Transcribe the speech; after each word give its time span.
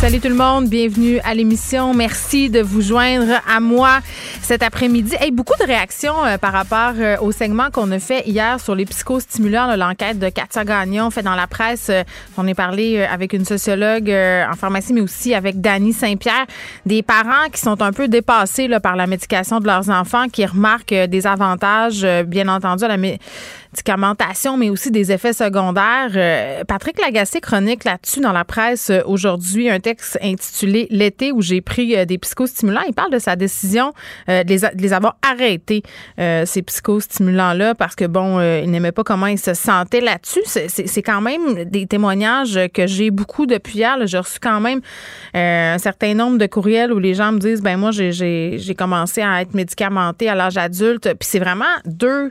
Salut 0.00 0.18
tout 0.18 0.28
le 0.28 0.34
monde, 0.34 0.66
bienvenue 0.66 1.18
à 1.24 1.34
l'émission. 1.34 1.92
Merci 1.92 2.48
de 2.48 2.62
vous 2.62 2.80
joindre 2.80 3.34
à 3.46 3.60
moi 3.60 3.98
cet 4.40 4.62
après-midi. 4.62 5.14
Hey, 5.20 5.30
beaucoup 5.30 5.52
de 5.60 5.66
réactions 5.66 6.24
euh, 6.24 6.38
par 6.38 6.54
rapport 6.54 6.94
euh, 6.96 7.18
au 7.20 7.32
segment 7.32 7.70
qu'on 7.70 7.92
a 7.92 7.98
fait 7.98 8.26
hier 8.26 8.58
sur 8.60 8.74
les 8.74 8.86
psychostimulants, 8.86 9.76
l'enquête 9.76 10.18
de 10.18 10.30
Katia 10.30 10.64
Gagnon 10.64 11.10
faite 11.10 11.26
dans 11.26 11.34
la 11.34 11.46
presse. 11.46 11.90
Euh, 11.90 12.02
on 12.38 12.46
est 12.46 12.54
parlé 12.54 13.02
avec 13.02 13.34
une 13.34 13.44
sociologue 13.44 14.08
en 14.10 14.56
pharmacie, 14.56 14.94
mais 14.94 15.02
aussi 15.02 15.34
avec 15.34 15.60
Dany 15.60 15.92
Saint-Pierre, 15.92 16.46
des 16.86 17.02
parents 17.02 17.50
qui 17.52 17.60
sont 17.60 17.82
un 17.82 17.92
peu 17.92 18.08
dépassés 18.08 18.70
par 18.82 18.96
la 18.96 19.06
médication 19.06 19.60
de 19.60 19.66
leurs 19.66 19.90
enfants, 19.90 20.28
qui 20.28 20.46
remarquent 20.46 20.94
des 20.94 21.26
avantages, 21.26 22.06
bien 22.26 22.48
entendu, 22.48 22.84
à 22.84 22.88
la 22.88 22.96
mais 24.56 24.70
aussi 24.70 24.90
des 24.90 25.12
effets 25.12 25.32
secondaires. 25.32 26.10
Euh, 26.14 26.64
Patrick 26.64 27.00
Lagacé 27.00 27.40
chronique 27.40 27.84
là-dessus 27.84 28.20
dans 28.20 28.32
la 28.32 28.44
presse 28.44 28.90
euh, 28.90 29.00
aujourd'hui 29.04 29.70
un 29.70 29.80
texte 29.80 30.18
intitulé 30.22 30.86
L'été 30.90 31.32
où 31.32 31.40
j'ai 31.40 31.60
pris 31.60 31.96
euh, 31.96 32.04
des 32.04 32.18
psychostimulants. 32.18 32.82
Il 32.86 32.94
parle 32.94 33.12
de 33.12 33.18
sa 33.18 33.36
décision 33.36 33.92
de, 34.28 34.80
les 34.80 34.92
avoir 34.92 35.16
arrêtés, 35.22 35.82
ces 36.18 36.62
psychostimulants-là, 36.62 37.74
parce 37.74 37.94
que, 37.94 38.04
bon, 38.04 38.40
il 38.40 38.70
n'aimait 38.70 38.92
pas 38.92 39.04
comment 39.04 39.26
il 39.26 39.38
se 39.38 39.54
sentait 39.54 40.00
là-dessus. 40.00 40.42
C'est 40.44 41.02
quand 41.02 41.20
même 41.20 41.64
des 41.64 41.86
témoignages 41.86 42.58
que 42.72 42.86
j'ai 42.86 43.10
beaucoup 43.10 43.46
depuis 43.46 43.78
hier. 43.78 43.96
J'ai 44.06 44.18
reçu 44.18 44.38
quand 44.40 44.60
même 44.60 44.80
un 45.34 45.78
certain 45.78 46.14
nombre 46.14 46.38
de 46.38 46.46
courriels 46.46 46.92
où 46.92 46.98
les 46.98 47.14
gens 47.14 47.32
me 47.32 47.38
disent, 47.38 47.62
ben 47.62 47.76
moi, 47.76 47.90
j'ai 47.92 48.74
commencé 48.76 49.22
à 49.22 49.42
être 49.42 49.54
médicamenté 49.54 50.28
à 50.28 50.34
l'âge 50.34 50.56
adulte. 50.56 51.04
Puis 51.14 51.28
c'est 51.28 51.40
vraiment 51.40 51.64
deux 51.84 52.30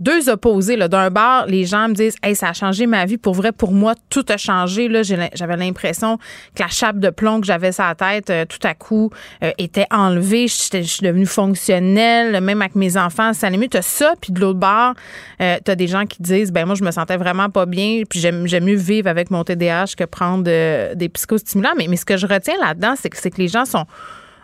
deux 0.00 0.28
opposés. 0.28 0.76
D'un 0.76 1.10
bar, 1.10 1.46
les 1.46 1.66
gens 1.66 1.88
me 1.88 1.94
disent 1.94 2.16
Hey, 2.22 2.34
ça 2.34 2.48
a 2.48 2.52
changé 2.52 2.86
ma 2.86 3.04
vie. 3.04 3.18
Pour 3.18 3.34
vrai, 3.34 3.52
pour 3.52 3.72
moi, 3.72 3.94
tout 4.08 4.24
a 4.28 4.36
changé. 4.36 4.90
J'avais 5.34 5.56
l'impression 5.56 6.16
que 6.54 6.62
la 6.62 6.68
chape 6.68 6.98
de 6.98 7.10
plomb 7.10 7.40
que 7.40 7.46
j'avais 7.46 7.72
sur 7.72 7.84
la 7.84 7.94
tête, 7.94 8.30
euh, 8.30 8.44
tout 8.46 8.66
à 8.66 8.74
coup, 8.74 9.10
euh, 9.44 9.50
était 9.58 9.86
enlevée. 9.90 10.48
Je 10.48 10.54
suis 10.54 11.06
devenue 11.06 11.26
fonctionnelle, 11.26 12.40
même 12.40 12.62
avec 12.62 12.74
mes 12.74 12.96
enfants. 12.96 13.32
Ça 13.32 13.50
mieux. 13.50 13.68
T'as 13.68 13.82
ça, 13.82 14.14
puis 14.20 14.32
de 14.32 14.40
l'autre 14.40 14.58
bord, 14.58 14.94
euh, 15.40 15.58
t'as 15.62 15.74
des 15.74 15.86
gens 15.86 16.06
qui 16.06 16.22
disent 16.22 16.50
ben 16.50 16.64
moi, 16.64 16.74
je 16.74 16.82
me 16.82 16.90
sentais 16.90 17.18
vraiment 17.18 17.50
pas 17.50 17.66
bien, 17.66 18.02
puis 18.08 18.20
j'aime 18.20 18.64
mieux 18.64 18.76
vivre 18.76 19.08
avec 19.08 19.30
mon 19.30 19.44
TDAH 19.44 19.94
que 19.96 20.04
prendre 20.04 20.44
des 20.44 21.08
psychostimulants. 21.10 21.74
Mais, 21.76 21.86
mais 21.88 21.96
ce 21.96 22.06
que 22.06 22.16
je 22.16 22.26
retiens 22.26 22.56
là-dedans, 22.60 22.94
c'est 22.98 23.10
que, 23.10 23.28
que 23.28 23.36
les 23.36 23.48
gens 23.48 23.64
sont 23.66 23.84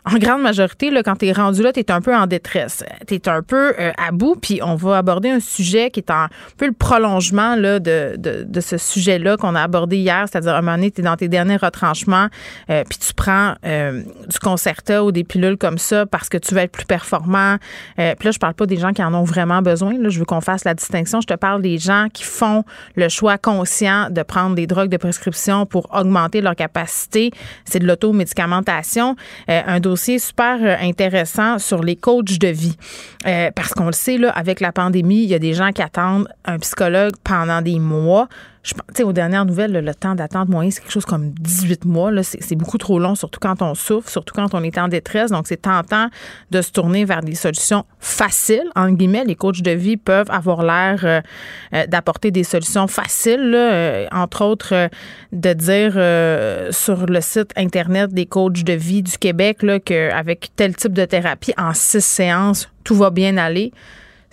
en 0.09 0.19
grande 0.19 0.41
majorité, 0.41 0.91
là, 0.91 1.03
quand 1.03 1.17
tu 1.17 1.27
es 1.27 1.33
rendu 1.33 1.63
là, 1.63 1.73
tu 1.73 1.81
es 1.81 1.91
un 1.91 2.01
peu 2.01 2.15
en 2.15 2.29
détresse. 2.29 2.85
Tu 3.09 3.17
es 3.17 3.29
un 3.29 3.43
peu 3.43 3.75
euh, 3.79 3.91
à 3.99 4.13
bout, 4.13 4.37
puis 4.37 4.61
on 4.63 4.77
va 4.77 4.99
aborder 4.99 5.31
un 5.31 5.41
sujet 5.41 5.91
qui 5.91 5.99
est 5.99 6.11
un 6.13 6.29
peu 6.57 6.67
le 6.67 6.73
prolongement 6.73 7.57
là, 7.57 7.81
de, 7.81 8.15
de, 8.17 8.45
de 8.49 8.61
ce 8.61 8.79
sujet-là 8.79 9.37
qu'on 9.37 9.57
a 9.57 9.63
abordé 9.63 9.97
hier, 9.97 10.27
c'est-à-dire 10.31 10.55
à 10.55 10.59
un 10.59 10.63
moment 10.63 10.77
donné, 10.77 10.93
tu 10.93 11.01
es 11.01 11.05
dans 11.05 11.17
tes 11.17 11.27
derniers 11.27 11.57
retranchements, 11.57 12.29
euh, 12.71 12.85
puis 12.89 13.01
tu 13.01 13.15
prends 13.15 13.55
euh, 13.65 14.03
du 14.29 14.39
Concerta 14.39 15.03
ou 15.03 15.11
des 15.11 15.25
pilules 15.25 15.57
comme 15.57 15.79
ça 15.79 16.07
parce 16.07 16.29
que 16.29 16.39
tu 16.39 16.55
veux 16.55 16.61
être 16.61 16.71
plus 16.71 16.87
performant. 16.87 17.57
puis 17.97 18.05
là, 18.05 18.31
je 18.31 18.39
parle 18.39 18.55
pas 18.55 18.67
des 18.67 18.77
gens 18.77 18.93
qui 18.93 19.03
en 19.03 19.13
ont 19.13 19.25
vraiment 19.25 19.61
besoin. 19.61 19.99
Là, 19.99 20.09
je 20.09 20.21
veux 20.21 20.25
qu'on 20.25 20.41
fasse 20.41 20.65
la 20.65 20.75
distinction. 20.75 21.21
Je 21.21 21.27
te 21.27 21.35
parle 21.35 21.63
des 21.63 21.79
gens 21.79 22.07
qui 22.13 22.23
font 22.23 22.63
le 22.95 23.09
choix 23.09 23.39
conscient 23.39 24.09
de 24.11 24.23
prendre 24.23 24.55
des 24.55 24.69
drogues 24.69 24.91
de 24.91 24.99
prescription 24.99 25.67
pour 25.67 25.93
augmenter 25.93 26.41
leur 26.41 26.55
capacité. 26.55 27.33
C'est 27.65 27.81
de 27.81 27.87
l'automédicamentation. 27.87 29.17
un 29.49 29.81
dossier 29.81 29.96
dossier 29.97 30.19
super 30.19 30.59
euh, 30.61 30.77
intéressant 30.83 31.59
sur 31.59 31.83
les 31.83 31.97
coachs 31.97 32.39
de 32.39 32.49
vie. 32.49 32.77
Euh, 33.27 33.51
parce 33.57 33.73
qu'on 33.73 33.87
le 33.87 33.93
sait, 33.93 34.19
là, 34.19 34.31
avec 34.31 34.61
la 34.61 34.71
pandémie, 34.71 35.23
il 35.23 35.31
y 35.31 35.35
a 35.35 35.39
des 35.39 35.55
gens 35.55 35.73
qui 35.73 35.81
attendent 35.81 36.29
un 36.45 36.59
psychologue 36.59 37.15
pendant 37.25 37.63
des 37.63 37.79
mois. 37.79 38.29
Je 38.67 38.75
pense, 38.75 39.07
aux 39.07 39.13
dernières 39.13 39.45
nouvelles, 39.45 39.71
le 39.71 39.95
temps 39.95 40.17
d'attente 40.17 40.49
moyen, 40.49 40.73
c'est 40.73 40.81
quelque 40.81 40.93
chose 40.93 41.05
comme 41.05 41.31
18 41.31 41.85
mois. 41.85 42.11
C'est 42.23 42.57
beaucoup 42.57 42.79
trop 42.79 42.99
long, 42.99 43.15
surtout 43.15 43.39
quand 43.39 43.63
on 43.63 43.77
souffre, 43.77 44.11
surtout 44.11 44.35
quand 44.35 44.55
on 44.55 44.63
est 44.65 44.77
en 44.77 44.89
détresse. 44.89 45.31
Donc, 45.31 45.47
c'est 45.47 45.63
tentant 45.63 46.09
de 46.51 46.61
se 46.61 46.73
tourner 46.73 47.05
vers 47.05 47.21
des 47.21 47.37
solutions 47.37 47.85
faciles. 48.01 48.69
En 48.75 48.91
guillemets, 48.91 49.25
les 49.25 49.37
coachs 49.37 49.63
de 49.63 49.71
vie 49.71 49.97
peuvent 49.97 50.31
avoir 50.31 50.65
l'air 50.65 51.01
euh, 51.05 51.21
euh, 51.75 51.87
d'apporter 51.87 52.33
des 52.33 52.43
solutions 52.43 52.89
faciles. 52.89 53.53
Euh, 53.55 54.09
entre 54.11 54.45
autres, 54.45 54.91
de 55.33 55.53
dire 55.53 55.93
sur 56.75 57.07
le 57.07 57.21
site 57.21 57.53
Internet 57.57 58.13
des 58.13 58.27
coachs 58.27 58.65
de 58.65 58.73
vie 58.73 59.05
du 59.05 59.17
Québec 59.17 59.59
qu'avec 59.85 60.51
tel 60.57 60.75
type 60.75 60.93
de 60.93 61.05
thérapie, 61.05 61.55
en 61.57 61.73
six 61.73 62.05
séances, 62.05 62.69
tout 62.83 62.97
va 62.97 63.11
bien 63.11 63.37
aller 63.37 63.73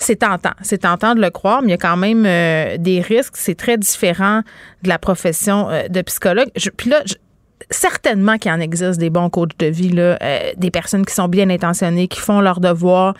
c'est 0.04 0.18
tentant. 0.18 0.54
C'est 0.62 0.80
tentant 0.80 1.16
de 1.16 1.22
le 1.22 1.30
croire, 1.30 1.62
mais 1.62 1.70
il 1.70 1.72
y 1.72 1.76
a 1.76 1.78
quand 1.78 1.98
même 1.98 2.26
euh, 2.26 2.78
des 2.78 3.02
risques. 3.02 3.36
C'est 3.38 3.56
très 3.56 3.78
différent 3.78 4.42
de 4.84 4.90
la 4.90 5.00
profession 5.00 5.70
euh, 5.70 5.88
de 5.88 6.02
psychologue. 6.02 6.50
puis 6.78 6.90
là, 6.90 7.02
certainement 7.70 8.38
qu'il 8.38 8.52
en 8.52 8.60
existe 8.60 9.00
des 9.00 9.10
bons 9.10 9.30
coachs 9.30 9.58
de 9.58 9.68
vie, 9.68 9.90
là, 9.90 10.18
euh, 10.22 10.52
des 10.58 10.72
personnes 10.72 11.06
qui 11.06 11.14
sont 11.14 11.28
bien 11.28 11.50
intentionnées, 11.50 12.08
qui 12.08 12.20
font 12.20 12.42
leur 12.42 12.60
devoir, 12.60 13.16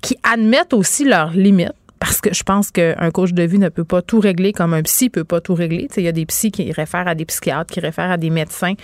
qui 0.00 0.16
admettent 0.22 0.72
aussi 0.72 1.04
leurs 1.04 1.30
limites. 1.30 1.72
Parce 1.98 2.20
que 2.20 2.32
je 2.32 2.44
pense 2.44 2.70
qu'un 2.70 3.10
coach 3.10 3.32
de 3.32 3.42
vie 3.42 3.58
ne 3.58 3.70
peut 3.70 3.84
pas 3.84 4.02
tout 4.02 4.20
régler 4.20 4.52
comme 4.52 4.72
un 4.72 4.82
psy 4.82 5.10
peut 5.10 5.24
pas 5.24 5.40
tout 5.40 5.54
régler. 5.54 5.88
Il 5.96 6.04
y 6.04 6.08
a 6.08 6.12
des 6.12 6.26
psys 6.26 6.52
qui 6.52 6.70
réfèrent 6.70 7.08
à 7.08 7.16
des 7.16 7.24
psychiatres, 7.24 7.72
qui 7.72 7.80
réfèrent 7.80 8.12
à 8.12 8.16
des 8.16 8.30
médecins. 8.30 8.74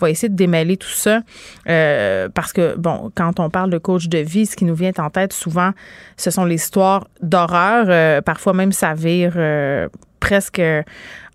On 0.00 0.06
va 0.06 0.10
essayer 0.10 0.28
de 0.28 0.36
démêler 0.36 0.76
tout 0.76 0.88
ça 0.88 1.20
euh, 1.68 2.28
parce 2.32 2.52
que, 2.52 2.76
bon, 2.76 3.10
quand 3.14 3.38
on 3.38 3.50
parle 3.50 3.70
de 3.70 3.78
coach 3.78 4.08
de 4.08 4.18
vie, 4.18 4.46
ce 4.46 4.56
qui 4.56 4.64
nous 4.64 4.74
vient 4.74 4.92
en 4.98 5.10
tête 5.10 5.32
souvent, 5.32 5.72
ce 6.16 6.30
sont 6.30 6.44
les 6.44 6.54
histoires 6.56 7.06
d'horreur. 7.22 7.86
Euh, 7.88 8.20
parfois 8.22 8.52
même, 8.52 8.72
ça 8.72 8.94
vire 8.94 9.34
euh, 9.36 9.88
presque 10.18 10.62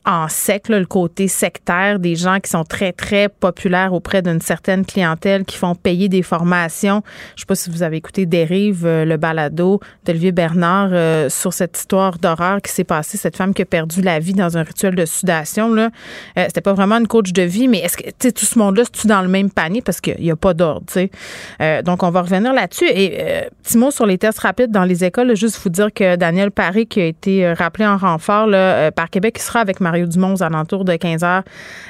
en 0.06 0.28
sec, 0.28 0.70
le 0.70 0.86
côté 0.86 1.28
sectaire 1.28 2.00
des 2.00 2.16
gens 2.16 2.40
qui 2.40 2.50
sont 2.50 2.64
très, 2.64 2.92
très 2.92 3.28
populaires 3.28 3.94
auprès 3.94 4.22
d'une 4.22 4.42
certaine 4.42 4.86
clientèle, 4.86 5.46
qui 5.46 5.58
font 5.58 5.74
payer 5.74 6.10
des 6.10 6.22
formations. 6.22 7.02
Je 7.36 7.42
sais 7.42 7.46
pas 7.46 7.56
si 7.56 7.72
vous 7.72 7.82
avez 7.82 7.98
écouté 7.98 8.26
Dérive, 8.26 8.86
euh, 8.86 9.04
le 9.04 9.18
balado 9.18 9.80
d'Olivier 10.06 10.32
Bernard 10.32 10.90
euh, 10.92 11.30
sur 11.30 11.54
cette 11.54 11.78
histoire 11.78 12.20
d'horreur 12.20 12.62
qui 12.62 12.72
s'est 12.72 12.84
passée, 12.84 13.18
cette 13.18 13.36
femme 13.36 13.54
qui 13.54 13.64
a 13.64 13.66
perdu 13.66 14.02
la 14.02 14.20
vie 14.20 14.34
dans 14.34 14.58
un 14.58 14.64
rituel 14.64 14.94
de 14.96 15.06
sudation. 15.06 15.74
Là. 15.74 15.90
Euh, 16.38 16.44
c'était 16.48 16.62
pas 16.62 16.74
vraiment 16.74 16.98
une 16.98 17.08
coach 17.08 17.34
de 17.34 17.42
vie, 17.42 17.68
mais 17.68 17.80
est-ce 17.80 17.98
que 17.98 18.30
tout 18.30 18.46
ce 18.46 18.60
monde-là, 18.60 18.84
c'est-tu 18.86 19.08
dans 19.08 19.22
le 19.22 19.28
même 19.28 19.50
panier? 19.50 19.82
Parce 19.82 20.02
qu'il 20.02 20.20
n'y 20.20 20.32
a 20.32 20.36
pas 20.36 20.54
d'ordre. 20.54 20.86
Euh, 21.62 21.82
donc, 21.82 22.04
on 22.04 22.12
va 22.12 22.22
revenir 22.22 22.54
là-dessus. 22.54 22.86
Et 22.88 23.50
petit 23.64 23.78
mot 23.78 23.92
sur 23.92 24.06
les 24.06 24.18
tests 24.18 24.40
rapides 24.40 24.72
dans 24.72 24.84
les 24.84 25.04
écoles. 25.04 25.36
juste 25.36 25.60
vous 25.64 25.70
dire 25.70 25.92
que 25.94 26.16
Daniel 26.16 26.52
Paris, 26.52 26.86
qui 26.86 27.02
a 27.02 27.06
été 27.06 27.54
rappelé 27.54 27.86
en 27.86 27.98
renfort 27.98 28.46
là, 28.48 28.92
par 28.92 29.10
Québec, 29.10 29.36
qui 29.36 29.44
sera 29.44 29.60
avec 29.60 29.80
Marie 29.80 29.95
du 30.04 30.08
Dumont 30.08 30.34
aux 30.34 30.44
alentours 30.44 30.86
de 30.86 30.94
15h35. 30.94 31.46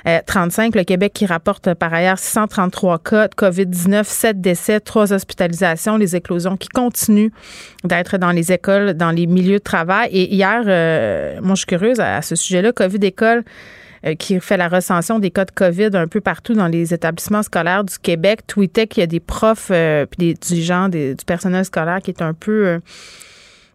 Euh, 0.08 0.70
le 0.76 0.84
Québec 0.84 1.14
qui 1.14 1.26
rapporte 1.26 1.74
par 1.74 1.94
ailleurs 1.94 2.20
633 2.20 3.00
cas 3.00 3.28
de 3.28 3.36
COVID-19, 3.36 4.04
7 4.04 4.42
décès, 4.42 4.80
3 4.80 5.14
hospitalisations, 5.14 5.98
les 5.98 6.16
éclosions 6.16 6.58
qui 6.58 6.68
continuent 6.70 7.32
d'être 7.84 8.18
dans 8.18 8.32
les 8.32 8.52
écoles, 8.52 8.94
dans 8.94 9.12
les 9.12 9.28
milieux 9.28 9.60
de 9.60 9.64
travail. 9.64 10.10
Et 10.12 10.34
hier, 10.34 10.64
euh, 10.66 11.40
moi, 11.42 11.56
je 11.56 11.60
suis 11.60 11.68
curieuse 11.68 12.00
à, 12.00 12.22
ce 12.22 12.36
sujet-là, 12.36 12.72
COVID 12.72 13.00
école 13.02 13.44
euh, 14.06 14.16
qui 14.16 14.40
fait 14.40 14.58
la 14.58 14.68
recension 14.68 15.20
des 15.20 15.32
cas 15.32 15.46
de 15.46 15.52
COVID 15.52 15.90
un 15.94 16.08
peu 16.08 16.22
partout 16.22 16.54
dans 16.54 16.68
les 16.68 16.94
établissements 16.94 17.44
scolaires 17.44 17.84
du 17.84 17.98
Québec, 17.98 18.48
tweetait 18.48 18.88
qu'il 18.88 19.02
y 19.02 19.04
a 19.04 19.08
des 19.08 19.20
profs 19.20 19.72
puis 20.12 20.34
des, 20.34 20.62
gens 20.62 20.90
du 20.90 21.16
personnel 21.26 21.66
scolaire 21.66 22.00
qui 22.02 22.12
est 22.12 22.22
un 22.22 22.34
peu 22.34 22.80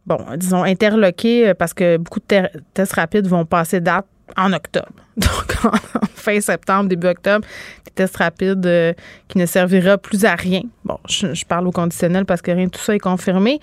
bon, 0.06 0.18
disons, 0.36 0.62
interloqués 0.64 1.54
parce 1.54 1.74
que 1.74 1.97
beaucoup 1.97 2.20
de 2.20 2.48
tests 2.74 2.92
rapides 2.94 3.26
vont 3.26 3.44
passer 3.44 3.80
date 3.80 4.06
en 4.36 4.53
octobre. 4.53 4.92
Donc, 5.16 5.65
en 5.65 6.06
fin 6.15 6.41
septembre, 6.41 6.88
début 6.88 7.09
octobre, 7.09 7.47
des 7.84 7.91
tests 7.91 8.16
rapides 8.16 8.65
euh, 8.65 8.92
qui 9.28 9.38
ne 9.38 9.47
servira 9.47 9.98
plus 9.98 10.24
à 10.24 10.34
rien. 10.34 10.62
Bon, 10.84 10.98
je, 11.09 11.44
parle 11.44 11.66
au 11.66 11.72
conditionnel 11.72 12.24
parce 12.24 12.41
que 12.41 12.50
rien 12.50 12.66
de 12.66 12.71
tout 12.71 12.80
ça 12.80 12.94
est 12.94 13.00
confirmé, 13.00 13.60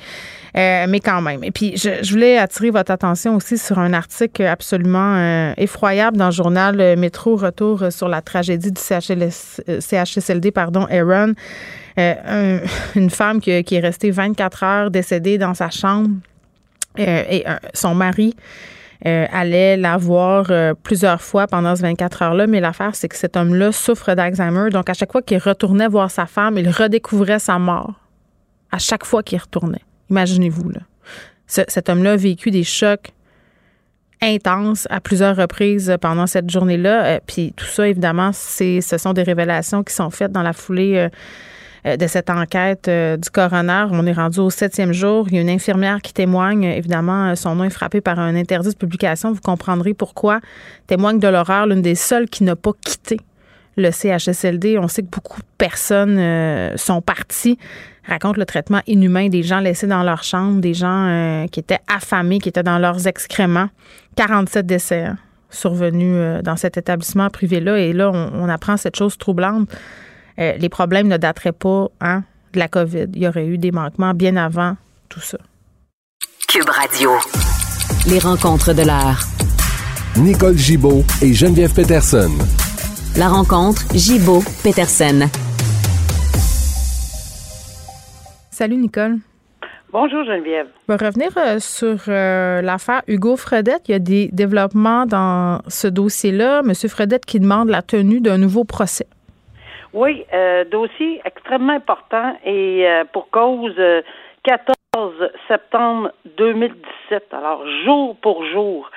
euh, 0.55 0.85
mais 0.87 0.99
quand 0.99 1.21
même. 1.21 1.43
Et 1.43 1.51
puis, 1.51 1.77
je, 1.77 2.11
voulais 2.11 2.37
attirer 2.37 2.69
votre 2.69 2.91
attention 2.91 3.35
aussi 3.35 3.57
sur 3.57 3.79
un 3.79 3.93
article 3.93 4.43
absolument 4.43 5.15
euh, 5.15 5.53
effroyable 5.57 6.17
dans 6.17 6.27
le 6.27 6.31
journal 6.31 6.97
Métro 6.97 7.35
Retour 7.35 7.85
sur 7.91 8.07
la 8.07 8.21
tragédie 8.21 8.71
du 8.71 8.81
CHSLD, 8.81 10.51
pardon, 10.51 10.85
Aaron. 10.89 11.33
une 12.95 13.09
femme 13.09 13.41
qui, 13.41 13.49
est 13.49 13.79
restée 13.79 14.11
24 14.11 14.63
heures 14.63 14.91
décédée 14.91 15.39
dans 15.39 15.55
sa 15.55 15.71
chambre 15.71 16.09
et 16.95 17.43
son 17.73 17.95
mari 17.95 18.35
euh, 19.05 19.25
allait 19.31 19.77
la 19.77 19.97
voir 19.97 20.47
euh, 20.49 20.73
plusieurs 20.73 21.21
fois 21.21 21.47
pendant 21.47 21.75
ces 21.75 21.83
24 21.83 22.21
heures-là. 22.23 22.47
Mais 22.47 22.59
l'affaire, 22.59 22.95
c'est 22.95 23.07
que 23.07 23.15
cet 23.15 23.37
homme-là 23.37 23.71
souffre 23.71 24.13
d'Alzheimer. 24.13 24.69
Donc, 24.71 24.89
à 24.89 24.93
chaque 24.93 25.11
fois 25.11 25.21
qu'il 25.21 25.37
retournait 25.37 25.87
voir 25.87 26.09
sa 26.09 26.25
femme, 26.25 26.57
il 26.57 26.69
redécouvrait 26.69 27.39
sa 27.39 27.59
mort. 27.59 27.93
À 28.71 28.79
chaque 28.79 29.05
fois 29.05 29.23
qu'il 29.23 29.39
retournait. 29.39 29.83
Imaginez-vous, 30.09 30.69
là. 30.69 30.81
cet 31.45 31.89
homme-là 31.89 32.13
a 32.13 32.15
vécu 32.15 32.51
des 32.51 32.63
chocs 32.63 33.11
intense 34.21 34.87
à 34.89 34.99
plusieurs 34.99 35.35
reprises 35.35 35.95
pendant 36.01 36.25
cette 36.25 36.49
journée-là. 36.49 37.19
puis 37.27 37.53
tout 37.55 37.65
ça, 37.65 37.87
évidemment, 37.87 38.31
ce 38.33 38.81
sont 38.81 39.13
des 39.13 39.23
révélations 39.23 39.83
qui 39.83 39.93
sont 39.93 40.09
faites 40.09 40.31
dans 40.31 40.41
la 40.41 40.53
foulée 40.53 41.09
de 41.95 42.07
cette 42.07 42.29
enquête 42.29 42.89
du 42.89 43.29
coroner. 43.29 43.85
On 43.91 44.05
est 44.05 44.13
rendu 44.13 44.39
au 44.39 44.49
septième 44.49 44.91
jour. 44.91 45.27
Il 45.29 45.35
y 45.35 45.37
a 45.37 45.41
une 45.41 45.49
infirmière 45.49 46.01
qui 46.01 46.13
témoigne. 46.13 46.63
Évidemment, 46.63 47.35
son 47.35 47.55
nom 47.55 47.63
est 47.63 47.69
frappé 47.69 48.01
par 48.01 48.19
un 48.19 48.35
interdit 48.35 48.69
de 48.69 48.75
publication. 48.75 49.31
Vous 49.31 49.41
comprendrez 49.41 49.93
pourquoi. 49.93 50.39
Témoigne 50.87 51.19
de 51.19 51.27
l'horreur, 51.27 51.67
l'une 51.67 51.81
des 51.81 51.95
seules 51.95 52.27
qui 52.29 52.43
n'a 52.43 52.55
pas 52.55 52.71
quitté 52.83 53.17
le 53.77 53.91
CHSLD. 53.91 54.77
On 54.77 54.87
sait 54.87 55.03
que 55.03 55.09
beaucoup 55.09 55.39
de 55.39 55.47
personnes 55.57 56.17
euh, 56.17 56.75
sont 56.75 57.01
parties, 57.01 57.57
racontent 58.05 58.39
le 58.39 58.45
traitement 58.45 58.81
inhumain 58.87 59.29
des 59.29 59.43
gens 59.43 59.59
laissés 59.59 59.87
dans 59.87 60.03
leur 60.03 60.23
chambre, 60.23 60.59
des 60.59 60.73
gens 60.73 61.07
euh, 61.07 61.47
qui 61.47 61.59
étaient 61.59 61.79
affamés, 61.87 62.39
qui 62.39 62.49
étaient 62.49 62.63
dans 62.63 62.79
leurs 62.79 63.07
excréments. 63.07 63.69
47 64.15 64.65
décès 64.65 65.03
hein, 65.03 65.17
survenus 65.49 66.15
euh, 66.15 66.41
dans 66.41 66.57
cet 66.57 66.77
établissement 66.77 67.29
privé-là. 67.29 67.77
Et 67.77 67.93
là, 67.93 68.11
on, 68.11 68.49
apprend 68.49 68.77
cette 68.77 68.95
chose 68.95 69.17
troublante. 69.17 69.69
Les 70.37 70.69
problèmes 70.69 71.07
ne 71.07 71.17
dateraient 71.17 71.51
pas 71.51 71.89
hein, 72.01 72.23
de 72.53 72.59
la 72.59 72.67
COVID. 72.67 73.07
Il 73.13 73.23
y 73.23 73.27
aurait 73.27 73.47
eu 73.47 73.57
des 73.57 73.71
manquements 73.71 74.13
bien 74.13 74.35
avant 74.37 74.75
tout 75.09 75.19
ça. 75.19 75.37
Cube 76.47 76.69
Radio. 76.69 77.11
Les 78.09 78.19
rencontres 78.19 78.73
de 78.73 78.83
l'art. 78.83 79.23
Nicole 80.17 80.57
Gibaud 80.57 81.03
et 81.21 81.33
Geneviève 81.33 81.73
Peterson. 81.73 82.31
La 83.17 83.27
rencontre 83.29 83.81
Gibaud-Peterson. 83.93 85.27
Salut 88.51 88.77
Nicole. 88.77 89.17
Bonjour 89.91 90.23
Geneviève. 90.23 90.67
On 90.87 90.95
va 90.95 91.07
revenir 91.07 91.29
euh, 91.37 91.59
sur 91.59 91.97
euh, 92.07 92.61
l'affaire 92.61 93.01
Hugo 93.07 93.35
Fredette. 93.35 93.83
Il 93.87 93.91
y 93.91 93.95
a 93.95 93.99
des 93.99 94.29
développements 94.33 95.05
dans 95.05 95.61
ce 95.67 95.87
dossier-là. 95.87 96.61
Monsieur 96.63 96.89
Fredette 96.89 97.25
qui 97.25 97.39
demande 97.39 97.69
la 97.69 97.81
tenue 97.81 98.19
d'un 98.19 98.37
nouveau 98.37 98.63
procès. 98.63 99.07
Oui, 99.93 100.25
euh, 100.33 100.65
dossier 100.65 101.21
extrêmement 101.25 101.73
important 101.73 102.37
et 102.45 102.85
pour 103.13 103.29
cause 103.29 103.75
14 104.43 105.31
septembre 105.47 106.11
2017. 106.37 107.33
Alors, 107.33 107.63
jour 107.85 108.15
pour 108.21 108.45
jour, 108.45 108.89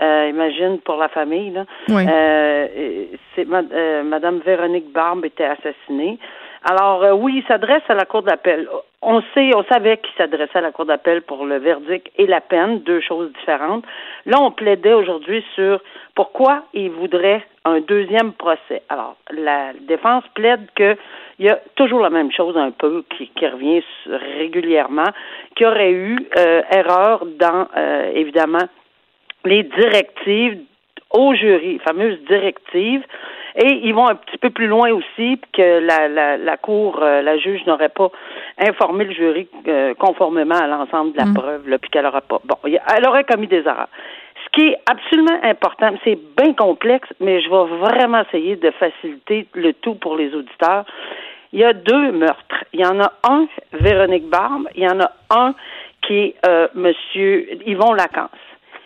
euh, 0.00 0.28
imagine 0.30 0.78
pour 0.78 0.96
la 0.96 1.08
famille. 1.08 1.50
Là. 1.50 1.64
Euh, 1.90 3.06
c'est 3.34 3.46
euh, 3.50 4.02
Madame 4.04 4.38
Véronique 4.38 4.92
Barbe 4.92 5.24
était 5.24 5.44
assassinée. 5.44 6.18
Alors 6.62 7.02
euh, 7.02 7.12
oui, 7.12 7.42
il 7.42 7.48
s'adresse 7.48 7.82
à 7.88 7.94
la 7.94 8.04
Cour 8.04 8.22
d'appel. 8.22 8.68
On 9.02 9.22
sait, 9.34 9.50
on 9.54 9.64
savait 9.64 9.98
qu'il 9.98 10.14
s'adressait 10.16 10.58
à 10.58 10.60
la 10.60 10.72
Cour 10.72 10.86
d'appel 10.86 11.22
pour 11.22 11.44
le 11.46 11.56
verdict 11.58 12.10
et 12.16 12.26
la 12.26 12.40
peine, 12.40 12.80
deux 12.80 13.00
choses 13.00 13.32
différentes. 13.32 13.84
Là, 14.26 14.40
on 14.40 14.50
plaidait 14.50 14.92
aujourd'hui 14.92 15.44
sur 15.54 15.80
pourquoi 16.18 16.64
il 16.74 16.90
voudrait 16.90 17.46
un 17.64 17.78
deuxième 17.78 18.32
procès. 18.32 18.82
Alors, 18.88 19.14
la 19.30 19.72
défense 19.82 20.24
plaide 20.34 20.66
que 20.74 20.96
il 21.38 21.46
y 21.46 21.48
a 21.48 21.60
toujours 21.76 22.00
la 22.00 22.10
même 22.10 22.32
chose 22.32 22.56
un 22.56 22.72
peu 22.72 23.04
qui, 23.16 23.28
qui 23.28 23.46
revient 23.46 23.84
régulièrement, 24.36 25.06
qu'il 25.54 25.68
y 25.68 25.70
aurait 25.70 25.92
eu 25.92 26.18
erreur 26.72 27.24
dans 27.38 27.68
évidemment 28.16 28.66
les 29.44 29.62
directives 29.62 30.58
au 31.12 31.34
jury, 31.34 31.78
fameuses 31.86 32.18
directives, 32.28 33.04
et 33.60 33.80
ils 33.82 33.94
vont 33.94 34.08
un 34.08 34.14
petit 34.14 34.38
peu 34.38 34.50
plus 34.50 34.68
loin 34.68 34.92
aussi 34.92 35.40
que 35.52 35.80
la, 35.80 36.06
la, 36.06 36.36
la 36.36 36.56
cour, 36.56 37.00
euh, 37.02 37.22
la 37.22 37.38
juge 37.38 37.64
n'aurait 37.66 37.88
pas 37.88 38.10
informé 38.58 39.04
le 39.04 39.12
jury 39.12 39.48
euh, 39.66 39.94
conformément 39.94 40.54
à 40.54 40.66
l'ensemble 40.66 41.12
de 41.12 41.18
la 41.18 41.24
mm. 41.24 41.34
preuve, 41.34 41.68
là, 41.68 41.78
puis 41.78 41.90
qu'elle 41.90 42.04
n'aurait 42.04 42.20
pas. 42.20 42.40
Bon, 42.44 42.56
elle 42.64 43.08
aurait 43.08 43.24
commis 43.24 43.48
des 43.48 43.66
erreurs. 43.66 43.88
Qui 44.58 44.70
est 44.70 44.78
absolument 44.86 45.38
important, 45.44 45.90
c'est 46.02 46.18
bien 46.36 46.52
complexe, 46.52 47.08
mais 47.20 47.40
je 47.40 47.48
vais 47.48 47.78
vraiment 47.78 48.22
essayer 48.22 48.56
de 48.56 48.72
faciliter 48.72 49.46
le 49.54 49.72
tout 49.72 49.94
pour 49.94 50.16
les 50.16 50.34
auditeurs. 50.34 50.84
Il 51.52 51.60
y 51.60 51.64
a 51.64 51.72
deux 51.72 52.10
meurtres. 52.10 52.64
Il 52.72 52.80
y 52.80 52.84
en 52.84 52.98
a 52.98 53.12
un, 53.22 53.46
Véronique 53.72 54.28
Barbe, 54.28 54.66
il 54.74 54.82
y 54.82 54.88
en 54.88 54.98
a 54.98 55.12
un 55.30 55.54
qui 56.02 56.14
est 56.14 56.34
euh, 56.44 56.66
Monsieur 56.74 57.46
Yvon 57.68 57.92
Lacan. 57.92 58.30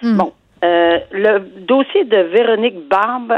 Mm. 0.03 0.19
Bon, 0.19 0.35
euh, 0.63 0.99
le 1.11 1.39
dossier 1.39 2.05
de 2.05 2.19
Véronique 2.19 2.87
Barbe, 2.89 3.33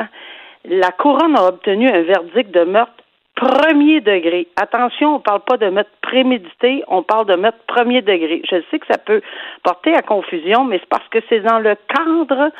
la 0.64 0.90
couronne 0.90 1.36
a 1.36 1.44
obtenu 1.44 1.88
un 1.88 2.02
verdict 2.02 2.52
de 2.52 2.64
meurtre 2.64 3.03
premier 3.34 4.00
degré. 4.00 4.48
Attention, 4.56 5.14
on 5.14 5.18
ne 5.18 5.22
parle 5.22 5.40
pas 5.40 5.56
de 5.56 5.68
meurtre 5.68 5.90
prémédité, 6.02 6.84
on 6.88 7.02
parle 7.02 7.26
de 7.26 7.34
meurtre 7.34 7.58
premier 7.66 8.02
degré. 8.02 8.42
Je 8.50 8.62
sais 8.70 8.78
que 8.78 8.86
ça 8.86 8.98
peut 8.98 9.20
porter 9.62 9.94
à 9.94 10.02
confusion, 10.02 10.64
mais 10.64 10.78
c'est 10.78 10.88
parce 10.88 11.08
que 11.08 11.18
c'est 11.28 11.40
dans 11.40 11.58
le 11.58 11.76
cadre 11.88 12.50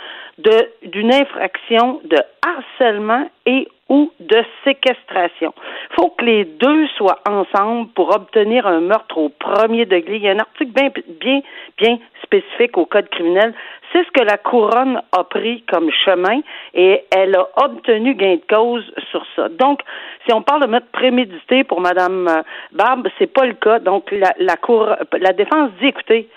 d'une 0.82 1.14
infraction 1.14 2.00
de 2.04 2.18
harcèlement 2.42 3.28
et 3.46 3.68
ou 3.88 4.10
de 4.18 4.42
séquestration. 4.64 5.52
Il 5.90 5.94
faut 5.96 6.10
que 6.10 6.24
les 6.24 6.44
deux 6.44 6.86
soient 6.96 7.20
ensemble 7.28 7.90
pour 7.90 8.14
obtenir 8.14 8.66
un 8.66 8.80
meurtre 8.80 9.18
au 9.18 9.28
premier 9.28 9.84
degré. 9.84 10.16
Il 10.16 10.22
y 10.22 10.28
a 10.28 10.32
un 10.32 10.38
article 10.38 10.72
bien, 10.72 10.90
bien, 11.20 11.40
bien 11.78 11.98
spécifique 12.22 12.78
au 12.78 12.86
Code 12.86 13.08
criminel. 13.10 13.54
C'est 13.94 14.04
ce 14.04 14.10
que 14.10 14.24
la 14.24 14.38
couronne 14.38 15.00
a 15.12 15.22
pris 15.22 15.62
comme 15.70 15.88
chemin 16.04 16.40
et 16.74 17.04
elle 17.14 17.36
a 17.36 17.46
obtenu 17.64 18.14
gain 18.14 18.36
de 18.36 18.42
cause 18.48 18.84
sur 19.10 19.24
ça. 19.36 19.48
Donc, 19.48 19.82
si 20.26 20.34
on 20.34 20.42
parle 20.42 20.62
de 20.62 20.66
meurtre 20.66 20.90
prémédité 20.92 21.62
pour 21.62 21.80
Madame 21.80 22.26
euh, 22.26 22.42
Barbe, 22.72 23.06
c'est 23.18 23.32
pas 23.32 23.46
le 23.46 23.54
cas. 23.54 23.78
Donc, 23.78 24.10
la, 24.10 24.34
la 24.38 24.56
cour, 24.56 24.88
la 25.12 25.32
défense 25.32 25.70
dit, 25.80 25.86
écoutez, 25.86 26.28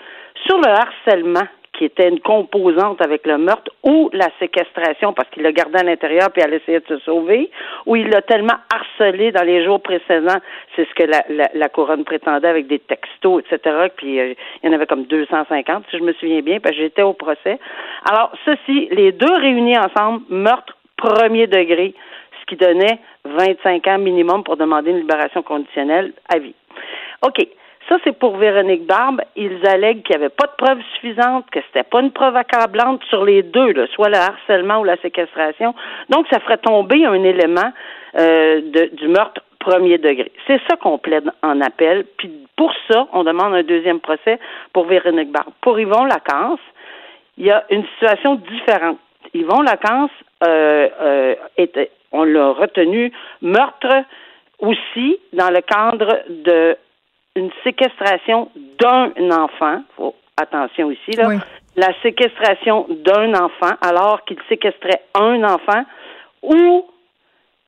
sur 0.46 0.58
le 0.58 0.68
harcèlement, 0.68 1.48
qui 1.78 1.84
était 1.84 2.08
une 2.08 2.18
composante 2.18 3.00
avec 3.00 3.24
le 3.24 3.38
meurtre, 3.38 3.70
ou 3.84 4.10
la 4.12 4.28
séquestration 4.40 5.12
parce 5.12 5.30
qu'il 5.30 5.44
l'a 5.44 5.52
gardé 5.52 5.78
à 5.78 5.84
l'intérieur 5.84 6.30
puis 6.32 6.42
elle 6.44 6.52
essayé 6.52 6.80
de 6.80 6.86
se 6.86 6.98
sauver, 7.04 7.50
ou 7.86 7.94
il 7.94 8.08
l'a 8.08 8.20
tellement 8.20 8.56
harcelé 8.74 9.30
dans 9.30 9.44
les 9.44 9.64
jours 9.64 9.80
précédents, 9.80 10.40
c'est 10.74 10.88
ce 10.88 10.94
que 10.94 11.04
la, 11.04 11.22
la, 11.54 11.68
couronne 11.68 12.04
prétendait 12.04 12.48
avec 12.48 12.66
des 12.66 12.80
textos, 12.80 13.44
etc. 13.44 13.86
Puis 13.96 14.18
euh, 14.18 14.34
il 14.62 14.66
y 14.66 14.70
en 14.70 14.74
avait 14.74 14.86
comme 14.86 15.04
250, 15.04 15.84
si 15.90 15.98
je 15.98 16.02
me 16.02 16.12
souviens 16.14 16.40
bien, 16.40 16.58
parce 16.58 16.74
que 16.74 16.82
j'étais 16.82 17.02
au 17.02 17.12
procès. 17.12 17.58
Alors, 18.10 18.32
ceci, 18.44 18.88
les 18.90 19.12
deux 19.12 19.34
réunis 19.34 19.78
ensemble, 19.78 20.22
meurtre 20.28 20.76
premier 20.96 21.46
degré, 21.46 21.94
ce 22.40 22.46
qui 22.46 22.56
donnait 22.56 22.98
25 23.24 23.86
ans 23.86 23.98
minimum 23.98 24.42
pour 24.42 24.56
demander 24.56 24.90
une 24.90 24.98
libération 24.98 25.42
conditionnelle 25.42 26.12
à 26.28 26.38
vie. 26.38 26.54
OK. 27.22 27.46
Ça, 27.88 27.96
c'est 28.04 28.18
pour 28.18 28.36
Véronique 28.36 28.86
Barbe. 28.86 29.22
Ils 29.34 29.66
allèguent 29.66 30.02
qu'il 30.02 30.16
n'y 30.16 30.24
avait 30.24 30.34
pas 30.34 30.46
de 30.46 30.64
preuves 30.64 30.82
suffisantes, 30.94 31.48
que 31.50 31.60
c'était 31.66 31.88
pas 31.88 32.00
une 32.00 32.10
preuve 32.10 32.36
accablante 32.36 33.02
sur 33.04 33.24
les 33.24 33.42
deux, 33.42 33.74
soit 33.94 34.10
le 34.10 34.16
harcèlement 34.16 34.80
ou 34.80 34.84
la 34.84 34.96
séquestration. 34.98 35.74
Donc, 36.10 36.26
ça 36.30 36.40
ferait 36.40 36.58
tomber 36.58 37.06
un 37.06 37.22
élément 37.24 37.72
euh, 38.18 38.60
de, 38.60 38.94
du 38.94 39.08
meurtre 39.08 39.42
premier 39.58 39.98
degré. 39.98 40.30
C'est 40.46 40.60
ça 40.68 40.76
qu'on 40.76 40.98
plaide 40.98 41.30
en 41.42 41.60
appel. 41.60 42.04
Puis 42.18 42.30
pour 42.56 42.72
ça, 42.90 43.06
on 43.12 43.24
demande 43.24 43.54
un 43.54 43.62
deuxième 43.62 44.00
procès 44.00 44.38
pour 44.72 44.86
Véronique 44.86 45.30
Barbe. 45.30 45.52
Pour 45.60 45.78
Yvon 45.78 46.04
Lacance, 46.04 46.60
il 47.36 47.46
y 47.46 47.50
a 47.50 47.64
une 47.70 47.84
situation 47.94 48.36
différente. 48.36 48.98
Yvon 49.34 49.62
Lacance, 49.62 50.10
euh, 50.46 50.88
euh, 51.00 51.34
était, 51.56 51.90
on 52.12 52.24
l'a 52.24 52.50
retenu 52.50 53.12
meurtre 53.42 54.04
aussi 54.58 55.18
dans 55.32 55.50
le 55.50 55.60
cadre 55.60 56.20
de 56.28 56.76
une 57.38 57.50
séquestration 57.64 58.50
d'un 58.80 59.30
enfant, 59.30 59.82
faut, 59.96 60.14
attention 60.36 60.90
ici, 60.90 61.12
là, 61.12 61.30
la 61.76 61.92
séquestration 62.02 62.86
d'un 62.88 63.34
enfant 63.34 63.74
alors 63.80 64.24
qu'il 64.24 64.38
séquestrait 64.48 65.02
un 65.14 65.44
enfant 65.44 65.84
ou 66.42 66.86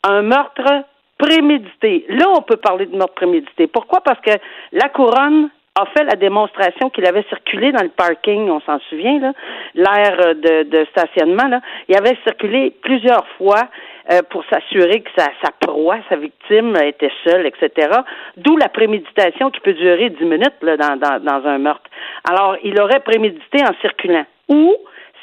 un 0.02 0.22
meurtre 0.22 0.84
prémédité. 1.18 2.06
Là, 2.08 2.26
on 2.34 2.42
peut 2.42 2.56
parler 2.56 2.86
de 2.86 2.96
meurtre 2.96 3.14
prémédité. 3.14 3.66
Pourquoi? 3.66 4.00
Parce 4.00 4.20
que 4.20 4.32
la 4.72 4.88
couronne 4.88 5.50
a 5.76 5.86
fait 5.86 6.04
la 6.04 6.16
démonstration 6.16 6.90
qu'il 6.90 7.06
avait 7.06 7.24
circulé 7.28 7.70
dans 7.70 7.82
le 7.82 7.90
parking, 7.90 8.50
on 8.50 8.60
s'en 8.60 8.80
souvient, 8.88 9.20
là, 9.20 9.32
l'air 9.74 10.34
de, 10.34 10.64
de 10.64 10.84
stationnement, 10.90 11.60
il 11.88 11.96
avait 11.96 12.16
circulé 12.24 12.74
plusieurs 12.82 13.26
fois 13.38 13.68
euh, 14.10 14.20
pour 14.30 14.44
s'assurer 14.50 15.00
que 15.00 15.10
sa, 15.16 15.28
proie, 15.60 15.98
sa 16.08 16.16
victime, 16.16 16.74
était 16.82 17.12
seule, 17.24 17.46
etc. 17.46 17.88
D'où 18.36 18.56
la 18.56 18.68
préméditation 18.68 19.50
qui 19.50 19.60
peut 19.60 19.74
durer 19.74 20.10
dix 20.10 20.24
minutes 20.24 20.54
dans 20.60 21.42
un 21.46 21.58
meurtre. 21.58 21.88
Alors, 22.28 22.56
il 22.64 22.80
aurait 22.80 23.00
prémédité 23.00 23.62
en 23.62 23.72
circulant. 23.80 24.26
Ou, 24.48 24.74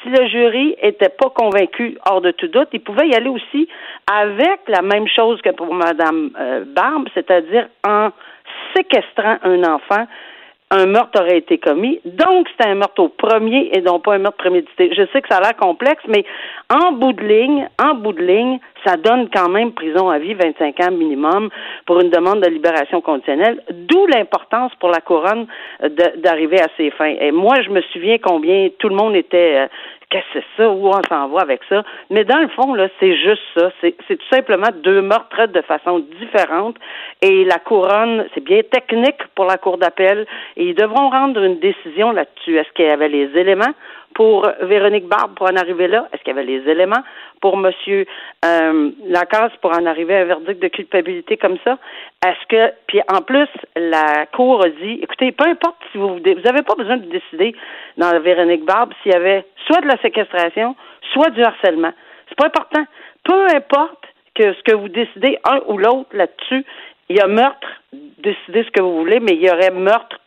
si 0.02 0.08
le 0.08 0.26
jury 0.28 0.76
était 0.80 1.10
pas 1.10 1.28
convaincu, 1.28 1.98
hors 2.08 2.22
de 2.22 2.30
tout 2.30 2.48
doute, 2.48 2.68
il 2.72 2.80
pouvait 2.80 3.08
y 3.08 3.14
aller 3.14 3.28
aussi 3.28 3.68
avec 4.10 4.60
la 4.68 4.80
même 4.80 5.08
chose 5.08 5.42
que 5.42 5.50
pour 5.50 5.74
Madame 5.74 6.30
euh, 6.40 6.64
Barbe, 6.66 7.08
c'est-à-dire 7.12 7.68
en 7.86 8.10
séquestrant 8.74 9.36
un 9.42 9.64
enfant 9.64 10.06
un 10.70 10.86
meurtre 10.86 11.20
aurait 11.20 11.38
été 11.38 11.58
commis. 11.58 12.00
Donc, 12.04 12.48
c'est 12.58 12.68
un 12.68 12.74
meurtre 12.74 13.02
au 13.02 13.08
premier 13.08 13.70
et 13.72 13.80
non 13.80 14.00
pas 14.00 14.14
un 14.14 14.18
meurtre 14.18 14.38
prémédité. 14.38 14.90
Je 14.94 15.06
sais 15.12 15.22
que 15.22 15.28
ça 15.28 15.38
a 15.38 15.40
l'air 15.40 15.56
complexe, 15.56 16.02
mais 16.08 16.24
en 16.70 16.92
bout 16.92 17.12
de 17.12 17.22
ligne, 17.22 17.68
en 17.82 17.94
bout 17.94 18.12
de 18.12 18.22
ligne, 18.22 18.58
ça 18.84 18.96
donne 18.96 19.28
quand 19.32 19.48
même 19.48 19.72
prison 19.72 20.08
à 20.10 20.18
vie, 20.18 20.34
25 20.34 20.80
ans 20.80 20.90
minimum, 20.90 21.50
pour 21.86 22.00
une 22.00 22.10
demande 22.10 22.40
de 22.40 22.48
libération 22.48 23.00
conditionnelle, 23.00 23.62
d'où 23.70 24.06
l'importance 24.06 24.72
pour 24.80 24.90
la 24.90 25.00
couronne 25.00 25.46
d'arriver 26.16 26.60
à 26.60 26.68
ses 26.76 26.90
fins. 26.90 27.14
Et 27.20 27.32
moi, 27.32 27.56
je 27.62 27.70
me 27.70 27.80
souviens 27.92 28.18
combien 28.18 28.68
tout 28.78 28.88
le 28.88 28.96
monde 28.96 29.16
était 29.16 29.56
euh, 29.56 29.66
qu'est-ce 30.10 30.38
que 30.38 30.44
c'est 30.56 30.62
ça, 30.62 30.70
où 30.70 30.88
on 30.88 31.02
s'en 31.08 31.28
va 31.28 31.40
avec 31.40 31.60
ça. 31.68 31.82
Mais 32.10 32.24
dans 32.24 32.38
le 32.38 32.48
fond, 32.48 32.74
là, 32.74 32.88
c'est 32.98 33.16
juste 33.16 33.42
ça. 33.54 33.70
C'est, 33.80 33.96
tout 34.08 34.28
simplement 34.30 34.68
deux 34.82 35.02
meurtres 35.02 35.46
de 35.46 35.60
façon 35.62 36.00
différente. 36.20 36.76
Et 37.22 37.44
la 37.44 37.58
couronne, 37.58 38.26
c'est 38.34 38.42
bien 38.42 38.62
technique 38.62 39.22
pour 39.34 39.44
la 39.44 39.58
Cour 39.58 39.78
d'appel. 39.78 40.26
Et 40.56 40.68
ils 40.68 40.74
devront 40.74 41.10
rendre 41.10 41.42
une 41.42 41.58
décision 41.58 42.12
là-dessus. 42.12 42.56
Est-ce 42.56 42.72
qu'il 42.74 42.86
y 42.86 42.90
avait 42.90 43.08
les 43.08 43.36
éléments? 43.38 43.74
Pour 44.18 44.50
Véronique 44.62 45.06
Barbe 45.06 45.36
pour 45.36 45.46
en 45.46 45.54
arriver 45.54 45.86
là? 45.86 46.08
Est-ce 46.12 46.24
qu'il 46.24 46.34
y 46.34 46.36
avait 46.36 46.44
les 46.44 46.68
éléments 46.68 47.04
pour 47.40 47.56
Monsieur 47.56 48.04
euh, 48.44 48.90
Lacasse 49.06 49.52
pour 49.62 49.70
en 49.70 49.86
arriver 49.86 50.16
à 50.16 50.22
un 50.22 50.24
verdict 50.24 50.60
de 50.60 50.66
culpabilité 50.66 51.36
comme 51.36 51.56
ça? 51.62 51.78
Est-ce 52.26 52.46
que 52.48 52.74
puis 52.88 53.00
en 53.14 53.22
plus 53.22 53.46
la 53.76 54.26
Cour 54.34 54.64
a 54.64 54.70
dit 54.70 54.98
écoutez, 55.00 55.30
peu 55.30 55.48
importe 55.48 55.76
si 55.92 55.98
vous 55.98 56.14
vous 56.14 56.20
n'avez 56.20 56.62
pas 56.62 56.74
besoin 56.74 56.96
de 56.96 57.06
décider 57.06 57.54
dans 57.96 58.18
Véronique 58.18 58.64
Barbe 58.64 58.92
s'il 59.04 59.12
y 59.12 59.14
avait 59.14 59.44
soit 59.68 59.82
de 59.82 59.86
la 59.86 59.96
séquestration, 59.98 60.74
soit 61.12 61.30
du 61.30 61.44
harcèlement. 61.44 61.92
C'est 62.28 62.38
pas 62.38 62.46
important. 62.46 62.84
Peu 63.22 63.46
importe 63.54 64.04
que 64.34 64.52
ce 64.52 64.62
que 64.64 64.74
vous 64.74 64.88
décidez 64.88 65.38
un 65.44 65.60
ou 65.68 65.78
l'autre 65.78 66.10
là-dessus, 66.12 66.64
il 67.08 67.18
y 67.18 67.20
a 67.20 67.28
meurtre, 67.28 67.68
décidez 67.92 68.64
ce 68.64 68.70
que 68.72 68.82
vous 68.82 68.98
voulez, 68.98 69.20
mais 69.20 69.34
il 69.34 69.44
y 69.44 69.48
aurait 69.50 69.70
meurtre 69.70 70.18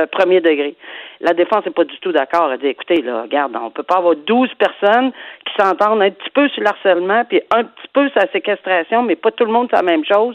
euh, 0.00 0.06
premier 0.06 0.40
degré. 0.40 0.74
La 1.20 1.34
défense 1.34 1.66
n'est 1.66 1.72
pas 1.72 1.84
du 1.84 1.98
tout 1.98 2.12
d'accord. 2.12 2.50
Elle 2.50 2.60
dit, 2.60 2.68
écoutez, 2.68 3.02
là, 3.02 3.22
regarde, 3.22 3.54
on 3.60 3.70
peut 3.70 3.82
pas 3.82 3.96
avoir 3.96 4.16
12 4.16 4.48
personnes 4.54 5.12
qui 5.44 5.52
s'entendent 5.62 6.02
un 6.02 6.10
petit 6.10 6.30
peu 6.30 6.48
sur 6.48 6.62
le 6.62 6.68
harcèlement, 6.68 7.24
puis 7.26 7.42
un 7.50 7.64
petit 7.64 7.88
peu 7.92 8.08
sur 8.08 8.20
la 8.20 8.30
séquestration, 8.32 9.02
mais 9.02 9.16
pas 9.16 9.30
tout 9.32 9.44
le 9.44 9.52
monde 9.52 9.68
c'est 9.70 9.76
la 9.76 9.82
même 9.82 10.04
chose. 10.04 10.34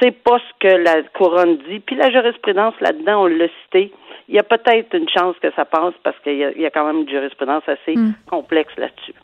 C'est 0.00 0.10
pas 0.10 0.38
ce 0.38 0.68
que 0.68 0.74
la 0.74 1.02
couronne 1.14 1.58
dit. 1.68 1.80
Puis 1.80 1.96
la 1.96 2.10
jurisprudence 2.10 2.74
là-dedans, 2.80 3.24
on 3.24 3.26
l'a 3.26 3.48
cité. 3.64 3.92
Il 4.28 4.34
y 4.34 4.38
a 4.38 4.42
peut-être 4.42 4.96
une 4.96 5.08
chance 5.08 5.36
que 5.42 5.52
ça 5.54 5.66
passe 5.66 5.94
parce 6.02 6.18
qu'il 6.20 6.38
y, 6.38 6.66
a 6.66 6.70
quand 6.70 6.86
même 6.86 7.02
une 7.02 7.08
jurisprudence 7.08 7.64
assez 7.68 7.94
hmm. 7.94 8.14
complexe 8.28 8.72
là-dessus. 8.78 9.14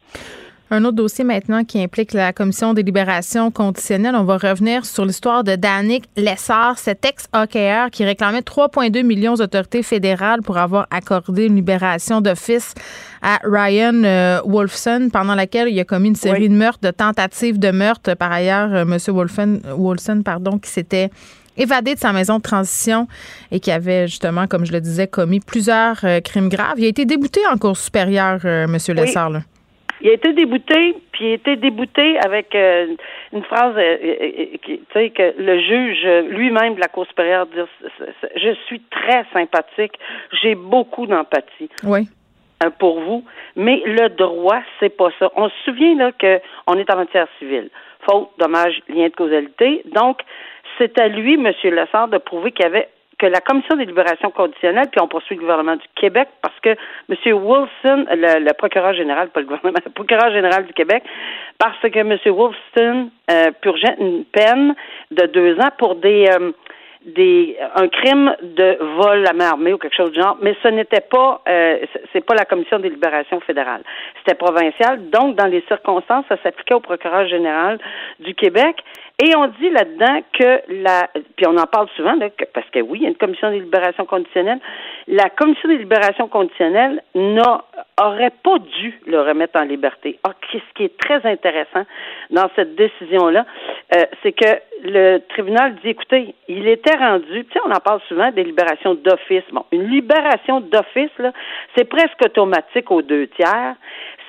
Un 0.70 0.84
autre 0.84 0.96
dossier 0.96 1.24
maintenant 1.24 1.64
qui 1.64 1.82
implique 1.82 2.12
la 2.12 2.34
commission 2.34 2.74
des 2.74 2.82
libérations 2.82 3.50
conditionnelles. 3.50 4.14
On 4.14 4.24
va 4.24 4.36
revenir 4.36 4.84
sur 4.84 5.06
l'histoire 5.06 5.42
de 5.42 5.56
Danick 5.56 6.04
Lessard, 6.14 6.78
cet 6.78 7.06
ex-hockeyeur 7.06 7.90
qui 7.90 8.04
réclamait 8.04 8.40
3,2 8.40 9.02
millions 9.02 9.34
d'autorités 9.34 9.82
fédérales 9.82 10.42
pour 10.42 10.58
avoir 10.58 10.86
accordé 10.90 11.46
une 11.46 11.56
libération 11.56 12.20
d'office 12.20 12.74
à 13.22 13.38
Ryan 13.44 14.04
euh, 14.04 14.42
Wolfson, 14.44 15.08
pendant 15.10 15.34
laquelle 15.34 15.68
il 15.68 15.80
a 15.80 15.84
commis 15.84 16.08
une 16.08 16.16
série 16.16 16.50
de 16.50 16.54
meurtres, 16.54 16.80
de 16.82 16.90
tentatives 16.90 17.58
de 17.58 17.70
meurtre. 17.70 18.12
Par 18.12 18.30
ailleurs, 18.30 18.74
euh, 18.74 18.82
M. 18.82 18.98
Wolfen, 19.08 19.62
Wolfson, 19.74 20.20
pardon, 20.22 20.58
qui 20.58 20.68
s'était 20.68 21.08
évadé 21.56 21.94
de 21.94 21.98
sa 21.98 22.12
maison 22.12 22.36
de 22.36 22.42
transition 22.42 23.08
et 23.50 23.58
qui 23.58 23.70
avait 23.70 24.06
justement, 24.06 24.46
comme 24.46 24.66
je 24.66 24.72
le 24.72 24.82
disais, 24.82 25.06
commis 25.06 25.40
plusieurs 25.40 26.04
euh, 26.04 26.20
crimes 26.20 26.50
graves. 26.50 26.74
Il 26.76 26.84
a 26.84 26.88
été 26.88 27.06
débouté 27.06 27.40
en 27.50 27.56
cours 27.56 27.78
supérieure, 27.78 28.44
M. 28.44 28.76
Lessard. 28.88 29.30
Là. 29.30 29.40
Il 30.00 30.10
a 30.10 30.12
été 30.12 30.32
débouté, 30.32 30.94
puis 31.12 31.24
il 31.26 31.30
a 31.30 31.34
été 31.34 31.56
débouté 31.56 32.18
avec 32.18 32.54
euh, 32.54 32.94
une 33.32 33.42
phrase, 33.42 33.74
euh, 33.76 33.96
euh, 34.02 34.46
tu 34.62 34.80
sais, 34.92 35.10
que 35.10 35.34
le 35.38 35.60
juge 35.60 36.06
lui-même 36.30 36.74
de 36.74 36.80
la 36.80 36.88
Cour 36.88 37.06
supérieure 37.06 37.46
dit 37.46 37.58
Je 38.36 38.54
suis 38.66 38.80
très 38.90 39.24
sympathique, 39.32 39.98
j'ai 40.40 40.54
beaucoup 40.54 41.06
d'empathie. 41.06 41.68
Oui. 41.84 42.08
Pour 42.80 43.00
vous, 43.00 43.24
mais 43.54 43.80
le 43.86 44.08
droit, 44.08 44.60
c'est 44.80 44.96
pas 44.96 45.10
ça. 45.20 45.30
On 45.36 45.48
se 45.48 45.54
souvient 45.64 45.94
là 45.94 46.10
qu'on 46.10 46.74
est 46.74 46.92
en 46.92 46.96
matière 46.96 47.28
civile. 47.38 47.70
Faute, 48.00 48.30
dommage, 48.38 48.80
lien 48.88 49.06
de 49.06 49.14
causalité. 49.14 49.82
Donc, 49.94 50.22
c'est 50.76 50.98
à 50.98 51.06
lui, 51.06 51.34
M. 51.34 51.52
Lessard, 51.62 52.08
de 52.08 52.18
prouver 52.18 52.50
qu'il 52.50 52.64
y 52.64 52.68
avait 52.68 52.88
que 53.18 53.26
la 53.26 53.40
Commission 53.40 53.76
des 53.76 53.84
libérations 53.84 54.30
conditionnelles, 54.30 54.88
puis 54.90 55.00
on 55.00 55.08
poursuit 55.08 55.34
le 55.34 55.40
gouvernement 55.40 55.76
du 55.76 55.86
Québec 55.96 56.28
parce 56.40 56.58
que 56.60 56.70
M. 56.70 57.16
Wilson, 57.34 58.06
le, 58.10 58.52
procureur 58.52 58.94
général, 58.94 59.28
pas 59.30 59.40
le 59.40 59.46
gouvernement, 59.46 59.78
le 59.84 59.90
procureur 59.90 60.30
général 60.32 60.66
du 60.66 60.72
Québec, 60.72 61.02
parce 61.58 61.80
que 61.80 61.98
M. 61.98 62.16
Wilson 62.26 63.10
euh, 63.30 63.50
purgeait 63.60 63.96
une 63.98 64.24
peine 64.24 64.74
de 65.10 65.26
deux 65.26 65.58
ans 65.58 65.70
pour 65.76 65.96
des 65.96 66.28
euh, 66.28 66.52
des 67.06 67.56
un 67.76 67.88
crime 67.88 68.34
de 68.42 68.76
vol 68.96 69.26
à 69.26 69.32
main 69.32 69.50
armée 69.50 69.72
ou 69.72 69.78
quelque 69.78 69.96
chose 69.96 70.12
du 70.12 70.20
genre, 70.20 70.36
mais 70.42 70.54
ce 70.62 70.68
n'était 70.68 71.00
pas 71.00 71.40
euh, 71.48 71.78
c'est 72.12 72.24
pas 72.24 72.34
la 72.34 72.44
commission 72.44 72.78
des 72.78 72.90
libérations 72.90 73.40
fédérales. 73.40 73.82
C'était 74.18 74.36
provincial, 74.36 75.08
donc 75.10 75.36
dans 75.36 75.46
les 75.46 75.62
circonstances, 75.68 76.24
ça 76.28 76.36
s'appliquait 76.42 76.74
au 76.74 76.80
procureur 76.80 77.26
général 77.28 77.78
du 78.20 78.34
Québec. 78.34 78.76
Et 79.20 79.34
on 79.34 79.48
dit 79.48 79.70
là-dedans 79.70 80.20
que 80.32 80.62
la 80.80 81.08
puis 81.36 81.44
on 81.48 81.56
en 81.56 81.66
parle 81.66 81.88
souvent 81.96 82.14
là, 82.14 82.28
parce 82.54 82.70
que 82.70 82.78
oui, 82.78 82.98
il 83.00 83.02
y 83.02 83.06
a 83.06 83.08
une 83.08 83.16
commission 83.16 83.50
des 83.50 83.58
libérations 83.58 84.06
conditionnelles. 84.06 84.60
La 85.08 85.28
commission 85.28 85.68
des 85.68 85.78
libérations 85.78 86.28
conditionnelles 86.28 87.02
n'aurait 87.16 88.32
pas 88.44 88.58
dû 88.80 89.00
le 89.06 89.20
remettre 89.20 89.58
en 89.58 89.64
liberté. 89.64 90.20
Ah, 90.22 90.34
ce 90.52 90.58
qui 90.76 90.84
est 90.84 90.96
très 90.98 91.26
intéressant 91.28 91.84
dans 92.30 92.48
cette 92.54 92.76
décision-là, 92.76 93.44
euh, 93.96 94.04
c'est 94.22 94.30
que 94.30 94.60
le 94.84 95.18
tribunal 95.30 95.74
dit 95.82 95.88
écoutez, 95.88 96.36
il 96.46 96.68
était 96.68 96.96
rendu, 96.96 97.44
tu 97.46 97.52
sais, 97.52 97.60
on 97.66 97.72
en 97.72 97.80
parle 97.80 98.00
souvent 98.06 98.30
des 98.30 98.44
libérations 98.44 98.94
d'office. 98.94 99.42
Bon, 99.50 99.64
une 99.72 99.88
libération 99.88 100.60
d'office, 100.60 101.10
là, 101.18 101.32
c'est 101.76 101.88
presque 101.88 102.24
automatique 102.24 102.88
aux 102.92 103.02
deux 103.02 103.26
tiers. 103.26 103.74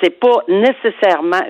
C'est 0.01 0.20
pas 0.20 0.44
nécessairement, 0.48 1.41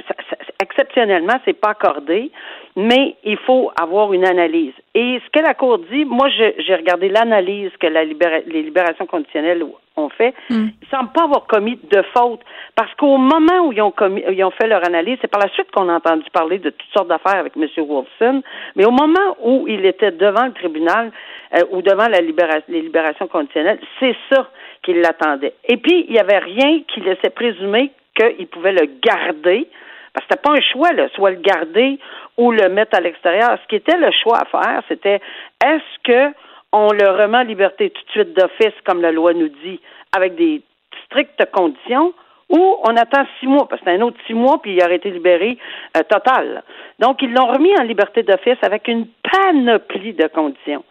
exceptionnellement, 0.62 1.39
c'est 1.46 1.53
pas 1.53 1.70
accordé, 1.70 2.32
mais 2.75 3.15
il 3.24 3.38
faut 3.38 3.72
avoir 3.79 4.13
une 4.13 4.25
analyse. 4.25 4.74
Et 4.96 5.20
ce 5.25 5.29
que 5.32 5.44
la 5.44 5.53
Cour 5.53 5.79
dit, 5.91 6.06
moi, 6.06 6.27
j'ai 6.29 6.75
regardé 6.75 7.10
l'analyse 7.10 7.72
que 7.79 7.88
la 7.88 8.03
les 8.03 8.63
libérations 8.63 9.06
conditionnelles 9.06 9.63
ont 10.00 10.10
fait. 10.10 10.34
Mm. 10.50 10.68
Ils 10.82 10.88
semblent 10.89 11.12
pas 11.12 11.24
avoir 11.24 11.46
commis 11.48 11.79
de 11.91 12.01
faute 12.15 12.41
parce 12.75 12.94
qu'au 12.96 13.18
moment 13.18 13.68
où 13.68 13.74
ils 13.74 13.82
ont 13.82 13.91
commis, 13.91 14.24
ils 14.29 14.44
ont 14.44 14.51
fait 14.51 14.68
leur 14.68 14.86
analyse, 14.86 15.18
c'est 15.22 15.29
par 15.29 15.41
la 15.41 15.50
suite 15.50 15.70
qu'on 15.72 15.89
a 15.89 15.94
entendu 15.94 16.24
parler 16.32 16.60
de 16.60 16.70
toutes 16.70 16.91
sortes 16.94 17.10
d'affaires 17.10 17.39
avec 17.39 17.53
M. 17.56 17.68
Wolfson, 17.77 18.41
mais 18.75 18.86
au 18.86 18.91
moment 18.91 19.36
où 19.44 19.68
il 19.68 19.86
était 19.86 20.12
devant 20.12 20.46
le 20.46 20.53
tribunal 20.53 21.12
euh, 21.56 21.63
ou 21.72 21.82
devant 21.82 22.08
la 22.08 22.20
les 22.22 22.82
libérations 22.82 23.27
conditionnelles, 23.27 23.79
c'est 24.00 24.15
ça 24.32 24.50
qui 24.84 24.94
l'attendait. 24.94 25.53
Et 25.68 25.77
puis, 25.77 26.06
il 26.08 26.13
n'y 26.13 26.20
avait 26.20 26.39
rien 26.39 26.82
qui 26.88 27.01
laissait 27.01 27.29
présumer 27.29 27.91
qu'il 28.20 28.48
pouvait 28.48 28.74
le 28.74 28.88
garder. 29.02 29.68
Parce 30.14 30.26
que 30.26 30.34
c'était 30.34 30.42
pas 30.42 30.54
un 30.54 30.62
choix, 30.62 30.90
soit 31.16 31.32
le 31.32 31.38
garder 31.38 32.00
ou 32.38 32.52
le 32.52 32.68
mettre 32.70 32.98
à 32.98 33.02
l'extérieur. 33.02 33.58
Ce 33.62 33.68
qui 33.68 33.76
était 33.76 33.98
le 33.98 34.12
choix 34.12 34.40
à 34.40 34.46
faire, 34.46 34.82
c'était 34.88 35.22
est-ce 35.64 36.04
que 36.04 36.34
on 36.72 36.92
le 36.92 37.10
remet 37.10 37.38
en 37.40 37.44
liberté 37.44 37.90
tout 37.90 38.04
de 38.06 38.12
suite 38.12 38.34
d'office, 38.34 38.76
comme 38.86 39.02
la 39.02 39.12
loi 39.12 39.34
nous 39.34 39.50
dit, 39.64 39.80
avec 40.16 40.36
des 40.36 40.62
strictes 41.06 41.44
conditions, 41.52 42.14
ou 42.50 42.78
on 42.84 42.96
attend 42.96 43.26
six 43.40 43.48
mois, 43.48 43.68
parce 43.68 43.82
que 43.82 43.90
c'est 43.90 43.98
un 43.98 44.02
autre 44.02 44.18
six 44.26 44.34
mois, 44.34 44.60
puis 44.62 44.74
il 44.74 44.84
aurait 44.84 44.96
été 44.96 45.12
libéré 45.12 45.58
euh, 45.98 46.02
total. 46.10 46.64
Donc, 47.00 47.22
ils 47.22 47.32
l'ont 47.32 47.48
remis 47.48 47.74
en 47.80 47.84
liberté 47.84 48.24
d'office 48.24 48.58
avec 48.62 48.88
une 48.88 49.08
panoplie 49.24 50.14
de 50.14 50.28
conditions. 50.28 50.84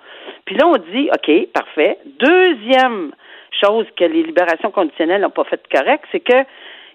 Puis 0.44 0.56
là, 0.56 0.66
on 0.66 0.76
dit, 0.92 1.10
OK, 1.12 1.48
parfait. 1.52 1.98
Deuxième 2.18 3.12
chose 3.60 3.86
que 3.96 4.04
les 4.04 4.22
libérations 4.22 4.70
conditionnelles 4.70 5.22
n'ont 5.22 5.30
pas 5.30 5.44
fait 5.44 5.60
correct, 5.72 6.04
c'est 6.12 6.20
que 6.20 6.44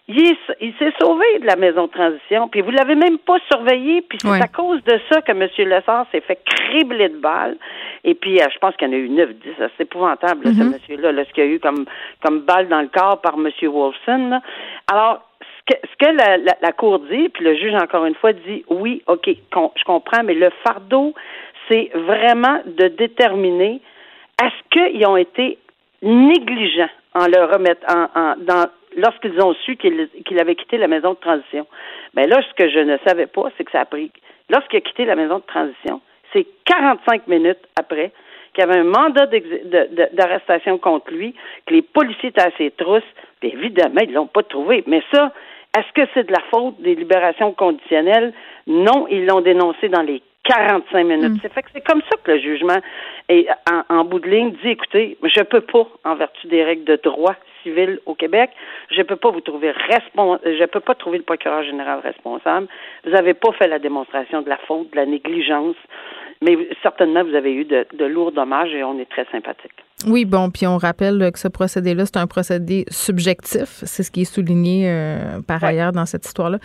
il, 0.08 0.74
s'est 0.80 0.94
sauvé 1.00 1.26
de 1.40 1.46
la 1.46 1.56
maison 1.56 1.86
de 1.86 1.92
transition, 1.92 2.50
puis 2.50 2.62
vous 2.62 2.72
l'avez 2.72 2.96
même 2.96 3.18
pas 3.20 3.38
surveillé, 3.50 4.02
puis 4.02 4.18
c'est 4.22 4.42
à 4.42 4.48
cause 4.48 4.84
de 4.84 5.00
ça 5.10 5.22
que 5.22 5.32
M. 5.32 5.48
Lessard 5.58 6.06
s'est 6.12 6.22
fait 6.22 6.40
cribler 6.44 7.10
de 7.10 7.18
balles. 7.18 7.58
Et 8.04 8.14
puis, 8.14 8.42
euh, 8.42 8.46
je 8.54 8.60
pense 8.60 8.76
qu'il 8.76 8.90
y 8.90 8.92
en 8.92 8.94
a 8.94 8.98
eu 8.98 9.10
neuf, 9.10 9.30
dix. 9.30 9.54
C'est 9.78 9.84
épouvantable, 9.84 10.42
ce 10.44 10.50
mm-hmm. 10.50 10.74
monsieur-là, 10.74 11.24
ce 11.24 11.34
qu'il 11.34 11.46
y 11.46 11.48
a 11.48 11.50
eu 11.52 11.60
comme, 11.60 11.86
comme 12.22 12.42
balle 12.42 12.68
dans 12.68 12.82
le 12.82 12.90
corps 12.90 13.22
par 13.22 13.36
M. 13.36 13.50
Wolfson. 13.64 14.42
Alors, 14.92 15.22
ce 15.42 15.74
que, 15.74 15.88
ce 15.88 16.06
que 16.06 16.12
la, 16.12 16.54
la, 16.62 16.72
Cour 16.74 17.00
dit, 17.00 17.30
puis 17.30 17.46
le 17.46 17.56
juge, 17.56 17.74
encore 17.76 18.06
une 18.06 18.16
fois, 18.16 18.34
dit 18.34 18.66
oui, 18.70 19.02
OK, 19.08 19.28
je 19.28 19.84
comprends, 19.86 20.24
mais 20.24 20.34
le 20.34 20.50
fardeau, 20.66 21.14
c'est 21.70 21.92
vraiment 21.94 22.60
de 22.66 22.90
déterminer 22.90 23.80
est-ce 24.42 24.70
qu'ils 24.92 25.06
ont 25.06 25.16
été 25.16 25.58
négligents 26.02 26.90
en 27.16 27.28
le 27.28 27.46
remettant 27.46 28.10
en, 28.16 28.36
dans 28.38 28.68
lorsqu'ils 28.98 29.42
ont 29.42 29.54
su 29.54 29.76
qu'il 29.76 30.40
avait 30.40 30.56
quitté 30.56 30.78
la 30.78 30.88
maison 30.88 31.12
de 31.12 31.20
transition. 31.20 31.68
Mais 32.14 32.28
ben 32.28 32.36
là, 32.36 32.42
ce 32.48 32.54
que 32.54 32.70
je 32.70 32.80
ne 32.80 32.98
savais 33.08 33.28
pas, 33.28 33.50
c'est 33.58 33.64
que 33.64 33.72
ça 33.72 33.82
a 33.82 33.86
pris. 33.86 34.12
Lorsqu'il 34.50 34.78
a 34.78 34.82
quitté 34.82 35.06
la 35.06 35.16
maison 35.16 35.38
de 35.38 35.44
transition, 35.44 36.02
c'est 36.34 36.46
45 36.66 37.28
minutes 37.28 37.60
après 37.80 38.12
qu'il 38.54 38.64
y 38.64 38.68
avait 38.68 38.80
un 38.80 38.84
mandat 38.84 39.28
d'arrestation 40.14 40.78
contre 40.78 41.12
lui, 41.12 41.34
que 41.66 41.74
les 41.74 41.82
policiers 41.82 42.30
étaient 42.30 42.42
à 42.42 42.52
ses 42.58 42.72
trousses, 42.72 43.02
puis 43.40 43.50
évidemment, 43.50 44.02
ils 44.02 44.14
l'ont 44.14 44.28
pas 44.28 44.44
trouvé. 44.44 44.84
Mais 44.86 45.02
ça, 45.12 45.34
est-ce 45.76 45.92
que 45.94 46.08
c'est 46.14 46.28
de 46.28 46.32
la 46.32 46.42
faute 46.52 46.80
des 46.82 46.94
libérations 46.94 47.52
conditionnelles? 47.54 48.32
Non, 48.68 49.08
ils 49.10 49.26
l'ont 49.26 49.42
dénoncé 49.42 49.90
dans 49.90 50.04
les 50.04 50.22
45 50.44 51.04
minutes. 51.04 51.32
Mm. 51.32 51.38
C'est 51.42 51.54
fait 51.54 51.64
que 51.64 51.70
c'est 51.74 51.86
comme 51.86 52.02
ça 52.02 52.18
que 52.24 52.32
le 52.32 52.40
jugement 52.40 52.78
est 53.30 53.48
en, 53.90 54.04
bout 54.04 54.20
de 54.20 54.30
ligne 54.30 54.52
dit 54.52 54.70
écoutez, 54.70 55.18
je 55.24 55.42
peux 55.42 55.62
pas, 55.62 55.88
en 56.04 56.16
vertu 56.16 56.48
des 56.48 56.64
règles 56.64 56.84
de 56.84 57.00
droit, 57.04 57.36
civile 57.64 58.00
au 58.06 58.16
Québec. 58.16 58.52
Je 58.92 59.00
ne 59.00 59.04
peux 59.04 59.16
pas 59.16 59.32
vous 59.32 59.42
trouver 59.42 59.72
responsable, 59.72 60.42
je 60.46 60.66
peux 60.66 60.80
pas 60.80 60.96
trouver 60.96 61.18
le 61.18 61.24
procureur 61.24 61.64
général 61.64 62.00
responsable. 62.00 62.68
Vous 63.06 63.12
n'avez 63.12 63.34
pas 63.34 63.52
fait 63.54 63.68
la 63.68 63.80
démonstration 63.80 64.42
de 64.42 64.50
la 64.50 64.58
faute, 64.58 64.92
de 64.92 64.96
la 64.96 65.06
négligence, 65.06 65.76
mais 66.42 66.58
certainement 66.82 67.24
vous 67.24 67.36
avez 67.36 67.54
eu 67.54 67.66
de, 67.66 67.86
de 67.94 68.06
lourds 68.06 68.32
dommages 68.32 68.74
et 68.74 68.84
on 68.84 69.00
est 69.00 69.10
très 69.10 69.26
sympathique. 69.32 69.74
Oui, 70.06 70.26
bon, 70.26 70.50
puis 70.50 70.68
on 70.68 70.78
rappelle 70.78 71.32
que 71.32 71.40
ce 71.40 71.48
procédé-là, 71.48 72.06
c'est 72.06 72.18
un 72.18 72.28
procédé 72.28 72.84
subjectif. 72.90 73.84
C'est 73.84 74.04
ce 74.04 74.12
qui 74.12 74.22
est 74.22 74.26
souligné 74.26 74.90
euh, 74.90 75.40
par 75.48 75.64
ailleurs 75.64 75.94
dans 75.94 76.06
cette 76.06 76.26
histoire-là. 76.26 76.60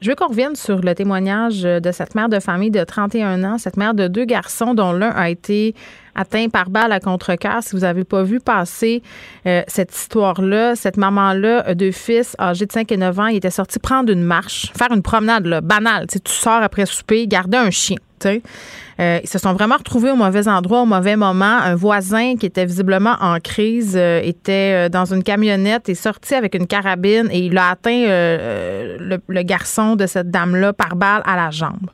Je 0.00 0.10
veux 0.10 0.16
qu'on 0.16 0.28
revienne 0.28 0.54
sur 0.54 0.80
le 0.80 0.94
témoignage 0.94 1.62
de 1.62 1.92
cette 1.92 2.14
mère 2.14 2.28
de 2.28 2.38
famille 2.38 2.70
de 2.70 2.84
31 2.84 3.42
ans, 3.44 3.58
cette 3.58 3.76
mère 3.76 3.94
de 3.94 4.06
deux 4.06 4.24
garçons 4.24 4.74
dont 4.74 4.92
l'un 4.92 5.10
a 5.10 5.30
été 5.30 5.74
atteint 6.14 6.48
par 6.48 6.70
balle 6.70 6.92
à 6.92 7.00
contre-cœur. 7.00 7.62
Si 7.62 7.74
vous 7.74 7.80
n'avez 7.80 8.04
pas 8.04 8.22
vu 8.22 8.38
passer 8.38 9.02
euh, 9.46 9.62
cette 9.66 9.94
histoire-là, 9.94 10.76
cette 10.76 10.96
maman-là, 10.96 11.74
deux 11.74 11.90
fils 11.90 12.36
âgés 12.38 12.66
de 12.66 12.72
5 12.72 12.92
et 12.92 12.96
9 12.96 13.18
ans, 13.18 13.26
il 13.26 13.36
était 13.36 13.50
sorti 13.50 13.78
prendre 13.78 14.12
une 14.12 14.22
marche, 14.22 14.72
faire 14.76 14.92
une 14.92 15.02
promenade 15.02 15.46
là, 15.46 15.60
banale. 15.60 16.06
Tu 16.06 16.18
sors 16.26 16.62
après 16.62 16.86
souper, 16.86 17.26
garder 17.26 17.56
un 17.56 17.70
chien. 17.70 17.96
Euh, 18.26 19.18
ils 19.22 19.28
se 19.28 19.38
sont 19.38 19.52
vraiment 19.52 19.76
retrouvés 19.76 20.10
au 20.10 20.16
mauvais 20.16 20.48
endroit, 20.48 20.80
au 20.82 20.86
mauvais 20.86 21.16
moment. 21.16 21.58
Un 21.64 21.74
voisin 21.74 22.36
qui 22.36 22.46
était 22.46 22.64
visiblement 22.64 23.16
en 23.20 23.38
crise 23.38 23.96
euh, 23.96 24.20
était 24.22 24.86
euh, 24.86 24.88
dans 24.88 25.04
une 25.04 25.22
camionnette 25.22 25.88
et 25.88 25.94
sorti 25.94 26.34
avec 26.34 26.54
une 26.54 26.66
carabine 26.66 27.28
et 27.32 27.38
il 27.38 27.58
a 27.58 27.70
atteint 27.70 28.06
le, 28.06 29.18
le, 29.26 29.42
garçon 29.42 29.96
de 29.96 30.06
cette 30.06 30.30
dame-là 30.30 30.72
par 30.72 30.96
balle 30.96 31.22
à 31.24 31.36
la 31.36 31.50
jambe. 31.50 31.90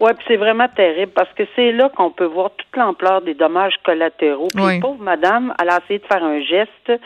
Oui, 0.00 0.12
puis 0.16 0.24
c'est 0.28 0.36
vraiment 0.36 0.68
terrible 0.68 1.12
parce 1.14 1.28
que 1.34 1.42
c'est 1.54 1.72
là 1.72 1.90
qu'on 1.94 2.10
peut 2.10 2.24
voir 2.24 2.50
toute 2.56 2.74
l'ampleur 2.74 3.20
des 3.20 3.34
dommages 3.34 3.74
collatéraux. 3.84 4.48
Puis 4.54 4.80
pauvre 4.80 5.02
madame, 5.02 5.52
elle 5.60 5.68
a 5.68 5.80
essayé 5.84 5.98
de 5.98 6.06
faire 6.06 6.24
un 6.24 6.40
geste. 6.40 7.02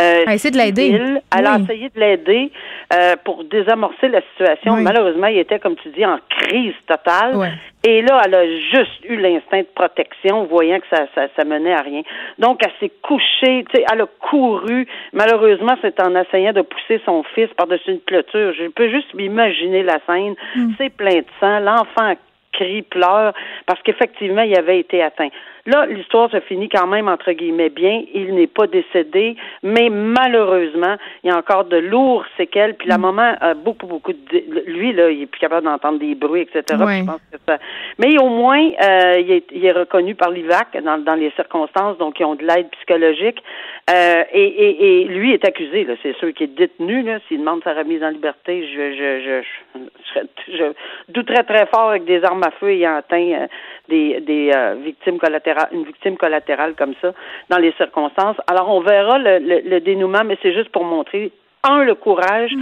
Euh, 0.00 0.22
elle 0.22 0.28
a 0.28 0.34
essayé 0.34 0.52
de 0.52 0.58
l'aider. 0.58 1.00
Elle 1.36 1.46
a 1.46 1.58
essayé 1.58 1.88
de 1.88 1.98
l'aider 1.98 2.52
euh, 2.92 3.16
pour 3.24 3.44
désamorcer 3.44 4.08
la 4.08 4.20
situation. 4.30 4.76
Malheureusement, 4.76 5.26
il 5.26 5.38
était, 5.38 5.58
comme 5.58 5.76
tu 5.76 5.88
dis, 5.90 6.06
en 6.06 6.18
crise 6.28 6.74
totale. 6.86 7.58
Et 7.84 8.02
là, 8.02 8.22
elle 8.24 8.34
a 8.34 8.46
juste 8.46 9.04
eu 9.08 9.16
l'instinct 9.16 9.60
de 9.60 9.68
protection, 9.74 10.44
voyant 10.44 10.78
que 10.80 10.86
ça, 10.90 11.06
ça, 11.14 11.28
ça 11.36 11.44
menait 11.44 11.74
à 11.74 11.82
rien. 11.82 12.02
Donc, 12.38 12.60
elle 12.64 12.72
s'est 12.80 12.92
couchée, 13.02 13.64
tu 13.70 13.76
sais, 13.76 13.84
elle 13.90 14.00
a 14.00 14.06
couru. 14.20 14.86
Malheureusement, 15.12 15.76
c'est 15.80 16.00
en 16.00 16.14
essayant 16.16 16.52
de 16.52 16.62
pousser 16.62 17.00
son 17.04 17.22
fils 17.34 17.48
par-dessus 17.56 17.92
une 17.92 18.00
clôture. 18.00 18.52
Je 18.52 18.68
peux 18.68 18.90
juste 18.90 19.14
m'imaginer 19.14 19.82
la 19.82 19.98
scène. 20.06 20.34
Mm. 20.56 20.72
C'est 20.78 20.90
plein 20.90 21.18
de 21.18 21.26
sang. 21.40 21.60
L'enfant 21.60 22.14
crie, 22.52 22.82
pleure, 22.82 23.32
parce 23.66 23.80
qu'effectivement, 23.82 24.42
il 24.42 24.56
avait 24.56 24.80
été 24.80 25.02
atteint. 25.02 25.28
Là, 25.68 25.84
l'histoire 25.84 26.30
se 26.30 26.40
finit 26.40 26.70
quand 26.70 26.86
même, 26.86 27.08
entre 27.08 27.30
guillemets, 27.32 27.68
bien. 27.68 28.02
Il 28.14 28.34
n'est 28.34 28.46
pas 28.46 28.66
décédé, 28.66 29.36
mais 29.62 29.90
malheureusement, 29.90 30.96
il 31.22 31.28
y 31.28 31.30
a 31.30 31.36
encore 31.36 31.66
de 31.66 31.76
lourds 31.76 32.24
séquelles. 32.38 32.74
Puis 32.74 32.88
la 32.88 32.96
mm. 32.96 33.02
maman 33.02 33.34
a 33.38 33.52
beaucoup, 33.52 33.86
beaucoup 33.86 34.14
de... 34.14 34.44
Lui, 34.66 34.94
là, 34.94 35.10
il 35.10 35.20
est 35.20 35.26
plus 35.26 35.38
capable 35.38 35.66
d'entendre 35.66 35.98
des 35.98 36.14
bruits, 36.14 36.40
etc. 36.40 36.62
Je 36.70 37.04
pense 37.04 37.20
que 37.30 37.38
ça... 37.46 37.58
Mais 37.98 38.18
au 38.18 38.30
moins, 38.30 38.66
euh, 38.82 39.20
il, 39.20 39.30
est, 39.30 39.44
il, 39.52 39.62
est, 39.66 39.72
reconnu 39.72 40.14
par 40.14 40.30
l'IVAC 40.30 40.82
dans, 40.82 40.96
dans 41.04 41.16
les 41.16 41.30
circonstances, 41.32 41.98
donc 41.98 42.18
ils 42.18 42.24
ont 42.24 42.34
de 42.34 42.46
l'aide 42.46 42.70
psychologique. 42.70 43.42
Euh, 43.90 44.24
et, 44.32 44.46
et, 44.46 45.02
et, 45.02 45.04
lui 45.04 45.34
est 45.34 45.44
accusé, 45.46 45.84
là, 45.84 45.94
c'est 46.02 46.16
sûr 46.16 46.32
qu'il 46.32 46.50
est 46.50 46.56
détenu. 46.56 47.02
Là, 47.02 47.18
s'il 47.28 47.40
demande 47.40 47.62
sa 47.62 47.74
remise 47.74 48.02
en 48.02 48.08
liberté, 48.08 48.66
je, 48.74 48.92
je, 48.94 49.42
je, 49.74 49.80
je, 50.14 50.56
je 50.56 50.64
douterais 51.12 51.44
très 51.44 51.66
fort 51.66 51.90
avec 51.90 52.06
des 52.06 52.24
armes 52.24 52.42
à 52.42 52.52
feu 52.52 52.70
ayant 52.70 52.96
atteint 52.96 53.32
euh, 53.32 53.46
des, 53.88 54.20
des 54.20 54.52
euh, 54.54 54.74
victimes 54.84 55.18
collatérales, 55.18 55.68
une 55.72 55.84
victime 55.84 56.16
collatérale 56.16 56.74
comme 56.74 56.94
ça 57.00 57.12
dans 57.48 57.58
les 57.58 57.72
circonstances. 57.72 58.36
Alors 58.46 58.68
on 58.68 58.80
verra 58.80 59.18
le, 59.18 59.38
le, 59.38 59.80
dénouement, 59.80 60.24
mais 60.24 60.38
c'est 60.42 60.54
juste 60.54 60.70
pour 60.70 60.84
montrer 60.84 61.32
un 61.64 61.84
le 61.84 61.94
courage. 61.94 62.52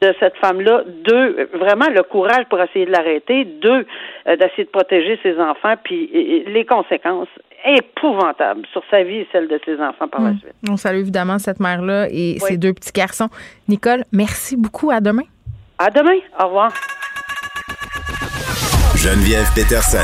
de 0.00 0.14
cette 0.20 0.36
femme-là, 0.36 0.84
deux, 0.86 1.50
vraiment 1.52 1.88
le 1.92 2.04
courage 2.04 2.44
pour 2.48 2.60
essayer 2.60 2.86
de 2.86 2.92
l'arrêter, 2.92 3.44
deux, 3.44 3.84
euh, 4.28 4.36
d'essayer 4.36 4.62
de 4.62 4.70
protéger 4.70 5.18
ses 5.20 5.36
enfants, 5.40 5.74
puis 5.82 6.44
les 6.46 6.64
conséquences 6.64 7.26
épouvantables 7.64 8.66
sur 8.72 8.82
sa 8.90 9.02
vie 9.02 9.16
et 9.16 9.28
celle 9.32 9.48
de 9.48 9.60
ses 9.64 9.80
enfants 9.80 10.08
par 10.08 10.22
la 10.22 10.30
hmm. 10.30 10.38
suite. 10.38 10.54
On 10.68 10.76
salue 10.76 11.00
évidemment 11.00 11.38
cette 11.38 11.60
mère-là 11.60 12.06
et 12.10 12.38
ses 12.38 12.56
deux 12.56 12.72
petits 12.72 12.92
garçons. 12.92 13.28
Nicole, 13.68 14.04
merci 14.12 14.56
beaucoup. 14.56 14.90
À 14.90 15.00
demain. 15.00 15.24
À 15.78 15.90
demain. 15.90 16.20
Au 16.38 16.46
revoir. 16.46 16.72
Geneviève 19.02 19.50
Peterson. 19.54 19.96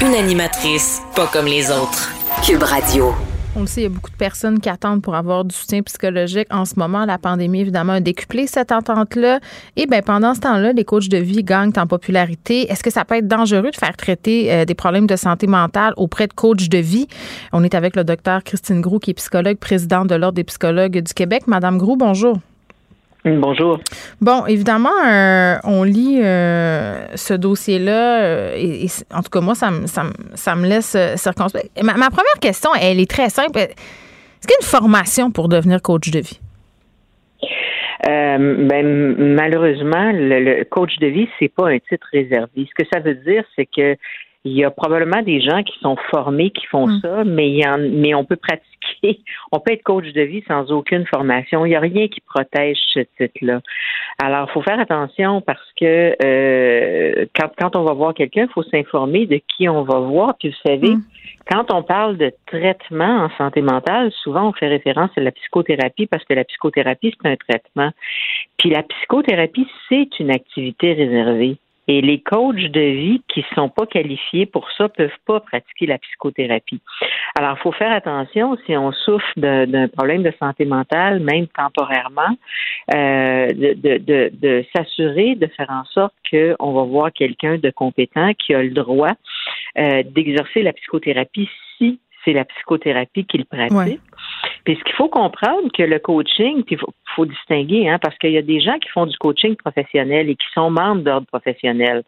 Une 0.00 0.14
animatrice 0.14 1.02
pas 1.16 1.26
comme 1.26 1.46
les 1.46 1.72
autres. 1.72 2.14
Cube 2.46 2.62
Radio. 2.62 3.12
On 3.56 3.62
le 3.62 3.66
sait, 3.66 3.80
il 3.80 3.82
y 3.82 3.86
a 3.86 3.88
beaucoup 3.88 4.12
de 4.12 4.16
personnes 4.16 4.60
qui 4.60 4.68
attendent 4.68 5.02
pour 5.02 5.16
avoir 5.16 5.44
du 5.44 5.52
soutien 5.52 5.82
psychologique. 5.82 6.46
En 6.52 6.64
ce 6.64 6.78
moment, 6.78 7.04
la 7.04 7.18
pandémie, 7.18 7.62
évidemment, 7.62 7.94
a 7.94 8.00
décuplé 8.00 8.46
cette 8.46 8.70
entente-là. 8.70 9.40
Et 9.74 9.86
bien, 9.86 10.02
pendant 10.02 10.34
ce 10.34 10.40
temps-là, 10.40 10.72
les 10.72 10.84
coachs 10.84 11.08
de 11.08 11.18
vie 11.18 11.42
gagnent 11.42 11.72
en 11.76 11.88
popularité. 11.88 12.70
Est-ce 12.70 12.84
que 12.84 12.90
ça 12.90 13.04
peut 13.04 13.16
être 13.16 13.26
dangereux 13.26 13.72
de 13.72 13.76
faire 13.76 13.96
traiter 13.96 14.52
euh, 14.52 14.64
des 14.64 14.74
problèmes 14.76 15.08
de 15.08 15.16
santé 15.16 15.48
mentale 15.48 15.92
auprès 15.96 16.28
de 16.28 16.32
coachs 16.32 16.68
de 16.68 16.78
vie? 16.78 17.08
On 17.52 17.64
est 17.64 17.74
avec 17.74 17.96
le 17.96 18.04
docteur 18.04 18.44
Christine 18.44 18.80
Groux, 18.80 19.00
qui 19.00 19.10
est 19.10 19.14
psychologue, 19.14 19.56
présidente 19.56 20.06
de 20.06 20.14
l'Ordre 20.14 20.36
des 20.36 20.44
psychologues 20.44 21.00
du 21.00 21.12
Québec. 21.12 21.48
Madame 21.48 21.76
Groux, 21.76 21.96
bonjour. 21.96 22.38
Bonjour. 23.24 23.80
Bon, 24.20 24.44
évidemment, 24.44 24.90
euh, 25.06 25.56
on 25.64 25.82
lit 25.82 26.20
euh, 26.22 27.06
ce 27.14 27.32
dossier-là, 27.32 28.22
euh, 28.22 28.54
et, 28.54 28.86
en 29.10 29.22
tout 29.22 29.30
cas, 29.30 29.40
moi, 29.40 29.54
ça, 29.54 29.70
me, 29.70 29.86
ça, 29.86 30.02
ça 30.34 30.54
me 30.54 30.66
laisse 30.68 30.94
circonspect. 31.16 31.70
Ma, 31.82 31.94
ma, 31.94 32.10
première 32.10 32.38
question, 32.38 32.70
elle 32.78 33.00
est 33.00 33.10
très 33.10 33.30
simple. 33.30 33.58
Est-ce 33.58 34.46
qu'il 34.46 34.50
y 34.50 34.62
a 34.62 34.62
une 34.62 34.66
formation 34.66 35.30
pour 35.30 35.48
devenir 35.48 35.80
coach 35.80 36.10
de 36.10 36.20
vie? 36.20 36.40
ben, 38.06 39.16
malheureusement, 39.16 40.12
le, 40.12 40.40
le, 40.40 40.64
coach 40.64 40.98
de 40.98 41.06
vie, 41.06 41.26
c'est 41.38 41.48
pas 41.48 41.70
un 41.70 41.78
titre 41.78 42.06
réservé. 42.12 42.68
Ce 42.68 42.74
que 42.74 42.86
ça 42.92 43.00
veut 43.00 43.14
dire, 43.14 43.44
c'est 43.56 43.64
que 43.64 43.96
il 44.44 44.52
y 44.52 44.62
a 44.62 44.70
probablement 44.70 45.22
des 45.22 45.40
gens 45.40 45.62
qui 45.62 45.78
sont 45.80 45.96
formés 46.10 46.50
qui 46.50 46.66
font 46.66 46.86
mm. 46.86 47.00
ça, 47.00 47.24
mais, 47.24 47.48
il 47.48 47.56
y 47.56 47.66
en, 47.66 47.78
mais 47.78 48.14
on 48.14 48.24
peut 48.24 48.36
pratiquer, 48.36 49.20
on 49.52 49.58
peut 49.58 49.72
être 49.72 49.82
coach 49.82 50.12
de 50.12 50.20
vie 50.20 50.44
sans 50.46 50.70
aucune 50.70 51.06
formation. 51.06 51.64
Il 51.64 51.70
n'y 51.70 51.76
a 51.76 51.80
rien 51.80 52.08
qui 52.08 52.20
protège 52.20 52.76
ce 52.92 53.00
titre-là. 53.16 53.62
Alors, 54.22 54.46
il 54.48 54.52
faut 54.52 54.62
faire 54.62 54.78
attention 54.78 55.40
parce 55.40 55.72
que 55.80 56.14
euh, 56.22 57.26
quand, 57.34 57.50
quand 57.58 57.76
on 57.76 57.84
va 57.84 57.94
voir 57.94 58.12
quelqu'un, 58.12 58.42
il 58.42 58.52
faut 58.52 58.62
s'informer 58.62 59.26
de 59.26 59.40
qui 59.56 59.68
on 59.68 59.82
va 59.82 59.98
voir. 60.00 60.34
Puis 60.38 60.50
vous 60.50 60.70
savez, 60.70 60.94
mm. 60.94 61.02
quand 61.50 61.72
on 61.72 61.82
parle 61.82 62.18
de 62.18 62.30
traitement 62.46 63.24
en 63.24 63.30
santé 63.38 63.62
mentale, 63.62 64.12
souvent 64.22 64.48
on 64.48 64.52
fait 64.52 64.68
référence 64.68 65.10
à 65.16 65.22
la 65.22 65.32
psychothérapie 65.32 66.06
parce 66.06 66.24
que 66.24 66.34
la 66.34 66.44
psychothérapie, 66.44 67.14
c'est 67.22 67.30
un 67.30 67.36
traitement. 67.36 67.90
Puis 68.58 68.68
la 68.68 68.82
psychothérapie, 68.82 69.66
c'est 69.88 70.20
une 70.20 70.30
activité 70.30 70.92
réservée. 70.92 71.56
Et 71.86 72.00
les 72.00 72.20
coachs 72.20 72.56
de 72.56 72.80
vie 72.80 73.22
qui 73.28 73.44
sont 73.54 73.68
pas 73.68 73.86
qualifiés 73.86 74.46
pour 74.46 74.70
ça 74.72 74.88
peuvent 74.88 75.10
pas 75.26 75.40
pratiquer 75.40 75.86
la 75.86 75.98
psychothérapie. 75.98 76.80
Alors, 77.38 77.56
il 77.58 77.62
faut 77.62 77.72
faire 77.72 77.92
attention 77.92 78.56
si 78.64 78.76
on 78.76 78.92
souffre 78.92 79.32
d'un 79.36 79.88
problème 79.88 80.22
de 80.22 80.32
santé 80.38 80.64
mentale, 80.64 81.20
même 81.20 81.46
temporairement, 81.48 82.36
euh, 82.94 83.48
de, 83.48 83.74
de, 83.74 83.98
de, 83.98 84.30
de 84.32 84.64
s'assurer 84.74 85.34
de 85.34 85.46
faire 85.48 85.70
en 85.70 85.84
sorte 85.84 86.14
qu'on 86.30 86.72
va 86.72 86.82
voir 86.84 87.12
quelqu'un 87.12 87.58
de 87.58 87.70
compétent 87.70 88.32
qui 88.34 88.54
a 88.54 88.62
le 88.62 88.70
droit 88.70 89.12
euh, 89.78 90.02
d'exercer 90.04 90.62
la 90.62 90.72
psychothérapie 90.72 91.48
si 91.76 91.98
c'est 92.24 92.32
la 92.32 92.44
psychothérapie 92.44 93.24
qu'il 93.24 93.44
pratique. 93.44 94.00
Puis 94.64 94.76
ce 94.76 94.84
qu'il 94.84 94.94
faut 94.94 95.08
comprendre 95.08 95.70
que 95.76 95.82
le 95.82 95.98
coaching, 95.98 96.62
puis 96.64 96.76
il 96.76 96.86
faut, 97.14 97.26
distinguer, 97.26 97.88
hein, 97.88 97.98
parce 98.00 98.16
qu'il 98.18 98.32
y 98.32 98.38
a 98.38 98.42
des 98.42 98.60
gens 98.60 98.78
qui 98.78 98.88
font 98.88 99.06
du 99.06 99.16
coaching 99.18 99.54
professionnel 99.56 100.28
et 100.28 100.34
qui 100.34 100.46
sont 100.52 100.70
membres 100.70 101.02
d'ordre 101.02 101.26
professionnel. 101.26 102.02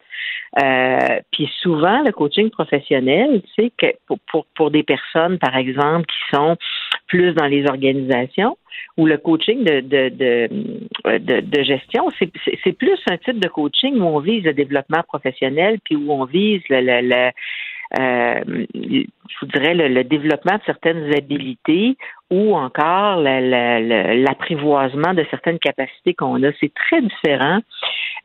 Euh, 0.61 1.19
puis 1.31 1.49
souvent, 1.61 2.03
le 2.03 2.11
coaching 2.11 2.49
professionnel, 2.49 3.41
c'est 3.55 3.71
que 3.77 3.87
pour, 4.05 4.19
pour, 4.29 4.45
pour 4.55 4.71
des 4.71 4.83
personnes, 4.83 5.37
par 5.37 5.55
exemple, 5.55 6.05
qui 6.07 6.35
sont 6.35 6.57
plus 7.07 7.33
dans 7.33 7.45
les 7.45 7.65
organisations, 7.67 8.57
ou 8.97 9.05
le 9.05 9.17
coaching 9.17 9.63
de, 9.63 9.79
de, 9.79 10.09
de, 10.09 11.17
de, 11.17 11.39
de 11.39 11.63
gestion, 11.63 12.09
c'est 12.19 12.73
plus 12.73 12.99
un 13.09 13.17
type 13.17 13.39
de 13.39 13.47
coaching 13.47 13.97
où 13.99 14.03
on 14.03 14.19
vise 14.19 14.43
le 14.43 14.53
développement 14.53 15.03
professionnel, 15.07 15.79
puis 15.83 15.95
où 15.95 16.11
on 16.11 16.25
vise 16.25 16.61
le, 16.69 16.81
le, 16.81 17.07
le 17.07 17.31
euh, 17.99 18.65
je 19.29 19.45
vous 19.45 19.51
dirais, 19.51 19.73
le, 19.73 20.03
développement 20.03 20.55
de 20.55 20.61
certaines 20.65 21.13
habilités 21.13 21.97
ou 22.29 22.55
encore 22.55 23.21
l'apprivoisement 23.21 25.13
de 25.13 25.25
certaines 25.29 25.59
capacités 25.59 26.13
qu'on 26.13 26.43
a. 26.43 26.51
C'est 26.59 26.73
très 26.73 27.01
différent 27.01 27.59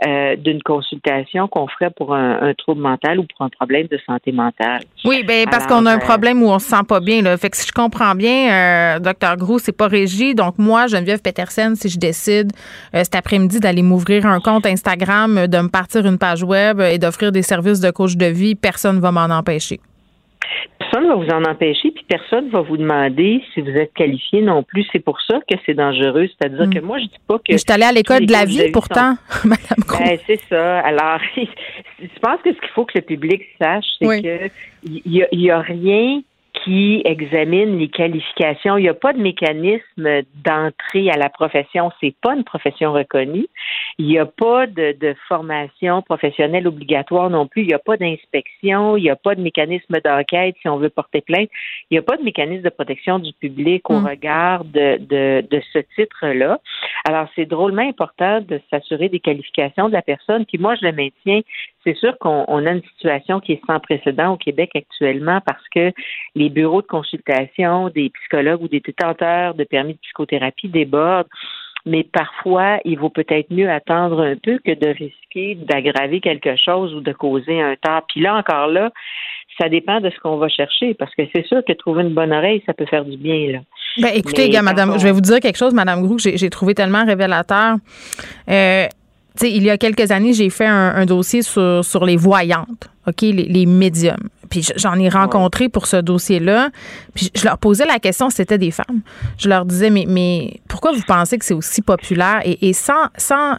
euh, 0.06 0.34
d'une 0.34 0.60
consultation 0.62 1.46
qu'on 1.46 1.68
ferait 1.68 1.90
pour 1.90 2.12
un, 2.14 2.52
trouble 2.58 2.80
mental 2.80 3.20
ou 3.20 3.24
pour 3.24 3.46
un 3.46 3.48
problème 3.48 3.86
de 3.86 4.00
santé 4.04 4.32
mentale. 4.32 4.82
Oui, 5.04 5.22
ben 5.22 5.46
parce 5.48 5.66
qu'on 5.68 5.86
a 5.86 5.92
un 5.92 5.98
euh, 5.98 6.00
problème 6.00 6.42
où 6.42 6.48
on 6.48 6.58
se 6.58 6.68
sent 6.68 6.82
pas 6.88 6.98
bien. 6.98 7.22
Là. 7.22 7.36
Fait 7.36 7.50
que 7.50 7.56
si 7.56 7.68
je 7.68 7.72
comprends 7.72 8.16
bien, 8.16 8.50
euh, 8.50 8.98
docteur 8.98 9.36
Gros, 9.36 9.60
c'est 9.60 9.76
pas 9.76 9.86
régi. 9.86 10.34
Donc 10.34 10.58
moi, 10.58 10.88
Geneviève 10.88 11.22
Petersen, 11.22 11.76
si 11.76 11.88
je 11.88 11.98
décide 11.98 12.50
cet 12.92 13.14
après-midi 13.14 13.60
d'aller 13.60 13.82
m'ouvrir 13.82 14.26
un 14.26 14.40
compte 14.40 14.66
Instagram, 14.66 15.46
de 15.46 15.58
me 15.58 15.68
partir 15.68 16.04
une 16.06 16.18
page 16.18 16.42
web 16.42 16.80
et 16.80 16.98
d'offrir 16.98 17.30
des 17.30 17.42
services 17.42 17.80
de 17.80 17.90
coach 17.90 18.16
de 18.16 18.26
vie, 18.26 18.56
personne 18.56 18.96
ne 18.96 19.00
va 19.00 19.12
m'en 19.12 19.32
empêcher. 19.32 19.78
Personne 20.92 21.08
va 21.08 21.14
vous 21.14 21.30
en 21.30 21.44
empêcher, 21.44 21.90
puis 21.90 22.04
personne 22.06 22.50
va 22.50 22.60
vous 22.60 22.76
demander 22.76 23.42
si 23.52 23.60
vous 23.60 23.70
êtes 23.70 23.92
qualifié 23.94 24.42
non 24.42 24.62
plus. 24.62 24.84
C'est 24.92 25.00
pour 25.02 25.20
ça 25.22 25.38
que 25.48 25.56
c'est 25.64 25.74
dangereux. 25.74 26.28
C'est-à-dire 26.28 26.68
que 26.70 26.84
moi, 26.84 26.98
je 26.98 27.04
dis 27.04 27.20
pas 27.26 27.38
que. 27.38 27.52
Je 27.52 27.56
suis 27.56 27.72
allée 27.72 27.84
à 27.84 27.92
l'école 27.92 28.26
de 28.26 28.32
la 28.32 28.44
vie, 28.44 28.70
pourtant, 28.72 29.16
Madame 29.44 29.84
ben, 29.88 30.18
C'est 30.26 30.40
ça. 30.48 30.80
Alors, 30.80 31.18
je 31.36 32.18
pense 32.20 32.40
que 32.42 32.52
ce 32.52 32.60
qu'il 32.60 32.70
faut 32.74 32.84
que 32.84 32.98
le 32.98 33.02
public 33.02 33.42
sache, 33.60 33.84
c'est 34.00 34.22
que 34.22 34.50
il 34.84 35.26
y, 35.32 35.50
a 35.50 35.60
rien 35.60 36.22
qui 36.52 37.02
examine 37.04 37.78
les 37.78 37.88
qualifications. 37.88 38.76
Il 38.76 38.82
n'y 38.82 38.88
a 38.88 38.94
pas 38.94 39.12
de 39.12 39.20
mécanisme 39.20 40.22
d'entrée 40.44 41.10
à 41.10 41.16
la 41.16 41.28
profession. 41.28 41.90
C'est 42.00 42.14
pas 42.20 42.34
une 42.34 42.44
profession 42.44 42.92
reconnue. 42.92 43.46
Il 43.98 44.06
n'y 44.06 44.18
a 44.18 44.26
pas 44.26 44.66
de, 44.66 44.96
de, 44.98 45.14
formation 45.28 46.02
professionnelle 46.02 46.68
obligatoire 46.68 47.30
non 47.30 47.46
plus. 47.46 47.62
Il 47.62 47.68
n'y 47.68 47.74
a 47.74 47.78
pas 47.78 47.96
d'inspection. 47.96 48.96
Il 48.96 49.02
n'y 49.02 49.10
a 49.10 49.16
pas 49.16 49.34
de 49.34 49.40
mécanisme 49.40 49.98
d'enquête 50.04 50.56
si 50.60 50.68
on 50.68 50.76
veut 50.76 50.90
porter 50.90 51.20
plainte. 51.20 51.48
Il 51.90 51.94
n'y 51.94 51.98
a 51.98 52.02
pas 52.02 52.16
de 52.16 52.22
mécanisme 52.22 52.62
de 52.62 52.70
protection 52.70 53.18
du 53.18 53.32
public 53.32 53.88
au 53.90 54.00
mm. 54.00 54.06
regard 54.06 54.64
de, 54.64 54.98
de, 54.98 55.44
de 55.50 55.62
ce 55.72 55.78
titre-là. 55.96 56.60
Alors, 57.08 57.28
c'est 57.34 57.46
drôlement 57.46 57.82
important 57.82 58.40
de 58.40 58.60
s'assurer 58.70 59.08
des 59.08 59.20
qualifications 59.20 59.88
de 59.88 59.94
la 59.94 60.02
personne. 60.02 60.44
Puis 60.46 60.58
moi, 60.58 60.74
je 60.76 60.86
le 60.86 60.92
maintiens. 60.92 61.40
C'est 61.84 61.96
sûr 61.96 62.16
qu'on 62.18 62.66
a 62.66 62.70
une 62.70 62.82
situation 62.94 63.40
qui 63.40 63.52
est 63.52 63.62
sans 63.66 63.80
précédent 63.80 64.32
au 64.32 64.36
Québec 64.36 64.70
actuellement 64.74 65.40
parce 65.44 65.68
que 65.74 65.92
les 66.34 66.48
bureaux 66.48 66.82
de 66.82 66.86
consultation 66.86 67.88
des 67.88 68.10
psychologues 68.10 68.62
ou 68.62 68.68
des 68.68 68.80
détenteurs 68.80 69.54
de 69.54 69.64
permis 69.64 69.94
de 69.94 69.98
psychothérapie 69.98 70.68
débordent 70.68 71.28
mais 71.84 72.04
parfois, 72.04 72.78
il 72.84 72.98
vaut 72.98 73.10
peut-être 73.10 73.50
mieux 73.50 73.68
attendre 73.68 74.22
un 74.22 74.36
peu 74.36 74.58
que 74.64 74.72
de 74.72 74.86
risquer 74.86 75.56
d'aggraver 75.56 76.20
quelque 76.20 76.56
chose 76.56 76.94
ou 76.94 77.00
de 77.00 77.12
causer 77.12 77.60
un 77.60 77.74
tort. 77.80 78.02
Puis 78.08 78.20
là, 78.20 78.36
encore 78.36 78.68
là, 78.68 78.92
ça 79.60 79.68
dépend 79.68 80.00
de 80.00 80.10
ce 80.10 80.18
qu'on 80.20 80.36
va 80.36 80.48
chercher, 80.48 80.94
parce 80.94 81.14
que 81.14 81.22
c'est 81.34 81.44
sûr 81.46 81.62
que 81.66 81.72
trouver 81.72 82.02
une 82.04 82.14
bonne 82.14 82.32
oreille, 82.32 82.62
ça 82.66 82.72
peut 82.72 82.86
faire 82.86 83.04
du 83.04 83.16
bien, 83.16 83.52
là. 83.52 83.58
Ben, 83.98 84.10
écoutez, 84.14 84.48
gars, 84.48 84.62
madame, 84.62 84.98
je 84.98 85.04
vais 85.04 85.12
vous 85.12 85.20
dire 85.20 85.38
quelque 85.38 85.58
chose, 85.58 85.74
madame 85.74 86.02
Grou, 86.02 86.16
que 86.16 86.22
j'ai 86.22 86.50
trouvé 86.50 86.74
tellement 86.74 87.04
révélateur. 87.04 87.76
Euh, 88.48 88.86
il 89.40 89.62
y 89.62 89.70
a 89.70 89.78
quelques 89.78 90.10
années, 90.10 90.32
j'ai 90.32 90.50
fait 90.50 90.66
un, 90.66 91.06
dossier 91.06 91.42
sur, 91.42 91.84
sur 91.84 92.04
les 92.04 92.16
voyantes, 92.16 92.90
OK, 93.06 93.22
les, 93.22 93.32
les 93.32 93.66
médiums. 93.66 94.28
Puis 94.52 94.68
j'en 94.76 94.96
ai 94.96 95.08
rencontré 95.08 95.70
pour 95.70 95.86
ce 95.86 95.96
dossier-là. 95.96 96.68
Puis 97.14 97.30
je 97.34 97.42
leur 97.46 97.56
posais 97.56 97.86
la 97.86 97.98
question, 97.98 98.28
c'était 98.28 98.58
des 98.58 98.70
femmes. 98.70 99.00
Je 99.38 99.48
leur 99.48 99.64
disais, 99.64 99.88
mais, 99.88 100.04
mais 100.06 100.60
pourquoi 100.68 100.92
vous 100.92 101.00
pensez 101.06 101.38
que 101.38 101.44
c'est 101.46 101.54
aussi 101.54 101.80
populaire? 101.80 102.42
Et, 102.44 102.74
sans, 102.74 103.06
sans 103.16 103.54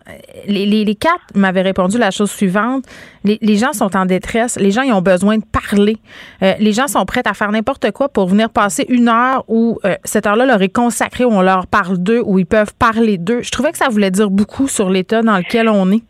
les, 0.47 0.67
les, 0.67 0.95
quatre 0.95 1.23
m'avaient 1.33 1.63
répondu 1.63 1.97
la 1.97 2.11
chose 2.11 2.29
suivante. 2.29 2.85
Les, 3.23 3.39
les, 3.41 3.57
gens 3.57 3.73
sont 3.73 3.97
en 3.97 4.05
détresse. 4.05 4.55
Les 4.59 4.69
gens, 4.69 4.83
ils 4.83 4.93
ont 4.93 5.01
besoin 5.01 5.39
de 5.39 5.45
parler. 5.45 5.97
Euh, 6.43 6.53
les 6.59 6.73
gens 6.73 6.87
sont 6.87 7.05
prêts 7.05 7.23
à 7.25 7.33
faire 7.33 7.51
n'importe 7.51 7.89
quoi 7.89 8.07
pour 8.07 8.27
venir 8.27 8.51
passer 8.51 8.85
une 8.87 9.07
heure 9.07 9.45
où 9.47 9.79
euh, 9.85 9.95
cette 10.03 10.27
heure-là 10.27 10.45
leur 10.45 10.61
est 10.61 10.69
consacrée, 10.69 11.25
où 11.25 11.31
on 11.31 11.41
leur 11.41 11.65
parle 11.65 11.97
d'eux, 11.97 12.21
où 12.23 12.37
ils 12.37 12.45
peuvent 12.45 12.73
parler 12.77 13.17
d'eux. 13.17 13.41
Je 13.41 13.49
trouvais 13.49 13.71
que 13.71 13.79
ça 13.79 13.89
voulait 13.89 14.11
dire 14.11 14.29
beaucoup 14.29 14.67
sur 14.67 14.91
l'état 14.91 15.23
dans 15.23 15.37
lequel 15.37 15.69
on 15.69 15.91
est. 15.91 16.03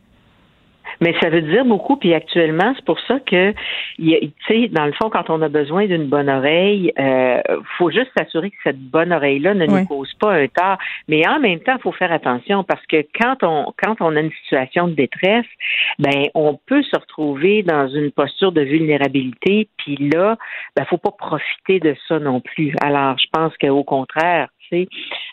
Mais 1.04 1.14
ça 1.20 1.30
veut 1.30 1.42
dire 1.42 1.66
beaucoup, 1.66 1.98
puis 1.98 2.14
actuellement, 2.14 2.72
c'est 2.78 2.86
pour 2.86 3.00
ça 3.02 3.20
que, 3.20 3.52
tu 3.98 4.32
sais, 4.48 4.70
dans 4.70 4.86
le 4.86 4.94
fond, 4.94 5.10
quand 5.10 5.30
on 5.30 5.42
a 5.42 5.50
besoin 5.50 5.86
d'une 5.86 6.06
bonne 6.06 6.30
oreille, 6.30 6.94
euh, 6.98 7.42
faut 7.78 7.92
juste 7.92 8.10
s'assurer 8.18 8.52
que 8.52 8.56
cette 8.64 8.80
bonne 8.80 9.12
oreille-là 9.12 9.54
ne 9.54 9.66
nous 9.66 9.86
cause 9.86 10.14
pas 10.14 10.32
un 10.32 10.48
tort. 10.48 10.78
Mais 11.10 11.28
en 11.28 11.42
même 11.42 11.60
temps, 11.60 11.74
il 11.78 11.82
faut 11.82 11.92
faire 11.92 12.14
attention 12.14 12.64
parce 12.64 12.86
que 12.86 13.06
quand 13.20 13.44
on 13.44 13.74
quand 13.84 13.98
on 14.00 14.16
a 14.16 14.22
une 14.22 14.32
situation 14.44 14.88
de 14.88 14.94
détresse, 14.94 15.46
ben 16.00 16.28
on 16.36 16.58
peut 16.68 16.84
se 16.84 16.98
retrouver 16.98 17.64
dans 17.64 17.90
une 17.90 18.12
posture 18.12 18.54
de 18.54 18.62
vulnérabilité, 18.62 19.68
puis 19.76 19.98
là, 19.98 20.38
ben 20.78 20.86
faut 20.86 20.98
pas 20.98 21.12
profiter 21.12 21.82
de 21.82 21.98
ça 22.08 22.18
non 22.20 22.40
plus. 22.40 22.74
Alors, 22.82 23.18
je 23.18 23.28
pense 23.30 23.52
qu'au 23.58 23.84
contraire, 23.84 24.48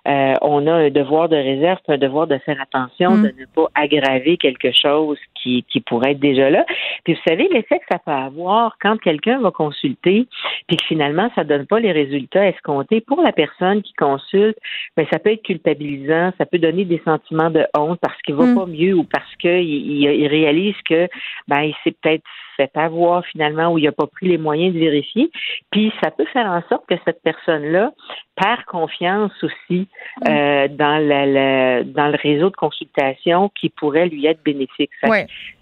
euh, 0.09 0.35
on 0.43 0.67
a 0.67 0.73
un 0.73 0.91
devoir 0.91 1.29
de 1.29 1.37
réserve, 1.37 1.79
un 1.89 1.99
devoir 1.99 2.27
de 2.27 2.39
faire 2.39 2.61
attention, 2.61 3.17
de 3.17 3.33
ne 3.39 3.47
pas 3.55 3.67
aggraver 3.75 4.37
quelque 4.37 4.73
chose 4.73 5.19
qui, 5.43 5.65
qui 5.69 5.81
pourrait 5.81 6.13
être 6.13 6.21
déjà 6.21 6.51
là. 6.51 6.65
Puis 7.05 7.15
vous 7.15 7.21
savez, 7.27 7.49
l'effet 7.53 7.79
que 7.79 7.85
ça 7.91 7.99
peut 7.99 8.11
avoir 8.11 8.77
quand 8.81 8.97
quelqu'un 8.99 9.41
va 9.41 9.51
consulter, 9.51 10.27
puis 10.67 10.77
que 10.77 10.85
finalement, 10.85 11.31
ça 11.35 11.45
donne 11.45 11.67
pas 11.67 11.81
les 11.81 11.93
résultats 11.93 12.47
escomptés 12.47 13.01
pour 13.01 13.23
la 13.23 13.33
personne 13.33 13.83
qui 13.83 13.93
consulte, 13.95 14.59
mais 14.97 15.05
ben, 15.05 15.09
ça 15.13 15.19
peut 15.19 15.33
être 15.33 15.43
culpabilisant, 15.43 16.33
ça 16.39 16.47
peut 16.47 16.59
donner 16.59 16.85
des 16.85 17.01
sentiments 17.05 17.51
de 17.51 17.67
honte 17.77 17.99
parce 18.01 18.21
qu'il 18.23 18.35
va 18.35 18.47
mm. 18.47 18.55
pas 18.55 18.67
mieux 18.67 18.95
ou 18.95 19.05
parce 19.05 19.37
qu'il 19.37 19.61
il, 19.61 20.27
réalise 20.27 20.77
que 20.89 21.09
ben 21.49 21.63
il 21.63 21.75
s'est 21.83 21.95
peut-être 22.03 22.25
fait 22.57 22.71
avoir 22.75 23.25
finalement 23.27 23.73
ou 23.73 23.79
il 23.79 23.85
n'a 23.85 23.93
pas 23.93 24.07
pris 24.07 24.29
les 24.29 24.39
moyens 24.39 24.75
de 24.75 24.79
vérifier. 24.79 25.31
Puis 25.71 25.93
ça 26.03 26.11
peut 26.11 26.27
faire 26.27 26.47
en 26.47 26.63
sorte 26.69 26.87
que 26.87 26.97
cette 27.05 27.23
personne-là 27.23 27.93
perd 28.37 28.65
confiance 28.65 29.33
aussi 29.43 29.89
mm. 30.21 30.29
euh, 30.29 30.69
dans, 30.69 30.99
le, 30.99 31.85
dans 31.85 32.09
le 32.09 32.19
réseau 32.23 32.51
de 32.51 32.57
consultation 32.57 33.51
qui 33.59 33.71
pourrait 33.71 34.09
lui 34.09 34.27
être 34.27 34.43
bénéfique 34.43 34.91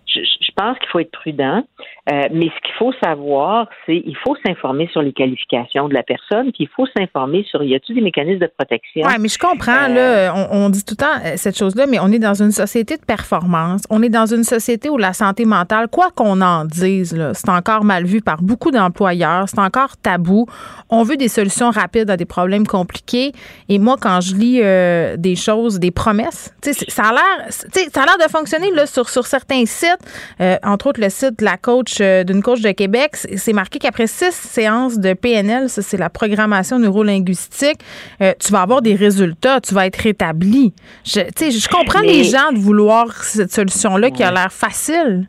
je, 0.08 0.50
pense 0.56 0.78
qu'il 0.78 0.88
faut 0.88 0.98
être 0.98 1.12
prudent, 1.12 1.62
euh, 2.10 2.22
mais 2.32 2.46
ce 2.46 2.66
qu'il 2.66 2.74
faut 2.78 2.92
savoir, 3.02 3.68
c'est 3.86 4.02
il 4.04 4.16
faut 4.24 4.36
s'informer 4.44 4.88
sur 4.92 5.02
les 5.02 5.12
qualifications 5.12 5.88
de 5.88 5.94
la 5.94 6.02
personne, 6.02 6.50
puis 6.52 6.64
il 6.64 6.68
faut 6.68 6.86
s'informer 6.96 7.44
sur 7.48 7.62
y 7.62 7.74
a-t-il 7.74 7.94
des 7.96 8.00
mécanismes 8.00 8.40
de 8.40 8.50
protection? 8.56 9.06
Oui, 9.06 9.12
mais 9.20 9.28
je 9.28 9.38
comprends 9.38 9.86
là, 9.88 10.32
euh, 10.34 10.46
on, 10.50 10.68
dit 10.70 10.84
tout 10.84 10.94
le 10.98 11.04
temps 11.04 11.20
euh, 11.24 11.34
cette 11.36 11.56
chose-là, 11.56 11.86
mais 11.86 11.98
on 12.00 12.10
est 12.10 12.18
dans 12.18 12.34
une 12.34 12.50
société 12.50 12.96
de 12.96 13.04
performance, 13.04 13.82
on 13.90 14.02
est 14.02 14.08
dans 14.08 14.26
une 14.26 14.42
société 14.42 14.88
où 14.88 14.96
la 14.96 15.12
santé 15.12 15.44
mentale, 15.44 15.88
quoi 15.88 16.10
qu'on 16.14 16.40
en 16.40 16.64
dise, 16.64 17.16
c'est 17.34 17.50
encore 17.50 17.84
mal 17.84 18.04
vu 18.04 18.20
par 18.20 18.42
beaucoup 18.42 18.70
d'employeurs, 18.70 19.48
c'est 19.48 19.60
encore 19.60 19.96
tabou. 20.02 20.46
On 20.90 21.02
veut 21.02 21.16
des 21.16 21.28
solutions 21.28 21.70
rapides 21.70 22.10
à 22.10 22.16
des 22.16 22.26
problèmes 22.26 22.66
compliqués, 22.66 23.32
et 23.68 23.78
moi 23.78 23.96
quand 24.00 24.20
je 24.20 24.34
lis 24.34 25.18
des 25.18 25.36
choses, 25.36 25.78
des 25.78 25.90
promesses, 25.90 26.54
ça 26.62 27.04
a 27.04 27.12
l'air, 27.12 27.46
ça 27.48 28.02
a 28.02 28.06
l'air 28.06 28.26
de 28.26 28.30
fonctionner 28.30 28.70
là 28.72 28.86
sur 28.86 29.08
sur 29.08 29.26
certains 29.26 29.64
sites 29.66 29.97
euh, 30.40 30.56
entre 30.62 30.88
autres 30.88 31.00
le 31.00 31.08
site 31.08 31.38
de 31.38 31.44
la 31.44 31.56
coach 31.56 31.98
euh, 32.00 32.24
d'une 32.24 32.42
coach 32.42 32.60
de 32.60 32.70
Québec, 32.72 33.10
c'est 33.14 33.52
marqué 33.52 33.78
qu'après 33.78 34.06
six 34.06 34.34
séances 34.34 34.98
de 34.98 35.14
PNL, 35.14 35.68
ça 35.68 35.82
c'est 35.82 35.96
la 35.96 36.10
programmation 36.10 36.78
neurolinguistique, 36.78 37.78
euh, 38.20 38.32
tu 38.40 38.52
vas 38.52 38.62
avoir 38.62 38.82
des 38.82 38.94
résultats, 38.94 39.60
tu 39.60 39.74
vas 39.74 39.86
être 39.86 39.96
rétabli. 39.96 40.72
Je, 41.04 41.20
je 41.20 41.68
comprends 41.68 42.02
les 42.02 42.24
gens 42.24 42.52
de 42.52 42.58
vouloir 42.58 43.12
cette 43.12 43.50
solution-là 43.50 44.10
qui 44.10 44.22
a 44.22 44.30
l'air 44.30 44.52
facile. 44.52 45.28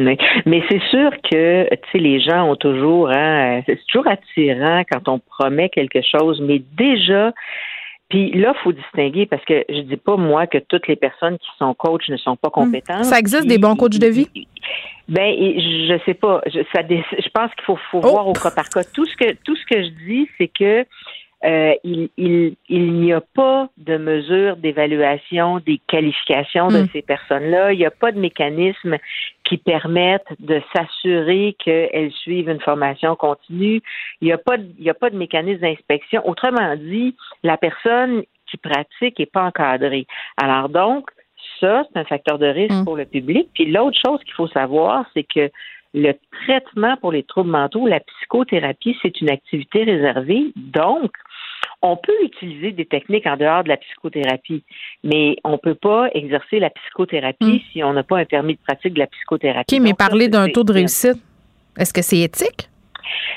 Mais, 0.00 0.16
mais 0.46 0.62
c'est 0.68 0.80
sûr 0.90 1.10
que 1.30 1.68
les 1.94 2.20
gens 2.20 2.50
ont 2.50 2.56
toujours, 2.56 3.10
hein, 3.10 3.60
c'est 3.66 3.78
toujours 3.86 4.08
attirant 4.08 4.82
quand 4.90 5.08
on 5.08 5.18
promet 5.18 5.68
quelque 5.68 6.00
chose, 6.00 6.40
mais 6.40 6.62
déjà, 6.76 7.32
puis 8.10 8.32
là, 8.32 8.52
il 8.56 8.62
faut 8.62 8.72
distinguer 8.72 9.24
parce 9.24 9.44
que 9.44 9.64
je 9.68 9.80
dis 9.82 9.96
pas 9.96 10.16
moi 10.16 10.48
que 10.48 10.58
toutes 10.58 10.88
les 10.88 10.96
personnes 10.96 11.38
qui 11.38 11.48
sont 11.58 11.72
coachs 11.74 12.08
ne 12.08 12.16
sont 12.16 12.36
pas 12.36 12.48
hmm. 12.48 12.50
compétentes. 12.50 13.04
Ça 13.04 13.18
existe 13.18 13.46
des 13.46 13.56
bons 13.56 13.76
coachs 13.76 13.98
de 13.98 14.08
vie? 14.08 14.28
Ben, 15.08 15.32
je 15.32 15.98
sais 16.04 16.14
pas. 16.14 16.40
Je, 16.46 16.60
ça, 16.72 16.82
je 16.82 17.28
pense 17.30 17.54
qu'il 17.54 17.64
faut, 17.64 17.78
faut 17.90 18.00
voir 18.00 18.26
au 18.26 18.32
cas 18.32 18.50
par 18.50 18.68
cas. 18.68 18.82
Tout 18.84 19.06
ce 19.06 19.16
que 19.16 19.32
tout 19.44 19.56
ce 19.56 19.64
que 19.64 19.82
je 19.82 19.88
dis, 20.06 20.28
c'est 20.38 20.48
que 20.48 20.84
euh, 21.42 21.74
il, 21.84 22.10
il, 22.18 22.56
il 22.68 22.92
n'y 22.92 23.14
a 23.14 23.22
pas 23.22 23.68
de 23.78 23.96
mesure 23.96 24.56
d'évaluation 24.56 25.58
des 25.60 25.80
qualifications 25.86 26.68
de 26.68 26.82
hmm. 26.82 26.88
ces 26.92 27.02
personnes-là. 27.02 27.72
Il 27.72 27.78
n'y 27.78 27.86
a 27.86 27.90
pas 27.90 28.12
de 28.12 28.20
mécanisme 28.20 28.98
qui 29.44 29.56
permettent 29.56 30.28
de 30.38 30.60
s'assurer 30.74 31.56
qu'elles 31.58 32.12
suivent 32.12 32.50
une 32.50 32.60
formation 32.60 33.16
continue. 33.16 33.80
Il 34.20 34.26
n'y 34.26 34.32
a 34.32 34.38
pas 34.38 34.58
de, 34.58 34.66
il 34.78 34.84
y 34.84 34.90
a 34.90 34.94
pas 34.94 35.08
de 35.08 35.16
mécanisme 35.16 35.62
d'inspection. 35.62 36.26
Autrement 36.28 36.76
dit, 36.76 37.16
la 37.42 37.56
personne 37.56 38.22
qui 38.50 38.58
pratique 38.58 39.18
n'est 39.18 39.26
pas 39.26 39.44
encadrée. 39.44 40.06
Alors 40.36 40.68
donc, 40.68 41.08
ça, 41.58 41.84
c'est 41.90 41.98
un 41.98 42.04
facteur 42.04 42.38
de 42.38 42.46
risque 42.46 42.74
hmm. 42.74 42.84
pour 42.84 42.96
le 42.96 43.06
public. 43.06 43.48
Puis 43.54 43.64
l'autre 43.64 43.98
chose 44.04 44.22
qu'il 44.24 44.34
faut 44.34 44.48
savoir, 44.48 45.06
c'est 45.14 45.24
que 45.24 45.50
le 45.94 46.12
traitement 46.44 46.96
pour 46.98 47.12
les 47.12 47.22
troubles 47.22 47.50
mentaux, 47.50 47.86
la 47.86 48.00
psychothérapie, 48.00 48.96
c'est 49.02 49.20
une 49.20 49.30
activité 49.30 49.84
réservée. 49.84 50.52
Donc, 50.56 51.10
on 51.82 51.96
peut 51.96 52.16
utiliser 52.22 52.72
des 52.72 52.84
techniques 52.84 53.26
en 53.26 53.36
dehors 53.36 53.64
de 53.64 53.68
la 53.68 53.76
psychothérapie, 53.78 54.64
mais 55.02 55.36
on 55.44 55.52
ne 55.52 55.56
peut 55.56 55.74
pas 55.74 56.08
exercer 56.14 56.58
la 56.58 56.70
psychothérapie 56.70 57.44
hmm. 57.44 57.72
si 57.72 57.82
on 57.82 57.92
n'a 57.92 58.02
pas 58.02 58.18
un 58.18 58.24
permis 58.24 58.54
de 58.54 58.60
pratique 58.60 58.94
de 58.94 59.00
la 59.00 59.06
psychothérapie. 59.06 59.76
OK, 59.76 59.80
mais 59.82 59.94
parler 59.94 60.28
d'un 60.28 60.48
taux 60.48 60.64
de 60.64 60.72
réussite, 60.72 61.18
est-ce 61.78 61.92
que 61.92 62.02
c'est 62.02 62.18
éthique? 62.18 62.68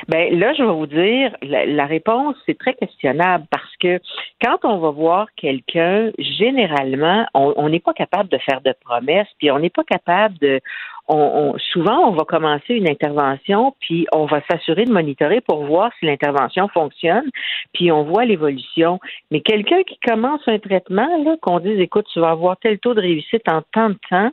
Ben 0.07 0.37
là, 0.37 0.53
je 0.53 0.61
vais 0.61 0.71
vous 0.71 0.87
dire, 0.87 1.35
la, 1.41 1.85
réponse 1.85 2.35
c'est 2.45 2.57
très 2.57 2.73
questionnable 2.73 3.45
parce 3.49 3.75
que 3.79 3.99
quand 4.43 4.57
on 4.63 4.77
va 4.77 4.91
voir 4.91 5.27
quelqu'un, 5.35 6.11
généralement, 6.19 7.25
on 7.33 7.69
n'est 7.69 7.79
pas 7.79 7.93
capable 7.93 8.29
de 8.29 8.37
faire 8.39 8.61
de 8.61 8.73
promesses, 8.83 9.27
puis 9.39 9.49
on 9.49 9.59
n'est 9.59 9.69
pas 9.69 9.83
capable 9.83 10.37
de, 10.39 10.59
on, 11.07 11.55
souvent, 11.71 12.07
on 12.07 12.11
va 12.11 12.23
commencer 12.23 12.75
une 12.75 12.89
intervention, 12.89 13.75
puis 13.81 14.07
on 14.13 14.25
va 14.25 14.41
s'assurer 14.49 14.85
de 14.85 14.91
monitorer 14.91 15.41
pour 15.41 15.65
voir 15.65 15.91
si 15.99 16.05
l'intervention 16.05 16.67
fonctionne, 16.69 17.29
puis 17.73 17.91
on 17.91 18.03
voit 18.03 18.25
l'évolution. 18.25 18.99
Mais 19.29 19.41
quelqu'un 19.41 19.83
qui 19.83 19.99
commence 19.99 20.41
un 20.47 20.59
traitement, 20.59 21.09
là, 21.23 21.35
qu'on 21.41 21.59
dise, 21.59 21.79
écoute, 21.79 22.05
tu 22.13 22.19
vas 22.19 22.29
avoir 22.31 22.57
tel 22.57 22.79
taux 22.79 22.93
de 22.93 23.01
réussite 23.01 23.43
en 23.49 23.61
tant 23.73 23.89
de 23.89 23.97
temps, 24.09 24.31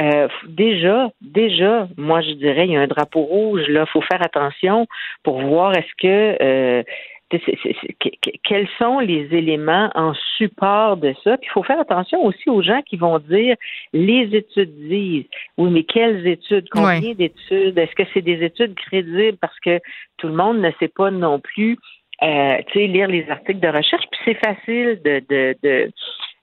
euh, 0.00 0.28
déjà, 0.46 1.10
déjà, 1.20 1.88
moi 1.96 2.20
je 2.20 2.32
dirais, 2.32 2.66
il 2.66 2.72
y 2.72 2.76
a 2.76 2.80
un 2.80 2.86
drapeau 2.86 3.22
rouge, 3.22 3.66
là, 3.68 3.86
faut 3.86 4.02
faire 4.02 4.22
attention 4.22 4.86
pour 5.24 5.40
voir 5.40 5.76
est-ce 5.76 5.94
que 6.00 6.42
euh, 6.42 6.82
quels 7.30 8.68
sont 8.78 9.00
les 9.00 9.28
éléments 9.32 9.90
en 9.94 10.14
support 10.36 10.96
de 10.96 11.14
ça? 11.22 11.36
Puis 11.36 11.48
il 11.50 11.52
faut 11.52 11.62
faire 11.62 11.80
attention 11.80 12.24
aussi 12.24 12.48
aux 12.48 12.62
gens 12.62 12.80
qui 12.82 12.96
vont 12.96 13.18
dire 13.18 13.56
les 13.92 14.34
études 14.34 14.74
disent. 14.88 15.26
Oui, 15.58 15.70
mais 15.70 15.84
quelles 15.84 16.26
études? 16.26 16.68
Combien 16.70 17.12
d'études? 17.12 17.76
Est-ce 17.78 17.94
que 17.94 18.04
c'est 18.14 18.22
des 18.22 18.42
études 18.42 18.74
crédibles? 18.74 19.36
Parce 19.38 19.58
que 19.60 19.78
tout 20.16 20.28
le 20.28 20.34
monde 20.34 20.58
ne 20.58 20.70
sait 20.78 20.88
pas 20.88 21.10
non 21.10 21.38
plus 21.38 21.78
euh, 22.22 22.56
lire 22.74 23.08
les 23.08 23.28
articles 23.28 23.60
de 23.60 23.68
recherche. 23.68 24.04
Puis 24.10 24.20
c'est 24.24 24.46
facile 24.46 25.00
de, 25.04 25.22
de, 25.28 25.56
de 25.62 25.90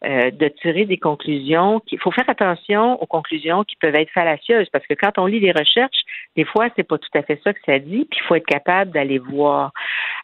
euh, 0.04 0.30
de 0.32 0.48
tirer 0.62 0.86
des 0.86 0.98
conclusions. 0.98 1.82
Il 1.92 2.00
faut 2.00 2.12
faire 2.12 2.30
attention 2.30 3.02
aux 3.02 3.06
conclusions 3.06 3.64
qui 3.64 3.76
peuvent 3.78 3.96
être 3.96 4.12
fallacieuses 4.12 4.68
parce 4.72 4.86
que 4.88 4.94
quand 4.94 5.18
on 5.18 5.26
lit 5.26 5.40
les 5.40 5.52
recherches, 5.52 6.04
des 6.36 6.44
fois, 6.44 6.68
c'est 6.76 6.84
pas 6.84 6.98
tout 6.98 7.10
à 7.18 7.24
fait 7.24 7.40
ça 7.44 7.54
que 7.54 7.60
ça 7.66 7.80
dit, 7.80 8.06
puis 8.10 8.20
il 8.22 8.28
faut 8.28 8.36
être 8.36 8.46
capable 8.46 8.92
d'aller 8.92 9.20
voir. 9.20 9.72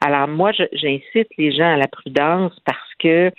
Alors 0.06 0.28
moi, 0.28 0.52
j'incite 0.52 1.30
les 1.38 1.52
gens 1.52 1.74
à 1.74 1.78
la 1.78 1.88
prudence 1.88 2.54
parce 2.66 2.94
que 3.00 3.32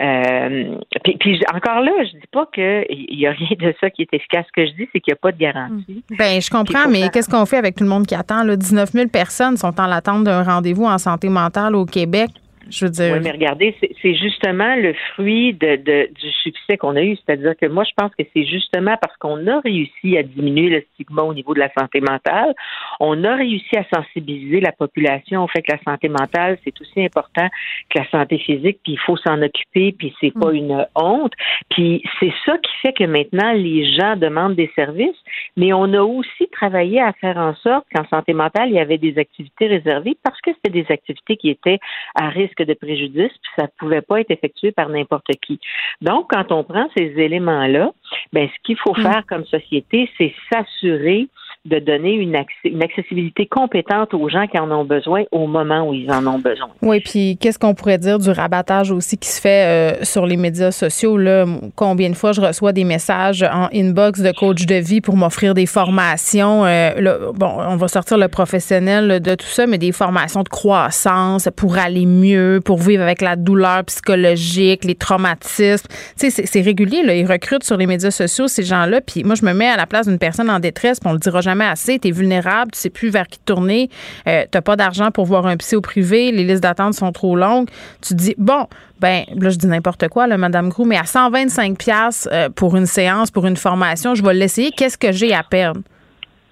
euh, 0.00 0.78
puis, 1.20 1.40
encore 1.54 1.80
là, 1.80 1.92
je 2.04 2.12
dis 2.12 2.26
pas 2.32 2.46
qu'il 2.52 3.18
y 3.18 3.26
a 3.26 3.32
rien 3.32 3.56
de 3.58 3.74
ça 3.80 3.90
qui 3.90 4.02
est 4.02 4.12
efficace. 4.12 4.46
Ce 4.48 4.52
que 4.52 4.66
je 4.66 4.72
dis, 4.72 4.88
c'est 4.92 5.00
qu'il 5.00 5.12
n'y 5.12 5.14
a 5.14 5.20
pas 5.20 5.32
de 5.32 5.38
garantie. 5.38 6.02
Ben, 6.18 6.40
je 6.40 6.50
comprends, 6.50 6.88
mais 6.88 7.08
qu'est-ce 7.10 7.28
qu'on 7.28 7.46
fait 7.46 7.58
avec 7.58 7.76
tout 7.76 7.84
le 7.84 7.90
monde 7.90 8.06
qui 8.06 8.14
attend? 8.14 8.42
Là? 8.42 8.56
19 8.56 8.90
000 8.90 9.08
personnes 9.08 9.56
sont 9.56 9.78
en 9.80 9.90
attente 9.90 10.24
d'un 10.24 10.42
rendez-vous 10.42 10.86
en 10.86 10.98
santé 10.98 11.28
mentale 11.28 11.76
au 11.76 11.84
Québec. 11.84 12.30
Je 12.70 12.84
veux 12.84 12.90
dire. 12.90 13.14
Oui, 13.14 13.20
mais 13.22 13.30
regardez, 13.30 13.74
c'est 13.80 14.14
justement 14.14 14.74
le 14.76 14.94
fruit 15.12 15.52
de, 15.54 15.76
de 15.76 16.08
du 16.12 16.30
succès 16.42 16.76
qu'on 16.76 16.96
a 16.96 17.02
eu. 17.02 17.16
C'est-à-dire 17.16 17.54
que 17.60 17.66
moi, 17.66 17.84
je 17.84 17.92
pense 17.96 18.12
que 18.16 18.24
c'est 18.34 18.44
justement 18.44 18.96
parce 19.00 19.16
qu'on 19.16 19.46
a 19.46 19.60
réussi 19.60 20.16
à 20.16 20.22
diminuer 20.22 20.68
le 20.68 20.84
stigma 20.92 21.22
au 21.22 21.34
niveau 21.34 21.54
de 21.54 21.58
la 21.58 21.72
santé 21.78 22.00
mentale, 22.00 22.54
on 23.00 23.24
a 23.24 23.34
réussi 23.34 23.76
à 23.76 23.84
sensibiliser 23.94 24.60
la 24.60 24.72
population 24.72 25.44
au 25.44 25.48
fait 25.48 25.62
que 25.62 25.72
la 25.72 25.82
santé 25.82 26.08
mentale, 26.08 26.58
c'est 26.64 26.78
aussi 26.80 27.04
important 27.04 27.48
que 27.90 27.98
la 27.98 28.08
santé 28.10 28.38
physique, 28.38 28.78
puis 28.82 28.92
il 28.92 29.00
faut 29.00 29.16
s'en 29.16 29.40
occuper, 29.42 29.92
puis 29.92 30.14
c'est 30.20 30.32
pas 30.32 30.52
mm. 30.52 30.56
une 30.56 30.86
honte. 30.94 31.32
Puis 31.70 32.02
c'est 32.20 32.32
ça 32.46 32.56
qui 32.58 32.72
fait 32.82 32.92
que 32.92 33.04
maintenant, 33.04 33.52
les 33.52 33.92
gens 33.92 34.16
demandent 34.16 34.56
des 34.56 34.70
services, 34.74 35.18
mais 35.56 35.72
on 35.72 35.92
a 35.94 36.02
aussi 36.02 36.48
travaillé 36.52 37.00
à 37.00 37.12
faire 37.14 37.36
en 37.36 37.54
sorte 37.56 37.86
qu'en 37.94 38.06
santé 38.08 38.32
mentale, 38.32 38.68
il 38.68 38.74
y 38.74 38.80
avait 38.80 38.98
des 38.98 39.18
activités 39.18 39.66
réservées 39.66 40.16
parce 40.22 40.40
que 40.40 40.50
c'était 40.54 40.82
des 40.82 40.86
activités 40.90 41.36
qui 41.36 41.50
étaient 41.50 41.78
à 42.14 42.28
risque 42.28 42.51
de 42.60 42.74
préjudice, 42.74 43.32
puis 43.32 43.52
ça 43.56 43.62
ne 43.62 43.68
pouvait 43.78 44.02
pas 44.02 44.20
être 44.20 44.30
effectué 44.30 44.72
par 44.72 44.88
n'importe 44.88 45.30
qui. 45.40 45.58
Donc, 46.00 46.30
quand 46.30 46.52
on 46.52 46.64
prend 46.64 46.88
ces 46.96 47.14
éléments-là, 47.16 47.92
ben, 48.32 48.48
ce 48.48 48.62
qu'il 48.64 48.76
faut 48.76 48.94
mm. 48.94 49.02
faire 49.02 49.22
comme 49.26 49.44
société, 49.46 50.10
c'est 50.18 50.34
s'assurer 50.50 51.28
de 51.64 51.78
donner 51.78 52.14
une, 52.14 52.34
accessibilité 52.82 53.46
compétente 53.46 54.14
aux 54.14 54.28
gens 54.28 54.48
qui 54.48 54.58
en 54.58 54.68
ont 54.72 54.84
besoin 54.84 55.22
au 55.30 55.46
moment 55.46 55.88
où 55.88 55.94
ils 55.94 56.10
en 56.10 56.26
ont 56.26 56.40
besoin. 56.40 56.68
Oui, 56.82 57.00
puis 57.00 57.38
qu'est-ce 57.40 57.58
qu'on 57.58 57.74
pourrait 57.74 57.98
dire 57.98 58.18
du 58.18 58.30
rabattage 58.30 58.90
aussi 58.90 59.16
qui 59.16 59.28
se 59.28 59.40
fait 59.40 60.00
euh, 60.00 60.04
sur 60.04 60.26
les 60.26 60.36
médias 60.36 60.72
sociaux? 60.72 61.16
Là? 61.16 61.46
Combien 61.76 62.10
de 62.10 62.16
fois 62.16 62.32
je 62.32 62.40
reçois 62.40 62.72
des 62.72 62.82
messages 62.82 63.44
en 63.44 63.68
inbox 63.72 64.20
de 64.22 64.32
coach 64.32 64.66
de 64.66 64.74
vie 64.74 65.00
pour 65.00 65.16
m'offrir 65.16 65.54
des 65.54 65.66
formations? 65.66 66.64
Euh, 66.66 67.30
bon, 67.32 67.52
on 67.56 67.76
va 67.76 67.86
sortir 67.86 68.18
le 68.18 68.26
professionnel 68.26 69.20
de 69.20 69.34
tout 69.36 69.46
ça, 69.46 69.68
mais 69.68 69.78
des 69.78 69.92
formations 69.92 70.42
de 70.42 70.48
croissance 70.48 71.48
pour 71.56 71.78
aller 71.78 72.06
mieux, 72.06 72.60
pour 72.64 72.78
vivre 72.78 73.04
avec 73.04 73.22
la 73.22 73.36
douleur 73.36 73.84
psychologique, 73.84 74.84
les 74.84 74.96
traumatismes. 74.96 75.86
Tu 76.18 76.30
sais, 76.32 76.44
c'est 76.44 76.60
régulier. 76.60 77.04
Là. 77.04 77.14
Ils 77.14 77.30
recrutent 77.30 77.64
sur 77.64 77.76
les 77.76 77.86
médias 77.86 78.10
sociaux 78.10 78.48
ces 78.48 78.64
gens-là, 78.64 79.00
puis 79.00 79.22
moi, 79.22 79.36
je 79.36 79.44
me 79.44 79.52
mets 79.52 79.68
à 79.68 79.76
la 79.76 79.86
place 79.86 80.08
d'une 80.08 80.18
personne 80.18 80.50
en 80.50 80.58
détresse, 80.58 80.98
on 81.04 81.12
le 81.12 81.18
dira 81.18 81.40
jamais 81.40 81.51
jamais 81.52 81.66
assez, 81.66 81.98
tu 81.98 82.08
es 82.08 82.10
vulnérable, 82.10 82.70
tu 82.72 82.78
sais 82.78 82.90
plus 82.90 83.10
vers 83.10 83.26
qui 83.26 83.38
tourner, 83.40 83.90
euh, 84.26 84.44
tu 84.50 84.60
pas 84.62 84.76
d'argent 84.76 85.10
pour 85.10 85.26
voir 85.26 85.46
un 85.46 85.56
psy 85.56 85.76
au 85.76 85.80
privé, 85.80 86.32
les 86.32 86.44
listes 86.44 86.62
d'attente 86.62 86.94
sont 86.94 87.12
trop 87.12 87.36
longues. 87.36 87.68
Tu 88.00 88.14
dis, 88.14 88.34
bon, 88.38 88.66
ben 89.00 89.24
là, 89.36 89.50
je 89.50 89.56
dis 89.56 89.66
n'importe 89.66 90.08
quoi, 90.08 90.26
là, 90.26 90.38
Madame 90.38 90.68
Grou, 90.70 90.84
mais 90.84 90.96
à 90.96 91.04
125 91.04 91.76
pièces 91.76 92.28
euh, 92.32 92.48
pour 92.48 92.76
une 92.76 92.86
séance, 92.86 93.30
pour 93.30 93.46
une 93.46 93.56
formation, 93.56 94.14
je 94.14 94.22
vais 94.22 94.34
l'essayer. 94.34 94.70
Qu'est-ce 94.70 94.96
que 94.96 95.12
j'ai 95.12 95.34
à 95.34 95.42
perdre? 95.42 95.80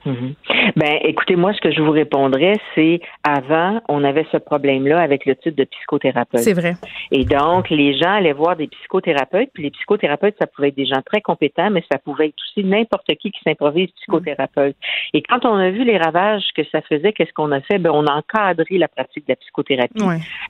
Mhm. 0.05 0.35
Ben, 0.77 0.99
écoutez, 1.03 1.37
moi, 1.37 1.53
ce 1.53 1.61
que 1.61 1.71
je 1.71 1.83
vous 1.83 1.91
répondrais, 1.91 2.59
c'est 2.75 3.01
avant, 3.23 3.81
on 3.89 4.03
avait 4.05 4.27
ce 4.33 4.39
problème-là 4.39 5.01
avec 5.01 5.27
le 5.27 5.37
titre 5.37 5.57
de 5.57 5.65
psychothérapeute. 5.65 6.41
C'est 6.41 6.55
vrai. 6.55 6.75
Et 7.11 7.25
donc, 7.25 7.71
les 7.71 7.97
gens 7.99 8.13
allaient 8.13 8.33
voir 8.33 8.57
des 8.57 8.69
psychothérapeutes, 8.69 9.51
puis 9.53 9.65
les 9.65 9.71
psychothérapeutes, 9.71 10.37
ça 10.39 10.47
pouvait 10.47 10.69
être 10.69 10.77
des 10.77 10.87
gens 10.87 11.03
très 11.05 11.21
compétents, 11.21 11.71
mais 11.71 11.85
ça 11.91 11.99
pouvait 11.99 12.29
être 12.29 12.37
aussi 12.41 12.65
n'importe 12.65 13.15
qui 13.17 13.31
qui 13.31 13.41
s'improvise 13.45 13.91
psychothérapeute. 13.93 14.77
Et 15.13 15.23
quand 15.23 15.45
on 15.45 15.55
a 15.55 15.71
vu 15.71 15.85
les 15.85 15.99
ravages 15.99 16.45
que 16.57 16.63
ça 16.73 16.81
faisait, 16.83 17.13
qu'est-ce 17.13 17.33
qu'on 17.33 17.53
a 17.53 17.61
fait? 17.61 17.79
Ben, 17.79 17.91
on 17.93 18.07
a 18.07 18.13
encadré 18.13 18.79
la 18.79 18.89
pratique 18.89 19.27
de 19.27 19.33
la 19.33 19.37
psychothérapie. 19.37 20.03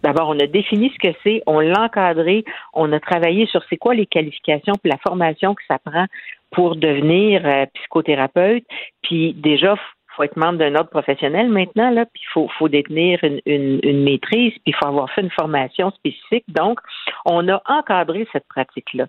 D'abord, 0.02 0.28
on 0.28 0.38
a 0.38 0.46
défini 0.46 0.92
ce 0.94 1.08
que 1.08 1.14
c'est, 1.24 1.42
on 1.46 1.60
l'a 1.60 1.84
encadré, 1.84 2.44
on 2.72 2.92
a 2.92 3.00
travaillé 3.00 3.46
sur 3.46 3.62
c'est 3.68 3.76
quoi 3.76 3.94
les 3.94 4.06
qualifications, 4.06 4.74
puis 4.82 4.90
la 4.90 4.98
formation 4.98 5.54
que 5.54 5.62
ça 5.66 5.78
prend 5.78 6.06
pour 6.50 6.76
devenir 6.76 7.46
euh, 7.46 7.66
psychothérapeute. 7.74 8.64
Puis 9.02 9.34
déjà, 9.34 9.76
faut 10.16 10.24
être 10.24 10.36
membre 10.36 10.58
d'un 10.58 10.74
ordre 10.74 10.90
professionnel 10.90 11.48
maintenant, 11.48 11.90
là, 11.90 12.04
puis 12.04 12.22
il 12.22 12.32
faut, 12.32 12.48
faut 12.58 12.68
détenir 12.68 13.18
une, 13.22 13.40
une, 13.46 13.80
une 13.82 14.02
maîtrise, 14.02 14.52
puis 14.52 14.62
il 14.66 14.74
faut 14.74 14.86
avoir 14.86 15.10
fait 15.12 15.22
une 15.22 15.30
formation 15.30 15.90
spécifique. 15.92 16.44
Donc, 16.48 16.80
on 17.24 17.48
a 17.48 17.62
encadré 17.66 18.26
cette 18.32 18.46
pratique-là. 18.48 19.06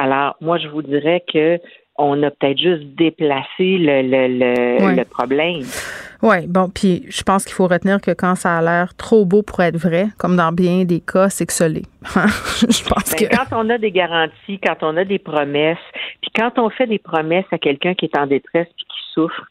Alors, 0.00 0.36
moi, 0.40 0.58
je 0.58 0.68
vous 0.68 0.82
dirais 0.82 1.22
que 1.32 1.58
on 1.96 2.22
a 2.24 2.30
peut-être 2.30 2.58
juste 2.58 2.82
déplacé 2.96 3.78
le, 3.78 4.02
le, 4.02 4.96
le, 4.96 5.04
problème. 5.04 5.62
Oui, 6.24 6.46
bon, 6.46 6.70
puis 6.70 7.04
je 7.10 7.22
pense 7.22 7.44
qu'il 7.44 7.52
faut 7.52 7.66
retenir 7.66 8.00
que 8.00 8.10
quand 8.10 8.34
ça 8.34 8.56
a 8.56 8.62
l'air 8.62 8.94
trop 8.96 9.26
beau 9.26 9.42
pour 9.42 9.60
être 9.60 9.76
vrai, 9.76 10.06
comme 10.18 10.36
dans 10.36 10.52
bien 10.52 10.84
des 10.84 11.00
cas, 11.00 11.28
c'est 11.28 11.44
que 11.44 11.52
ça 11.52 11.68
l'est. 11.68 11.84
je 12.02 12.88
pense 12.88 13.10
ben, 13.10 13.28
que... 13.28 13.36
Quand 13.36 13.62
on 13.62 13.68
a 13.68 13.76
des 13.76 13.90
garanties, 13.90 14.58
quand 14.58 14.78
on 14.80 14.96
a 14.96 15.04
des 15.04 15.18
promesses, 15.18 15.76
puis 16.22 16.30
quand 16.34 16.58
on 16.58 16.70
fait 16.70 16.86
des 16.86 16.98
promesses 16.98 17.44
à 17.50 17.58
quelqu'un 17.58 17.92
qui 17.92 18.06
est 18.06 18.16
en 18.16 18.26
détresse 18.26 18.68
puis 18.74 18.86
qui 18.86 19.12
souffre, 19.12 19.44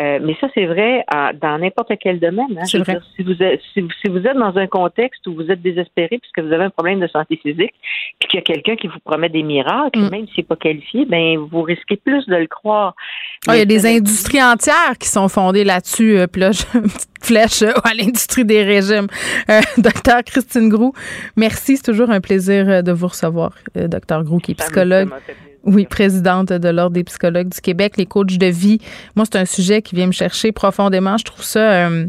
euh, 0.00 0.20
mais 0.22 0.36
ça, 0.40 0.48
c'est 0.54 0.66
vrai 0.66 1.04
dans 1.40 1.58
n'importe 1.58 1.92
quel 2.00 2.20
domaine. 2.20 2.56
Hein. 2.56 2.78
Vrai. 2.78 3.00
si, 3.16 3.22
vous 3.22 3.42
êtes, 3.42 3.60
si, 3.74 4.08
vous 4.08 4.18
êtes 4.18 4.36
dans 4.36 4.56
un 4.56 4.66
contexte 4.66 5.26
où 5.26 5.34
vous 5.34 5.50
êtes 5.50 5.62
désespéré 5.62 6.18
puisque 6.18 6.38
vous 6.38 6.52
avez 6.52 6.64
un 6.64 6.70
problème 6.70 7.00
de 7.00 7.08
santé 7.08 7.36
physique, 7.36 7.74
puis 8.20 8.28
qu'il 8.28 8.38
y 8.38 8.42
a 8.42 8.42
quelqu'un 8.42 8.76
qui 8.76 8.86
vous 8.86 9.00
promet 9.04 9.28
des 9.28 9.42
miracles, 9.42 9.98
mm. 9.98 10.10
même 10.10 10.26
s'il 10.28 10.38
n'est 10.38 10.44
pas 10.44 10.56
qualifié, 10.56 11.06
ben 11.06 11.38
vous 11.38 11.62
risquez 11.62 11.96
plus 11.96 12.24
de 12.26 12.36
le 12.36 12.46
croire. 12.46 12.94
Ah, 13.48 13.56
il 13.56 13.58
y 13.58 13.62
a 13.62 13.64
des 13.64 13.86
industries 13.86 14.42
entières 14.42 14.96
qui 14.98 15.08
sont 15.08 15.28
fondées 15.28 15.64
là-dessus. 15.64 16.19
Euh, 16.20 16.26
puis 16.26 16.40
là, 16.40 16.50
une 16.74 16.82
petite 16.82 17.08
flèche 17.20 17.62
euh, 17.62 17.72
à 17.84 17.94
l'industrie 17.94 18.44
des 18.44 18.62
régimes. 18.62 19.06
docteur 19.78 20.22
Christine 20.24 20.68
Grou, 20.68 20.92
merci. 21.36 21.76
C'est 21.76 21.82
toujours 21.82 22.10
un 22.10 22.20
plaisir 22.20 22.82
de 22.82 22.92
vous 22.92 23.08
recevoir, 23.08 23.52
docteur 23.74 24.24
Grou, 24.24 24.38
qui 24.38 24.52
est 24.52 24.54
psychologue. 24.54 25.10
Oui, 25.64 25.84
présidente 25.84 26.48
de 26.52 26.68
l'Ordre 26.70 26.94
des 26.94 27.04
psychologues 27.04 27.50
du 27.50 27.60
Québec, 27.60 27.96
les 27.98 28.06
coachs 28.06 28.38
de 28.38 28.46
vie. 28.46 28.80
Moi, 29.14 29.26
c'est 29.30 29.38
un 29.38 29.44
sujet 29.44 29.82
qui 29.82 29.94
vient 29.94 30.06
me 30.06 30.12
chercher 30.12 30.52
profondément. 30.52 31.18
Je 31.18 31.24
trouve 31.24 31.44
ça. 31.44 31.72
Euh, 31.88 32.06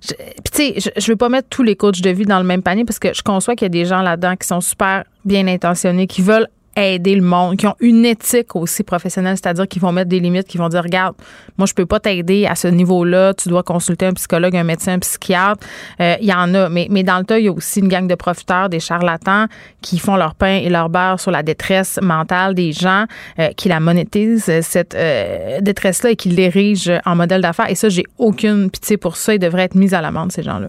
tu 0.00 0.14
sais, 0.52 0.74
je, 0.78 0.88
je 0.98 1.12
veux 1.12 1.16
pas 1.16 1.28
mettre 1.28 1.48
tous 1.50 1.62
les 1.62 1.76
coachs 1.76 2.00
de 2.00 2.10
vie 2.10 2.24
dans 2.24 2.38
le 2.38 2.44
même 2.44 2.62
panier 2.62 2.84
parce 2.84 2.98
que 2.98 3.12
je 3.12 3.22
conçois 3.22 3.56
qu'il 3.56 3.66
y 3.66 3.66
a 3.66 3.70
des 3.70 3.84
gens 3.84 4.00
là-dedans 4.00 4.36
qui 4.36 4.46
sont 4.46 4.60
super 4.60 5.04
bien 5.24 5.46
intentionnés, 5.48 6.06
qui 6.06 6.22
veulent 6.22 6.48
aider 6.78 7.14
le 7.14 7.22
monde, 7.22 7.56
qui 7.56 7.66
ont 7.66 7.76
une 7.80 8.04
éthique 8.04 8.56
aussi 8.56 8.82
professionnelle, 8.82 9.36
c'est-à-dire 9.36 9.66
qu'ils 9.68 9.82
vont 9.82 9.92
mettre 9.92 10.08
des 10.08 10.20
limites, 10.20 10.46
qui 10.46 10.58
vont 10.58 10.68
dire 10.68 10.82
regarde, 10.82 11.14
moi 11.56 11.66
je 11.66 11.74
peux 11.74 11.86
pas 11.86 12.00
t'aider 12.00 12.46
à 12.46 12.54
ce 12.54 12.68
niveau-là, 12.68 13.34
tu 13.34 13.48
dois 13.48 13.62
consulter 13.62 14.06
un 14.06 14.12
psychologue, 14.12 14.56
un 14.56 14.64
médecin, 14.64 14.94
un 14.94 14.98
psychiatre. 14.98 15.66
Euh, 16.00 16.16
il 16.20 16.26
y 16.26 16.32
en 16.32 16.54
a, 16.54 16.68
mais, 16.68 16.86
mais 16.90 17.02
dans 17.02 17.18
le 17.18 17.24
tas, 17.24 17.38
il 17.38 17.46
y 17.46 17.48
a 17.48 17.52
aussi 17.52 17.80
une 17.80 17.88
gang 17.88 18.06
de 18.06 18.14
profiteurs, 18.14 18.68
des 18.68 18.80
charlatans 18.80 19.46
qui 19.82 19.98
font 19.98 20.16
leur 20.16 20.34
pain 20.34 20.56
et 20.56 20.68
leur 20.68 20.88
beurre 20.88 21.20
sur 21.20 21.30
la 21.30 21.42
détresse 21.42 21.98
mentale 22.02 22.54
des 22.54 22.72
gens, 22.72 23.04
euh, 23.38 23.48
qui 23.56 23.68
la 23.68 23.80
monétisent 23.80 24.60
cette 24.62 24.94
euh, 24.94 25.60
détresse-là 25.60 26.10
et 26.10 26.16
qui 26.16 26.30
l'érigent 26.30 27.00
en 27.04 27.16
modèle 27.16 27.42
d'affaires. 27.42 27.70
Et 27.70 27.74
ça, 27.74 27.88
j'ai 27.88 28.04
aucune 28.18 28.70
pitié 28.70 28.96
pour 28.96 29.16
ça. 29.16 29.34
Ils 29.34 29.38
devraient 29.38 29.64
être 29.64 29.74
mis 29.74 29.94
à 29.94 30.00
l'amende 30.00 30.32
ces 30.32 30.42
gens-là. 30.42 30.68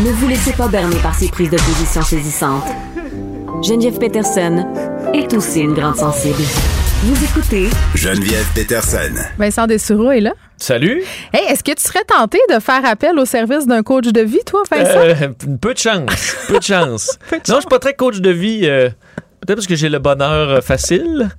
Ne 0.00 0.10
vous 0.10 0.28
laissez 0.28 0.52
pas 0.52 0.68
berner 0.68 0.96
par 0.96 1.14
ces 1.14 1.28
prises 1.28 1.50
de 1.50 1.56
position 1.56 2.02
saisissantes. 2.02 2.64
Geneviève 3.62 3.96
Peterson 3.96 4.66
est 5.14 5.32
aussi 5.34 5.60
une 5.60 5.74
grande 5.74 5.94
sensible. 5.94 6.42
Vous 7.04 7.24
écoutez 7.24 7.68
Geneviève 7.94 8.44
Peterson. 8.56 9.14
Vincent 9.38 9.68
Dessureau 9.68 10.10
est 10.10 10.20
là. 10.20 10.32
Salut. 10.56 11.04
Hey, 11.32 11.44
est-ce 11.48 11.62
que 11.62 11.70
tu 11.70 11.80
serais 11.80 12.02
tenté 12.02 12.40
de 12.52 12.58
faire 12.58 12.84
appel 12.84 13.16
au 13.20 13.24
service 13.24 13.68
d'un 13.68 13.84
coach 13.84 14.06
de 14.06 14.20
vie, 14.20 14.42
toi, 14.44 14.64
Vincent? 14.68 14.90
Euh, 14.96 15.14
peu 15.60 15.74
de 15.74 15.78
chance. 15.78 16.36
peu 16.48 16.58
de 16.58 16.64
chance. 16.64 17.18
non, 17.32 17.38
je 17.46 17.60
suis 17.60 17.68
pas 17.68 17.78
très 17.78 17.94
coach 17.94 18.20
de 18.20 18.30
vie. 18.30 18.62
Euh, 18.64 18.88
peut-être 19.40 19.58
parce 19.58 19.68
que 19.68 19.76
j'ai 19.76 19.88
le 19.88 20.00
bonheur 20.00 20.48
euh, 20.48 20.60
facile. 20.60 21.30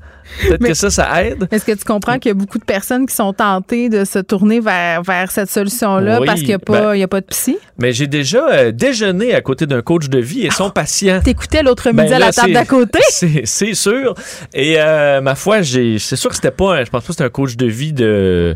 Peut-être 0.41 0.65
que 0.65 0.73
ça, 0.73 0.89
ça 0.89 1.23
aide. 1.23 1.47
Est-ce 1.51 1.65
que 1.65 1.71
tu 1.71 1.83
comprends 1.85 2.17
qu'il 2.19 2.29
y 2.29 2.31
a 2.31 2.35
beaucoup 2.35 2.57
de 2.57 2.63
personnes 2.63 3.05
qui 3.05 3.15
sont 3.15 3.33
tentées 3.33 3.89
de 3.89 4.03
se 4.05 4.19
tourner 4.19 4.59
vers, 4.59 5.01
vers 5.03 5.31
cette 5.31 5.49
solution-là 5.49 6.19
Oui, 6.19 6.25
parce 6.25 6.39
qu'il 6.39 6.49
n'y 6.49 6.53
a, 6.55 6.59
pas- 6.59 6.93
ben- 6.93 7.01
a 7.03 7.07
pas 7.07 7.21
de 7.21 7.25
psy? 7.27 7.57
Mais 7.77 7.91
j'ai 7.93 8.07
déjà 8.07 8.47
euh, 8.51 8.71
déjeuné 8.71 9.33
à 9.33 9.41
côté 9.41 9.65
d'un 9.65 9.81
coach 9.81 10.09
de 10.09 10.19
vie 10.19 10.45
et 10.45 10.51
son 10.51 10.69
patient. 10.69 11.19
T'écoutais 11.23 11.63
l'autre 11.63 11.91
Ben 11.91 12.03
midi 12.03 12.13
à 12.13 12.19
la 12.19 12.31
table 12.31 12.47
c'est- 12.49 12.53
d'à 12.53 12.65
côté? 12.65 12.99
C'est 13.09 13.41
c'est 13.45 13.73
sûr. 13.73 14.15
Et 14.53 14.75
euh, 14.77 15.21
ma 15.21 15.35
foi, 15.35 15.63
c'est 15.63 15.97
sûr 16.15 16.29
que 16.29 16.35
c'était 16.35 16.51
pas 16.51 16.75
un, 16.75 16.85
je 16.85 16.89
pense 16.89 17.01
pas 17.03 17.07
que 17.07 17.13
c'était 17.13 17.23
un 17.23 17.29
coach 17.29 17.55
de 17.55 17.65
vie 17.65 17.93
de 17.93 18.55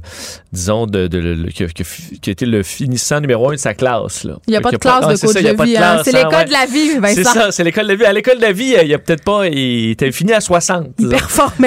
disons 0.52 0.86
de, 0.88 1.08
qui, 2.22 2.30
été 2.32 2.46
le 2.46 2.64
finissant 2.64 3.20
numéro 3.20 3.50
un 3.50 3.54
de 3.54 3.58
sa 3.60 3.74
classe 3.74 4.24
là. 4.24 4.36
Il 4.48 4.52
n'y 4.52 4.58
a 4.58 4.62
pas 4.62 4.72
de 4.72 4.78
classe 4.78 5.04
ah, 5.04 5.12
de 5.12 5.16
c'est 5.16 5.28
coach 5.28 5.36
de 5.36 5.64
vie. 5.64 5.78
hein. 5.78 6.02
C'est 6.04 6.16
hein, 6.16 6.20
l'école 6.24 6.34
ouais. 6.36 6.46
de 6.46 6.52
la 6.52 6.66
vie, 6.66 6.90
C'est 6.92 7.00
Vincent. 7.24 7.34
ça, 7.34 7.52
c'est 7.52 7.64
l'école 7.64 7.84
de 7.86 7.90
la 7.90 7.96
vie. 7.96 8.06
À 8.06 8.14
l'école 8.14 8.38
de 8.38 8.42
la 8.42 8.52
vie, 8.52 8.76
il 8.82 8.88
y 8.88 8.94
a 8.94 9.00
peut-être 9.00 9.24
pas 9.24 9.48
il 9.48 9.92
était 9.92 10.12
fini 10.12 10.34
à 10.34 10.42
60. 10.42 10.88
Il. 11.00 11.10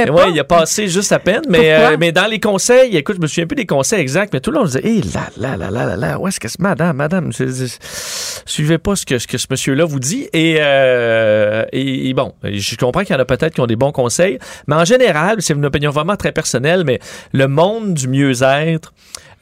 Pas. 0.07 0.13
Ouais, 0.13 0.31
il 0.33 0.41
a 0.41 0.45
passé 0.45 0.89
juste 0.89 1.13
à 1.13 1.19
peine, 1.19 1.43
mais, 1.49 1.73
euh, 1.73 1.97
mais 1.99 2.13
dans 2.13 2.27
les 2.27 2.41
conseils, 2.41 2.97
écoute, 2.97 3.17
je 3.17 3.21
me 3.21 3.27
souviens 3.27 3.47
plus 3.47 3.57
des 3.57 3.67
conseils 3.67 4.01
exacts, 4.01 4.33
mais 4.33 4.41
tout 4.41 4.51
le 4.51 4.59
on 4.59 4.65
disait, 4.65 4.85
hé, 4.85 5.01
là, 5.03 5.29
là, 5.37 5.57
là, 5.57 5.71
là, 5.71 5.87
là, 5.87 5.97
là, 5.97 6.19
où 6.19 6.29
est-ce 6.29 6.41
que 6.41 6.49
c'est, 6.49 6.61
madame, 6.61 6.97
madame, 6.97 7.31
suivez 7.33 8.79
pas 8.79 8.97
ce 8.97 9.07
que, 9.07 9.19
ce 9.19 9.27
que 9.27 9.39
ce 9.39 9.47
monsieur-là 9.51 9.85
vous 9.85 10.01
dit. 10.01 10.29
Et, 10.33 10.59
euh, 10.61 11.65
et, 11.73 12.09
et 12.09 12.15
bon, 12.15 12.35
je 12.45 12.77
comprends 12.77 13.03
qu'il 13.03 13.15
y 13.15 13.19
en 13.19 13.23
a 13.23 13.25
peut-être 13.25 13.55
qui 13.55 13.61
ont 13.61 13.67
des 13.67 13.77
bons 13.77 13.93
conseils, 13.93 14.39
mais 14.67 14.77
en 14.77 14.85
général, 14.85 15.37
c'est 15.41 15.55
une 15.55 15.65
opinion 15.65 15.91
vraiment 15.91 16.17
très 16.17 16.33
personnelle, 16.33 16.85
mais 16.85 16.99
le 17.33 17.49
monde 17.49 17.95
du 17.95 18.09
mieux-être, 18.09 18.93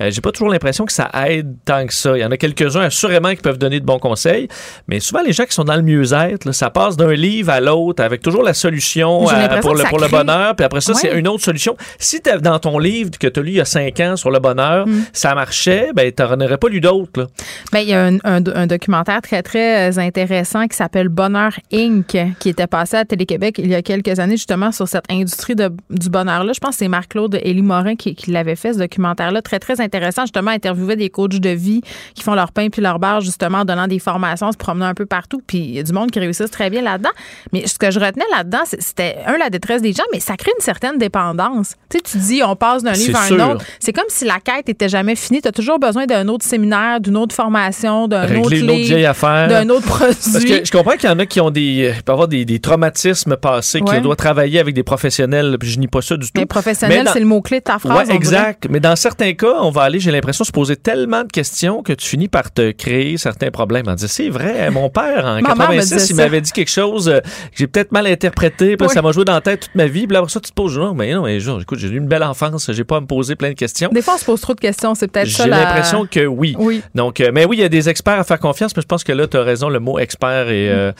euh, 0.00 0.11
j'ai 0.11 0.20
pas 0.20 0.30
toujours 0.32 0.48
l'impression 0.48 0.84
que 0.84 0.92
ça 0.92 1.11
aide 1.28 1.54
tant 1.64 1.87
que 1.87 1.92
ça. 1.92 2.16
Il 2.16 2.20
y 2.20 2.24
en 2.24 2.30
a 2.30 2.37
quelques-uns, 2.37 2.82
assurément, 2.82 3.30
qui 3.30 3.42
peuvent 3.42 3.58
donner 3.58 3.80
de 3.80 3.84
bons 3.84 3.98
conseils, 3.98 4.48
mais 4.87 5.00
souvent, 5.00 5.22
les 5.22 5.32
gens 5.32 5.44
qui 5.44 5.52
sont 5.54 5.64
dans 5.64 5.76
le 5.76 5.82
mieux-être, 5.82 6.52
ça 6.52 6.70
passe 6.70 6.96
d'un 6.96 7.12
livre 7.12 7.50
à 7.50 7.61
l'autre 7.61 8.02
avec 8.02 8.22
toujours 8.22 8.42
la 8.42 8.54
solution 8.54 9.26
à- 9.28 9.32
l'impression 9.38 9.61
pour 9.62 9.74
le, 9.74 9.84
pour 9.84 9.98
le 9.98 10.08
bonheur, 10.08 10.54
puis 10.56 10.64
après 10.64 10.80
ça, 10.80 10.92
Ouais. 10.92 10.98
c'est 11.00 11.18
une 11.18 11.26
autre 11.28 11.42
solution. 11.44 11.76
Si 11.98 12.20
tu 12.20 12.30
dans 12.40 12.58
ton 12.58 12.78
livre 12.78 13.11
que 13.18 13.26
tu 13.26 13.40
as 13.40 13.42
lu 13.42 13.50
il 13.50 13.56
y 13.56 13.61
a 13.61 13.64
cinq 13.64 13.98
ans 14.00 14.16
sur 14.16 14.30
le 14.30 14.38
bonheur, 14.38 14.87
Mm. 14.87 15.02
ça 15.12 15.34
marchait, 15.34 15.90
ben, 15.94 16.12
tu 16.12 16.22
n'en 16.22 16.40
aurais 16.40 16.58
pas 16.58 16.68
lu 16.68 16.80
d'autres. 16.80 17.26
Ben, 17.72 17.80
il 17.80 17.88
y 17.88 17.94
a 17.94 18.04
un, 18.06 18.16
un- 18.24 18.44
un 18.54 18.66
documentaire 18.66 19.20
très, 19.22 19.42
très 19.42 19.90
euh, 19.90 19.98
intéressant 20.00 20.66
qui 20.68 20.76
s'appelle 20.76 21.08
Bonheur 21.08 21.52
Inc., 21.72 22.16
qui 22.38 22.48
était 22.48 22.66
passé 22.66 22.96
à 22.98 23.04
Télé-Québec 23.04 23.56
il 23.58 23.68
y 23.68 23.74
a 23.74 23.82
quelques 23.82 24.18
années, 24.20 24.37
justement, 24.37 24.70
sur 24.72 24.87
cette 24.87 25.11
industrie 25.11 25.54
de- 25.56 25.70
du 25.90 26.08
bonheur-là. 26.11 26.52
Je 26.52 26.61
pense 26.61 26.70
que 26.72 26.76
c'est 26.76 26.88
Marc-Claude 26.88 27.38
Élie 27.42 27.62
Morin 27.62 27.96
qui, 27.96 28.14
qui 28.14 28.30
l'avait 28.30 28.56
fait, 28.56 28.74
ce 28.74 28.78
documentaire-là. 28.78 29.42
Très, 29.42 29.58
très 29.58 29.72
intéressant. 29.74 29.88
Justement, 30.22 30.51
interviewait 30.51 30.96
des 30.96 31.11
coachs 31.11 31.38
de 31.38 31.51
vie 31.51 31.81
qui 32.14 32.22
font 32.22 32.35
leur 32.35 32.53
pain 32.53 32.68
puis 32.70 32.83
leur 32.83 32.98
beurre, 32.98 33.20
justement, 33.20 33.59
en 33.59 33.64
donnant 33.64 33.87
des 33.88 33.98
formations, 33.98 34.51
se 34.53 34.57
promenant 34.57 34.87
un 34.87 34.94
peu 34.94 35.07
partout. 35.07 35.40
Puis 35.46 35.59
il 35.59 35.70
y 35.70 35.79
a 35.79 35.83
du 35.83 35.92
monde 35.92 36.11
qui 36.11 36.18
réussissent 36.20 36.51
très 36.51 36.70
bien 36.70 36.83
là-dedans. 36.83 37.11
Mais 37.53 37.66
ce 37.66 37.79
que 37.79 37.90
je 37.90 37.98
retenais 38.01 38.24
là-dedans, 38.37 38.61
c'était, 38.66 39.16
un, 39.27 39.37
la 39.38 39.51
détresse 39.51 39.83
des 39.83 39.92
gens, 39.92 40.03
mais 40.12 40.20
ça 40.20 40.37
crée 40.37 40.53
une 40.59 40.64
certaine 40.64 40.98
dépendance. 40.98 41.74
Tu 41.90 41.98
sais, 41.98 42.03
tu 42.03 42.18
dis, 42.18 42.42
on 42.44 42.57
passe 42.57 42.83
d'un 42.83 42.92
livre 42.92 43.18
à 43.18 43.27
sûr. 43.27 43.42
un 43.42 43.53
autre. 43.55 43.64
C'est 43.81 43.92
comme 43.92 44.05
si 44.09 44.24
la 44.24 44.40
quête 44.40 44.68
était 44.68 44.88
jamais 44.88 45.14
finie. 45.16 45.40
Tu 45.42 45.48
as 45.48 45.53
toujours 45.53 45.79
besoin 45.79 46.07
d'un 46.07 46.27
autre 46.29 46.44
séminaire, 46.44 47.01
d'une 47.01 47.16
autre 47.16 47.35
formation, 47.35 48.09
d'un 48.09 48.24
autre 48.40 48.51
livre, 48.55 49.48
d'un 49.48 49.68
autre 49.70 49.87
produit. 49.87 50.14
Parce 50.33 50.44
que 50.44 50.64
je 50.64 50.70
comprends 50.70 50.96
qu'il 50.96 51.09
y 51.09 51.12
en 51.12 51.18
a 51.18 51.27
qui 51.27 51.40
ont 51.40 51.51
des, 51.51 51.92
peuvent 52.05 52.14
avoir 52.14 52.29
des, 52.29 52.44
des 52.44 52.59
traumatismes 52.59 53.37
passés, 53.37 53.79
Ouais. 53.81 53.96
qui 53.96 54.01
doivent 54.03 54.16
travailler 54.16 54.59
avec 54.59 54.74
des 54.74 54.83
professionnels, 54.83 55.57
puis 55.61 55.68
je 55.70 55.79
nie 55.79 55.87
pas 55.87 56.03
ça 56.03 56.16
du 56.16 56.27
tout. 56.27 56.33
Mais 56.35 56.46
professionnel, 56.46 56.98
Mais 56.98 57.05
dans- 57.05 57.12
c'est 57.12 57.20
le 57.20 57.27
mot-clé 57.27 57.59
de 57.61 57.64
ta 57.64 57.79
phrase. 57.79 58.05
dirait. 58.07 58.16
exact. 58.16 58.66
Mais 58.68 58.81
dans 58.81 58.96
certains 58.96 59.33
cas, 59.35 59.55
on 59.61 59.70
va 59.70 59.77
aller, 59.84 60.00
j'ai 60.00 60.10
l'impression, 60.10 60.44
se 60.44 60.52
poser 60.52 60.76
tellement 60.76 61.22
de 61.22 61.28
questions 61.32 61.82
que 61.82 61.92
tu 61.92 62.06
finis 62.08 62.28
par 62.28 62.52
te 62.52 62.70
créer 62.72 63.16
certains 63.18 63.50
problèmes. 63.50 63.88
En 63.88 63.94
disant, 63.94 64.08
c'est 64.10 64.28
vrai, 64.28 64.70
mon 64.70 64.90
père, 64.90 65.24
en 65.26 65.40
Ma 65.40 65.54
mère 65.54 65.70
me 65.70 65.74
86, 65.76 65.90
disait 65.94 66.06
il 66.10 66.16
m'avait 66.16 66.40
dit 66.40 66.52
quelque 66.52 66.70
chose 66.70 67.08
euh, 67.08 67.20
que 67.20 67.26
j'ai 67.56 67.66
peut-être 67.66 67.92
mal 67.92 68.06
interprété, 68.06 68.76
puis 68.76 68.86
Oui. 68.86 68.92
ça 68.94 69.02
m'a 69.02 69.12
joué 69.12 69.24
dans 69.24 69.32
la 69.34 69.40
tête 69.40 69.60
toute 69.60 69.74
ma 69.74 69.86
vie. 69.86 70.06
Puis 70.06 70.16
après 70.16 70.30
ça, 70.30 70.40
tu 70.40 70.50
te 70.50 70.54
poses, 70.54 70.78
non, 70.78 70.94
mais 70.94 71.12
non, 71.14 71.22
mais 71.24 71.40
genre, 71.40 71.60
écoute, 71.60 71.78
j'ai 71.78 71.88
eu 71.88 71.96
une 71.98 72.06
belle 72.08 72.22
enfance, 72.22 72.70
j'ai 72.72 72.84
pas 72.84 72.96
à 72.96 73.00
me 73.00 73.06
poser 73.06 73.36
plein 73.36 73.50
de 73.50 73.54
questions. 73.54 73.88
Des 73.92 74.02
fois, 74.02 74.14
on 74.14 74.18
se 74.18 74.24
pose 74.24 74.40
trop 74.40 74.54
de 74.54 74.60
questions. 74.60 74.94
C'est 74.94 75.08
peut-être 75.08 75.28
ça 75.28 75.44
J'ai 75.44 75.50
la- 75.50 75.64
l'impression 75.64 76.06
que 76.10 76.26
oui. 76.26 76.54
Oui. 76.58 76.82
Donc, 76.94 77.20
euh, 77.20 77.30
mais 77.32 77.44
oui, 77.44 77.56
il 77.58 77.60
y 77.60 77.64
a 77.64 77.68
des 77.68 77.88
experts 77.88 78.18
à 78.20 78.24
faire 78.24 78.38
confiance, 78.40 78.74
mais 78.76 78.82
je 78.82 78.86
pense 78.86 79.04
que 79.04 79.12
là, 79.12 79.26
tu 79.26 79.36
as 79.36 79.42
raison, 79.42 79.68
le 79.68 79.80
mot 79.80 79.98
expert 79.98 80.48
est. 80.48 80.68
euh, 80.68 80.92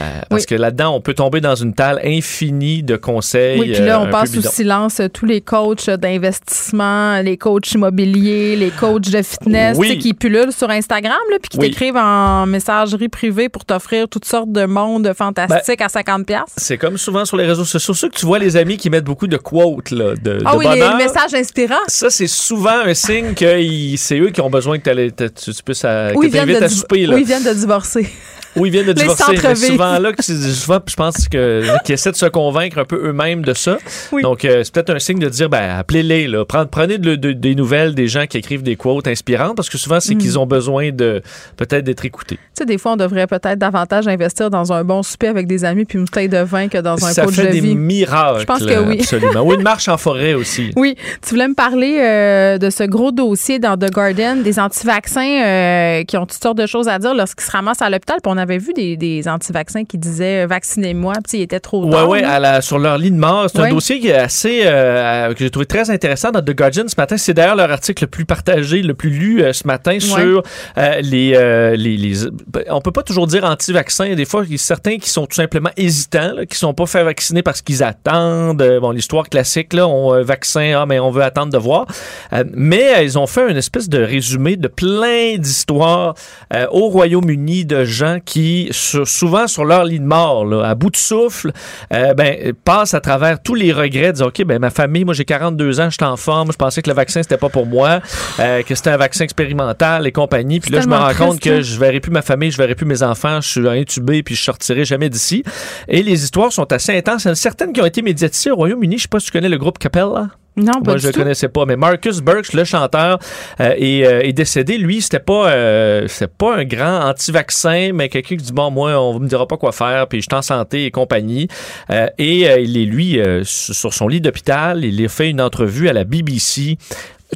euh, 0.00 0.20
parce 0.28 0.46
que 0.46 0.54
là-dedans, 0.54 0.94
on 0.94 1.00
peut 1.00 1.14
tomber 1.14 1.40
dans 1.40 1.54
une 1.54 1.74
talle 1.74 2.00
infinie 2.04 2.82
de 2.82 2.96
conseils. 2.96 3.58
Oui, 3.60 3.72
puis 3.72 3.84
là, 3.84 4.00
on 4.00 4.08
passe 4.10 4.32
sous 4.32 4.42
silence 4.42 5.00
tous 5.12 5.26
les 5.26 5.40
coachs 5.40 5.88
d'investissement, 6.36 7.20
les 7.20 7.36
coachs 7.36 7.72
immobiliers, 7.72 8.21
les 8.22 8.70
coachs 8.78 9.10
de 9.10 9.22
fitness 9.22 9.76
Oui. 9.78 9.98
qui 9.98 10.14
pullulent 10.14 10.52
sur 10.52 10.70
Instagram, 10.70 11.18
là, 11.30 11.36
puis 11.40 11.48
qui 11.50 11.58
Oui. 11.58 11.70
t'écrivent 11.70 11.96
en 11.96 12.46
messagerie 12.46 13.08
privée 13.08 13.48
pour 13.48 13.64
t'offrir 13.64 14.08
toutes 14.08 14.24
sortes 14.24 14.52
de 14.52 14.64
mondes 14.64 15.12
fantastiques 15.16 15.78
Ben, 15.78 15.86
à 15.86 15.88
50$. 15.88 16.24
piastres. 16.24 16.52
C'est 16.56 16.78
comme 16.78 16.96
souvent 16.98 17.24
sur 17.24 17.36
les 17.36 17.46
réseaux 17.46 17.64
sociaux, 17.64 17.94
ceux 17.94 18.08
que 18.08 18.16
tu 18.16 18.26
vois 18.26 18.38
les 18.38 18.56
amis 18.56 18.76
qui 18.76 18.90
mettent 18.90 19.04
beaucoup 19.04 19.26
de 19.26 19.36
quotes 19.36 19.90
là, 19.90 20.14
de, 20.14 20.38
Ah 20.44 20.52
de 20.52 20.58
oui, 20.58 20.66
les 20.74 20.94
messages 21.04 21.34
inspirants. 21.34 21.74
Ça, 21.88 22.10
c'est 22.10 22.26
souvent 22.26 22.80
un 22.84 22.94
signe 22.94 23.34
que 23.34 23.56
c'est 23.96 24.18
eux 24.18 24.30
qui 24.30 24.40
ont 24.40 24.50
besoin 24.50 24.78
que, 24.78 25.10
tu, 25.28 25.52
puisses 25.64 25.84
à, 25.84 26.12
Ou 26.14 26.20
que 26.20 26.26
ils, 26.26 26.32
viennent 26.32 26.46
t'invites 26.46 26.60
de 26.60 26.64
à 26.64 26.68
souper. 26.68 27.06
Là. 27.06 27.14
ou 27.14 27.18
ils 27.18 27.24
viennent 27.24 27.44
de 27.44 27.52
divorcer. 27.52 28.08
Ou 28.56 28.66
ils 28.66 28.72
viennent 28.72 28.86
de 28.86 28.92
divorcer. 28.92 29.32
Mais 29.42 29.54
souvent 29.54 29.98
là, 29.98 30.12
que 30.12 30.22
souvent, 30.22 30.78
je 30.86 30.94
pense 30.94 31.28
que 31.28 31.64
qu'ils 31.84 31.94
essaient 31.94 32.10
de 32.12 32.16
se 32.16 32.26
convaincre 32.26 32.78
un 32.78 32.84
peu 32.84 33.00
eux-mêmes 33.08 33.42
de 33.42 33.54
ça. 33.54 33.78
Oui. 34.12 34.22
Donc, 34.22 34.44
euh, 34.44 34.62
c'est 34.62 34.72
peut-être 34.74 34.90
un 34.90 34.98
signe 34.98 35.18
de 35.18 35.28
dire, 35.28 35.48
ben, 35.48 35.76
appelez-les. 35.78 36.28
Là. 36.28 36.44
Prenez, 36.44 36.66
prenez 36.70 36.98
de- 36.98 37.14
de- 37.16 37.32
des 37.32 37.54
nouvelles 37.54 37.94
des 37.94 38.08
gens 38.08 38.26
qui 38.26 38.36
écrivent 38.38 38.62
des 38.62 38.76
quotes 38.76 39.06
inspirantes 39.08 39.56
parce 39.56 39.70
que 39.70 39.78
souvent, 39.78 39.96
Mm. 39.96 40.00
c'est 40.00 40.14
qu'ils 40.16 40.38
ont 40.38 40.46
besoin 40.46 40.90
de 40.90 41.22
peut-être 41.56 41.84
d'être 41.84 42.04
écoutés. 42.04 42.36
Tu 42.36 42.42
sais, 42.58 42.64
des 42.66 42.76
fois, 42.78 42.92
on 42.92 42.96
devrait 42.96 43.26
peut-être 43.26 43.58
davantage 43.58 44.06
investir 44.08 44.50
dans 44.50 44.72
un 44.72 44.84
bon 44.84 45.02
souper 45.02 45.28
avec 45.28 45.46
des 45.46 45.64
amis 45.64 45.84
puis 45.84 45.98
une 45.98 46.04
bouteille 46.04 46.28
de 46.28 46.38
vin 46.38 46.68
que 46.68 46.78
dans 46.78 47.02
un 47.04 47.12
ça 47.12 47.24
coach 47.24 47.34
fait 47.34 47.46
de 47.46 47.52
des 47.52 47.60
vie. 47.60 47.74
miracles. 47.74 48.40
Je 48.40 48.44
pense 48.44 48.64
que 48.64 48.86
oui. 48.86 48.98
Absolument. 49.00 49.40
Ou 49.42 49.54
une 49.54 49.62
marche 49.62 49.88
en 49.88 49.96
forêt 49.96 50.34
aussi. 50.34 50.70
Oui, 50.76 50.96
tu 51.22 51.30
voulais 51.30 51.48
me 51.48 51.54
parler 51.54 51.98
euh, 52.00 52.58
de 52.58 52.68
ce 52.70 52.84
gros 52.84 53.12
dossier 53.12 53.58
dans 53.58 53.76
The 53.76 53.90
Garden, 53.90 54.42
des 54.42 54.58
anti-vaccins 54.58 55.42
euh, 55.44 56.04
qui 56.04 56.16
ont 56.16 56.26
toutes 56.26 56.42
sortes 56.42 56.58
de 56.58 56.66
choses 56.66 56.88
à 56.88 56.98
dire 56.98 57.14
lorsqu'ils 57.14 57.44
se 57.44 57.50
ramassent 57.50 57.82
à 57.82 57.88
l'hôpital. 57.90 58.18
On 58.26 58.38
avait 58.42 58.58
vu 58.58 58.72
des, 58.74 58.96
des 58.96 59.26
anti-vaccins 59.28 59.84
qui 59.84 59.98
disaient 59.98 60.44
euh, 60.44 60.46
vaccinez-moi, 60.46 61.14
puis 61.26 61.38
il 61.38 61.42
était 61.42 61.60
trop 61.60 61.88
tard. 61.90 62.10
à 62.12 62.38
la- 62.38 62.60
sur 62.60 62.78
leur 62.78 62.98
lit 62.98 63.10
de 63.10 63.16
mort. 63.16 63.46
C'est 63.50 63.60
Ouais. 63.60 63.68
un 63.68 63.74
dossier 63.74 63.98
qui 64.00 64.08
est 64.08 64.14
assez, 64.14 64.62
euh, 64.64 65.32
que 65.32 65.38
j'ai 65.38 65.50
trouvé 65.50 65.66
très 65.66 65.88
intéressant 65.90 66.30
dans 66.30 66.42
The 66.42 66.50
Guardian 66.54 66.84
ce 66.88 66.94
matin. 66.98 67.16
C'est 67.16 67.34
d'ailleurs 67.34 67.56
leur 67.56 67.70
article 67.70 68.04
le 68.04 68.08
plus 68.08 68.24
partagé, 68.24 68.82
le 68.82 68.94
plus 68.94 69.10
lu 69.10 69.42
euh, 69.42 69.52
ce 69.52 69.66
matin 69.66 69.98
sur 70.00 70.42
euh, 70.78 71.00
les, 71.00 71.32
euh, 71.36 71.76
les, 71.76 71.96
les- 71.96 72.26
On 72.70 72.80
peut 72.80 72.92
pas 72.92 73.02
toujours 73.02 73.26
dire 73.26 73.44
anti-vaccin. 73.44 74.04
Il 74.06 74.10
y 74.10 74.12
a 74.12 74.16
Des 74.16 74.24
fois, 74.24 74.42
il 74.46 74.52
y 74.52 74.54
a 74.54 74.58
certains 74.58 74.98
qui 74.98 75.08
sont 75.08 75.26
tout 75.26 75.36
simplement 75.36 75.70
hésitants, 75.76 76.32
là, 76.36 76.46
qui 76.46 76.56
sont 76.58 76.74
pas 76.74 76.86
fait 76.86 77.02
vacciner 77.04 77.42
parce 77.42 77.62
qu'ils 77.62 77.82
attendent. 77.82 78.62
Euh, 78.62 78.80
bon, 78.80 78.90
l'histoire 78.90 79.28
classique, 79.28 79.72
là, 79.72 79.86
on 79.88 80.14
euh, 80.14 80.22
vaccin, 80.22 80.74
ah, 80.80 80.86
mais 80.86 80.98
on 81.00 81.10
veut 81.10 81.22
attendre 81.22 81.52
de 81.52 81.58
voir. 81.58 81.86
Euh, 82.32 82.44
mais 82.52 82.94
euh, 82.96 83.02
ils 83.02 83.18
ont 83.18 83.26
fait 83.26 83.50
une 83.50 83.56
espèce 83.56 83.88
de 83.88 84.02
résumé 84.02 84.56
de 84.56 84.68
plein 84.68 85.36
d'histoires 85.38 86.14
euh, 86.54 86.66
au 86.70 86.88
Royaume-Uni 86.88 87.64
de 87.64 87.84
gens 87.84 88.18
qui, 88.24 88.31
sur- 88.70 89.06
souvent 89.06 89.46
sur 89.46 89.64
leur 89.64 89.84
lit 89.84 90.00
de 90.00 90.04
mort, 90.04 90.44
là, 90.44 90.64
à 90.68 90.74
bout 90.74 90.90
de 90.90 90.96
souffle, 90.96 91.52
euh, 91.92 92.14
ben, 92.14 92.52
passent 92.64 92.94
à 92.94 93.00
travers 93.00 93.42
tous 93.42 93.54
les 93.54 93.72
regrets, 93.72 94.12
disent 94.12 94.22
OK, 94.22 94.42
ben, 94.44 94.58
ma 94.58 94.70
famille, 94.70 95.04
moi 95.04 95.14
j'ai 95.14 95.24
42 95.24 95.80
ans, 95.80 95.90
je 95.90 95.96
suis 96.00 96.04
en 96.04 96.16
forme, 96.16 96.52
je 96.52 96.56
pensais 96.56 96.82
que 96.82 96.90
le 96.90 96.96
vaccin 96.96 97.22
c'était 97.22 97.36
pas 97.36 97.48
pour 97.48 97.66
moi, 97.66 98.00
euh, 98.40 98.62
que 98.62 98.74
c'était 98.74 98.90
un 98.90 98.96
vaccin 98.96 99.24
expérimental 99.24 100.06
et 100.06 100.12
compagnie. 100.12 100.60
Puis 100.60 100.70
là, 100.72 100.80
je 100.80 100.88
me 100.88 100.96
rends 100.96 101.08
compte 101.14 101.40
triste, 101.40 101.46
hein. 101.46 101.58
que 101.58 101.62
je 101.62 101.78
verrai 101.78 102.00
plus 102.00 102.12
ma 102.12 102.22
famille, 102.22 102.50
je 102.50 102.58
verrai 102.58 102.74
plus 102.74 102.86
mes 102.86 103.02
enfants, 103.02 103.40
je 103.40 103.48
suis 103.48 103.68
intubé 103.68 104.22
puis 104.22 104.34
je 104.34 104.42
sortirai 104.42 104.84
jamais 104.84 105.08
d'ici. 105.08 105.42
Et 105.88 106.02
les 106.02 106.24
histoires 106.24 106.52
sont 106.52 106.70
assez 106.72 106.96
intenses. 106.96 107.24
Il 107.24 107.28
y 107.28 107.30
en 107.30 107.32
a 107.32 107.36
certaines 107.36 107.72
qui 107.72 107.80
ont 107.80 107.86
été 107.86 108.02
médiatisées 108.02 108.50
au 108.50 108.56
Royaume-Uni. 108.56 108.96
Je 108.98 109.02
sais 109.02 109.08
pas 109.08 109.20
si 109.20 109.26
tu 109.26 109.32
connais 109.32 109.48
le 109.48 109.58
groupe 109.58 109.78
Capella. 109.78 110.28
Non, 110.56 110.72
Moi, 110.84 110.98
je 110.98 111.06
le 111.06 111.12
tout. 111.14 111.20
connaissais 111.20 111.48
pas, 111.48 111.64
mais 111.64 111.76
Marcus 111.76 112.20
Burks, 112.20 112.52
le 112.52 112.64
chanteur, 112.64 113.18
euh, 113.60 113.74
est, 113.78 114.04
euh, 114.04 114.20
est 114.20 114.34
décédé. 114.34 114.76
Lui, 114.76 115.00
c'était 115.00 115.18
pas, 115.18 115.48
euh, 115.50 116.06
pas 116.36 116.56
un 116.56 116.64
grand 116.64 117.08
anti-vaccin, 117.08 117.92
mais 117.94 118.10
quelqu'un 118.10 118.36
qui 118.36 118.42
dit 118.42 118.52
bon, 118.52 118.70
moi, 118.70 119.00
on 119.00 119.18
me 119.18 119.26
dira 119.28 119.48
pas 119.48 119.56
quoi 119.56 119.72
faire, 119.72 120.06
puis 120.08 120.20
je 120.20 120.26
suis 120.30 120.36
en 120.36 120.42
santé 120.42 120.84
et 120.84 120.90
compagnie. 120.90 121.48
Euh, 121.90 122.06
et 122.18 122.48
euh, 122.50 122.58
il 122.60 122.76
est 122.76 122.84
lui 122.84 123.18
euh, 123.18 123.42
sur 123.44 123.94
son 123.94 124.08
lit 124.08 124.20
d'hôpital, 124.20 124.84
il 124.84 125.02
a 125.02 125.08
fait 125.08 125.30
une 125.30 125.40
entrevue 125.40 125.88
à 125.88 125.94
la 125.94 126.04
BBC 126.04 126.76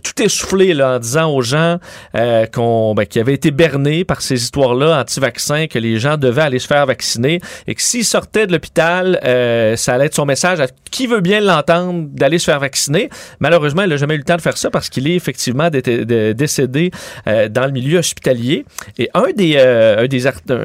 tout 0.02 0.22
essoufflé 0.22 0.74
là, 0.74 0.96
en 0.96 0.98
disant 0.98 1.30
aux 1.32 1.42
gens 1.42 1.78
euh, 2.14 2.46
qu'on 2.46 2.94
ben, 2.94 3.06
qui 3.06 3.20
avaient 3.20 3.34
été 3.34 3.50
bernés 3.50 4.04
par 4.04 4.22
ces 4.22 4.42
histoires-là 4.42 5.00
anti-vaccins, 5.00 5.66
que 5.66 5.78
les 5.78 5.98
gens 5.98 6.16
devaient 6.16 6.42
aller 6.42 6.58
se 6.58 6.66
faire 6.66 6.86
vacciner 6.86 7.40
et 7.66 7.74
que 7.74 7.82
s'ils 7.82 8.04
sortaient 8.04 8.46
de 8.46 8.52
l'hôpital, 8.52 9.20
euh, 9.24 9.76
ça 9.76 9.94
allait 9.94 10.06
être 10.06 10.14
son 10.14 10.26
message 10.26 10.60
à 10.60 10.66
qui 10.90 11.06
veut 11.06 11.20
bien 11.20 11.40
l'entendre 11.40 12.06
d'aller 12.12 12.38
se 12.38 12.44
faire 12.44 12.60
vacciner. 12.60 13.10
Malheureusement, 13.40 13.82
il 13.82 13.88
n'a 13.88 13.96
jamais 13.96 14.14
eu 14.14 14.18
le 14.18 14.24
temps 14.24 14.36
de 14.36 14.40
faire 14.40 14.56
ça 14.56 14.70
parce 14.70 14.88
qu'il 14.88 15.08
est 15.08 15.14
effectivement 15.14 15.68
dé- 15.70 15.82
dé- 15.82 16.34
décédé 16.34 16.90
euh, 17.26 17.48
dans 17.48 17.66
le 17.66 17.72
milieu 17.72 17.98
hospitalier. 17.98 18.64
Et 18.98 19.10
un 19.14 19.32
des, 19.34 19.54
euh, 19.56 20.04
un 20.04 20.06
des 20.06 20.24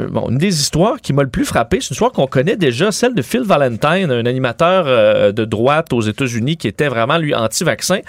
bon, 0.10 0.30
une 0.30 0.38
des 0.38 0.60
histoires 0.60 1.02
qui 1.02 1.14
m'a 1.14 1.24
le 1.24 1.30
plus 1.30 1.46
frappé, 1.46 1.80
c'est 1.82 1.90
une 1.90 1.94
histoire 1.96 2.12
qu'on 2.12 2.28
connaît 2.28 2.56
déjà, 2.56 2.92
celle 2.92 3.14
de 3.14 3.22
Phil 3.22 3.42
Valentine, 3.44 4.12
un 4.12 4.26
animateur 4.26 4.86
euh, 4.88 5.32
de 5.32 5.46
droite 5.46 5.94
aux 5.94 6.02
États-Unis 6.02 6.58
qui 6.58 6.68
était 6.68 6.88
vraiment 6.88 7.18
lui 7.18 7.34
anti-vaccin. 7.34 8.00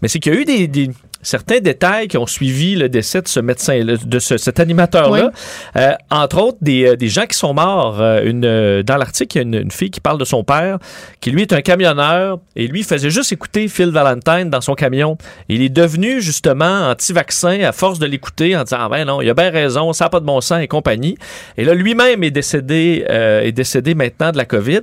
Mais 0.00 0.08
c'est 0.08 0.18
qu'il 0.18 0.34
y 0.34 0.36
a 0.36 0.40
eu 0.40 0.44
des, 0.44 0.68
des- 0.72 0.90
certains 1.22 1.60
détails 1.60 2.08
qui 2.08 2.18
ont 2.18 2.26
suivi 2.26 2.74
le 2.74 2.88
décès 2.88 3.22
de 3.22 3.28
ce 3.28 3.40
médecin, 3.40 3.80
de 3.84 4.18
ce, 4.18 4.36
cet 4.36 4.60
animateur-là. 4.60 5.30
Euh, 5.76 5.92
entre 6.10 6.42
autres, 6.42 6.58
des, 6.60 6.86
euh, 6.86 6.96
des, 6.96 7.08
gens 7.08 7.26
qui 7.26 7.38
sont 7.38 7.54
morts. 7.54 8.00
Euh, 8.00 8.22
une, 8.24 8.82
dans 8.82 8.96
l'article, 8.96 9.36
il 9.36 9.40
y 9.40 9.42
a 9.42 9.42
une, 9.42 9.54
une, 9.54 9.70
fille 9.70 9.90
qui 9.90 10.00
parle 10.00 10.18
de 10.18 10.24
son 10.24 10.44
père, 10.44 10.78
qui 11.20 11.30
lui 11.30 11.42
est 11.42 11.52
un 11.52 11.62
camionneur, 11.62 12.38
et 12.56 12.66
lui 12.66 12.82
faisait 12.82 13.10
juste 13.10 13.32
écouter 13.32 13.68
Phil 13.68 13.90
Valentine 13.90 14.50
dans 14.50 14.60
son 14.60 14.74
camion. 14.74 15.16
Il 15.48 15.62
est 15.62 15.68
devenu 15.68 16.20
justement 16.20 16.90
anti-vaccin 16.90 17.60
à 17.60 17.72
force 17.72 17.98
de 17.98 18.06
l'écouter 18.06 18.56
en 18.56 18.64
disant, 18.64 18.78
ah 18.80 18.88
ben 18.88 19.04
non, 19.04 19.20
il 19.20 19.30
a 19.30 19.34
bien 19.34 19.50
raison, 19.50 19.92
ça 19.92 20.06
n'a 20.06 20.10
pas 20.10 20.20
de 20.20 20.26
bon 20.26 20.40
sens 20.40 20.60
et 20.60 20.68
compagnie. 20.68 21.16
Et 21.56 21.64
là, 21.64 21.74
lui-même 21.74 22.24
est 22.24 22.30
décédé, 22.30 23.04
est 23.08 23.52
décédé 23.52 23.94
maintenant 23.94 24.32
de 24.32 24.36
la 24.36 24.44
COVID. 24.44 24.82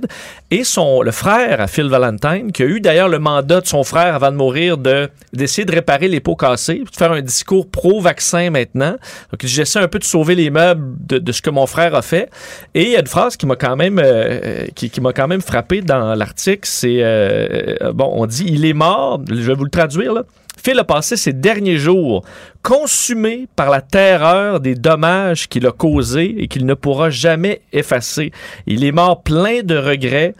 Et 0.50 0.64
son, 0.64 1.02
le 1.02 1.10
frère 1.10 1.60
à 1.60 1.66
Phil 1.66 1.88
Valentine, 1.88 2.52
qui 2.52 2.62
a 2.62 2.66
eu 2.66 2.80
d'ailleurs 2.80 3.08
le 3.08 3.18
mandat 3.18 3.60
de 3.60 3.66
son 3.66 3.84
frère 3.84 4.14
avant 4.14 4.30
de 4.30 4.36
mourir 4.36 4.78
de, 4.78 5.08
d'essayer 5.32 5.64
de 5.64 5.72
réparer 5.72 6.08
les 6.08 6.20
cassés, 6.36 6.78
de 6.78 6.96
faire 6.96 7.12
un 7.12 7.22
discours 7.22 7.70
pro-vaccin 7.70 8.50
maintenant. 8.50 8.96
Donc, 9.30 9.44
j'essaie 9.44 9.78
un 9.78 9.88
peu 9.88 9.98
de 9.98 10.04
sauver 10.04 10.34
les 10.34 10.50
meubles 10.50 10.96
de, 11.06 11.32
ce 11.32 11.42
que 11.42 11.50
mon 11.50 11.66
frère 11.66 11.94
a 11.94 12.02
fait. 12.02 12.30
Et 12.74 12.82
il 12.82 12.90
y 12.90 12.96
a 12.96 13.00
une 13.00 13.06
phrase 13.06 13.36
qui 13.36 13.46
m'a 13.46 13.56
quand 13.56 13.76
même, 13.76 14.00
euh, 14.02 14.66
qui, 14.74 15.00
m'a 15.00 15.12
quand 15.12 15.28
même 15.28 15.42
frappé 15.42 15.80
dans 15.82 16.14
l'article. 16.14 16.62
C'est, 16.64 16.98
euh, 17.00 17.92
bon, 17.92 18.10
on 18.14 18.26
dit, 18.26 18.44
il 18.48 18.64
est 18.64 18.72
mort. 18.72 19.20
Je 19.28 19.34
vais 19.34 19.54
vous 19.54 19.64
le 19.64 19.70
traduire, 19.70 20.12
là. 20.12 20.22
Phil 20.62 20.78
a 20.78 20.84
passé 20.84 21.16
ses 21.16 21.32
derniers 21.32 21.78
jours 21.78 22.22
consumé 22.62 23.48
par 23.56 23.70
la 23.70 23.80
terreur 23.80 24.60
des 24.60 24.74
dommages 24.74 25.48
qu'il 25.48 25.66
a 25.66 25.72
causés 25.72 26.34
et 26.36 26.48
qu'il 26.48 26.66
ne 26.66 26.74
pourra 26.74 27.08
jamais 27.08 27.62
effacer. 27.72 28.30
Il 28.66 28.84
est 28.84 28.92
mort 28.92 29.22
plein 29.22 29.62
de 29.62 29.76
regrets. 29.76 30.34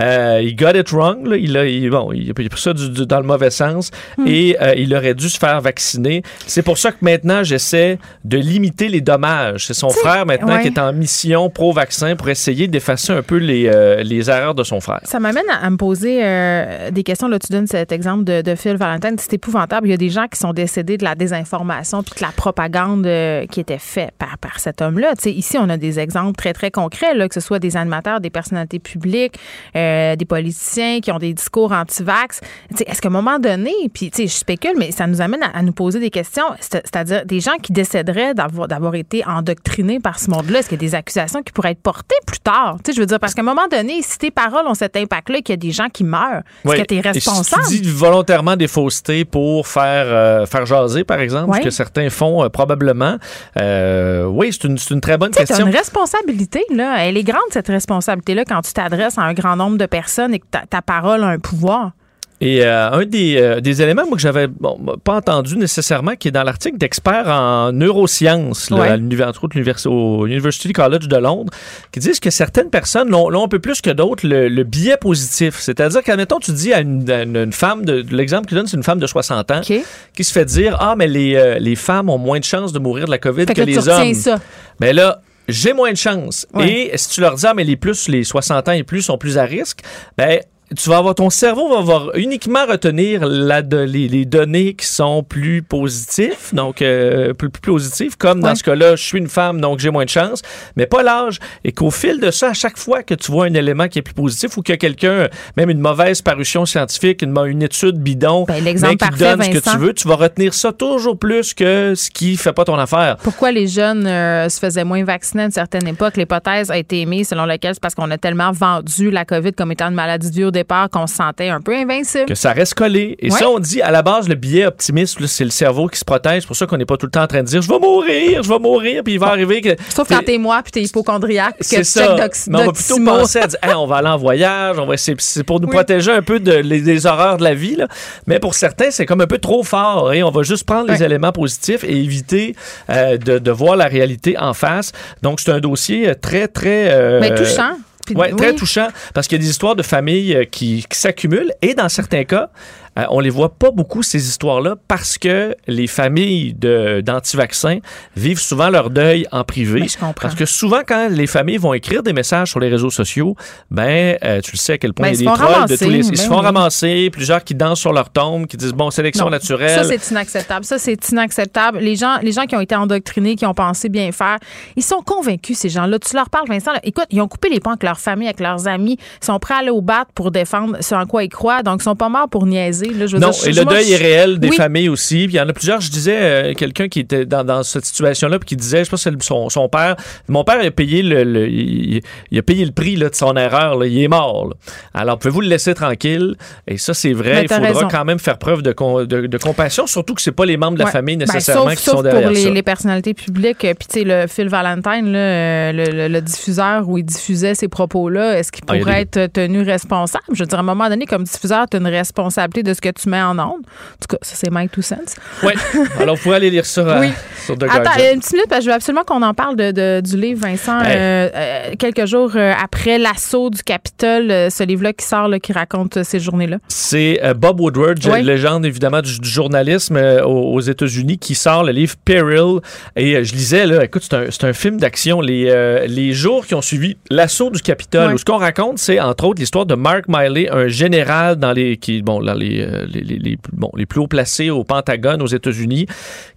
Euh, 0.00 0.40
il 0.42 0.56
got 0.56 0.72
it 0.74 0.90
wrong. 0.90 1.26
Là. 1.26 1.36
Il, 1.36 1.56
a, 1.56 1.66
il, 1.66 1.90
bon, 1.90 2.12
il 2.12 2.30
a 2.30 2.34
pris 2.34 2.48
ça 2.56 2.72
du, 2.72 2.90
du, 2.90 3.06
dans 3.06 3.18
le 3.18 3.26
mauvais 3.26 3.50
sens 3.50 3.90
mm. 4.18 4.26
et 4.26 4.56
euh, 4.60 4.74
il 4.76 4.94
aurait 4.94 5.14
dû 5.14 5.28
se 5.28 5.38
faire 5.38 5.60
vacciner. 5.60 6.22
C'est 6.46 6.62
pour 6.62 6.78
ça 6.78 6.92
que 6.92 6.98
maintenant, 7.00 7.42
j'essaie 7.42 7.98
de 8.24 8.38
limiter 8.38 8.88
les 8.88 9.00
dommages. 9.00 9.66
C'est 9.66 9.74
son 9.74 9.90
frère 9.90 10.26
maintenant 10.26 10.56
ouais. 10.56 10.62
qui 10.62 10.68
est 10.68 10.78
en 10.78 10.92
mission 10.92 11.48
pro-vaccin 11.50 12.16
pour 12.16 12.28
essayer 12.28 12.68
d'effacer 12.68 13.12
un 13.12 13.22
peu 13.22 13.36
les, 13.36 13.68
euh, 13.68 14.02
les 14.02 14.30
erreurs 14.30 14.54
de 14.54 14.62
son 14.62 14.80
frère. 14.80 15.00
Ça 15.04 15.20
m'amène 15.20 15.48
à, 15.50 15.64
à, 15.64 15.70
me 15.70 15.76
poser 15.76 16.20
euh, 16.22 16.90
des 16.90 17.02
questions. 17.02 17.28
Là, 17.28 17.38
tu 17.38 17.52
donnes 17.52 17.66
cet 17.66 17.92
exemple 17.92 18.24
de, 18.24 18.42
de 18.42 18.54
Phil 18.54 18.76
Valentine. 18.76 19.16
C'est 19.18 19.34
épouvantable. 19.34 19.88
Il 19.88 19.90
y 19.90 19.94
a 19.94 19.98
des 19.98 20.10
gens 20.10 20.26
qui 20.26 20.38
sont 20.38 20.52
décédés 20.52 20.98
de 20.98 21.04
la 21.04 21.14
désinformation 21.14 22.02
puis 22.02 22.14
de 22.18 22.24
la 22.24 22.32
propagande 22.32 23.06
euh, 23.06 23.46
qui 23.46 23.60
était 23.60 23.78
faite 23.78 24.12
par, 24.18 24.38
par 24.38 24.60
cet 24.60 24.82
homme-là. 24.82 25.14
ici, 25.24 25.56
on 25.58 25.68
a 25.68 25.76
des 25.76 25.98
exemples 25.98 26.36
très, 26.36 26.52
très 26.52 26.70
concrets, 26.70 27.14
là, 27.14 27.28
que 27.28 27.34
ce 27.34 27.40
soit 27.40 27.58
des 27.58 27.76
animateurs, 27.76 28.20
des 28.20 28.30
personnalités 28.30 28.78
publiques, 28.78 29.38
euh, 29.74 29.85
des 30.16 30.24
politiciens 30.24 31.00
qui 31.00 31.12
ont 31.12 31.18
des 31.18 31.32
discours 31.32 31.72
anti-vax. 31.72 32.40
Est-ce 32.86 33.00
qu'à 33.00 33.08
un 33.08 33.12
moment 33.12 33.38
donné, 33.38 33.72
puis 33.92 34.10
je 34.16 34.26
spécule, 34.26 34.74
mais 34.78 34.92
ça 34.92 35.06
nous 35.06 35.20
amène 35.20 35.42
à, 35.42 35.58
à 35.58 35.62
nous 35.62 35.72
poser 35.72 36.00
des 36.00 36.10
questions, 36.10 36.44
c'est-à-dire 36.60 37.24
des 37.24 37.40
gens 37.40 37.56
qui 37.62 37.72
décéderaient 37.72 38.34
d'avoir 38.34 38.94
été 38.94 39.24
endoctrinés 39.26 40.00
par 40.00 40.18
ce 40.18 40.30
monde-là. 40.30 40.60
Est-ce 40.60 40.68
qu'il 40.68 40.80
y 40.80 40.84
a 40.84 40.88
des 40.88 40.94
accusations 40.94 41.42
qui 41.42 41.52
pourraient 41.52 41.72
être 41.72 41.82
portées 41.82 42.16
plus 42.26 42.40
tard? 42.40 42.78
je 42.86 43.00
veux 43.00 43.06
dire, 43.06 43.20
parce 43.20 43.34
qu'à 43.34 43.42
un 43.42 43.44
moment 43.44 43.68
donné, 43.70 44.00
si 44.02 44.18
tes 44.18 44.30
paroles 44.30 44.66
ont 44.66 44.74
cet 44.74 44.96
impact-là, 44.96 45.38
qu'il 45.38 45.50
y 45.50 45.52
a 45.52 45.56
des 45.56 45.70
gens 45.70 45.88
qui 45.88 46.04
meurent, 46.04 46.42
est-ce 46.64 46.72
oui. 46.72 46.78
que 46.78 46.86
tu 46.86 46.94
es 46.96 47.00
responsable? 47.00 47.62
Et 47.62 47.68
si 47.68 47.76
tu 47.76 47.82
dis 47.82 47.90
volontairement 47.90 48.56
des 48.56 48.68
faussetés 48.68 49.24
pour 49.24 49.66
faire, 49.66 50.06
euh, 50.06 50.46
faire 50.46 50.66
jaser, 50.66 51.04
par 51.04 51.20
exemple, 51.20 51.50
oui. 51.50 51.58
ce 51.58 51.64
que 51.64 51.70
certains 51.70 52.10
font 52.10 52.44
euh, 52.44 52.48
probablement, 52.48 53.16
euh, 53.58 54.24
oui, 54.24 54.50
c'est 54.52 54.64
une, 54.64 54.78
une, 54.90 55.00
très 55.00 55.18
bonne 55.18 55.30
t'sais, 55.30 55.44
question. 55.44 55.64
Tu 55.64 55.70
une 55.70 55.76
responsabilité, 55.76 56.64
là. 56.70 57.04
Elle 57.04 57.16
est 57.16 57.24
grande, 57.24 57.40
cette 57.50 57.68
responsabilité-là, 57.68 58.44
quand 58.44 58.62
tu 58.62 58.72
t'adresses 58.72 59.18
à 59.18 59.22
un 59.22 59.34
grand 59.34 59.56
nombre 59.56 59.75
de 59.76 59.86
personnes 59.86 60.34
et 60.34 60.38
que 60.38 60.46
ta, 60.50 60.64
ta 60.66 60.82
parole 60.82 61.22
a 61.22 61.28
un 61.28 61.38
pouvoir. 61.38 61.92
Et 62.40 62.62
euh, 62.62 62.90
un 62.90 63.06
des, 63.06 63.36
euh, 63.38 63.60
des, 63.60 63.80
éléments 63.80 64.04
moi, 64.06 64.16
que 64.16 64.20
j'avais 64.20 64.46
bon, 64.46 64.78
pas 65.02 65.14
entendu 65.14 65.56
nécessairement, 65.56 66.16
qui 66.16 66.28
est 66.28 66.32
dans 66.32 66.42
l'article 66.42 66.76
d'experts 66.76 67.28
en 67.28 67.72
neurosciences, 67.72 68.68
là, 68.68 68.76
ouais. 68.98 69.22
à 69.22 69.28
entre 69.28 69.44
autres 69.44 69.88
au 69.88 70.26
University 70.26 70.72
College 70.74 71.08
de 71.08 71.16
Londres, 71.16 71.50
qui 71.92 72.00
disent 72.00 72.20
que 72.20 72.28
certaines 72.28 72.68
personnes 72.68 73.08
l'ont 73.08 73.44
un 73.44 73.48
peu 73.48 73.58
plus 73.58 73.80
que 73.80 73.88
d'autres 73.88 74.26
le, 74.26 74.48
le, 74.48 74.64
biais 74.64 74.98
positif. 74.98 75.58
C'est-à-dire 75.58 76.02
qu'admettons, 76.02 76.38
tu 76.38 76.52
dis 76.52 76.74
à 76.74 76.80
une, 76.80 77.10
à 77.10 77.22
une 77.22 77.52
femme, 77.52 77.86
de, 77.86 78.04
l'exemple 78.10 78.48
qu'il 78.48 78.58
donne, 78.58 78.66
c'est 78.66 78.76
une 78.76 78.82
femme 78.82 79.00
de 79.00 79.06
60 79.06 79.50
ans, 79.50 79.58
okay. 79.58 79.82
qui 80.14 80.22
se 80.22 80.32
fait 80.32 80.44
dire 80.44 80.76
Ah, 80.78 80.94
mais 80.94 81.08
les, 81.08 81.36
euh, 81.36 81.58
les 81.58 81.76
femmes 81.76 82.10
ont 82.10 82.18
moins 82.18 82.38
de 82.38 82.44
chances 82.44 82.74
de 82.74 82.78
mourir 82.78 83.06
de 83.06 83.10
la 83.12 83.18
COVID 83.18 83.46
fait 83.46 83.54
que, 83.54 83.60
que 83.62 83.66
les 83.66 83.88
hommes. 83.88 84.12
Ça. 84.12 84.40
Mais 84.78 84.92
là, 84.92 85.22
j'ai 85.48 85.72
moins 85.72 85.92
de 85.92 85.96
chance. 85.96 86.46
Ouais. 86.54 86.90
Et 86.92 86.98
si 86.98 87.10
tu 87.10 87.20
leur 87.20 87.34
dis, 87.34 87.46
ah, 87.46 87.54
mais 87.54 87.64
les 87.64 87.76
plus, 87.76 88.08
les 88.08 88.24
60 88.24 88.68
ans 88.68 88.72
et 88.72 88.82
plus 88.82 89.02
sont 89.02 89.18
plus 89.18 89.38
à 89.38 89.44
risque, 89.44 89.80
ben, 90.16 90.40
tu 90.74 90.90
vas 90.90 90.98
avoir 90.98 91.14
ton 91.14 91.30
cerveau 91.30 91.68
va 91.68 91.78
avoir 91.78 92.16
uniquement 92.16 92.66
retenir 92.66 93.24
la 93.24 93.60
les, 93.60 94.08
les, 94.08 94.24
données 94.24 94.74
qui 94.74 94.86
sont 94.86 95.22
plus 95.22 95.62
positifs, 95.62 96.52
donc 96.54 96.82
euh, 96.82 97.32
plus, 97.34 97.50
plus 97.50 97.72
positives, 97.72 98.16
comme 98.16 98.40
dans 98.40 98.48
ouais. 98.48 98.54
ce 98.56 98.64
cas-là, 98.64 98.96
je 98.96 99.02
suis 99.02 99.18
une 99.18 99.28
femme, 99.28 99.60
donc 99.60 99.78
j'ai 99.78 99.90
moins 99.90 100.04
de 100.04 100.10
chance, 100.10 100.42
mais 100.76 100.86
pas 100.86 101.02
l'âge. 101.02 101.38
Et 101.64 101.72
qu'au 101.72 101.90
fil 101.90 102.20
de 102.20 102.30
ça, 102.30 102.50
à 102.50 102.52
chaque 102.52 102.78
fois 102.78 103.02
que 103.02 103.14
tu 103.14 103.30
vois 103.30 103.46
un 103.46 103.54
élément 103.54 103.86
qui 103.86 104.00
est 104.00 104.02
plus 104.02 104.14
positif 104.14 104.56
ou 104.56 104.62
que 104.62 104.72
quelqu'un, 104.72 105.28
même 105.56 105.70
une 105.70 105.78
mauvaise 105.78 106.20
parution 106.20 106.66
scientifique, 106.66 107.22
une, 107.22 107.36
une 107.46 107.62
étude 107.62 107.98
bidon, 107.98 108.44
ben, 108.44 108.62
mais 108.62 108.74
qui 108.74 108.96
parfait, 108.96 109.18
donne 109.18 109.38
Vincent. 109.38 109.52
ce 109.52 109.58
que 109.58 109.70
tu 109.70 109.78
veux, 109.78 109.94
tu 109.94 110.08
vas 110.08 110.16
retenir 110.16 110.52
ça 110.52 110.72
toujours 110.72 111.18
plus 111.18 111.54
que 111.54 111.94
ce 111.94 112.10
qui 112.10 112.36
fait 112.36 112.52
pas 112.52 112.64
ton 112.64 112.76
affaire. 112.76 113.16
Pourquoi 113.22 113.52
les 113.52 113.68
jeunes 113.68 114.06
euh, 114.06 114.48
se 114.48 114.58
faisaient 114.58 114.84
moins 114.84 115.04
vacciner 115.04 115.44
à 115.44 115.46
une 115.46 115.52
certaine 115.52 115.86
époque? 115.86 116.16
L'hypothèse 116.16 116.70
a 116.70 116.76
été 116.76 117.02
émise 117.02 117.28
selon 117.28 117.44
laquelle 117.44 117.74
c'est 117.74 117.80
parce 117.80 117.94
qu'on 117.94 118.10
a 118.10 118.18
tellement 118.18 118.50
vendu 118.50 119.10
la 119.10 119.24
COVID 119.24 119.52
comme 119.52 119.70
étant 119.70 119.88
une 119.88 119.94
maladie 119.94 120.30
dure 120.30 120.52
départ 120.56 120.90
qu'on 120.90 121.06
se 121.06 121.14
sentait 121.14 121.48
un 121.48 121.60
peu 121.60 121.74
invincible. 121.74 122.26
Que 122.26 122.34
ça 122.34 122.52
reste 122.52 122.74
collé. 122.74 123.16
Et 123.20 123.30
ouais. 123.30 123.38
ça, 123.38 123.48
on 123.48 123.58
dit 123.58 123.80
à 123.82 123.90
la 123.90 124.02
base, 124.02 124.28
le 124.28 124.34
biais 124.34 124.66
optimiste, 124.66 125.24
c'est 125.26 125.44
le 125.44 125.50
cerveau 125.50 125.88
qui 125.88 125.98
se 125.98 126.04
protège. 126.04 126.42
C'est 126.42 126.46
pour 126.46 126.56
ça 126.56 126.66
qu'on 126.66 126.76
n'est 126.76 126.86
pas 126.86 126.96
tout 126.96 127.06
le 127.06 127.12
temps 127.12 127.22
en 127.22 127.26
train 127.26 127.42
de 127.42 127.48
dire 127.48 127.62
je 127.62 127.68
vais 127.68 127.78
mourir, 127.78 128.42
je 128.42 128.48
vais 128.48 128.58
mourir, 128.58 129.02
puis 129.04 129.14
il 129.14 129.20
va 129.20 129.26
bon. 129.26 129.32
arriver 129.32 129.60
que. 129.60 129.76
Sauf 129.88 130.08
quand 130.08 130.22
t'es 130.24 130.38
moi 130.38 130.60
puis 130.62 130.72
t'es 130.72 130.82
hypochondriaque, 130.82 131.58
que 131.58 131.64
c'est 131.64 131.84
ça. 131.84 132.16
Mais 132.48 132.58
on 132.58 132.66
va 132.66 132.72
plutôt 132.72 133.04
penser 133.04 133.38
à 133.38 133.46
dire 133.46 133.58
hey, 133.62 133.74
on 133.74 133.86
va 133.86 133.96
aller 133.96 134.08
en 134.08 134.18
voyage, 134.18 134.78
on 134.78 134.86
va 134.86 134.96
c'est 134.96 135.44
pour 135.44 135.60
nous 135.60 135.68
oui. 135.68 135.74
protéger 135.74 136.10
un 136.10 136.22
peu 136.22 136.40
de, 136.40 136.52
les, 136.52 136.80
des 136.80 137.06
horreurs 137.06 137.36
de 137.36 137.44
la 137.44 137.54
vie. 137.54 137.76
Là. 137.76 137.88
Mais 138.26 138.38
pour 138.38 138.54
certains, 138.54 138.90
c'est 138.90 139.06
comme 139.06 139.20
un 139.20 139.26
peu 139.26 139.38
trop 139.38 139.62
fort. 139.62 140.12
Et 140.12 140.22
on 140.22 140.30
va 140.30 140.42
juste 140.42 140.64
prendre 140.64 140.88
ouais. 140.88 140.96
les 140.96 141.04
éléments 141.04 141.32
positifs 141.32 141.84
et 141.84 141.96
éviter 141.96 142.56
euh, 142.90 143.16
de, 143.16 143.38
de, 143.38 143.50
voir 143.50 143.76
la 143.76 143.86
réalité 143.86 144.36
en 144.38 144.54
face. 144.54 144.92
Donc, 145.22 145.40
c'est 145.40 145.50
un 145.50 145.60
dossier 145.60 146.14
très, 146.20 146.48
très. 146.48 146.90
Euh, 146.90 147.20
Mais 147.20 147.34
touchant. 147.34 147.76
Oui, 148.14 148.34
très 148.36 148.54
touchant 148.54 148.88
parce 149.14 149.26
qu'il 149.26 149.38
y 149.38 149.40
a 149.40 149.42
des 149.42 149.50
histoires 149.50 149.76
de 149.76 149.82
familles 149.82 150.34
euh, 150.34 150.44
qui, 150.44 150.84
qui 150.88 150.98
s'accumulent 150.98 151.52
et 151.62 151.74
dans 151.74 151.88
certains 151.88 152.24
cas, 152.24 152.50
euh, 152.98 153.04
on 153.10 153.20
les 153.20 153.30
voit 153.30 153.54
pas 153.54 153.70
beaucoup 153.70 154.02
ces 154.02 154.28
histoires-là 154.28 154.76
parce 154.88 155.18
que 155.18 155.54
les 155.66 155.86
familles 155.86 156.54
d'anti-vaccins 156.54 157.78
vivent 158.16 158.40
souvent 158.40 158.70
leur 158.70 158.90
deuil 158.90 159.26
en 159.32 159.44
privé. 159.44 159.80
Mais 159.80 159.88
je 159.88 159.98
comprends. 159.98 160.14
Parce 160.22 160.34
que 160.34 160.46
souvent, 160.46 160.80
quand 160.86 161.08
les 161.10 161.26
familles 161.26 161.58
vont 161.58 161.74
écrire 161.74 162.02
des 162.02 162.12
messages 162.12 162.50
sur 162.50 162.60
les 162.60 162.68
réseaux 162.68 162.90
sociaux, 162.90 163.36
ben, 163.70 164.16
euh, 164.24 164.40
tu 164.40 164.52
le 164.52 164.58
sais 164.58 164.74
à 164.74 164.78
quel 164.78 164.94
point 164.94 165.08
ben, 165.08 165.14
il 165.14 165.24
y 165.24 165.28
a 165.28 165.30
des 165.30 165.36
trolls 165.36 165.52
ramasser, 165.52 165.74
de 165.74 165.84
tous 165.84 165.90
les. 165.90 166.06
Ils 166.06 166.10
ben 166.10 166.16
se 166.16 166.26
font 166.26 166.38
oui. 166.38 166.44
ramasser, 166.44 167.10
plusieurs 167.10 167.44
qui 167.44 167.54
dansent 167.54 167.80
sur 167.80 167.92
leur 167.92 168.10
tombe, 168.10 168.46
qui 168.46 168.56
disent 168.56 168.72
bon, 168.72 168.90
sélection 168.90 169.26
non, 169.26 169.30
naturelle. 169.30 169.70
Ça, 169.70 169.84
c'est 169.84 170.10
inacceptable. 170.10 170.64
Ça, 170.64 170.78
c'est 170.78 171.10
inacceptable. 171.10 171.78
Les 171.78 171.96
gens, 171.96 172.18
les 172.22 172.32
gens 172.32 172.46
qui 172.46 172.56
ont 172.56 172.60
été 172.60 172.74
endoctrinés, 172.74 173.36
qui 173.36 173.46
ont 173.46 173.54
pensé 173.54 173.88
bien 173.88 174.10
faire, 174.12 174.38
ils 174.76 174.82
sont 174.82 175.02
convaincus, 175.02 175.58
ces 175.58 175.68
gens-là. 175.68 175.98
Tu 175.98 176.14
leur 176.14 176.30
parles, 176.30 176.48
Vincent, 176.48 176.72
là, 176.72 176.80
écoute, 176.82 177.06
ils 177.10 177.20
ont 177.20 177.28
coupé 177.28 177.48
les 177.48 177.60
ponts 177.60 177.70
avec 177.70 177.82
leur 177.82 177.98
famille, 177.98 178.28
avec 178.28 178.40
leurs 178.40 178.68
amis, 178.68 178.96
ils 179.22 179.24
sont 179.24 179.38
prêts 179.38 179.54
à 179.54 179.58
aller 179.58 179.70
au 179.70 179.80
bat 179.80 180.06
pour 180.14 180.30
défendre 180.30 180.78
ce 180.80 180.94
en 180.94 181.06
quoi 181.06 181.24
ils 181.24 181.28
croient, 181.28 181.62
donc 181.62 181.80
ils 181.80 181.84
sont 181.84 181.96
pas 181.96 182.08
morts 182.08 182.28
pour 182.28 182.46
niaiser. 182.46 182.85
Là, 182.94 183.06
je 183.06 183.16
veux 183.16 183.20
non, 183.20 183.30
dire, 183.30 183.48
et 183.48 183.52
le 183.52 183.64
deuil 183.64 183.86
je... 183.86 183.92
est 183.92 183.96
réel 183.96 184.38
des 184.38 184.50
oui. 184.50 184.56
familles 184.56 184.88
aussi. 184.88 185.26
Puis 185.26 185.34
il 185.34 185.36
y 185.36 185.40
en 185.40 185.48
a 185.48 185.52
plusieurs. 185.52 185.80
Je 185.80 185.90
disais, 185.90 186.16
euh, 186.18 186.54
quelqu'un 186.54 186.88
qui 186.88 187.00
était 187.00 187.24
dans, 187.24 187.44
dans 187.44 187.62
cette 187.62 187.84
situation-là, 187.84 188.38
puis 188.38 188.48
qui 188.48 188.56
disait, 188.56 188.84
je 188.84 188.90
pense 188.90 189.04
que 189.04 189.10
c'est 189.10 189.22
son, 189.22 189.48
son, 189.48 189.68
père. 189.68 189.96
Mon 190.28 190.44
père 190.44 190.60
a 190.64 190.70
payé 190.70 191.02
le, 191.02 191.24
le 191.24 191.48
il, 191.48 192.00
il, 192.30 192.38
a 192.38 192.42
payé 192.42 192.64
le 192.64 192.72
prix 192.72 192.96
là, 192.96 193.08
de 193.08 193.14
son 193.14 193.36
erreur. 193.36 193.76
Là. 193.76 193.86
Il 193.86 194.00
est 194.02 194.08
mort. 194.08 194.48
Là. 194.48 194.54
Alors, 194.94 195.18
pouvez-vous 195.18 195.40
le 195.40 195.48
laisser 195.48 195.74
tranquille? 195.74 196.36
Et 196.66 196.78
ça, 196.78 196.94
c'est 196.94 197.12
vrai. 197.12 197.42
il 197.42 197.48
faudra 197.48 197.68
raison. 197.68 197.88
quand 197.90 198.04
même 198.04 198.18
faire 198.18 198.38
preuve 198.38 198.62
de, 198.62 198.72
de, 199.04 199.26
de, 199.26 199.38
compassion, 199.38 199.86
surtout 199.86 200.14
que 200.14 200.22
c'est 200.22 200.32
pas 200.32 200.46
les 200.46 200.56
membres 200.56 200.74
de 200.74 200.80
la 200.80 200.86
ouais. 200.86 200.90
famille 200.90 201.16
ben, 201.16 201.26
nécessairement 201.26 201.66
ben, 201.66 201.70
sauf, 201.70 201.78
qui 201.78 201.84
sauf 201.84 201.94
sont 201.96 202.02
derrière 202.02 202.22
pour 202.22 202.30
les, 202.32 202.42
ça. 202.42 202.50
les 202.50 202.62
personnalités 202.62 203.14
publiques. 203.14 203.58
Puis, 203.58 203.88
tu 203.88 204.00
sais, 204.00 204.04
le 204.04 204.26
Phil 204.26 204.48
Valentine, 204.48 205.12
là, 205.12 205.72
le, 205.72 205.84
le, 205.90 206.08
le, 206.08 206.20
diffuseur 206.20 206.88
où 206.88 206.98
il 206.98 207.04
diffusait 207.04 207.54
ces 207.54 207.68
propos-là, 207.68 208.38
est-ce 208.38 208.52
qu'il 208.52 208.64
pourrait 208.64 208.82
ah, 208.86 209.04
des... 209.04 209.20
être 209.20 209.32
tenu 209.32 209.62
responsable? 209.62 210.24
Je 210.32 210.42
veux 210.42 210.46
dire, 210.46 210.58
à 210.58 210.62
un 210.62 210.64
moment 210.64 210.88
donné, 210.88 211.06
comme 211.06 211.24
diffuseur, 211.24 211.66
tu 211.70 211.76
as 211.76 211.80
une 211.80 211.86
responsabilité 211.86 212.62
de 212.62 212.72
ce 212.76 212.80
que 212.80 212.88
tu 212.90 213.08
mets 213.08 213.22
en 213.22 213.38
ondes. 213.38 213.62
En 213.62 213.98
tout 214.00 214.08
cas, 214.08 214.18
ça, 214.22 214.34
c'est 214.36 214.50
Mike 214.50 214.72
Two 214.72 214.82
Cents. 214.82 214.96
Oui. 215.42 215.52
Alors, 216.00 216.16
vous 216.16 216.22
pouvez 216.22 216.36
aller 216.36 216.50
lire 216.50 216.66
ça 216.66 216.82
euh, 216.82 217.00
oui. 217.00 217.08
sur 217.44 217.56
The 217.56 217.64
Attends, 217.64 217.82
Guardian. 217.82 218.12
une 218.14 218.20
petite 218.20 218.32
minute, 218.32 218.48
parce 218.48 218.60
que 218.60 218.64
je 218.64 218.70
veux 218.70 218.74
absolument 218.76 219.04
qu'on 219.04 219.22
en 219.22 219.34
parle 219.34 219.56
de, 219.56 219.70
de, 219.70 220.00
du 220.00 220.16
livre, 220.16 220.40
Vincent. 220.46 220.80
Hey. 220.80 220.96
Euh, 220.96 221.28
euh, 221.34 221.72
quelques 221.78 222.06
jours 222.06 222.36
après 222.36 222.98
l'assaut 222.98 223.50
du 223.50 223.62
Capitole, 223.62 224.50
ce 224.50 224.64
livre-là 224.64 224.92
qui 224.92 225.04
sort, 225.04 225.28
là, 225.28 225.38
qui 225.38 225.52
raconte 225.52 226.02
ces 226.02 226.20
journées-là. 226.20 226.58
C'est 226.68 227.20
Bob 227.36 227.60
Woodward, 227.60 227.98
oui. 228.06 228.22
légende 228.22 228.66
évidemment 228.66 229.00
du, 229.00 229.18
du 229.18 229.28
journalisme 229.28 229.96
aux, 230.24 230.60
États-Unis, 230.60 231.18
qui 231.18 231.34
sort 231.34 231.64
le 231.64 231.72
livre 231.72 231.94
Peril. 232.04 232.60
Et 232.94 233.24
je 233.24 233.32
lisais, 233.34 233.66
là, 233.66 233.84
écoute, 233.84 234.02
c'est 234.08 234.44
un, 234.44 234.48
un, 234.48 234.52
film 234.52 234.78
d'action. 234.78 235.20
Les, 235.20 235.86
les 235.88 236.12
jours 236.12 236.46
qui 236.46 236.54
ont 236.54 236.62
suivi 236.62 236.96
l'assaut 237.10 237.50
du 237.50 237.60
Capitole, 237.60 238.08
oui. 238.08 238.14
où 238.14 238.18
ce 238.18 238.24
qu'on 238.24 238.36
raconte, 238.36 238.78
c'est 238.78 239.00
entre 239.00 239.24
autres 239.24 239.40
l'histoire 239.40 239.66
de 239.66 239.74
Mark 239.74 240.04
Miley, 240.08 240.48
un 240.50 240.68
général 240.68 241.36
dans 241.36 241.52
les, 241.52 241.76
qui, 241.76 242.02
bon, 242.02 242.20
dans 242.22 242.34
les, 242.34 242.65
les, 242.88 243.00
les, 243.00 243.18
les, 243.18 243.38
bon, 243.52 243.70
les 243.76 243.86
plus 243.86 244.00
hauts 244.00 244.08
placés 244.08 244.50
au 244.50 244.64
Pentagone 244.64 245.22
aux 245.22 245.26
États-Unis, 245.26 245.86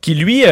qui 0.02 0.16
lui 0.16 0.44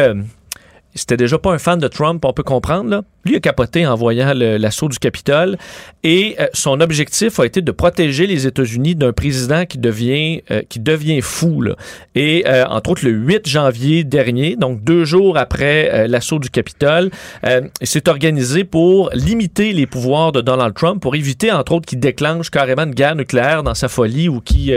c'était 0.94 1.16
déjà 1.16 1.38
pas 1.38 1.52
un 1.52 1.58
fan 1.58 1.78
de 1.78 1.88
Trump, 1.88 2.24
on 2.24 2.32
peut 2.32 2.42
comprendre. 2.42 2.90
Là. 2.90 3.02
Lui 3.24 3.36
a 3.36 3.40
capoté 3.40 3.86
en 3.86 3.94
voyant 3.94 4.32
l'assaut 4.34 4.88
du 4.88 4.98
Capitole 4.98 5.58
et 6.02 6.36
euh, 6.40 6.46
son 6.54 6.80
objectif 6.80 7.38
a 7.38 7.46
été 7.46 7.60
de 7.60 7.72
protéger 7.72 8.26
les 8.26 8.46
États-Unis 8.46 8.94
d'un 8.94 9.12
président 9.12 9.66
qui 9.66 9.78
devient, 9.78 10.42
euh, 10.50 10.62
qui 10.68 10.80
devient 10.80 11.20
fou. 11.20 11.60
Là. 11.60 11.74
Et 12.14 12.44
euh, 12.46 12.64
entre 12.66 12.90
autres, 12.90 13.04
le 13.04 13.10
8 13.10 13.46
janvier 13.46 14.04
dernier, 14.04 14.56
donc 14.56 14.82
deux 14.82 15.04
jours 15.04 15.36
après 15.36 16.08
l'assaut 16.08 16.38
du 16.38 16.50
Capitole, 16.50 17.10
il 17.44 17.86
s'est 17.86 18.08
organisé 18.08 18.64
pour 18.64 19.10
limiter 19.12 19.72
les 19.72 19.86
pouvoirs 19.86 20.32
de 20.32 20.40
Donald 20.40 20.74
Trump, 20.74 21.02
pour 21.02 21.14
éviter 21.14 21.52
entre 21.52 21.72
autres 21.72 21.86
qu'il 21.86 22.00
déclenche 22.00 22.50
carrément 22.50 22.84
une 22.84 22.94
guerre 22.94 23.14
nucléaire 23.14 23.62
dans 23.62 23.74
sa 23.74 23.88
folie 23.88 24.28
ou 24.28 24.40
qui, 24.40 24.72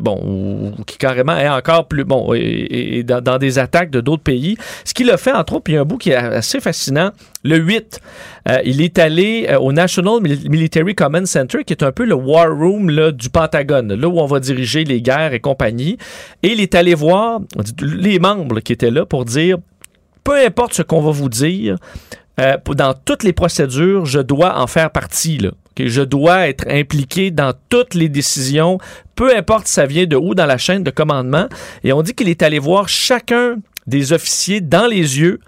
bon, 0.00 0.20
ou, 0.78 0.84
qui 0.84 0.96
carrément 0.96 1.36
est 1.36 1.48
encore 1.48 1.88
plus 1.88 2.04
bon 2.04 2.32
et, 2.34 3.02
dans, 3.02 3.20
dans, 3.20 3.38
des 3.38 3.58
attaques 3.58 3.90
de 3.90 4.00
d'autres 4.00 4.22
pays. 4.22 4.56
Ce 4.84 4.94
qu'il 4.94 5.10
a 5.10 5.16
fait 5.16 5.32
puis 5.44 5.72
il 5.72 5.74
y 5.74 5.78
a 5.78 5.82
un 5.82 5.84
bout 5.84 5.98
qui 5.98 6.10
est 6.10 6.14
assez 6.14 6.60
fascinant. 6.60 7.10
Le 7.44 7.56
8, 7.56 8.00
euh, 8.48 8.58
il 8.64 8.80
est 8.80 8.98
allé 8.98 9.46
euh, 9.48 9.58
au 9.58 9.72
National 9.72 10.20
Military 10.20 10.94
Command 10.94 11.26
Center, 11.26 11.64
qui 11.64 11.72
est 11.72 11.82
un 11.82 11.92
peu 11.92 12.04
le 12.04 12.14
war 12.14 12.48
room 12.48 12.90
là, 12.90 13.10
du 13.12 13.30
Pentagone, 13.30 13.94
là 13.94 14.08
où 14.08 14.18
on 14.18 14.26
va 14.26 14.40
diriger 14.40 14.84
les 14.84 15.00
guerres 15.00 15.32
et 15.32 15.40
compagnie. 15.40 15.96
Et 16.42 16.52
il 16.52 16.60
est 16.60 16.74
allé 16.74 16.94
voir 16.94 17.40
les 17.80 18.18
membres 18.18 18.60
qui 18.60 18.72
étaient 18.72 18.90
là 18.90 19.06
pour 19.06 19.24
dire, 19.24 19.58
peu 20.24 20.36
importe 20.36 20.74
ce 20.74 20.82
qu'on 20.82 21.00
va 21.00 21.10
vous 21.10 21.28
dire, 21.28 21.76
euh, 22.40 22.56
dans 22.74 22.94
toutes 22.94 23.22
les 23.22 23.32
procédures, 23.32 24.06
je 24.06 24.20
dois 24.20 24.58
en 24.58 24.66
faire 24.66 24.90
partie. 24.90 25.38
Là. 25.38 25.50
Je 25.78 26.02
dois 26.02 26.48
être 26.48 26.66
impliqué 26.68 27.30
dans 27.30 27.52
toutes 27.68 27.94
les 27.94 28.08
décisions, 28.08 28.78
peu 29.14 29.34
importe 29.36 29.66
si 29.66 29.74
ça 29.74 29.86
vient 29.86 30.06
de 30.06 30.16
où 30.16 30.34
dans 30.34 30.46
la 30.46 30.58
chaîne 30.58 30.82
de 30.82 30.90
commandement. 30.90 31.48
Et 31.84 31.92
on 31.92 32.02
dit 32.02 32.14
qu'il 32.14 32.28
est 32.28 32.42
allé 32.42 32.58
voir 32.58 32.88
chacun 32.88 33.56
des 33.86 34.12
officiers 34.12 34.60
dans 34.60 34.86
les 34.86 35.18
yeux 35.20 35.40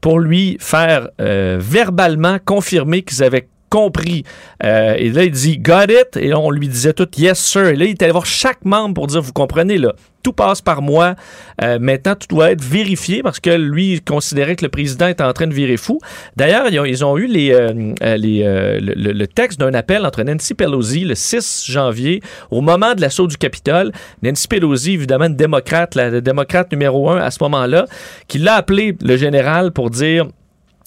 pour 0.00 0.20
lui 0.20 0.56
faire 0.60 1.10
euh, 1.20 1.58
verbalement 1.60 2.38
confirmer 2.44 3.02
qu'ils 3.02 3.22
avaient 3.22 3.48
compris. 3.68 4.24
Euh, 4.64 4.94
et 4.96 5.10
là, 5.10 5.24
il 5.24 5.30
dit 5.30 5.58
Got 5.58 5.84
it. 5.84 6.16
Et 6.16 6.34
on 6.34 6.50
lui 6.50 6.68
disait 6.68 6.92
tout 6.92 7.08
Yes, 7.16 7.38
sir. 7.38 7.66
Et 7.66 7.76
là, 7.76 7.84
il 7.84 7.90
est 7.90 8.02
allé 8.02 8.12
voir 8.12 8.26
chaque 8.26 8.64
membre 8.64 8.94
pour 8.94 9.06
dire 9.06 9.20
Vous 9.20 9.32
comprenez, 9.32 9.78
là, 9.78 9.92
tout 10.22 10.32
passe 10.32 10.60
par 10.60 10.82
moi. 10.82 11.14
Euh, 11.62 11.78
maintenant, 11.78 12.14
tout 12.14 12.26
doit 12.28 12.50
être 12.50 12.62
vérifié 12.62 13.22
parce 13.22 13.40
que 13.40 13.50
lui, 13.50 13.94
il 13.94 14.02
considérait 14.02 14.56
que 14.56 14.64
le 14.64 14.68
président 14.68 15.06
était 15.06 15.22
en 15.22 15.32
train 15.32 15.46
de 15.46 15.54
virer 15.54 15.76
fou. 15.76 16.00
D'ailleurs, 16.36 16.68
ils, 16.68 17.04
ont 17.04 17.16
eu 17.16 17.26
les, 17.26 17.52
euh, 17.52 18.16
les, 18.16 18.42
le, 18.80 19.26
texte 19.26 19.60
d'un 19.60 19.74
appel 19.74 20.04
entre 20.04 20.22
Nancy 20.22 20.54
Pelosi 20.54 21.04
le 21.04 21.14
6 21.14 21.64
janvier, 21.68 22.22
au 22.50 22.60
moment 22.60 22.94
de 22.94 23.00
l'assaut 23.00 23.26
du 23.26 23.36
Capitole. 23.36 23.92
Nancy 24.22 24.48
Pelosi, 24.48 24.92
évidemment, 24.92 25.26
une 25.26 25.36
démocrate, 25.36 25.94
la 25.94 26.20
démocrate 26.20 26.72
numéro 26.72 27.10
un 27.10 27.18
à 27.18 27.30
ce 27.30 27.38
moment-là, 27.42 27.86
qui 28.26 28.38
l'a 28.38 28.54
appelé 28.54 28.96
le 29.00 29.16
général 29.16 29.72
pour 29.72 29.90
dire 29.90 30.26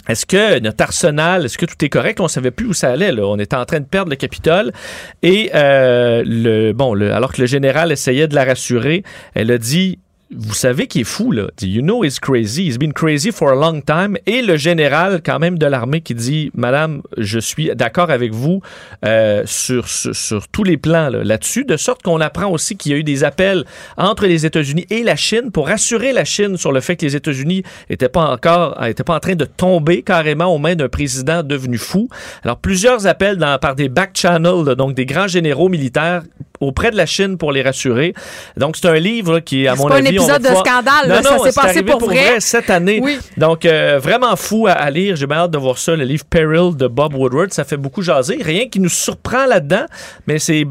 est-ce 0.07 0.25
que 0.25 0.59
notre 0.59 0.83
arsenal, 0.83 1.45
est-ce 1.45 1.57
que 1.57 1.65
tout 1.65 1.83
est 1.83 1.89
correct? 1.89 2.19
On 2.19 2.27
savait 2.27 2.51
plus 2.51 2.67
où 2.67 2.73
ça 2.73 2.91
allait. 2.91 3.11
Là. 3.11 3.23
On 3.25 3.37
était 3.37 3.55
en 3.55 3.65
train 3.65 3.79
de 3.79 3.85
perdre 3.85 4.09
le 4.09 4.15
Capitole. 4.15 4.71
Et 5.21 5.51
euh, 5.53 6.23
le, 6.25 6.73
bon, 6.73 6.93
le, 6.93 7.13
alors 7.13 7.33
que 7.33 7.41
le 7.41 7.47
général 7.47 7.91
essayait 7.91 8.27
de 8.27 8.35
la 8.35 8.45
rassurer, 8.45 9.03
elle 9.35 9.51
a 9.51 9.57
dit 9.57 9.99
vous 10.35 10.53
savez 10.53 10.87
qu'il 10.87 11.01
est 11.01 11.05
fou, 11.05 11.31
là. 11.31 11.47
You 11.61 11.81
know 11.81 12.03
he's 12.03 12.19
crazy. 12.19 12.67
He's 12.67 12.77
been 12.77 12.93
crazy 12.93 13.31
for 13.31 13.51
a 13.51 13.55
long 13.55 13.81
time. 13.81 14.17
Et 14.25 14.41
le 14.41 14.55
général, 14.57 15.21
quand 15.23 15.39
même, 15.39 15.57
de 15.57 15.65
l'armée 15.65 16.01
qui 16.01 16.15
dit, 16.15 16.51
Madame, 16.55 17.01
je 17.17 17.39
suis 17.39 17.69
d'accord 17.75 18.09
avec 18.09 18.33
vous 18.33 18.61
euh, 19.05 19.43
sur, 19.45 19.87
sur, 19.87 20.47
tous 20.47 20.63
les 20.63 20.77
plans 20.77 21.09
là-dessus, 21.09 21.65
de 21.65 21.77
sorte 21.77 22.01
qu'on 22.01 22.21
apprend 22.21 22.49
aussi 22.49 22.77
qu'il 22.77 22.91
y 22.91 22.95
a 22.95 22.97
eu 22.97 23.03
des 23.03 23.23
appels 23.23 23.65
entre 23.97 24.25
les 24.25 24.45
États-Unis 24.45 24.85
et 24.89 25.03
la 25.03 25.15
Chine 25.15 25.51
pour 25.51 25.67
rassurer 25.67 26.13
la 26.13 26.25
Chine 26.25 26.57
sur 26.57 26.71
le 26.71 26.79
fait 26.79 26.95
que 26.95 27.05
les 27.05 27.15
États-Unis 27.15 27.63
n'étaient 27.89 28.09
pas 28.09 28.31
encore, 28.31 28.83
étaient 28.85 29.03
pas 29.03 29.15
en 29.15 29.19
train 29.19 29.35
de 29.35 29.45
tomber 29.45 30.01
carrément 30.01 30.53
aux 30.53 30.59
mains 30.59 30.75
d'un 30.75 30.89
président 30.89 31.43
devenu 31.43 31.77
fou. 31.77 32.07
Alors, 32.43 32.57
plusieurs 32.57 33.07
appels 33.07 33.37
par 33.61 33.75
des 33.75 33.89
back 33.89 34.11
channels, 34.13 34.75
donc 34.75 34.93
des 34.93 35.05
grands 35.05 35.27
généraux 35.27 35.69
militaires 35.69 36.23
auprès 36.61 36.91
de 36.91 36.95
la 36.95 37.05
Chine 37.05 37.37
pour 37.37 37.51
les 37.51 37.61
rassurer. 37.61 38.13
Donc, 38.55 38.77
c'est 38.77 38.87
un 38.87 38.99
livre 38.99 39.39
qui, 39.39 39.67
à 39.67 39.75
mon 39.75 39.87
avis, 39.87 40.07
un 40.07 40.11
épisode 40.11 40.41
de 40.41 40.47
scandale. 40.47 41.07
Non, 41.07 41.15
non, 41.15 41.43
ça 41.43 41.51
s'est 41.51 41.61
passé 41.61 41.83
pour, 41.83 41.99
vrai. 41.99 42.39
cette 42.39 42.69
année. 42.69 42.99
Oui. 43.01 43.19
Donc, 43.37 43.65
euh, 43.65 43.99
vraiment 43.99 44.35
fou 44.35 44.67
à, 44.67 44.89
lire. 44.89 45.15
J'ai 45.15 45.27
hâte 45.29 45.51
de 45.51 45.57
voir 45.57 45.77
ça, 45.77 45.95
le 45.95 46.03
livre 46.03 46.23
Peril 46.25 46.75
de 46.75 46.87
Bob 46.87 47.15
Woodward. 47.15 47.51
Ça 47.51 47.63
fait 47.63 47.77
beaucoup 47.77 48.01
jaser. 48.01 48.39
Rien 48.41 48.67
qui 48.67 48.79
nous 48.79 48.89
surprend 48.89 49.45
là-dedans, 49.45 49.85
mais 50.27 50.39
c'est 50.39 50.65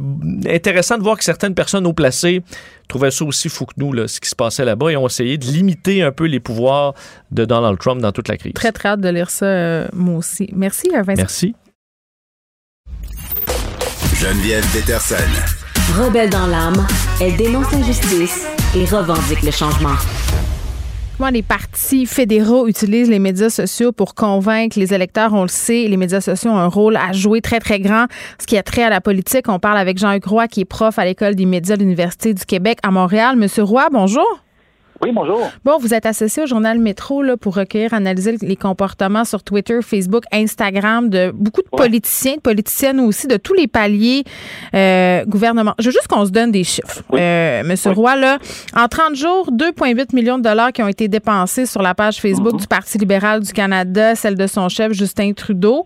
intéressant 0.46 0.96
de 0.96 1.02
voir 1.02 1.18
que 1.18 1.24
certaines 1.24 1.54
personnes 1.54 1.86
haut 1.86 1.92
placées 1.92 2.42
trouvaient 2.88 3.10
ça 3.10 3.24
aussi 3.24 3.48
fou 3.48 3.66
que 3.66 3.74
nous, 3.76 3.92
là, 3.92 4.08
ce 4.08 4.20
qui 4.20 4.28
se 4.28 4.34
passait 4.34 4.64
là-bas, 4.64 4.90
et 4.90 4.96
ont 4.96 5.06
essayé 5.06 5.38
de 5.38 5.46
limiter 5.46 6.02
un 6.02 6.12
peu 6.12 6.24
les 6.24 6.40
pouvoirs 6.40 6.94
de 7.30 7.44
Donald 7.44 7.78
Trump 7.78 8.00
dans 8.00 8.12
toute 8.12 8.28
la 8.28 8.36
crise. 8.36 8.52
Très, 8.54 8.72
très 8.72 8.90
hâte 8.90 9.00
de 9.00 9.08
lire 9.08 9.30
ça, 9.30 9.46
euh, 9.46 9.88
moi 9.92 10.18
aussi. 10.18 10.50
Merci, 10.54 10.90
Vincent. 10.90 11.14
Merci. 11.16 11.54
Geneviève 14.20 14.66
Peterson. 14.74 15.59
Rebelle 15.98 16.30
dans 16.30 16.46
l'âme, 16.46 16.86
elle 17.20 17.36
dénonce 17.36 17.72
l'injustice 17.72 18.46
et 18.76 18.84
revendique 18.84 19.42
le 19.42 19.50
changement. 19.50 19.96
Les 21.32 21.42
partis 21.42 22.06
fédéraux 22.06 22.68
utilisent 22.68 23.10
les 23.10 23.18
médias 23.18 23.50
sociaux 23.50 23.92
pour 23.92 24.14
convaincre 24.14 24.78
les 24.78 24.94
électeurs, 24.94 25.34
on 25.34 25.42
le 25.42 25.48
sait, 25.48 25.86
les 25.88 25.96
médias 25.96 26.20
sociaux 26.20 26.50
ont 26.50 26.56
un 26.56 26.66
rôle 26.66 26.96
à 26.96 27.12
jouer 27.12 27.40
très, 27.40 27.60
très 27.60 27.78
grand. 27.80 28.06
Ce 28.40 28.46
qui 28.46 28.56
a 28.56 28.62
trait 28.62 28.84
à 28.84 28.88
la 28.88 29.00
politique, 29.00 29.48
on 29.48 29.58
parle 29.58 29.78
avec 29.78 29.98
Jean-Hugues 29.98 30.48
qui 30.50 30.60
est 30.60 30.64
prof 30.64 30.98
à 30.98 31.04
l'École 31.04 31.34
des 31.34 31.46
médias 31.46 31.76
de 31.76 31.82
l'Université 31.82 32.34
du 32.34 32.44
Québec 32.44 32.78
à 32.82 32.90
Montréal. 32.90 33.36
Monsieur 33.36 33.64
Roy, 33.64 33.88
bonjour. 33.92 34.26
Oui, 35.02 35.12
bonjour. 35.14 35.50
Bon, 35.64 35.78
vous 35.78 35.94
êtes 35.94 36.04
associé 36.04 36.42
au 36.42 36.46
journal 36.46 36.78
Métro 36.78 37.22
là, 37.22 37.38
pour 37.38 37.54
recueillir, 37.54 37.94
analyser 37.94 38.36
les 38.42 38.56
comportements 38.56 39.24
sur 39.24 39.42
Twitter, 39.42 39.78
Facebook, 39.80 40.24
Instagram 40.30 41.08
de 41.08 41.32
beaucoup 41.34 41.62
de 41.62 41.68
politiciens, 41.74 42.34
de 42.34 42.40
politiciennes 42.40 43.00
aussi, 43.00 43.26
de 43.26 43.38
tous 43.38 43.54
les 43.54 43.66
paliers 43.66 44.24
euh, 44.74 45.24
gouvernement. 45.24 45.72
Je 45.78 45.86
veux 45.86 45.92
juste 45.92 46.06
qu'on 46.06 46.26
se 46.26 46.30
donne 46.30 46.50
des 46.50 46.64
chiffres. 46.64 47.02
Euh, 47.14 47.62
Monsieur 47.64 47.92
Roy, 47.92 48.14
là, 48.16 48.38
en 48.76 48.88
30 48.88 49.14
jours, 49.14 49.50
2,8 49.50 50.14
millions 50.14 50.36
de 50.36 50.42
dollars 50.42 50.70
qui 50.70 50.82
ont 50.82 50.88
été 50.88 51.08
dépensés 51.08 51.64
sur 51.64 51.80
la 51.80 51.94
page 51.94 52.20
Facebook 52.20 52.52
mm-hmm. 52.52 52.60
du 52.60 52.66
Parti 52.66 52.98
libéral 52.98 53.40
du 53.40 53.54
Canada, 53.54 54.14
celle 54.14 54.34
de 54.34 54.46
son 54.46 54.68
chef 54.68 54.92
Justin 54.92 55.32
Trudeau. 55.32 55.82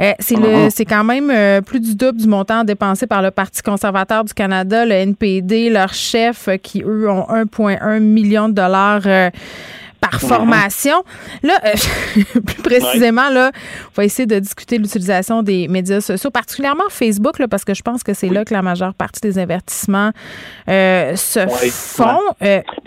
Euh, 0.00 0.10
c'est 0.18 0.34
le, 0.34 0.48
mm-hmm. 0.48 0.70
c'est 0.70 0.84
quand 0.84 1.04
même 1.04 1.30
euh, 1.30 1.60
plus 1.60 1.78
du 1.78 1.94
double 1.94 2.18
du 2.18 2.26
montant 2.26 2.64
dépensé 2.64 3.06
par 3.06 3.22
le 3.22 3.30
Parti 3.30 3.62
conservateur 3.62 4.24
du 4.24 4.34
Canada, 4.34 4.84
le 4.84 4.92
NPD, 4.92 5.70
leur 5.70 5.94
chef, 5.94 6.48
qui 6.64 6.82
eux 6.82 7.08
ont 7.08 7.26
1,1 7.30 8.00
million 8.00 8.48
de 8.48 8.55
dollars 8.56 9.02
euh, 9.06 9.30
par 10.00 10.20
formation. 10.20 11.02
Là, 11.42 11.54
euh, 11.64 11.72
plus 12.46 12.62
précisément, 12.62 13.28
là, 13.30 13.50
on 13.54 13.94
va 13.94 14.04
essayer 14.04 14.26
de 14.26 14.38
discuter 14.38 14.78
l'utilisation 14.78 15.42
des 15.42 15.68
médias 15.68 16.00
sociaux, 16.00 16.30
particulièrement 16.30 16.84
Facebook, 16.90 17.38
là, 17.38 17.48
parce 17.48 17.64
que 17.64 17.74
je 17.74 17.82
pense 17.82 18.02
que 18.02 18.12
c'est 18.12 18.28
là 18.28 18.44
que 18.44 18.52
la 18.52 18.62
majeure 18.62 18.94
partie 18.94 19.20
des 19.20 19.38
avertissements 19.38 20.10
euh, 20.68 21.16
se 21.16 21.40
font. 21.70 22.20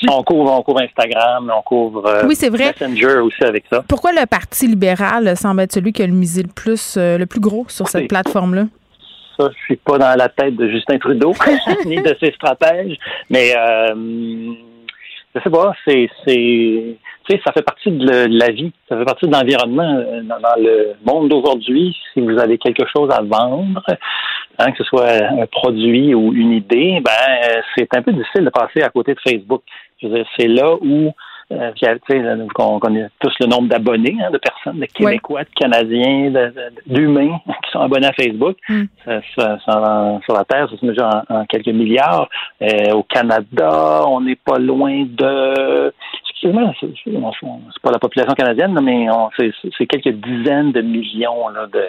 on, 0.07 0.23
couvre, 0.23 0.51
on 0.51 0.61
couvre 0.61 0.81
Instagram, 0.81 1.51
on 1.55 1.61
couvre 1.61 2.21
oui, 2.25 2.35
c'est 2.35 2.49
vrai. 2.49 2.73
Messenger 2.79 3.19
aussi 3.19 3.43
avec 3.43 3.65
ça. 3.71 3.83
Pourquoi 3.87 4.11
le 4.11 4.25
Parti 4.25 4.67
libéral 4.67 5.35
semble 5.37 5.61
être 5.61 5.73
celui 5.73 5.93
qui 5.93 6.03
a 6.03 6.07
le 6.07 6.13
misé 6.13 6.43
le 6.43 6.49
plus, 6.49 6.97
le 6.97 7.25
plus 7.25 7.39
gros 7.39 7.65
sur 7.69 7.87
cette 7.87 8.07
plateforme-là? 8.07 8.65
Ça, 9.37 9.47
je 9.57 9.63
suis 9.63 9.77
pas 9.77 9.97
dans 9.97 10.17
la 10.17 10.27
tête 10.27 10.57
de 10.57 10.67
Justin 10.69 10.97
Trudeau 10.97 11.33
ni 11.85 12.01
de 12.01 12.15
ses 12.19 12.31
stratèges, 12.33 12.97
mais 13.29 13.55
je 15.39 15.43
sais 15.43 15.49
pas, 15.49 15.73
c'est, 15.85 16.09
c'est, 16.25 17.41
ça 17.45 17.51
fait 17.51 17.61
partie 17.61 17.91
de, 17.91 18.27
la 18.37 18.51
vie, 18.51 18.71
ça 18.87 18.97
fait 18.97 19.05
partie 19.05 19.27
de 19.27 19.31
l'environnement 19.31 19.95
euh, 19.97 20.21
dans, 20.23 20.61
le 20.61 20.95
monde 21.05 21.29
d'aujourd'hui. 21.29 21.95
Si 22.13 22.21
vous 22.21 22.37
avez 22.39 22.57
quelque 22.57 22.85
chose 22.87 23.09
à 23.11 23.21
vendre, 23.21 23.81
hein, 24.57 24.71
que 24.71 24.77
ce 24.77 24.83
soit 24.83 25.09
un 25.09 25.45
produit 25.45 26.13
ou 26.13 26.33
une 26.33 26.51
idée, 26.51 27.01
ben 27.03 27.11
euh, 27.11 27.61
c'est 27.77 27.95
un 27.95 28.01
peu 28.01 28.11
difficile 28.11 28.45
de 28.45 28.49
passer 28.49 28.81
à 28.81 28.89
côté 28.89 29.13
de 29.13 29.19
Facebook. 29.19 29.63
C'est 30.37 30.47
là 30.47 30.75
où 30.81 31.13
euh, 31.51 31.71
on 32.59 32.79
connaît 32.79 33.07
tous 33.19 33.33
le 33.39 33.47
nombre 33.47 33.69
d'abonnés, 33.69 34.15
hein, 34.21 34.29
de 34.31 34.37
personnes, 34.37 34.79
de 34.79 34.85
Québécois, 34.85 35.43
de 35.43 35.49
Canadiens, 35.55 36.31
d'humains 36.85 37.39
qui 37.63 37.71
sont 37.71 37.79
abonnés 37.79 38.07
à 38.07 38.13
Facebook. 38.13 38.57
Mm. 38.67 38.83
sur 39.33 40.33
la 40.33 40.45
Terre, 40.47 40.69
ça 40.69 40.77
se 40.77 40.85
mesure 40.85 41.09
en, 41.29 41.45
quelques 41.45 41.67
milliards. 41.67 42.29
Euh, 42.61 42.93
au 42.93 43.03
Canada, 43.03 44.03
on 44.07 44.21
n'est 44.21 44.35
pas 44.35 44.59
loin 44.59 45.05
de... 45.05 45.91
Excusez-moi, 46.29 46.71
c'est 46.79 47.81
pas 47.81 47.91
la 47.91 47.99
population 47.99 48.33
canadienne, 48.33 48.79
mais 48.81 49.07
c'est 49.77 49.87
quelques 49.87 50.15
dizaines 50.21 50.71
de 50.71 50.81
millions 50.81 51.49
là, 51.49 51.65
de, 51.65 51.87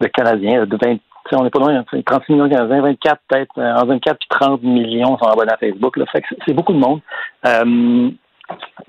de 0.00 0.06
Canadiens, 0.08 0.66
de 0.66 0.76
20, 0.76 0.98
on 1.32 1.44
n'est 1.44 1.50
pas 1.50 1.60
loin, 1.60 1.82
36 1.84 2.32
millions 2.32 2.48
de 2.48 2.54
Canadiens, 2.54 2.82
24 2.82 3.20
peut-être, 3.28 3.58
en 3.58 3.86
24 3.86 4.18
puis 4.18 4.28
30 4.28 4.62
millions 4.62 5.16
sont 5.16 5.26
abonnés 5.26 5.52
à 5.52 5.56
Facebook. 5.56 5.96
Là, 5.96 6.04
fait 6.12 6.22
c'est 6.46 6.52
beaucoup 6.52 6.72
de 6.74 6.78
monde. 6.78 7.00
Euh, 7.46 8.10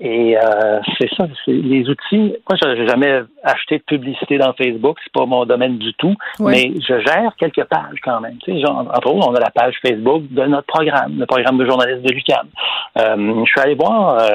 Et 0.00 0.36
euh, 0.36 0.80
c'est 0.98 1.08
ça, 1.14 1.26
c'est 1.44 1.52
les 1.52 1.88
outils. 1.88 2.36
Moi, 2.48 2.58
je 2.62 2.68
n'ai 2.68 2.88
jamais 2.88 3.22
acheté 3.42 3.78
de 3.78 3.82
publicité 3.84 4.38
dans 4.38 4.52
Facebook, 4.52 4.98
c'est 5.02 5.12
pas 5.12 5.26
mon 5.26 5.44
domaine 5.44 5.78
du 5.78 5.92
tout, 5.94 6.14
mais 6.40 6.72
je 6.80 7.00
gère 7.00 7.32
quelques 7.38 7.64
pages 7.64 7.98
quand 8.02 8.20
même. 8.20 8.36
Tu 8.44 8.52
sais, 8.52 8.60
genre, 8.60 8.80
entre 8.80 9.12
autres, 9.12 9.28
on 9.28 9.34
a 9.34 9.40
la 9.40 9.50
page 9.50 9.74
Facebook 9.84 10.24
de 10.30 10.42
notre 10.44 10.66
programme, 10.66 11.18
le 11.18 11.26
programme 11.26 11.58
de 11.58 11.66
journaliste 11.66 12.02
de 12.02 12.12
l'UQAM. 12.12 12.48
Euh, 12.98 13.44
je 13.44 13.50
suis 13.50 13.60
allé 13.60 13.74
voir, 13.74 14.18
euh, 14.20 14.26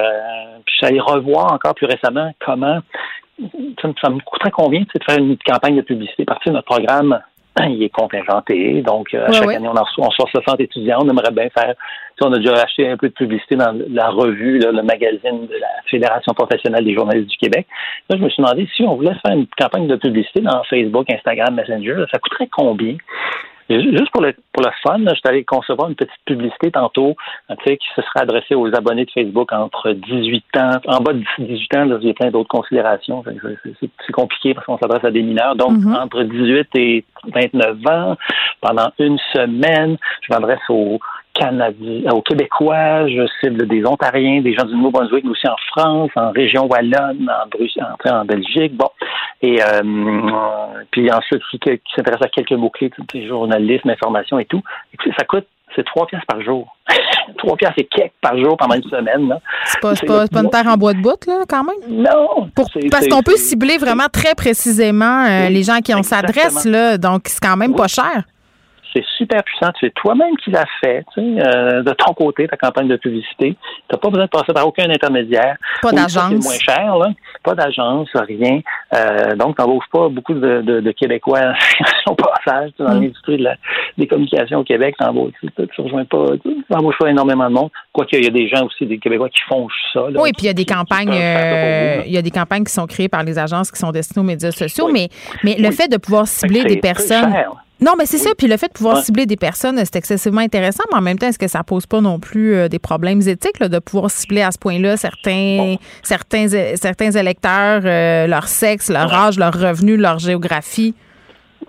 puis 0.64 0.74
je 0.74 0.76
suis 0.76 0.86
allé 0.86 1.00
revoir 1.00 1.52
encore 1.52 1.74
plus 1.74 1.86
récemment 1.86 2.32
comment 2.44 2.80
ça, 3.80 3.88
me, 3.88 3.94
ça 4.02 4.10
me 4.10 4.20
coûterait 4.20 4.50
combien 4.50 4.80
de 4.80 4.86
faire 5.04 5.18
une 5.18 5.36
campagne 5.38 5.76
de 5.76 5.82
publicité 5.82 6.24
partir 6.24 6.52
de 6.52 6.56
notre 6.56 6.66
programme 6.66 7.20
il 7.58 7.82
est 7.82 7.90
contingenté. 7.90 8.82
Donc, 8.82 9.12
euh, 9.12 9.26
à 9.26 9.32
chaque 9.32 9.48
année, 9.48 9.68
on 9.68 9.76
en 9.76 9.82
reçoit, 9.82 10.04
on 10.04 10.08
reçoit 10.08 10.26
60 10.30 10.60
étudiants. 10.60 10.98
On 11.02 11.08
aimerait 11.08 11.32
bien 11.32 11.48
faire. 11.50 11.74
on 12.22 12.32
a 12.32 12.38
déjà 12.38 12.52
acheté 12.62 12.88
un 12.88 12.96
peu 12.96 13.08
de 13.08 13.14
publicité 13.14 13.56
dans 13.56 13.76
la 13.90 14.08
revue, 14.08 14.58
le 14.58 14.82
magazine 14.82 15.46
de 15.46 15.56
la 15.60 15.82
Fédération 15.90 16.32
professionnelle 16.32 16.84
des 16.84 16.94
journalistes 16.94 17.30
du 17.30 17.36
Québec. 17.36 17.66
Là, 18.08 18.16
je 18.18 18.22
me 18.22 18.28
suis 18.28 18.42
demandé 18.42 18.68
si 18.74 18.82
on 18.82 18.96
voulait 18.96 19.16
faire 19.24 19.36
une 19.36 19.46
campagne 19.58 19.88
de 19.88 19.96
publicité 19.96 20.40
dans 20.40 20.62
Facebook, 20.64 21.06
Instagram, 21.10 21.54
Messenger, 21.54 22.04
ça 22.10 22.18
coûterait 22.18 22.48
combien? 22.50 22.96
Juste 23.70 24.10
pour 24.10 24.22
le, 24.22 24.34
pour 24.52 24.64
le 24.64 24.70
fun, 24.82 24.98
je 24.98 25.14
suis 25.14 25.28
allé 25.28 25.44
concevoir 25.44 25.88
une 25.88 25.94
petite 25.94 26.12
publicité 26.24 26.72
tantôt, 26.72 27.14
tu 27.48 27.56
sais, 27.64 27.76
qui 27.76 27.86
se 27.94 28.02
serait 28.02 28.20
adressée 28.20 28.54
aux 28.54 28.66
abonnés 28.74 29.04
de 29.04 29.10
Facebook 29.10 29.52
entre 29.52 29.92
18 29.92 30.44
ans, 30.56 30.70
en 30.86 31.00
bas 31.00 31.12
de 31.12 31.22
18 31.38 31.76
ans, 31.76 31.84
là, 31.84 31.98
il 32.00 32.08
y 32.08 32.10
a 32.10 32.14
plein 32.14 32.30
d'autres 32.30 32.48
considérations. 32.48 33.22
C'est 33.80 34.12
compliqué 34.12 34.54
parce 34.54 34.66
qu'on 34.66 34.78
s'adresse 34.78 35.04
à 35.04 35.10
des 35.10 35.22
mineurs. 35.22 35.54
Donc, 35.54 35.72
mm-hmm. 35.72 36.00
entre 36.00 36.22
18 36.22 36.68
et 36.74 37.04
29 37.32 37.76
ans, 37.86 38.16
pendant 38.60 38.90
une 38.98 39.18
semaine, 39.34 39.96
je 40.22 40.32
m'adresse 40.32 40.60
aux 40.68 40.98
Canadiens, 41.40 42.12
aux 42.12 42.20
Québécois, 42.20 43.08
je 43.08 43.26
cible 43.40 43.66
des 43.66 43.82
Ontariens, 43.86 44.42
des 44.42 44.52
gens 44.52 44.66
du 44.66 44.74
Nouveau-Brunswick, 44.74 45.24
mais 45.24 45.30
aussi 45.30 45.48
en 45.48 45.56
France, 45.68 46.10
en 46.14 46.32
région 46.32 46.66
wallonne, 46.66 47.30
en 47.30 47.48
Bruxelles, 47.48 47.84
en, 48.04 48.24
Belgique, 48.26 48.76
bon. 48.76 48.90
Et 49.40 49.58
euh, 49.62 49.80
puis 50.90 51.10
ensuite, 51.10 51.40
qui, 51.50 51.58
qui 51.58 51.94
s'intéresse 51.96 52.20
à 52.22 52.28
quelques 52.28 52.52
mots-clés, 52.52 52.90
journalisme, 53.26 53.88
information 53.88 54.38
et 54.38 54.44
tout. 54.44 54.62
Et 54.92 55.10
ça 55.18 55.24
coûte 55.24 55.46
c'est 55.76 55.84
trois 55.84 56.04
pièces 56.06 56.24
par 56.26 56.42
jour. 56.42 56.76
trois 57.38 57.56
pièces 57.56 57.70
et 57.76 57.84
quelques 57.84 58.12
par 58.20 58.36
jour 58.36 58.56
pendant 58.56 58.74
une 58.74 58.82
semaine. 58.82 59.34
C'est 59.66 59.80
pas, 59.80 59.94
pas, 59.94 60.26
pas, 60.26 60.40
une 60.40 60.50
terre 60.50 60.66
en 60.66 60.76
bois 60.76 60.92
de 60.92 61.00
bout, 61.00 61.24
là, 61.26 61.44
quand 61.48 61.64
même? 61.64 62.02
Non. 62.02 62.50
parce 62.90 63.08
qu'on 63.08 63.22
peut 63.22 63.36
cibler 63.36 63.78
vraiment 63.78 64.08
très 64.12 64.34
précisément 64.34 65.24
euh, 65.24 65.48
les 65.48 65.62
gens 65.62 65.78
qui 65.78 65.94
on 65.94 66.02
s'adresse, 66.02 66.64
là. 66.64 66.98
Donc, 66.98 67.22
c'est 67.26 67.40
quand 67.40 67.56
même 67.56 67.74
pas 67.74 67.86
cher 67.86 68.24
c'est 68.92 69.04
super 69.16 69.42
puissant. 69.42 69.70
C'est 69.80 69.92
toi-même 69.94 70.36
qui 70.42 70.50
l'as 70.50 70.66
fait, 70.80 71.04
tu 71.14 71.20
sais, 71.20 71.46
euh, 71.46 71.82
de 71.82 71.92
ton 71.92 72.12
côté, 72.12 72.48
ta 72.48 72.56
campagne 72.56 72.88
de 72.88 72.96
publicité. 72.96 73.56
Tu 73.56 73.56
n'as 73.92 73.98
pas 73.98 74.08
besoin 74.08 74.24
de 74.24 74.30
passer 74.30 74.52
par 74.52 74.66
aucun 74.66 74.88
intermédiaire. 74.90 75.56
Pas 75.82 75.92
d'agence. 75.92 76.30
C'est 76.30 76.42
moins 76.42 76.58
cher, 76.58 76.96
là. 76.96 77.08
Pas 77.42 77.54
d'agence, 77.54 78.08
rien. 78.14 78.60
Euh, 78.94 79.36
donc, 79.36 79.56
tu 79.56 79.62
n'embauches 79.62 79.88
pas 79.92 80.08
beaucoup 80.08 80.34
de, 80.34 80.62
de, 80.62 80.80
de 80.80 80.90
Québécois 80.92 81.52
au 82.06 82.14
passage 82.14 82.70
dans 82.78 82.90
mm. 82.90 83.00
l'industrie 83.00 83.38
de 83.38 83.44
la, 83.44 83.56
des 83.96 84.06
communications 84.06 84.58
au 84.58 84.64
Québec. 84.64 84.96
Tu 84.98 85.04
ne 85.04 85.82
rejoins 85.84 86.04
pas, 86.04 86.26
tu 86.42 86.64
n'embauches 86.70 86.98
pas 86.98 87.10
énormément 87.10 87.48
de 87.48 87.54
monde. 87.54 87.70
Quoique, 87.92 88.16
il 88.16 88.24
y 88.24 88.28
a 88.28 88.30
des 88.30 88.48
gens 88.48 88.66
aussi, 88.66 88.86
des 88.86 88.98
Québécois 88.98 89.28
qui 89.28 89.40
font 89.48 89.68
ça. 89.92 90.00
Là, 90.10 90.20
oui, 90.20 90.32
puis 90.32 90.44
il 90.44 90.46
y 90.46 90.50
a 90.50 90.54
des 90.54 90.64
campagnes, 90.64 91.12
euh, 91.12 92.02
il 92.06 92.12
y 92.12 92.18
a 92.18 92.22
des 92.22 92.30
campagnes 92.30 92.64
qui 92.64 92.72
sont 92.72 92.86
créées 92.86 93.08
par 93.08 93.22
les 93.22 93.38
agences 93.38 93.70
qui 93.70 93.78
sont 93.78 93.90
destinées 93.90 94.22
aux 94.22 94.26
médias 94.26 94.52
sociaux, 94.52 94.88
mais, 94.92 95.08
mais 95.44 95.56
le 95.58 95.70
fait 95.70 95.88
de 95.88 95.96
pouvoir 95.96 96.26
cibler 96.26 96.64
des 96.64 96.78
personnes. 96.78 97.32
Non, 97.80 97.92
mais 97.96 98.04
c'est 98.04 98.18
ça. 98.18 98.30
Puis 98.36 98.46
le 98.46 98.56
fait 98.58 98.68
de 98.68 98.72
pouvoir 98.72 98.98
cibler 98.98 99.24
des 99.24 99.36
personnes, 99.36 99.78
c'est 99.78 99.96
excessivement 99.96 100.42
intéressant. 100.42 100.84
Mais 100.90 100.98
en 100.98 101.00
même 101.00 101.18
temps, 101.18 101.28
est-ce 101.28 101.38
que 101.38 101.48
ça 101.48 101.64
pose 101.64 101.86
pas 101.86 102.00
non 102.00 102.18
plus 102.18 102.54
euh, 102.54 102.68
des 102.68 102.78
problèmes 102.78 103.20
éthiques 103.26 103.60
de 103.60 103.78
pouvoir 103.78 104.10
cibler 104.10 104.42
à 104.42 104.50
ce 104.50 104.58
point-là 104.58 104.96
certains, 104.96 105.76
certains, 106.02 106.48
certains 106.76 107.10
électeurs, 107.12 107.82
euh, 107.84 108.26
leur 108.26 108.48
sexe, 108.48 108.90
leur 108.90 109.12
âge, 109.12 109.38
leur 109.38 109.54
revenu, 109.54 109.96
leur 109.96 110.18
géographie? 110.18 110.94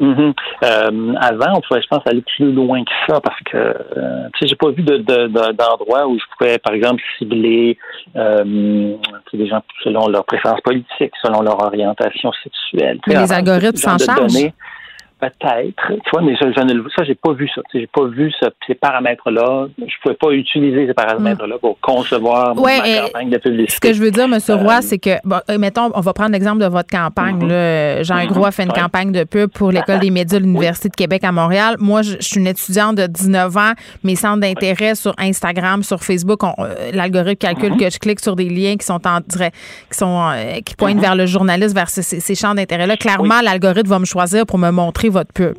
Mm-hmm. 0.02 0.34
Euh, 0.64 1.14
avant, 1.20 1.58
on 1.58 1.62
pouvait, 1.62 1.82
je 1.82 1.88
pense, 1.88 2.02
aller 2.06 2.24
plus 2.36 2.52
loin 2.52 2.84
que 2.84 2.92
ça 3.08 3.22
parce 3.22 3.40
que, 3.46 3.74
tu 4.34 4.40
sais, 4.40 4.48
j'ai 4.48 4.56
pas 4.56 4.72
vu 4.72 4.84
d'endroit 4.84 6.08
où 6.08 6.18
je 6.18 6.24
pouvais, 6.38 6.58
par 6.58 6.74
exemple, 6.74 7.02
cibler 7.18 7.78
des 8.16 9.48
gens 9.48 9.62
selon 9.84 10.08
leur 10.08 10.26
préférence 10.26 10.60
politique, 10.62 11.14
selon 11.24 11.42
leur 11.42 11.62
orientation 11.64 12.32
sexuelle. 12.44 13.00
Mais 13.08 13.16
les 13.16 13.32
algorithmes 13.32 13.78
s'en 13.78 13.98
chargent. 13.98 14.52
Peut-être, 15.22 15.88
tu 15.88 16.10
vois, 16.12 16.24
mais 16.24 16.36
je, 16.36 16.48
je 16.48 16.90
ça, 16.96 17.04
j'ai 17.04 17.14
pas 17.14 17.34
vu 17.34 17.48
ça. 17.54 17.62
J'ai 17.72 17.86
pas 17.86 18.06
vu 18.06 18.32
ces 18.66 18.74
paramètres-là. 18.74 19.68
Je 19.78 19.94
pouvais 20.02 20.16
pas 20.16 20.32
utiliser 20.32 20.88
ces 20.88 20.96
paramètres-là 20.96 21.60
pour 21.60 21.80
concevoir 21.80 22.56
ma 22.56 22.80
campagne 22.80 23.30
de 23.30 23.38
publicité. 23.38 23.76
Ce 23.76 23.80
que 23.80 23.94
je 23.94 24.02
veux 24.02 24.10
dire, 24.10 24.24
M. 24.24 24.40
Roy, 24.64 24.74
euh, 24.74 24.82
c'est 24.82 24.98
que, 24.98 25.12
bon, 25.24 25.38
euh, 25.52 25.60
mettons, 25.60 25.92
on 25.94 26.02
va 26.02 26.14
prendre 26.14 26.32
l'exemple 26.32 26.58
de 26.58 26.66
votre 26.66 26.90
campagne. 26.90 27.38
Mm-hmm. 27.38 28.04
Jean 28.04 28.16
mm 28.16 28.44
a 28.44 28.52
fait 28.52 28.64
une 28.64 28.72
campagne 28.72 29.12
de 29.12 29.24
pub 29.24 29.52
pour 29.52 29.72
l'École 29.72 30.00
des 30.00 30.10
médias 30.10 30.40
de 30.40 30.44
l'Université 30.44 30.90
de 30.90 30.96
Québec 30.96 31.24
à 31.24 31.32
Montréal. 31.32 31.76
Moi, 31.78 32.02
je, 32.02 32.18
suis 32.20 32.40
une 32.40 32.48
étudiante 32.48 32.96
de 32.96 33.06
19 33.06 33.58
ans. 33.58 33.74
Mes 34.04 34.16
centres 34.16 34.40
d'intérêt 34.40 34.96
sur 34.96 35.14
Instagram, 35.20 35.84
sur 35.84 36.04
Facebook, 36.04 36.44
euh, 36.44 36.92
l'algorithme 36.94 37.36
calcule 37.36 37.74
mm-hmm. 37.74 37.80
que 37.80 37.90
je 37.92 38.00
clique 38.00 38.22
sur 38.22 38.36
des 38.36 38.50
liens 38.50 38.76
qui 38.76 38.86
sont 38.88 39.06
en 39.06 39.20
qui 39.22 39.98
sont 39.98 40.32
qui 40.66 40.76
pointent 40.76 40.98
mm-hmm. 40.98 41.02
vers 41.02 41.16
le 41.16 41.28
journaliste, 41.28 41.76
vers 41.76 41.90
ces, 41.90 42.02
ces 42.02 42.34
champs 42.34 42.56
d'intérêt-là. 42.56 42.98
Clairement, 42.98 43.42
l'algorithme 43.44 43.90
va 43.90 44.00
me 44.00 44.06
choisir 44.06 44.48
pour 44.48 44.58
me 44.58 44.72
montrer 44.72 45.11
votre 45.12 45.34
pub? 45.34 45.56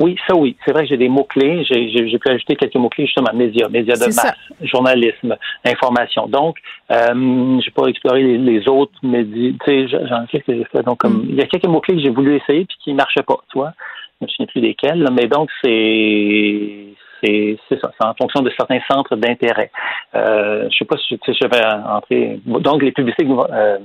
Oui, 0.00 0.16
ça 0.26 0.34
oui. 0.34 0.56
C'est 0.64 0.72
vrai 0.72 0.82
que 0.82 0.88
j'ai 0.88 0.96
des 0.96 1.08
mots-clés. 1.08 1.64
J'ai 1.64 2.18
pu 2.18 2.30
ajouter 2.30 2.56
quelques 2.56 2.74
mots-clés 2.74 3.06
justement, 3.06 3.32
médias, 3.32 3.68
médias 3.68 3.94
de 3.94 4.06
masse, 4.06 4.34
journalisme, 4.62 5.36
information. 5.64 6.26
Donc, 6.26 6.56
euh, 6.90 7.60
j'ai 7.60 7.70
pas 7.70 7.86
exploré 7.86 8.22
les, 8.22 8.68
autres 8.68 8.98
médias. 9.02 9.52
Tu 9.64 9.88
sais, 9.88 10.06
j'en 10.08 10.26
sais 10.28 10.40
que 10.40 10.54
j'ai 10.54 10.64
fait. 10.64 10.82
Donc, 10.82 10.98
comme, 10.98 11.22
mm. 11.22 11.26
il 11.30 11.34
y 11.36 11.42
a 11.42 11.46
quelques 11.46 11.66
mots-clés 11.66 11.96
que 11.96 12.02
j'ai 12.02 12.10
voulu 12.10 12.36
essayer 12.36 12.64
puis 12.64 12.76
qui 12.82 12.92
ne 12.92 12.96
marchaient 12.96 13.22
pas, 13.22 13.38
tu 13.52 13.58
vois. 13.58 13.72
Je 14.20 14.24
ne 14.24 14.26
me 14.26 14.30
souviens 14.30 14.46
plus 14.46 14.60
lesquels. 14.60 15.08
Mais 15.12 15.26
donc, 15.26 15.50
c'est 15.62 16.94
c'est 17.22 17.80
ça, 17.80 17.90
c'est 17.98 18.06
en 18.06 18.14
fonction 18.14 18.42
de 18.42 18.50
certains 18.56 18.80
centres 18.90 19.16
d'intérêt. 19.16 19.70
Euh, 20.14 20.68
je 20.70 20.76
sais 20.76 20.84
pas 20.84 20.96
si, 20.98 21.18
je 21.26 21.48
vais 21.48 21.64
entrer. 21.88 22.40
Donc, 22.44 22.82
les 22.82 22.92
publicités 22.92 23.26
euh, 23.26 23.78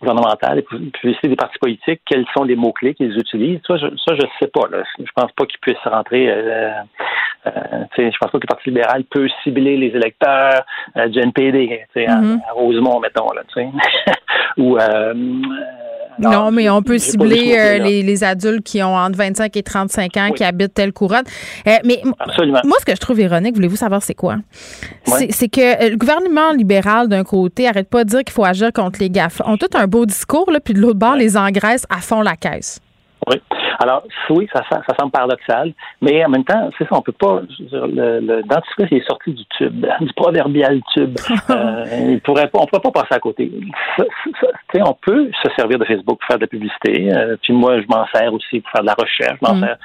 gouvernementales, 0.00 0.56
les 0.56 0.90
publicités 0.90 1.28
des 1.28 1.36
partis 1.36 1.58
politiques, 1.58 2.00
quels 2.06 2.26
sont 2.34 2.44
les 2.44 2.56
mots-clés 2.56 2.94
qu'ils 2.94 3.16
utilisent? 3.18 3.60
Ça, 3.66 3.76
je, 3.76 3.86
je 3.88 4.26
sais 4.40 4.48
pas. 4.48 4.66
Là. 4.70 4.82
Je 4.98 5.10
pense 5.14 5.32
pas 5.32 5.46
qu'ils 5.46 5.60
puissent 5.60 5.76
rentrer. 5.84 6.30
Euh, 6.30 6.70
euh, 7.46 7.84
je 7.96 8.18
pense 8.18 8.30
pas 8.30 8.38
que 8.38 8.46
le 8.46 8.48
Parti 8.48 8.68
libéral 8.70 9.04
peut 9.04 9.28
cibler 9.42 9.76
les 9.76 9.88
électeurs 9.88 10.62
euh, 10.96 11.08
du 11.08 11.18
NPD, 11.20 11.86
mm 11.96 12.00
-hmm. 12.00 12.40
à, 12.48 12.52
Rosemont, 12.52 13.00
mettons, 13.00 13.32
là, 13.32 13.42
ou 14.58 14.76
euh, 14.76 15.14
non, 16.20 16.50
mais 16.50 16.68
on 16.68 16.82
peut 16.82 16.98
cibler 16.98 17.56
euh, 17.56 17.78
les, 17.78 18.02
les, 18.02 18.24
adultes 18.24 18.64
qui 18.64 18.82
ont 18.82 18.94
entre 18.94 19.16
25 19.16 19.56
et 19.56 19.62
35 19.62 20.16
ans 20.16 20.30
qui 20.34 20.44
habitent 20.44 20.74
telle 20.74 20.92
couronne. 20.92 21.24
Euh, 21.66 21.70
mais 21.84 22.00
moi, 22.04 22.76
ce 22.78 22.84
que 22.84 22.94
je 22.94 23.00
trouve 23.00 23.20
ironique, 23.20 23.54
voulez-vous 23.54 23.76
savoir 23.76 24.02
c'est 24.02 24.14
quoi? 24.14 24.36
C'est 25.04 25.48
que 25.48 25.60
euh, 25.60 25.90
le 25.90 25.96
gouvernement 25.96 26.52
libéral, 26.52 27.08
d'un 27.08 27.24
côté, 27.24 27.68
arrête 27.68 27.88
pas 27.88 28.04
de 28.04 28.10
dire 28.10 28.18
qu'il 28.20 28.32
faut 28.32 28.44
agir 28.44 28.72
contre 28.72 29.00
les 29.00 29.08
GAFA. 29.10 29.48
ont 29.48 29.56
tout 29.56 29.70
un 29.74 29.86
beau 29.86 30.04
discours, 30.04 30.50
là, 30.50 30.60
puis 30.60 30.74
de 30.74 30.80
l'autre 30.80 30.98
bord, 30.98 31.16
les 31.16 31.36
engraissent 31.36 31.86
à 31.88 32.00
fond 32.00 32.20
la 32.20 32.36
caisse. 32.36 32.80
Oui. 33.26 33.40
Alors, 33.82 34.02
oui, 34.28 34.46
ça, 34.52 34.62
ça, 34.70 34.82
semble 34.98 35.10
paradoxal, 35.10 35.72
mais 36.02 36.22
en 36.22 36.28
même 36.28 36.44
temps, 36.44 36.70
c'est 36.76 36.84
ça, 36.84 36.90
on 36.92 37.00
peut 37.00 37.12
pas. 37.12 37.40
Le, 37.70 38.20
le 38.20 38.42
dentifrice 38.42 38.92
est 38.92 39.08
sorti 39.08 39.32
du 39.32 39.44
tube, 39.56 39.86
du 40.00 40.12
proverbial 40.12 40.80
tube. 40.92 41.16
euh, 41.48 41.84
il 42.10 42.20
pourrait 42.20 42.48
pas, 42.48 42.58
on 42.60 42.66
pourrait 42.66 42.82
pas 42.82 43.02
passer 43.02 43.14
à 43.14 43.18
côté. 43.18 43.50
Ça, 43.96 44.04
on 44.84 44.94
peut 45.00 45.30
se 45.42 45.50
servir 45.56 45.78
de 45.78 45.86
Facebook 45.86 46.18
pour 46.18 46.26
faire 46.26 46.36
de 46.36 46.42
la 46.42 46.46
publicité. 46.46 47.10
Euh, 47.10 47.36
puis 47.42 47.54
moi, 47.54 47.80
je 47.80 47.86
m'en 47.88 48.06
sers 48.14 48.32
aussi 48.34 48.60
pour 48.60 48.70
faire 48.70 48.82
de 48.82 48.86
la 48.86 48.94
recherche. 48.94 49.38
Je 49.42 49.48
m'en 49.48 49.54
mm. 49.54 49.60
sers 49.60 49.78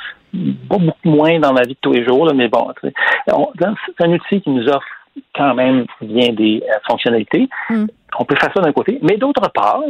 pas 0.69 0.77
beaucoup 0.77 1.09
moins 1.09 1.39
dans 1.39 1.53
ma 1.53 1.61
vie 1.61 1.75
de 1.75 1.79
tous 1.79 1.93
les 1.93 2.05
jours, 2.05 2.29
mais 2.35 2.49
bon, 2.49 2.67
c'est 2.81 4.03
un 4.03 4.11
outil 4.11 4.41
qui 4.41 4.49
nous 4.49 4.67
offre 4.67 4.85
quand 5.33 5.53
même 5.53 5.85
bien 6.01 6.33
des 6.33 6.61
euh, 6.63 6.73
fonctionnalités. 6.87 7.47
Mm. 7.69 7.85
On 8.19 8.25
peut 8.25 8.35
faire 8.35 8.51
ça 8.53 8.61
d'un 8.61 8.71
côté, 8.71 8.99
mais 9.01 9.17
d'autre 9.17 9.49
part, 9.51 9.81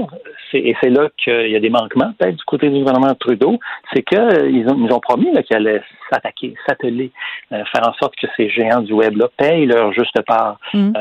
et 0.54 0.76
c'est 0.82 0.90
là 0.90 1.10
qu'il 1.24 1.50
y 1.50 1.56
a 1.56 1.60
des 1.60 1.70
manquements 1.70 2.14
peut-être 2.18 2.36
du 2.36 2.44
côté 2.46 2.70
du 2.70 2.80
gouvernement 2.80 3.14
Trudeau, 3.16 3.60
c'est 3.94 4.04
qu'ils 4.04 4.18
euh, 4.18 4.74
nous 4.74 4.94
ont 4.94 5.00
promis 5.00 5.32
qu'ils 5.44 5.56
allaient 5.56 5.82
s'attaquer, 6.12 6.54
s'atteler, 6.68 7.12
euh, 7.52 7.64
faire 7.74 7.88
en 7.88 7.94
sorte 7.94 8.16
que 8.16 8.28
ces 8.38 8.50
géants 8.50 8.82
du 8.82 8.94
web 8.94 9.18
là 9.18 9.28
payent 9.38 9.66
leur 9.66 9.92
juste 9.94 10.20
part. 10.22 10.60
Mm. 10.74 10.92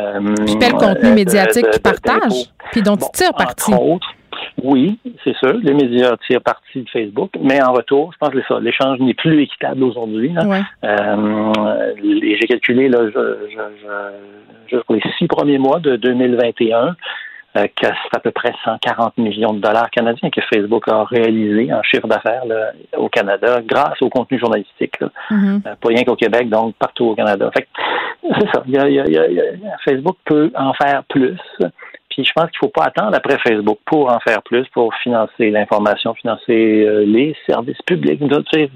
puis 0.46 0.54
le 0.54 0.78
contenu 0.78 1.12
médiatique 1.12 1.70
qu'ils 1.70 1.82
partagent, 1.82 2.50
puis 2.72 2.82
dont 2.82 2.96
ils 2.96 3.10
tirent 3.12 3.34
parti. 3.34 3.72
Oui, 4.62 4.98
c'est 5.22 5.36
sûr. 5.36 5.54
Les 5.62 5.74
médias 5.74 6.16
tirent 6.26 6.40
parti 6.42 6.82
de 6.82 6.88
Facebook, 6.90 7.30
mais 7.40 7.62
en 7.62 7.72
retour, 7.72 8.12
je 8.12 8.18
pense 8.18 8.30
que 8.30 8.42
ça, 8.48 8.58
l'échange 8.60 8.98
n'est 9.00 9.14
plus 9.14 9.42
équitable 9.42 9.82
aujourd'hui. 9.84 10.32
Euh, 10.84 11.52
j'ai 12.02 12.46
calculé 12.46 12.88
là, 12.88 12.98
je, 14.68 14.76
pour 14.78 14.94
les 14.94 15.02
six 15.18 15.26
premiers 15.26 15.58
mois 15.58 15.80
de 15.80 15.96
2021 15.96 16.96
euh, 17.56 17.66
que 17.80 17.86
c'est 17.86 18.16
à 18.16 18.18
peu 18.18 18.32
près 18.32 18.52
140 18.64 19.16
millions 19.18 19.52
de 19.52 19.60
dollars 19.60 19.88
canadiens 19.90 20.28
que 20.30 20.40
Facebook 20.52 20.88
a 20.88 21.04
réalisé 21.04 21.72
en 21.72 21.82
chiffre 21.84 22.08
d'affaires 22.08 22.42
au 22.96 23.08
Canada 23.08 23.60
grâce 23.64 24.00
au 24.02 24.08
contenu 24.08 24.38
journalistique. 24.40 24.98
Mm-hmm. 25.30 25.60
Euh, 25.66 25.74
pas 25.80 25.88
rien 25.88 26.02
qu'au 26.04 26.16
Québec, 26.16 26.48
donc 26.48 26.74
partout 26.76 27.04
au 27.06 27.14
Canada. 27.14 27.50
Fait 27.56 27.68
c'est 28.22 28.48
ça. 28.52 28.62
Y 28.66 28.76
a- 28.78 28.88
y 28.88 28.98
a- 28.98 29.06
y 29.30 29.40
a- 29.40 29.76
Facebook 29.84 30.16
peut 30.24 30.50
en 30.56 30.72
faire 30.74 31.04
plus. 31.08 31.38
Puis 32.14 32.24
je 32.24 32.32
pense 32.32 32.44
qu'il 32.50 32.58
ne 32.62 32.66
faut 32.66 32.72
pas 32.72 32.84
attendre 32.84 33.14
après 33.16 33.36
Facebook 33.38 33.78
pour 33.86 34.10
en 34.12 34.20
faire 34.20 34.40
plus, 34.42 34.64
pour 34.68 34.94
financer 35.02 35.50
l'information, 35.50 36.14
financer 36.14 36.84
euh, 36.86 37.04
les 37.04 37.34
services 37.48 37.80
publics. 37.82 38.20
Nous 38.20 38.28
autres, 38.28 38.48
tu 38.52 38.60
sais, 38.60 38.70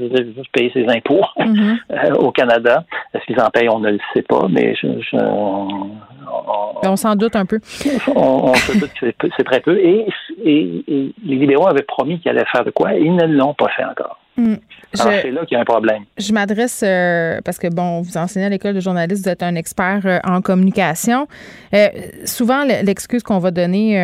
payer 0.53 0.71
ses 0.75 0.87
impôts 0.89 1.25
Mhm. 1.39 1.79
euh, 1.93 2.15
au 2.15 2.31
Canada. 2.33 2.85
Est-ce 3.15 3.25
qu'ils 3.27 3.41
en 3.41 3.49
payent? 3.51 3.69
On 3.71 3.79
ne 3.79 3.91
le 3.93 3.99
sait 4.15 4.23
pas, 4.23 4.47
mais 4.51 4.75
je, 4.75 4.89
je- 5.01 5.17
on, 5.17 5.69
on- 6.27 6.89
On 6.91 6.97
s'en 6.97 7.15
doute 7.15 7.37
un 7.37 7.47
peu. 7.47 7.59
on, 8.15 8.51
on 8.51 8.55
se 8.55 8.79
doute 8.79 8.93
que 9.19 9.29
c'est 9.37 9.45
très 9.45 9.61
peu. 9.61 9.79
Et, 9.79 10.07
et- 10.45 10.85
et 10.89 11.13
les 11.25 11.37
libéraux 11.37 11.69
avaient 11.69 11.83
promis 11.83 12.19
qu'ils 12.21 12.31
allaient 12.31 12.45
faire 12.53 12.65
de 12.65 12.71
quoi? 12.71 12.95
Ils 12.95 13.15
ne 13.15 13.27
l'ont 13.27 13.55
pas 13.55 13.69
fait 13.69 13.85
encore. 13.85 14.19
Mm. 14.39 14.55
C'est 14.95 15.31
là 15.33 15.45
qu'il 15.45 15.55
y 15.55 15.59
a 15.59 15.61
un 15.61 15.65
problème. 15.65 16.05
Je 16.17 16.33
m'adresse 16.33 16.81
euh, 16.83 17.41
parce 17.45 17.59
que 17.59 17.67
bon, 17.69 18.01
vous 18.01 18.17
enseignez 18.17 18.47
à 18.47 18.49
l'école 18.49 18.73
de 18.75 18.81
journalisme, 18.81 19.23
vous 19.25 19.29
êtes 19.29 19.43
un 19.43 19.55
expert 19.55 20.01
euh, 20.07 20.19
en 20.25 20.41
communication. 20.41 21.27
Euh, 21.75 21.89
souvent, 22.25 22.65
le- 22.65 22.85
l'excuse 22.87 23.23
qu'on 23.23 23.39
va 23.39 23.51
donner 23.51 23.99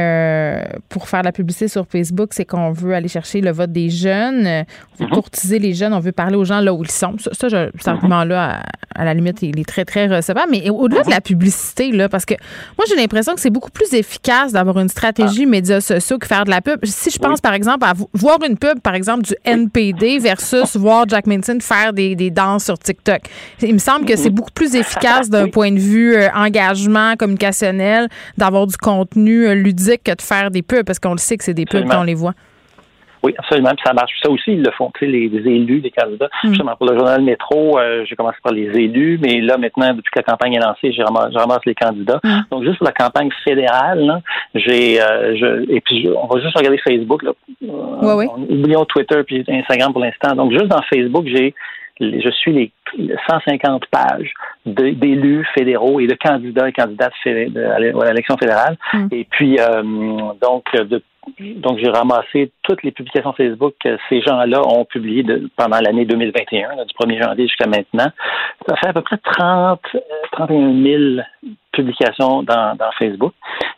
pour 0.90 1.08
faire 1.08 1.22
la 1.22 1.32
publicité 1.32 1.68
sur 1.68 1.86
Facebook, 1.86 2.30
c'est 2.32 2.44
qu'on 2.44 2.72
veut 2.72 2.94
aller 2.94 3.08
chercher 3.08 3.40
le 3.40 3.50
vote 3.52 3.72
des 3.72 3.88
jeunes, 3.88 4.64
on 5.00 5.04
veut 5.04 5.10
courtiser 5.10 5.58
les 5.58 5.72
jeunes, 5.72 5.94
on 5.94 6.00
veut 6.00 6.12
parler 6.12 6.36
aux 6.36 6.44
gens 6.44 6.60
là 6.60 6.74
où 6.74 6.82
ils 6.82 6.90
sont. 6.90 7.16
Ça, 7.18 7.30
ça, 7.32 7.48
je- 7.48 7.70
cet 7.78 7.88
argument-là, 7.88 8.60
à, 8.96 9.02
à 9.02 9.04
la 9.04 9.14
limite, 9.14 9.40
il 9.42 9.58
est 9.58 9.64
très 9.68 9.84
très 9.84 10.06
recevable. 10.06 10.48
Mais 10.50 10.68
au-delà 10.68 11.02
de 11.02 11.10
la 11.10 11.20
publicité, 11.20 11.92
là, 11.92 12.08
parce 12.08 12.24
que 12.26 12.34
moi, 12.76 12.84
j'ai 12.88 12.96
l'impression 12.96 13.34
que 13.34 13.40
c'est 13.40 13.50
beaucoup 13.50 13.70
plus 13.70 13.94
efficace 13.94 14.52
d'avoir 14.52 14.78
une 14.80 14.88
stratégie 14.88 15.46
médias 15.46 15.80
sociaux 15.80 16.18
que 16.18 16.26
faire 16.26 16.44
de 16.44 16.50
la 16.50 16.60
pub. 16.60 16.80
Si 16.84 17.10
je 17.10 17.18
pense, 17.18 17.40
par 17.40 17.54
exemple, 17.54 17.84
à 17.86 17.92
vo- 17.94 18.10
voir 18.12 18.38
une 18.46 18.58
pub, 18.58 18.80
par 18.80 18.94
exemple, 18.94 19.22
du 19.24 19.34
NPD 19.44 20.18
versus 20.24 20.76
voir 20.76 21.04
Jack 21.08 21.26
Minton 21.26 21.58
faire 21.60 21.92
des, 21.92 22.16
des 22.16 22.30
danses 22.30 22.64
sur 22.64 22.78
TikTok. 22.78 23.20
Il 23.62 23.74
me 23.74 23.78
semble 23.78 24.06
que 24.06 24.16
c'est 24.16 24.30
beaucoup 24.30 24.50
plus 24.52 24.74
efficace 24.74 25.28
d'un 25.30 25.48
point 25.50 25.70
de 25.70 25.78
vue 25.78 26.16
euh, 26.16 26.28
engagement 26.34 27.14
communicationnel 27.16 28.08
d'avoir 28.36 28.66
du 28.66 28.76
contenu 28.76 29.46
euh, 29.46 29.54
ludique 29.54 30.02
que 30.04 30.12
de 30.12 30.22
faire 30.22 30.50
des 30.50 30.62
pubs 30.62 30.84
parce 30.84 30.98
qu'on 30.98 31.12
le 31.12 31.18
sait 31.18 31.36
que 31.36 31.44
c'est 31.44 31.54
des 31.54 31.66
pubs 31.66 31.88
qu'on 31.88 32.02
les 32.02 32.14
voit. 32.14 32.34
Oui, 33.24 33.34
absolument. 33.38 33.70
Puis 33.70 33.82
ça 33.86 33.92
marche. 33.94 34.12
Ça 34.22 34.30
aussi, 34.30 34.52
ils 34.52 34.62
le 34.62 34.70
font. 34.72 34.92
Tu 34.98 35.06
sais, 35.06 35.10
les, 35.10 35.28
les 35.28 35.50
élus, 35.50 35.80
les 35.80 35.90
candidats. 35.90 36.28
Mm. 36.44 36.48
Justement, 36.48 36.76
pour 36.76 36.86
le 36.88 36.96
journal 36.98 37.22
Métro, 37.22 37.78
euh, 37.78 38.04
j'ai 38.06 38.14
commencé 38.16 38.36
par 38.42 38.52
les 38.52 38.66
élus, 38.78 39.18
mais 39.20 39.40
là, 39.40 39.56
maintenant, 39.56 39.94
depuis 39.94 40.10
que 40.12 40.18
la 40.18 40.22
campagne 40.24 40.52
est 40.54 40.60
lancée, 40.60 40.92
je 40.92 41.02
ramasse, 41.02 41.32
je 41.32 41.38
ramasse 41.38 41.64
les 41.64 41.74
candidats. 41.74 42.20
Mm. 42.22 42.40
Donc, 42.50 42.64
juste 42.64 42.76
pour 42.78 42.86
la 42.86 42.92
campagne 42.92 43.30
fédérale, 43.42 44.20
j'ai, 44.54 45.00
euh, 45.02 45.34
je, 45.36 45.72
et 45.72 45.80
puis, 45.80 46.08
on 46.14 46.26
va 46.26 46.40
juste 46.40 46.56
regarder 46.56 46.78
Facebook, 46.78 47.22
là. 47.22 47.32
Euh, 47.62 47.66
on- 48.36 48.42
oublions 48.54 48.84
Twitter 48.84 49.22
puis 49.24 49.42
Instagram 49.48 49.92
pour 49.92 50.02
l'instant. 50.02 50.34
Donc, 50.36 50.52
juste 50.52 50.66
dans 50.66 50.82
Facebook, 50.82 51.24
j'ai, 51.26 51.54
je 52.00 52.30
suis 52.30 52.52
les 52.52 52.70
150 53.28 53.86
pages 53.86 54.32
d'élus 54.66 55.46
fédéraux 55.56 56.00
et 56.00 56.06
de 56.06 56.14
candidats 56.14 56.68
et 56.68 56.72
candidates 56.72 57.12
à 57.24 57.30
l'é- 57.78 57.92
à 57.92 58.08
l'élection 58.08 58.36
fédérale. 58.36 58.76
Mm. 58.92 59.06
Et 59.12 59.26
puis, 59.30 59.58
euh, 59.60 59.82
donc, 60.42 60.64
de 60.74 61.02
donc, 61.56 61.78
j'ai 61.78 61.88
ramassé 61.90 62.50
toutes 62.62 62.82
les 62.82 62.90
publications 62.92 63.32
Facebook 63.32 63.74
que 63.82 63.96
ces 64.08 64.20
gens-là 64.22 64.60
ont 64.66 64.84
publiées 64.84 65.22
de- 65.22 65.48
pendant 65.56 65.78
l'année 65.80 66.04
2021, 66.04 66.76
là, 66.76 66.84
du 66.84 66.94
1er 66.94 67.22
janvier 67.22 67.46
jusqu'à 67.46 67.66
maintenant. 67.66 68.10
Ça 68.68 68.76
fait 68.76 68.88
à 68.88 68.92
peu 68.92 69.02
près 69.02 69.18
30, 69.18 69.80
euh, 69.94 69.98
31 70.32 70.82
000 70.82 71.22
publications 71.72 72.42
dans, 72.42 72.74
dans 72.76 72.90
Facebook. 72.98 73.32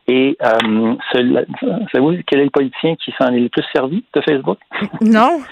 Et 0.08 0.36
euh, 0.44 0.94
savez-vous 1.12 2.16
quel 2.26 2.40
est 2.40 2.44
le 2.44 2.50
politicien 2.50 2.94
qui 2.96 3.12
s'en 3.18 3.32
est 3.32 3.40
le 3.40 3.48
plus 3.48 3.64
servi 3.74 4.04
de 4.14 4.20
Facebook? 4.22 4.58
Non? 5.00 5.40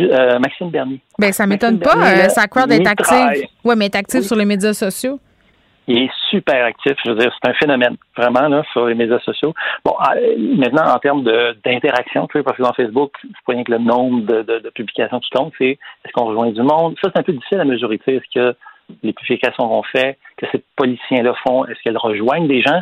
Euh, 0.00 0.38
Maxime 0.40 0.70
Bernier. 0.70 1.00
Ben 1.18 1.32
ça 1.32 1.46
m'étonne 1.46 1.78
pas. 1.78 1.94
Bernier, 1.94 2.24
Euh, 2.24 2.28
sa 2.28 2.46
crowd 2.48 2.70
est 2.72 2.86
active. 2.86 3.46
Oui, 3.64 3.74
mais 3.78 3.86
est 3.86 3.94
active 3.94 4.20
Oui. 4.20 4.26
sur 4.26 4.36
les 4.36 4.44
médias 4.44 4.72
sociaux. 4.74 5.20
Il 5.90 6.02
est 6.02 6.10
super 6.28 6.64
actif. 6.66 6.92
Je 7.04 7.10
veux 7.10 7.16
dire, 7.16 7.32
c'est 7.42 7.50
un 7.50 7.54
phénomène, 7.54 7.96
vraiment, 8.16 8.46
là, 8.48 8.62
sur 8.72 8.86
les 8.86 8.94
médias 8.94 9.18
sociaux. 9.20 9.54
Bon, 9.84 9.94
euh, 10.14 10.34
maintenant, 10.38 10.84
en 10.94 10.98
termes 10.98 11.24
d'interaction, 11.64 12.26
tu 12.28 12.38
sais, 12.38 12.42
parce 12.44 12.56
que 12.58 12.62
dans 12.62 12.74
Facebook, 12.74 13.12
c'est 13.22 13.30
pas 13.46 13.52
rien 13.54 13.64
que 13.64 13.72
le 13.72 13.78
nombre 13.78 14.20
de, 14.26 14.42
de- 14.42 14.58
de 14.58 14.70
publications 14.70 15.18
qui 15.18 15.30
compte, 15.30 15.52
c'est 15.56 15.78
est-ce 16.04 16.12
qu'on 16.12 16.26
rejoint 16.26 16.50
du 16.50 16.62
monde? 16.62 16.94
Ça, 17.02 17.10
c'est 17.12 17.18
un 17.20 17.22
peu 17.22 17.32
difficile 17.32 17.60
à 17.60 17.64
mesurer. 17.64 17.98
Tu 17.98 18.04
sais, 18.04 18.14
est-ce 18.16 18.38
que 18.38 18.56
les 19.02 19.12
publications 19.12 19.68
qu'on 19.68 19.82
fait, 19.82 20.18
que 20.38 20.46
ces 20.52 20.62
policiers-là 20.76 21.34
font, 21.46 21.64
est-ce 21.66 21.78
qu'elles 21.82 21.98
rejoignent 21.98 22.48
des 22.48 22.62
gens? 22.62 22.80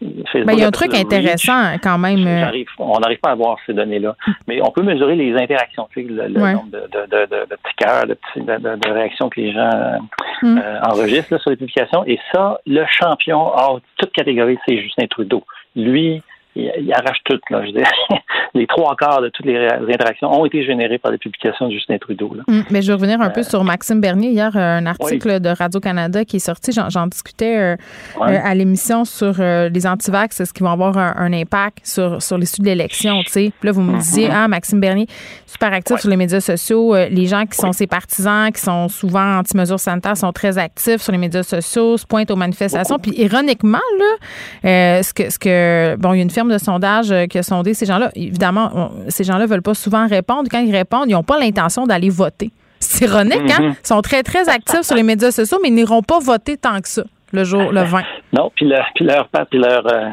Ben, 0.00 0.52
il 0.52 0.58
y 0.58 0.62
a 0.64 0.66
un 0.66 0.70
truc 0.70 0.92
reach. 0.92 1.02
intéressant 1.02 1.76
quand 1.82 1.98
même. 1.98 2.26
euh, 2.26 2.64
on 2.78 2.98
n'arrive 2.98 3.18
pas 3.20 3.30
à 3.30 3.34
voir 3.34 3.56
ces 3.66 3.72
données-là. 3.72 4.16
Mais 4.48 4.60
on 4.62 4.70
peut 4.70 4.82
mesurer 4.82 5.14
les 5.16 5.34
interactions, 5.40 5.88
tu 5.92 6.02
sais, 6.02 6.08
le, 6.08 6.26
le 6.28 6.40
Ouais. 6.40 6.54
nombre 6.54 6.70
de, 6.70 6.80
de, 6.80 7.06
de, 7.06 7.26
de- 7.26 7.46
de 7.50 7.56
petits 7.56 7.76
cœurs, 7.76 8.06
de, 8.06 8.90
réactions 8.92 9.28
que 9.28 9.40
les 9.40 9.52
gens 9.52 9.70
euh, 9.74 9.98
Mm. 10.42 10.58
euh, 10.58 10.80
enregistrent 10.90 11.32
là, 11.34 11.38
sur 11.38 11.50
les 11.50 11.56
publications. 11.56 12.04
Et 12.06 12.18
ça, 12.32 12.58
le 12.66 12.84
champion 12.90 13.38
hors 13.40 13.80
toute 13.96 14.12
catégorie, 14.12 14.58
c'est 14.66 14.76
Justin 14.78 15.06
Trudeau. 15.06 15.44
Lui, 15.76 16.22
il, 16.56 16.72
il 16.78 16.92
arrache 16.92 17.18
tout. 17.24 17.38
Là, 17.50 17.62
je 17.62 17.66
veux 17.66 17.72
dire. 17.72 17.90
les 18.54 18.66
trois 18.66 18.94
quarts 18.96 19.22
de 19.22 19.28
toutes 19.30 19.46
les, 19.46 19.68
interactions 19.92 20.30
ont 20.30 20.44
été 20.44 20.64
générées 20.64 20.98
par 20.98 21.10
les 21.10 21.18
publications 21.18 21.68
de 21.68 21.72
Justin 21.72 21.98
Trudeau. 21.98 22.34
Là. 22.34 22.42
Mm, 22.46 22.62
Mais 22.70 22.82
je 22.82 22.88
vais 22.88 22.94
revenir 22.94 23.20
un 23.20 23.30
peu 23.30 23.42
sur 23.42 23.64
Maxime 23.64 24.00
Bernier. 24.00 24.30
Hier, 24.30 24.56
euh, 24.56 24.78
un 24.78 24.86
article 24.86 25.40
de 25.40 25.48
Radio-Canada 25.48 26.24
qui 26.24 26.36
est 26.36 26.40
sorti, 26.40 26.72
j'en, 26.72 27.06
discutais 27.06 27.56
euh, 27.56 27.76
euh, 28.20 28.38
à 28.42 28.54
l'émission 28.54 29.04
sur 29.04 29.36
euh, 29.38 29.68
les 29.68 29.86
antivax, 29.86 30.40
est-ce 30.40 30.52
qu'ils 30.52 30.64
vont 30.64 30.72
avoir 30.72 30.96
un, 30.98 31.14
un 31.16 31.32
impact 31.32 31.78
sur, 31.84 32.22
sur 32.22 32.38
l'issue 32.38 32.60
de 32.60 32.66
l'élection, 32.66 33.22
tu 33.22 33.30
sais. 33.30 33.52
Puis 33.60 33.66
Là, 33.66 33.72
vous 33.72 33.82
me 33.82 33.98
disiez, 33.98 34.28
ah, 34.30 34.48
Maxime 34.48 34.80
Bernier, 34.80 35.06
super 35.46 35.72
actif 35.72 35.94
Mm-hmm. 35.94 36.00
Sur 36.00 36.10
les 36.10 36.16
médias 36.16 36.40
sociaux. 36.40 36.94
Euh, 36.94 37.08
les 37.08 37.26
gens 37.26 37.46
qui 37.46 37.56
sont 37.56 37.72
ses 37.72 37.86
partisans, 37.86 38.50
qui 38.52 38.60
sont 38.60 38.88
souvent 38.88 39.38
anti-mesures 39.38 39.80
sanitaires, 39.80 40.16
sont 40.16 40.32
très 40.32 40.58
actifs 40.58 41.02
sur 41.02 41.12
les 41.12 41.18
médias 41.18 41.42
sociaux, 41.42 41.96
se 41.96 42.06
pointent 42.06 42.30
aux 42.30 42.36
manifestations. 42.36 42.98
Puis 42.98 43.12
ironiquement, 43.16 43.78
là, 43.98 44.68
euh, 44.68 45.02
ce 45.02 45.14
que, 45.14 45.30
ce 45.30 45.38
que, 45.38 45.96
bon, 45.96 46.12
il 46.12 46.16
y 46.16 46.20
a 46.20 46.22
une 46.22 46.30
firme 46.30 46.43
de 46.50 46.58
sondage 46.58 47.10
euh, 47.12 47.26
qui 47.26 47.38
a 47.38 47.42
sondé 47.42 47.74
ces 47.74 47.86
gens-là. 47.86 48.10
Évidemment, 48.14 48.70
on- 48.74 48.90
ces 49.10 49.24
gens-là 49.24 49.46
veulent 49.46 49.62
pas 49.62 49.74
souvent 49.74 50.06
répondre. 50.06 50.48
Quand 50.50 50.60
ils 50.60 50.74
répondent, 50.74 51.06
ils 51.08 51.12
n'ont 51.12 51.22
pas 51.22 51.38
l'intention 51.38 51.86
d'aller 51.86 52.10
voter. 52.10 52.50
C'est 52.80 53.06
ironique, 53.06 53.50
hein? 53.50 53.62
Mhm. 53.62 53.74
Ils 53.82 53.86
sont 53.86 54.02
très, 54.02 54.22
très 54.22 54.48
actifs 54.48 54.82
sur 54.82 54.94
les 54.96 55.02
médias 55.02 55.30
sociaux, 55.30 55.58
mais 55.62 55.68
ils 55.68 55.74
n'iront 55.74 56.02
pas 56.02 56.18
voter 56.18 56.56
tant 56.56 56.80
que 56.80 56.88
ça, 56.88 57.02
le 57.32 57.44
jour, 57.44 57.72
le 57.72 57.82
20. 57.84 58.02
Non, 58.32 58.50
puis 58.54 58.66
leur, 58.68 58.86
puis 58.94 59.04
leur, 59.04 59.28
puis 59.50 59.58
leur, 59.58 59.86
euh, 59.86 60.08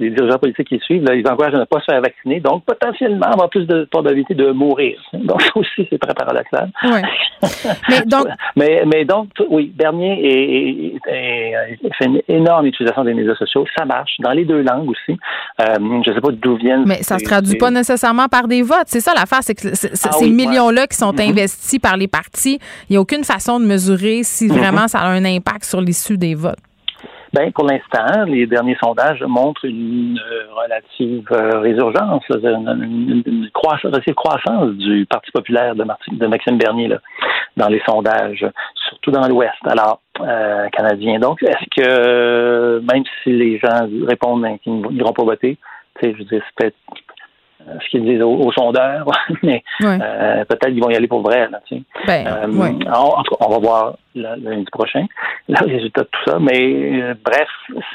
les 0.00 0.10
dirigeants 0.10 0.38
politiques 0.38 0.68
qui 0.68 0.78
suivent, 0.80 1.04
là, 1.04 1.14
ils 1.14 1.26
encouragent 1.28 1.54
à 1.54 1.58
ne 1.58 1.64
pas 1.64 1.80
se 1.80 1.84
faire 1.84 2.00
vacciner, 2.00 2.40
donc 2.40 2.64
potentiellement 2.64 3.26
avoir 3.26 3.48
plus 3.48 3.64
de 3.66 3.84
probabilité 3.90 4.34
de 4.34 4.50
mourir. 4.50 4.98
Donc 5.12 5.40
ça 5.42 5.50
aussi, 5.54 5.86
c'est 5.90 5.98
très 5.98 6.14
paradoxal. 6.14 6.70
Ouais. 6.84 7.02
Mais 7.88 8.00
donc, 8.06 8.26
mais, 8.56 8.82
mais 8.86 9.04
donc, 9.04 9.28
oui, 9.50 9.72
Bernier 9.76 10.14
est- 10.24 10.96
est- 11.10 11.12
est- 11.14 11.78
est- 11.84 11.94
fait 11.98 12.06
une 12.06 12.20
énorme 12.28 12.66
utilisation 12.66 13.04
des 13.04 13.12
médias 13.14 13.34
sociaux. 13.34 13.64
Ça 13.76 13.84
marche 13.84 14.12
dans 14.20 14.32
les 14.32 14.44
deux 14.44 14.62
langues 14.62 14.88
aussi. 14.90 15.18
Euh, 15.60 15.74
je 16.04 16.10
ne 16.10 16.14
sais 16.14 16.20
pas 16.20 16.30
d'où 16.32 16.56
viennent. 16.56 16.84
mais 16.86 17.02
ça 17.02 17.14
se 17.16 17.20
ces- 17.20 17.26
traduit 17.26 17.58
pas 17.58 17.70
nécessairement 17.70 18.28
par 18.28 18.48
des 18.48 18.62
votes. 18.62 18.86
C'est 18.86 19.00
ça 19.00 19.12
l'affaire, 19.14 19.40
c'est 19.42 19.54
que 19.54 19.68
Ah 19.68 20.12
ces 20.12 20.24
oui, 20.24 20.32
millions-là 20.32 20.86
qui 20.86 20.96
sont 20.96 21.12
Mhm. 21.12 21.20
investis 21.30 21.78
par 21.78 21.96
les 21.96 22.08
partis, 22.08 22.58
il 22.88 22.92
n'y 22.92 22.96
a 22.96 23.00
aucune 23.00 23.24
façon 23.24 23.60
de 23.60 23.66
mesurer 23.66 24.22
si 24.22 24.46
Mhm. 24.46 24.52
vraiment 24.56 24.88
ça 24.88 25.00
a 25.00 25.08
un 25.08 25.24
impact 25.24 25.64
sur 25.64 25.80
l'issue 25.80 26.16
des 26.16 26.34
votes. 26.34 26.58
Ben, 27.34 27.50
pour 27.50 27.66
l'instant, 27.66 28.24
les 28.26 28.46
derniers 28.46 28.76
sondages 28.80 29.20
montrent 29.26 29.64
une 29.64 30.20
euh, 30.20 30.44
relative 30.54 31.26
euh, 31.32 31.58
résurgence, 31.58 32.22
une, 32.30 33.24
une- 33.26 33.50
croissance, 33.52 33.90
relative 33.90 34.14
croissance 34.14 34.70
du 34.74 35.04
Parti 35.06 35.32
populaire 35.32 35.74
de, 35.74 35.82
Maxime 36.28 36.58
Bernier 36.58 36.86
là, 36.86 36.98
dans 37.56 37.66
les 37.66 37.82
sondages, 37.88 38.46
surtout 38.88 39.10
dans 39.10 39.26
l'Ouest, 39.26 39.58
alors 39.66 40.00
euh, 40.20 40.68
canadien. 40.68 41.18
Donc, 41.18 41.42
est-ce 41.42 41.82
que 41.82 41.88
euh, 41.88 42.80
même 42.92 43.02
si 43.24 43.30
les 43.30 43.58
gens 43.58 43.88
répondent 44.06 44.46
qu'ils 44.62 44.80
n'iront 44.92 45.12
pas 45.12 45.24
voter, 45.24 45.58
je 46.00 46.10
veux 46.10 46.24
dire, 46.24 46.40
c'est 46.46 46.54
peut-être 46.56 46.76
ce 47.82 47.88
qu'ils 47.90 48.04
disent 48.04 48.22
aux, 48.22 48.34
aux 48.36 48.52
sondeurs, 48.52 49.06
mais 49.42 49.62
Ouais. 49.80 49.98
euh, 50.00 50.44
peut-être 50.44 50.66
qu'ils 50.72 50.82
vont 50.82 50.90
y 50.90 50.96
aller 50.96 51.08
pour 51.08 51.22
vrai, 51.22 51.48
là, 51.50 51.60
tu 51.66 51.76
sais. 51.76 51.82
Ben, 52.06 52.26
Euh, 52.26 52.46
ouais. 52.48 52.74
en, 52.88 53.18
en 53.18 53.22
tout 53.22 53.34
cas, 53.34 53.44
on 53.46 53.52
va 53.52 53.58
voir 53.58 53.94
lundi 54.14 54.64
prochain 54.70 55.06
le 55.48 55.64
résultat 55.66 56.02
de 56.02 56.08
tout 56.10 56.30
ça. 56.30 56.38
Mais 56.38 57.02
euh, 57.02 57.14
bref, 57.24 57.48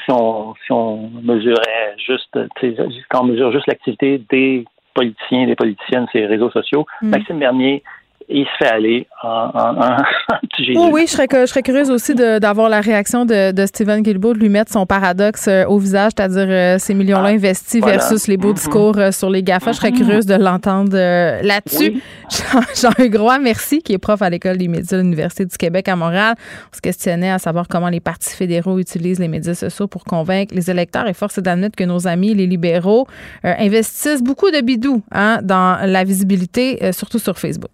si 0.04 0.10
on 0.12 0.54
si 0.66 0.72
on 0.72 1.10
mesurait 1.22 1.94
juste, 2.04 2.38
tu 2.60 2.74
sais, 2.76 2.84
quand 3.08 3.22
on 3.22 3.24
mesure 3.26 3.52
juste 3.52 3.66
l'activité 3.66 4.20
des 4.30 4.64
politiciens, 4.94 5.46
des 5.46 5.54
politiciennes, 5.56 6.06
ces 6.12 6.26
réseaux 6.26 6.50
sociaux, 6.50 6.84
Mm. 7.02 7.10
Maxime 7.10 7.38
Bernier, 7.38 7.82
il 8.30 8.44
se 8.44 8.64
fait 8.64 8.70
aller 8.70 9.06
en, 9.22 9.28
en, 9.28 9.80
en 9.82 9.96
petit 10.42 10.64
Jésus. 10.64 10.78
Oui, 10.78 11.02
je 11.06 11.12
serais, 11.12 11.26
que- 11.28 11.40
je 11.42 11.46
serais 11.46 11.62
curieuse 11.62 11.90
aussi 11.90 12.14
d'avoir 12.14 12.68
la 12.68 12.80
réaction 12.80 13.24
de, 13.24 13.52
de 13.52 13.66
Stephen 13.66 14.02
Guilbeault, 14.02 14.34
de 14.34 14.38
lui 14.38 14.48
mettre 14.48 14.72
son 14.72 14.86
paradoxe 14.86 15.48
euh, 15.48 15.64
au 15.66 15.78
visage, 15.78 16.12
c'est-à-dire 16.16 16.46
euh, 16.48 16.78
ces 16.78 16.94
millions-là 16.94 17.28
Ah, 17.28 17.32
investis 17.32 17.80
voilà. 17.80 17.96
versus 17.98 18.26
les 18.28 18.36
beaux 18.36 18.48
Mhm. 18.48 18.54
discours 18.54 18.98
euh, 18.98 19.10
sur 19.12 19.30
les 19.30 19.42
GAFA. 19.42 19.72
Je 19.72 19.76
serais 19.76 19.92
curieuse 19.92 20.26
de 20.26 20.34
l'entendre 20.34 20.92
euh, 20.96 21.40
là-dessus. 21.42 21.90
Oui. 21.94 22.02
Jean, 22.30 22.60
Jean 22.98 23.04
Hugroy, 23.04 23.38
merci, 23.40 23.82
qui 23.82 23.92
est 23.92 23.98
prof 23.98 24.22
à 24.22 24.30
l'École 24.30 24.58
des 24.58 24.68
médias 24.68 24.96
de 24.96 25.02
l'Université 25.02 25.44
du 25.44 25.56
Québec 25.56 25.88
à 25.88 25.96
Montréal. 25.96 26.34
On 26.72 26.76
se 26.76 26.80
questionnait 26.80 27.30
à 27.30 27.38
savoir 27.38 27.66
comment 27.68 27.88
les 27.88 28.00
partis 28.00 28.34
fédéraux 28.34 28.78
utilisent 28.78 29.18
les 29.20 29.28
médias 29.28 29.54
sociaux 29.54 29.86
pour 29.88 30.04
convaincre 30.04 30.54
les 30.54 30.70
électeurs. 30.70 31.06
Et 31.08 31.14
force 31.14 31.38
est 31.38 31.42
d'admettre 31.42 31.76
que 31.76 31.84
nos 31.84 32.06
amis, 32.06 32.34
les 32.34 32.46
libéraux, 32.46 33.06
investissent 33.44 34.22
beaucoup 34.22 34.50
de 34.50 34.60
bidou 34.60 35.02
hein, 35.12 35.40
dans 35.42 35.78
la 35.86 36.04
visibilité, 36.04 36.92
surtout 36.92 37.18
sur 37.18 37.38
Facebook. 37.38 37.70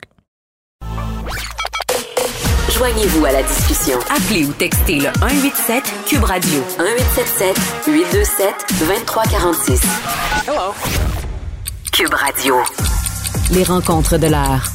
Joignez-vous 2.76 3.24
à 3.24 3.32
la 3.32 3.42
discussion. 3.42 3.98
Appelez 4.14 4.44
ou 4.44 4.52
textez 4.52 4.96
le 4.96 5.08
187 5.18 5.82
Cube 6.06 6.24
Radio 6.24 6.60
1877 6.78 7.56
827 7.86 8.54
2346. 8.80 9.80
Hello. 10.46 10.74
Cube 11.90 12.12
Radio. 12.12 12.56
Les 13.52 13.62
rencontres 13.62 14.18
de 14.18 14.26
l'art. 14.26 14.68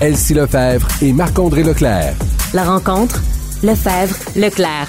Elsie 0.00 0.32
Lefebvre 0.32 0.88
et 1.02 1.12
Marc-André 1.12 1.62
Leclerc. 1.62 2.14
La 2.54 2.64
rencontre, 2.64 3.20
Lefebvre, 3.62 4.16
Leclerc. 4.34 4.88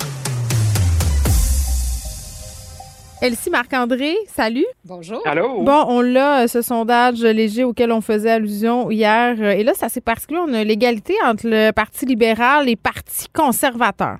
Elsie 3.24 3.50
Marc-André, 3.50 4.16
salut. 4.28 4.66
Bonjour. 4.84 5.22
Allô? 5.26 5.62
Bon, 5.64 5.86
on 5.88 6.02
l'a, 6.02 6.46
ce 6.50 6.62
sondage 6.62 7.22
léger 7.22 7.64
auquel 7.64 7.94
on 7.94 8.02
faisait 8.02 8.32
allusion 8.32 8.92
hier. 8.92 9.42
Et 9.42 9.64
là, 9.64 9.72
c'est 9.76 9.86
assez 9.86 10.02
particulier. 10.02 10.42
On 10.46 10.54
a 10.54 10.66
l'égalité 10.66 11.14
entre 11.24 11.48
le 11.48 11.72
Parti 11.72 12.06
libéral 12.06 12.68
et 12.68 12.72
le 12.72 12.76
Parti 12.76 13.28
conservateur. 13.34 14.18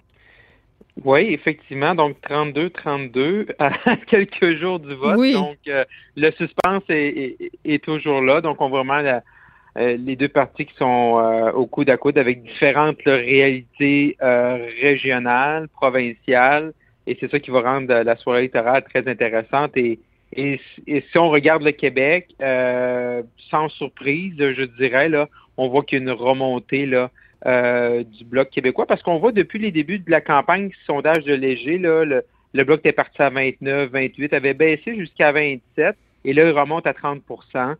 Oui, 1.04 1.34
effectivement. 1.34 1.94
Donc, 1.96 2.16
32-32 2.30 3.48
à 3.60 3.72
quelques 4.08 4.56
jours 4.56 4.80
du 4.80 4.96
vote. 4.96 5.18
Oui. 5.18 5.34
Donc, 5.34 5.58
euh, 5.68 5.84
le 6.16 6.32
suspense 6.32 6.84
est, 6.88 7.36
est- 7.42 7.52
est 7.66 7.84
toujours 7.84 8.22
là. 8.22 8.40
Donc, 8.40 8.62
on 8.62 8.70
voit 8.70 8.84
vraiment 8.84 9.02
la- 9.02 9.22
euh, 9.80 9.98
les 9.98 10.16
deux 10.16 10.30
partis 10.30 10.66
qui 10.66 10.76
sont 10.78 11.20
euh, 11.20 11.52
au 11.52 11.66
coude 11.66 11.90
à 11.90 11.98
coude 11.98 12.18
avec 12.18 12.42
différentes 12.44 13.04
là, 13.04 13.16
réalités 13.18 14.16
euh, 14.22 14.66
régionales, 14.82 15.68
provinciales. 15.68 16.72
Et 17.08 17.18
c'est 17.20 17.30
ça 17.30 17.40
qui 17.40 17.52
va 17.52 17.62
rendre 17.62 17.94
la 17.94 18.16
soirée 18.18 18.40
électorale 18.40 18.84
très 18.84 19.08
intéressante. 19.08 19.76
Et, 19.78 20.00
si 20.36 21.18
on 21.18 21.30
regarde 21.30 21.62
le 21.62 21.72
Québec, 21.72 22.30
euh, 22.42 23.22
sans 23.52 23.70
surprise, 23.70 24.34
je 24.38 24.64
dirais, 24.64 25.08
là, 25.08 25.30
on 25.58 25.68
voit 25.68 25.84
qu'il 25.84 26.00
y 26.00 26.02
a 26.02 26.04
une 26.04 26.12
remontée 26.12 26.88
là, 26.88 27.12
euh, 27.46 28.04
du 28.04 28.26
Bloc 28.26 28.50
québécois. 28.50 28.88
Parce 28.88 29.04
qu'on 29.04 29.20
voit 29.20 29.32
depuis 29.32 29.60
les 29.60 29.72
débuts 29.72 30.00
de 30.00 30.10
la 30.10 30.22
campagne, 30.22 30.72
sondage 30.88 31.24
de 31.24 31.36
léger, 31.36 31.78
là, 31.78 32.04
le, 32.04 32.24
le 32.54 32.64
Bloc 32.64 32.80
était 32.80 32.94
parti 32.94 33.22
à 33.22 33.30
29, 33.30 33.92
28, 33.92 34.34
avait 34.34 34.54
baissé 34.56 34.96
jusqu'à 34.96 35.32
27 35.32 35.96
et 36.26 36.34
là, 36.34 36.46
il 36.46 36.52
remonte 36.52 36.88
à 36.88 36.94
30% 36.94 37.76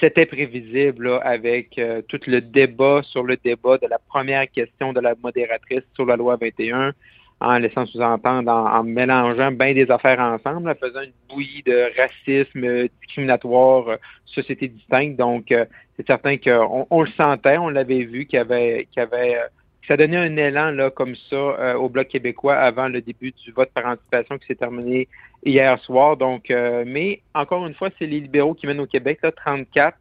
C'était 0.00 0.26
prévisible 0.26 1.08
là, 1.08 1.16
avec 1.18 1.78
euh, 1.78 2.02
tout 2.06 2.20
le 2.26 2.40
débat 2.40 3.02
sur 3.02 3.22
le 3.22 3.36
débat 3.36 3.78
de 3.78 3.86
la 3.86 3.98
première 3.98 4.50
question 4.50 4.92
de 4.92 5.00
la 5.00 5.14
modératrice 5.22 5.84
sur 5.94 6.04
la 6.04 6.16
loi 6.16 6.36
21 6.40 6.92
en 7.40 7.58
laissant 7.58 7.84
sous-entendre, 7.86 8.50
en, 8.50 8.82
mélangeant 8.82 9.52
bien 9.52 9.74
des 9.74 9.90
affaires 9.90 10.20
ensemble, 10.20 10.70
en 10.70 10.74
faisant 10.74 11.02
une 11.02 11.12
bouillie 11.28 11.62
de 11.64 11.90
racisme 11.96 12.64
euh, 12.64 12.88
discriminatoire, 13.00 13.88
euh, 13.88 13.96
société 14.24 14.68
distincte. 14.68 15.18
Donc, 15.18 15.52
euh, 15.52 15.66
c'est 15.96 16.06
certain 16.06 16.36
qu'on 16.38 16.86
on 16.90 17.02
le 17.02 17.10
sentait, 17.16 17.58
on 17.58 17.68
l'avait 17.68 18.04
vu, 18.04 18.26
qu'il 18.26 18.38
y 18.38 18.40
avait, 18.40 18.88
qu'il 18.90 19.00
y 19.00 19.04
avait 19.04 19.38
que 19.86 19.92
ça 19.92 19.96
donnait 19.96 20.16
un 20.16 20.36
élan 20.36 20.70
là 20.72 20.90
comme 20.90 21.14
ça 21.30 21.36
euh, 21.36 21.74
au 21.74 21.88
Bloc 21.88 22.08
québécois 22.08 22.56
avant 22.56 22.88
le 22.88 23.00
début 23.00 23.32
du 23.32 23.52
vote 23.52 23.70
par 23.72 23.86
anticipation 23.86 24.36
qui 24.38 24.46
s'est 24.46 24.56
terminé 24.56 25.08
hier 25.44 25.78
soir. 25.84 26.16
Donc, 26.16 26.50
euh, 26.50 26.84
mais 26.86 27.20
encore 27.34 27.66
une 27.66 27.74
fois, 27.74 27.90
c'est 27.98 28.06
les 28.06 28.20
libéraux 28.20 28.54
qui 28.54 28.66
mènent 28.66 28.80
au 28.80 28.86
Québec, 28.86 29.20
là, 29.22 29.30
34, 29.30 29.96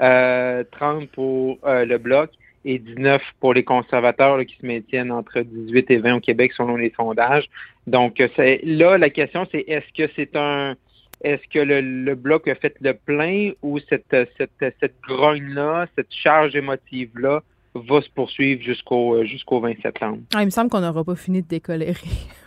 euh, 0.00 0.64
30 0.72 1.08
pour 1.10 1.58
le 1.64 1.98
Bloc 1.98 2.30
et 2.64 2.78
19 2.78 3.22
pour 3.40 3.54
les 3.54 3.64
conservateurs 3.64 4.36
là, 4.36 4.44
qui 4.44 4.56
se 4.56 4.66
maintiennent 4.66 5.12
entre 5.12 5.40
18 5.40 5.90
et 5.90 5.96
20 5.98 6.16
au 6.16 6.20
Québec 6.20 6.52
selon 6.56 6.76
les 6.76 6.92
sondages. 6.96 7.48
Donc, 7.86 8.20
euh, 8.20 8.58
là, 8.64 8.98
la 8.98 9.10
question, 9.10 9.46
c'est 9.50 9.64
est-ce 9.66 9.92
que 9.96 10.10
c'est 10.16 10.36
un 10.36 10.74
est-ce 11.20 11.42
que 11.52 11.58
le, 11.58 11.80
le 11.80 12.14
bloc 12.14 12.46
a 12.46 12.54
fait 12.54 12.76
le 12.80 12.94
plein 12.94 13.50
ou 13.62 13.80
cette, 13.88 14.16
cette, 14.36 14.76
cette 14.80 15.00
grogne-là, 15.02 15.88
cette 15.96 16.12
charge 16.12 16.54
émotive-là 16.54 17.42
va 17.74 18.00
se 18.00 18.08
poursuivre 18.10 18.62
jusqu'au 18.62 19.24
jusqu'au 19.24 19.60
20 19.60 19.80
septembre? 19.82 20.18
Ah, 20.34 20.42
il 20.42 20.46
me 20.46 20.50
semble 20.50 20.70
qu'on 20.70 20.80
n'aura 20.80 21.04
pas 21.04 21.16
fini 21.16 21.42
de 21.42 21.48
décolérer, 21.48 21.94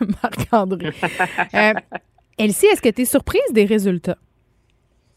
Marc-André. 0.00 0.90
Euh, 1.54 1.72
Elsie, 2.38 2.66
est-ce 2.66 2.80
que 2.80 2.88
tu 2.88 3.02
es 3.02 3.04
surprise 3.04 3.52
des 3.52 3.66
résultats? 3.66 4.18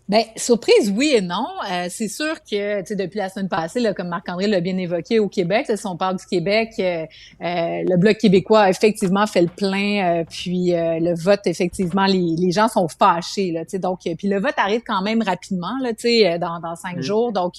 Ben, 0.08 0.22
surprise, 0.36 0.94
oui 0.96 1.14
et 1.16 1.22
non. 1.22 1.48
Euh, 1.72 1.88
c'est 1.90 2.08
sûr 2.08 2.36
que, 2.44 2.82
tu 2.82 2.86
sais, 2.86 2.96
depuis 2.96 3.18
la 3.18 3.28
semaine 3.28 3.50
passée, 3.50 3.80
là, 3.80 3.96
comme 3.96 4.10
Marc-André 4.10 4.46
l'a 4.46 4.60
bien 4.60 4.78
évoqué 4.78 5.18
au 5.18 5.28
Québec, 5.28 5.68
là, 5.68 5.78
si 5.78 5.88
on 5.88 5.98
parle 5.98 6.18
du 6.18 6.26
Québec, 6.28 6.74
euh, 6.78 7.08
euh, 7.42 7.84
le 7.90 7.98
Bloc 7.98 8.20
québécois 8.20 8.62
a 8.62 8.70
effectivement 8.70 9.26
fait 9.26 9.42
le 9.42 9.48
plein, 9.48 10.20
euh, 10.20 10.24
puis 10.30 10.76
euh, 10.76 11.00
le 11.00 11.16
vote, 11.16 11.48
effectivement, 11.48 12.06
les, 12.06 12.36
les 12.38 12.52
gens 12.52 12.68
sont 12.68 12.88
fâchés, 12.88 13.52
là, 13.52 13.64
donc, 13.80 14.02
euh, 14.06 14.14
puis 14.16 14.28
le 14.28 14.40
vote 14.40 14.54
arrive 14.58 14.84
quand 14.86 15.02
même 15.02 15.24
rapidement, 15.24 15.74
là, 15.82 15.92
tu 15.94 16.02
sais, 16.02 16.38
dans, 16.38 16.60
dans 16.60 16.76
cinq 16.76 16.98
Mm. 16.98 17.02
jours, 17.02 17.32
donc, 17.32 17.56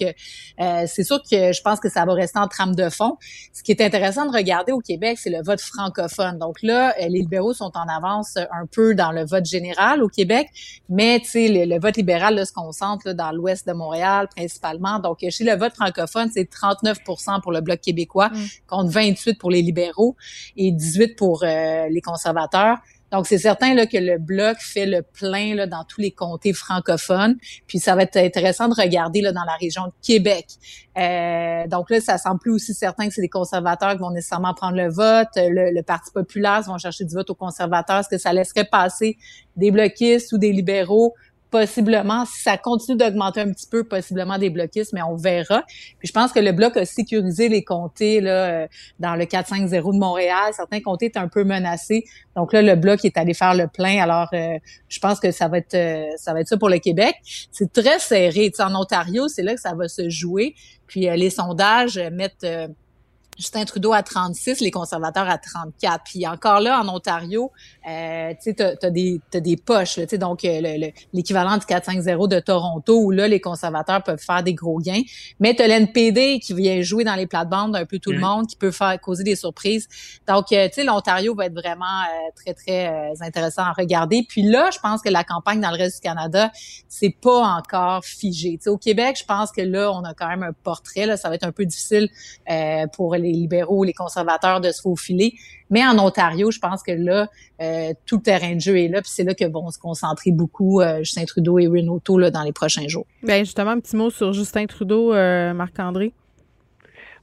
c'est 0.57 1.03
sûr 1.03 1.21
que 1.29 1.53
je 1.53 1.63
pense 1.63 1.81
que 1.81 1.89
ça 1.89 2.05
va 2.05 2.15
rester 2.15 2.39
en 2.39 2.47
trame 2.47 2.77
de 2.77 2.89
fond. 2.91 3.17
Ce 3.53 3.65
qui 3.65 3.73
est 3.73 3.81
intéressant 3.81 4.25
de 4.25 4.35
regarder 4.35 4.71
au 4.71 4.79
Québec, 4.79 5.19
c'est 5.21 5.31
le 5.31 5.43
vote 5.43 5.61
francophone. 5.61 6.39
Donc 6.39 6.63
là, 6.63 6.95
les 7.01 7.09
libéraux 7.09 7.55
sont 7.55 7.73
en 7.75 7.89
avance 7.89 8.37
un 8.37 8.67
peu 8.71 8.95
dans 8.95 9.11
le 9.11 9.25
vote 9.25 9.47
général 9.47 10.01
au 10.03 10.09
Québec, 10.09 10.49
mais 10.89 11.19
tu 11.19 11.31
sais, 11.31 11.49
le, 11.49 11.65
le 11.65 11.81
vote 11.81 11.97
libéral 11.97 12.36
là, 12.37 12.45
se 12.45 12.53
concentre 12.53 13.07
là, 13.07 13.15
dans 13.15 13.33
l'ouest 13.33 13.67
de 13.67 13.73
Montréal 13.73 14.29
principalement. 14.35 14.99
Donc, 14.99 15.19
chez 15.29 15.45
le 15.45 15.57
vote 15.57 15.75
francophone, 15.75 16.31
c'est 16.33 16.49
39 16.49 16.99
pour 17.43 17.53
le 17.53 17.61
Bloc 17.61 17.81
québécois, 17.81 18.31
contre 18.67 18.91
28 18.91 19.39
pour 19.39 19.51
les 19.51 19.63
libéraux 19.63 20.17
et 20.57 20.73
18 20.73 21.17
pour 21.17 21.43
euh, 21.43 21.89
les 21.89 22.01
conservateurs. 22.01 22.79
Donc, 23.13 23.27
c'est 23.29 23.39
certain 23.39 23.73
là, 23.75 23.87
que 23.87 23.99
le 23.99 24.19
Bloc 24.19 24.57
fait 24.59 24.87
le 24.87 25.03
plein 25.03 25.55
là, 25.55 25.67
dans 25.67 25.85
tous 25.85 26.01
les 26.01 26.11
comtés 26.11 26.53
francophones. 26.53 27.37
Puis, 27.67 27.79
ça 27.79 27.95
va 27.95 28.03
être 28.03 28.17
intéressant 28.17 28.69
de 28.69 28.75
regarder 28.75 29.21
là, 29.21 29.33
dans 29.33 29.45
la 29.45 29.55
région 29.55 29.87
de 29.87 29.93
Québec. 30.03 30.47
Euh, 30.99 31.67
donc 31.69 31.91
là, 31.91 32.01
ça 32.01 32.19
semble 32.19 32.41
plus 32.41 32.53
aussi 32.53 32.75
certain 32.75 33.07
que 33.07 33.15
c'est 33.15 33.21
les 33.21 33.29
conservateurs 33.29 33.93
qui 33.93 33.99
vont 33.99 34.11
nécessairement 34.11 34.55
prendre 34.55 34.77
le 34.77 34.91
vote. 34.91 35.29
Le, 35.37 35.73
le 35.73 35.83
Parti 35.83 36.11
populaire 36.11 36.63
vont 36.63 36.79
chercher 36.79 37.05
du 37.05 37.15
vote 37.15 37.31
aux 37.31 37.35
conservateurs. 37.35 38.01
Est-ce 38.01 38.09
que 38.09 38.19
ça 38.19 38.33
laisserait 38.33 38.65
passer 38.65 39.19
des 39.57 39.71
bloquistes 39.71 40.33
ou 40.33 40.39
des 40.39 40.53
libéraux? 40.53 41.15
Possiblement, 41.51 42.25
si 42.27 42.43
ça 42.43 42.59
continue 42.59 42.97
d'augmenter 42.97 43.41
un 43.41 43.53
petit 43.53 43.69
peu, 43.71 43.85
possiblement 43.85 44.37
des 44.37 44.51
bloquistes, 44.51 44.93
mais 44.93 45.03
on 45.03 45.15
verra. 45.15 45.63
Puis 45.99 46.09
je 46.09 46.13
pense 46.13 46.33
que 46.33 46.41
le 46.41 46.53
bloc 46.53 46.77
a 46.77 46.85
sécurisé 46.85 47.49
les 47.49 47.63
comtés 47.63 48.21
là, 48.21 48.65
euh, 48.65 48.67
dans 48.99 49.15
le 49.15 49.25
4-5-0 49.25 49.95
de 49.95 49.99
Montréal. 49.99 50.53
Certains 50.53 50.81
comtés 50.81 51.07
étaient 51.07 51.19
un 51.19 51.29
peu 51.29 51.45
menacés. 51.45 52.05
Donc 52.35 52.53
là, 52.53 52.63
le 52.63 52.75
bloc 52.75 53.05
est 53.05 53.17
allé 53.17 53.33
faire 53.33 53.55
le 53.55 53.69
plein. 53.69 54.03
Alors, 54.03 54.29
euh, 54.33 54.59
je 54.89 54.99
pense 54.99 55.21
que 55.21 55.31
ça 55.31 55.49
va 55.49 55.59
être 55.59 55.75
euh, 55.75 56.05
ça 56.17 56.33
va 56.33 56.41
être 56.41 56.49
ça 56.49 56.57
pour 56.57 56.69
le 56.69 56.79
Québec. 56.79 57.17
C'est 57.53 57.73
très 57.73 57.99
serré. 57.99 58.51
En 58.59 58.75
Ontario, 58.75 59.29
c'est 59.29 59.43
là 59.43 59.55
que 59.55 59.61
ça 59.61 59.75
va 59.75 59.89
se 59.89 60.09
jouer. 60.11 60.55
Puis 60.87 61.09
euh, 61.09 61.17
les 61.17 61.31
sondages 61.31 61.99
mettent 62.13 62.45
euh, 62.45 62.69
Justin 63.37 63.65
Trudeau 63.65 63.93
à 63.93 64.03
36, 64.03 64.61
les 64.61 64.71
conservateurs 64.71 65.29
à 65.29 65.39
34. 65.39 66.03
Puis 66.05 66.27
encore 66.27 66.61
là, 66.61 66.81
en 66.81 66.89
Ontario, 66.89 67.53
euh, 67.89 68.31
tu 68.43 68.53
sais, 68.57 68.77
t'as, 68.81 68.91
des, 68.91 69.21
t'as 69.31 69.41
des 69.41 69.57
poches, 69.57 69.95
tu 69.97 70.07
sais, 70.09 70.19
donc 70.19 70.45
euh, 70.45 70.61
le- 70.61 70.87
le- 70.87 70.93
l'équivalent 71.13 71.57
du 71.57 71.67
4-5-0 71.67 72.29
de 72.29 72.41
Toronto, 72.41 72.99
où 73.01 73.11
là, 73.11 73.29
les 73.29 73.41
conservateurs 73.41 74.03
peuvent 74.03 74.23
faire 74.23 74.43
des 74.43 74.55
gros 74.55 74.79
gains. 74.79 75.03
Mais 75.41 75.55
t'as 75.55 75.67
l'NPD 75.69 76.39
qui 76.41 76.55
vient 76.55 76.81
jouer 76.83 77.05
dans 77.05 77.15
les 77.15 77.27
plates-bandes 77.27 77.77
un 77.77 77.85
peu 77.85 77.99
tout 77.99 78.13
le 78.13 78.19
monde, 78.21 78.47
qui 78.47 78.57
peut 78.57 78.71
faire 78.71 78.99
causer 79.01 79.25
des 79.25 79.37
surprises. 79.37 79.87
Donc, 80.27 80.53
euh, 80.53 80.69
tu 80.69 80.75
sais, 80.75 80.85
l'Ontario 80.85 81.35
va 81.35 81.47
être 81.47 81.55
vraiment 81.55 81.85
euh, 81.85 82.31
très, 82.35 82.55
très 82.55 82.89
euh, 82.89 83.15
intéressant 83.21 83.63
à 83.63 83.73
regarder. 83.73 84.25
Puis 84.29 84.43
là, 84.43 84.71
je 84.73 84.79
pense 84.79 85.03
que 85.03 85.09
la 85.11 85.25
campagne 85.25 85.61
dans 85.61 85.71
le 85.71 85.77
reste 85.77 85.97
du 85.97 86.01
Canada, 86.09 86.51
c'est 86.89 87.15
pas 87.21 87.41
encore 87.59 88.05
figé. 88.05 88.53
Tu 88.59 88.65
sais, 88.65 88.71
au 88.71 88.79
Québec, 88.79 89.17
je 89.21 89.25
pense 89.25 89.53
que 89.53 89.61
là, 89.61 89.93
on 89.93 90.03
a 90.05 90.15
quand 90.15 90.29
même 90.29 90.43
un 90.43 90.53
portrait. 90.53 91.07
Là, 91.07 91.17
ça 91.17 91.29
va 91.29 91.35
être 91.35 91.45
un 91.47 91.53
peu 91.53 91.67
difficile 91.67 92.09
euh, 92.51 92.87
pour 92.95 93.15
les 93.15 93.26
libéraux, 93.33 93.85
les 93.85 93.93
conservateurs 93.93 94.61
de 94.61 94.71
se 94.71 94.83
faufiler. 94.83 95.35
Mais 95.71 95.85
en 95.85 95.99
Ontario, 95.99 96.51
je 96.51 96.59
pense 96.59 96.83
que 96.83 96.93
là, 96.93 97.29
euh, 97.61 97.93
tout 98.07 98.17
le 98.17 98.23
terrain 98.23 98.55
de 98.55 98.61
jeu 98.61 98.79
est 98.79 98.89
là. 98.89 99.03
Puis 99.03 99.11
c'est 99.13 99.25
là 99.25 99.35
que 99.35 99.45
vont 99.45 99.71
se 99.71 99.79
concentrer 99.79 100.31
beaucoup 100.31 100.81
euh, 100.81 100.99
Justin 100.99 101.25
Trudeau 101.25 101.59
et 101.59 101.67
Renato 101.67 102.19
là, 102.19 102.31
dans 102.31 102.43
les 102.43 102.53
prochains 102.53 102.89
jours. 102.89 103.07
Bien, 103.23 103.39
justement, 103.39 103.71
un 103.73 103.81
petit 103.81 103.97
mot 103.97 104.11
sur 104.11 104.33
Justin 104.33 104.67
Trudeau, 104.67 105.13
euh, 105.13 105.53
Marc-André. 105.53 106.13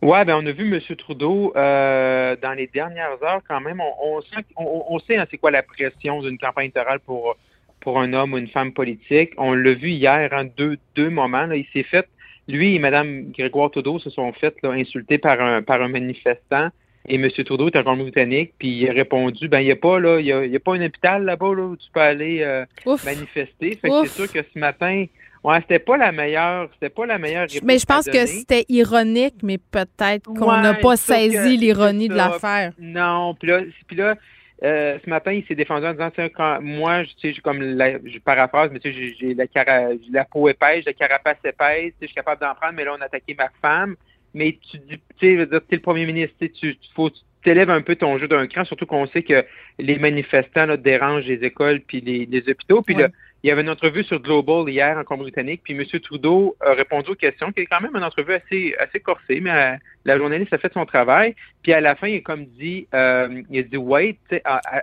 Ouais, 0.02 0.26
ben 0.26 0.36
on 0.36 0.46
a 0.46 0.52
vu 0.52 0.76
M. 0.76 0.96
Trudeau 0.98 1.54
euh, 1.56 2.36
dans 2.42 2.52
les 2.52 2.68
dernières 2.68 3.24
heures 3.24 3.42
quand 3.48 3.62
même. 3.62 3.80
On, 3.80 4.18
on 4.18 4.22
sent, 4.22 4.44
on, 4.58 4.84
on 4.90 5.00
sait 5.00 5.16
hein, 5.16 5.26
c'est 5.32 5.38
quoi 5.38 5.50
la 5.50 5.64
pression 5.64 6.22
d'une 6.22 6.38
campagne 6.38 6.66
électorale 6.66 7.00
pour 7.00 7.38
pour 7.80 8.00
un 8.00 8.12
homme 8.14 8.34
ou 8.34 8.38
une 8.38 8.50
femme 8.50 8.74
politique. 8.74 9.32
On 9.38 9.54
l'a 9.54 9.74
vu 9.74 9.92
hier, 9.92 10.30
en 10.34 10.44
deux 10.44 10.78
deux 10.96 11.10
moments. 11.10 11.46
Là, 11.46 11.56
il 11.56 11.66
s'est 11.72 11.84
fait, 11.84 12.08
lui 12.48 12.76
et 12.76 12.80
Mme 12.80 13.32
Grégoire 13.38 13.72
Trudeau 13.72 14.00
se 14.00 14.10
sont 14.10 14.32
fait 14.34 14.56
là, 14.64 14.72
insulter 14.72 15.18
par 15.18 15.40
un 15.42 15.62
par 15.62 15.82
un 15.82 15.88
manifestant. 15.88 16.70
Et 17.06 17.16
M. 17.16 17.30
Trudeau 17.30 17.68
est 17.68 17.76
en 17.76 17.84
Colombie-Britannique, 17.84 18.54
puis 18.58 18.70
il 18.70 18.90
a 18.90 18.94
répondu, 18.94 19.50
ben 19.50 19.60
il 19.60 19.66
n'y 19.66 19.72
a 19.72 19.76
pas 19.76 20.00
là, 20.00 20.22
il 20.22 20.26
y 20.26 20.32
a, 20.32 20.46
y 20.46 20.56
a 20.56 20.60
pas 20.60 20.74
un 20.76 20.86
hôpital 20.86 21.26
là-bas 21.26 21.54
là, 21.54 21.64
où 21.64 21.76
tu 21.76 21.88
peux 21.94 22.00
aller 22.00 22.42
euh, 22.42 22.66
manifester. 23.06 23.78
Fait 23.82 23.90
que 23.90 24.06
c'est 24.06 24.26
sûr 24.26 24.32
que 24.32 24.40
ce 24.42 24.58
matin, 24.58 25.06
ouais, 25.44 25.58
c'était 25.60 25.80
pas 25.80 25.98
la 25.98 26.14
meilleure, 26.14 26.70
c'était 26.74 26.90
pas 26.90 27.06
la 27.06 27.18
meilleure 27.18 27.42
réponse 27.50 27.62
Mais 27.62 27.78
je 27.78 27.86
pense 27.86 28.06
que 28.06 28.26
c'était 28.26 28.64
ironique, 28.70 29.36
mais 29.44 29.58
peut-être 29.58 30.24
qu'on 30.28 30.50
n'a 30.50 30.72
Ouais, 30.72 30.80
pas 30.80 30.96
saisi 30.96 31.58
l'ironie 31.58 32.08
de 32.08 32.16
l'affaire. 32.16 32.72
Non, 32.80 33.36
puis 33.38 33.50
là, 33.50 33.60
puis 33.86 33.98
là 33.98 34.16
euh, 34.64 34.98
ce 35.04 35.10
matin, 35.10 35.32
il 35.34 35.46
s'est 35.46 35.56
défendu 35.56 35.86
en 35.86 35.92
disant, 35.92 36.12
tu 36.12 36.22
quand 36.30 36.62
moi, 36.62 37.04
je- 37.04 37.14
tu 37.16 37.34
sais, 37.34 37.42
comme 37.42 37.62
la, 37.62 37.94
je 38.06 38.20
paraphrase, 38.20 38.70
mais 38.72 38.80
tu 38.80 38.94
sais, 38.94 39.16
j'ai- 39.20 39.34
la, 39.34 39.48
cara- 39.48 39.90
la 40.12 40.26
peau 40.26 40.48
épaisse, 40.48 40.86
la 40.86 40.94
carapace 40.94 41.38
épaisse, 41.44 41.92
tu 41.92 41.92
sais, 41.92 41.96
je 42.02 42.06
suis 42.08 42.16
capable 42.16 42.42
d'en 42.42 42.56
prendre, 42.56 42.74
mais 42.74 42.86
là, 42.86 42.96
on 42.98 43.02
a 43.02 43.06
attaqué 43.06 43.36
ma 43.38 43.50
femme. 43.62 43.96
mais 44.36 44.58
tu 44.72 44.80
dis, 44.80 45.00
tu 45.20 45.38
sais, 45.38 45.46
le 45.46 45.80
premier 45.80 46.08
ministre, 46.08 46.36
tu 46.48 46.76
faut 46.96 47.12
t'élèves 47.44 47.70
un 47.70 47.82
peu 47.82 47.96
ton 47.96 48.18
jeu 48.18 48.28
d'un 48.28 48.48
cran, 48.48 48.66
surtout 48.66 48.86
qu'on 48.86 49.06
sait 49.08 49.22
que 49.24 49.46
les 49.78 49.98
manifestants 50.00 50.66
là, 50.66 50.78
dérangent 50.78 51.26
les 51.26 51.44
écoles 51.44 51.82
puis 51.82 52.02
les, 52.02 52.26
hôpitaux. 52.50 52.82
Puis 52.82 52.96
là, 52.96 53.10
il 53.44 53.50
y 53.50 53.52
avait 53.52 53.62
une 53.62 53.70
entrevue 53.70 54.06
sur 54.06 54.22
Global 54.22 54.70
hier 54.70 54.98
en 54.98 55.04
Colombie-Britannique, 55.04 55.62
puis 55.66 55.74
M. 55.74 55.84
Trudeau 56.00 56.56
a 56.62 56.74
répondu 56.74 57.12
aux 57.12 57.16
questions, 57.16 57.52
qui 57.52 57.62
est 57.62 57.66
quand 57.66 57.82
même 57.82 57.94
une 57.94 58.04
entrevue 58.04 58.34
assez 58.34 58.74
assez 58.80 59.02
corsée, 59.02 59.42
mais 59.42 59.52
euh, 59.52 59.76
la 60.06 60.18
journaliste 60.18 60.54
a 60.54 60.58
fait 60.58 60.72
son 60.72 60.86
travail. 60.86 61.36
Puis 61.62 61.74
à 61.74 61.82
la 61.82 61.96
fin, 61.96 62.08
il 62.08 62.18
a 62.18 62.22
comme 62.22 62.46
dit, 62.46 62.88
euh, 62.94 63.42
il 63.50 63.60
a 63.60 63.64
dit 63.64 63.76
wait, 63.76 64.18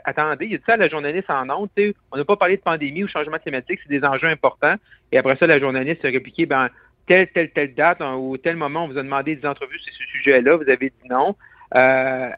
attendez, 0.05 0.47
il 0.47 0.55
a 0.57 0.59
dit 0.59 0.65
ça 0.67 0.75
à 0.75 0.77
la 0.77 0.91
journaliste 0.91 1.31
en 1.31 1.49
honte, 1.49 1.71
on 2.13 2.19
n'a 2.19 2.25
pas 2.27 2.37
parlé 2.37 2.59
de 2.59 2.63
pandémie 2.63 3.03
ou 3.03 3.09
changement 3.09 3.39
climatique, 3.39 3.81
c'est 3.83 3.99
des 3.99 4.07
enjeux 4.07 4.29
importants. 4.29 4.75
Et 5.11 5.17
après 5.17 5.37
ça, 5.37 5.47
la 5.47 5.59
journaliste 5.59 6.05
a 6.05 6.09
répliqué, 6.09 6.45
ben 6.45 6.69
telle, 7.07 7.29
telle, 7.33 7.51
telle 7.53 7.75
date 7.75 8.03
hein, 8.03 8.17
ou 8.17 8.37
tel 8.37 8.57
moment, 8.57 8.85
on 8.85 8.89
vous 8.89 8.99
a 8.99 9.03
demandé 9.03 9.37
des 9.37 9.47
entrevues 9.47 9.79
sur 9.79 9.93
ce 9.95 10.05
sujet-là, 10.05 10.57
vous 10.57 10.69
avez 10.69 10.91
dit 10.91 11.09
non. 11.09 11.35
Euh, 11.75 12.31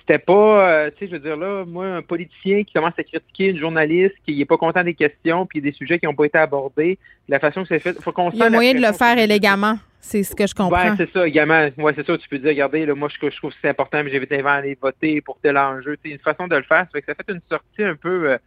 c'était 0.00 0.18
pas, 0.18 0.68
euh, 0.68 0.90
tu 0.90 0.98
sais, 0.98 1.06
je 1.06 1.12
veux 1.12 1.18
dire 1.18 1.36
là, 1.36 1.64
moi, 1.64 1.86
un 1.86 2.02
politicien 2.02 2.62
qui 2.62 2.72
commence 2.72 2.92
à 2.98 3.02
critiquer 3.02 3.48
une 3.48 3.58
journaliste, 3.58 4.14
qui 4.26 4.36
n'est 4.36 4.44
pas 4.44 4.56
content 4.56 4.84
des 4.84 4.94
questions, 4.94 5.46
puis 5.46 5.60
des 5.60 5.72
sujets 5.72 5.98
qui 5.98 6.06
n'ont 6.06 6.14
pas 6.14 6.26
été 6.26 6.38
abordés, 6.38 6.98
la 7.28 7.40
façon 7.40 7.62
que 7.62 7.68
c'est 7.68 7.80
fait, 7.80 8.00
faut 8.00 8.12
qu'on 8.12 8.30
Il 8.30 8.38
y 8.38 8.42
a 8.42 8.50
moyen 8.50 8.74
de 8.74 8.80
le 8.80 8.92
faire 8.92 9.18
élégamment. 9.18 9.76
C'est 10.00 10.22
ce 10.22 10.34
que 10.34 10.46
je 10.46 10.54
comprends. 10.54 10.90
Ouais, 10.90 10.96
c'est 10.96 11.12
ça, 11.12 11.26
également. 11.26 11.68
Ouais, 11.76 11.92
c'est 11.94 12.06
ça. 12.06 12.16
Tu 12.16 12.28
peux 12.28 12.38
dire, 12.38 12.48
regardez, 12.48 12.86
là, 12.86 12.94
moi, 12.94 13.08
je, 13.08 13.36
trouve 13.36 13.50
que 13.50 13.56
c'est 13.60 13.68
important, 13.68 14.02
mais 14.02 14.10
j'ai 14.10 14.16
invité 14.16 14.40
à 14.40 14.52
aller 14.52 14.76
voter 14.80 15.20
pour 15.20 15.38
tel 15.40 15.58
enjeu. 15.58 15.96
C'est 16.02 16.10
une 16.10 16.18
façon 16.18 16.48
de 16.48 16.56
le 16.56 16.62
faire. 16.62 16.86
Ça 16.86 16.88
fait 16.92 17.02
que 17.02 17.06
ça 17.06 17.14
fait 17.14 17.32
une 17.32 17.42
sortie 17.50 17.84
un 17.84 17.96
peu, 17.96 18.30
euh, 18.30 18.38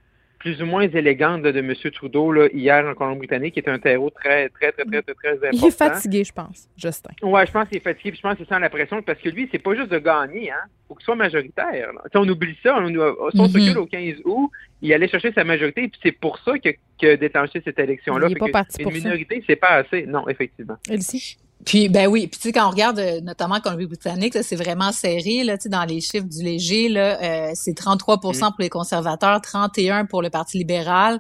plus 0.44 0.62
ou 0.62 0.66
moins 0.66 0.82
élégante 0.82 1.42
de, 1.42 1.58
M. 1.58 1.74
Trudeau 1.94 2.34
là, 2.34 2.50
hier 2.54 2.86
en 2.86 2.94
Colombie-Britannique, 2.94 3.54
qui 3.54 3.62
est 3.62 3.70
un 3.70 3.80
terreau 3.80 4.10
très, 4.10 4.50
très, 4.50 4.74
très, 4.74 4.84
très, 4.84 5.02
très, 5.02 5.14
très 5.14 5.34
important. 5.36 5.50
Il 5.54 5.66
est 5.66 5.78
fatigué, 5.78 6.24
je 6.26 6.34
pense, 6.34 6.68
Justin. 6.76 7.12
Oui, 7.22 7.42
je 7.48 7.52
pense 7.52 7.70
qu'il 7.70 7.78
est 7.78 7.80
fatigué, 7.80 8.12
puis 8.12 8.18
je 8.18 8.28
pense 8.28 8.36
qu'il 8.36 8.46
sent 8.46 8.60
la 8.60 8.70
pression, 8.70 9.02
parce 9.02 9.20
que 9.20 9.30
lui, 9.30 9.48
c'est 9.50 9.60
pas 9.60 9.74
juste 9.74 9.90
de 9.90 10.00
gagner, 10.00 10.52
hein. 10.52 10.66
faut 10.90 10.96
qu'il 10.96 11.06
soit 11.06 11.16
majoritaire. 11.16 11.92
On 12.14 12.28
oublie 12.28 12.58
ça, 12.62 12.76
on, 12.78 12.94
on, 12.94 13.48
mm 13.48 13.78
au 13.78 13.86
15 13.86 14.16
août, 14.26 14.52
il 14.82 14.94
allait 14.94 15.08
chercher 15.08 15.32
sa 15.32 15.46
majorité, 15.46 15.88
puis 15.88 16.00
c'est 16.04 16.12
pour 16.12 16.38
ça 16.40 16.60
que, 16.60 16.72
que 17.02 17.16
déclenché 17.16 17.62
cette 17.64 17.80
élection-là. 17.80 18.28
Il 18.28 18.34
n'est 18.34 18.40
pas 18.40 18.50
parti 18.50 18.84
Une 18.84 18.92
minorité, 18.92 19.42
c'est 19.48 19.56
pas 19.56 19.76
assez. 19.76 20.06
Non, 20.06 20.28
effectivement. 20.28 20.76
Elsie? 20.90 21.38
Puis, 21.66 21.88
ben 21.88 22.08
oui, 22.08 22.28
puis 22.28 22.40
tu 22.40 22.48
sais, 22.48 22.52
quand 22.52 22.68
on 22.68 22.72
regarde 22.72 23.00
euh, 23.00 23.22
notamment 23.22 23.60
Colombie-Britannique, 23.60 24.38
c'est 24.42 24.56
vraiment 24.56 24.92
serré, 24.92 25.44
là, 25.44 25.58
tu 25.58 25.64
sais, 25.64 25.70
dans 25.70 25.86
les 25.86 26.02
chiffres 26.02 26.28
du 26.28 26.44
léger, 26.44 26.90
là, 26.90 27.22
euh, 27.22 27.52
c'est 27.54 27.76
33 27.76 28.18
mm. 28.18 28.20
pour 28.22 28.54
les 28.60 28.70
conservateurs, 28.70 29.40
31 29.40 30.06
pour 30.06 30.22
le 30.22 30.30
Parti 30.30 30.58
libéral, 30.58 31.20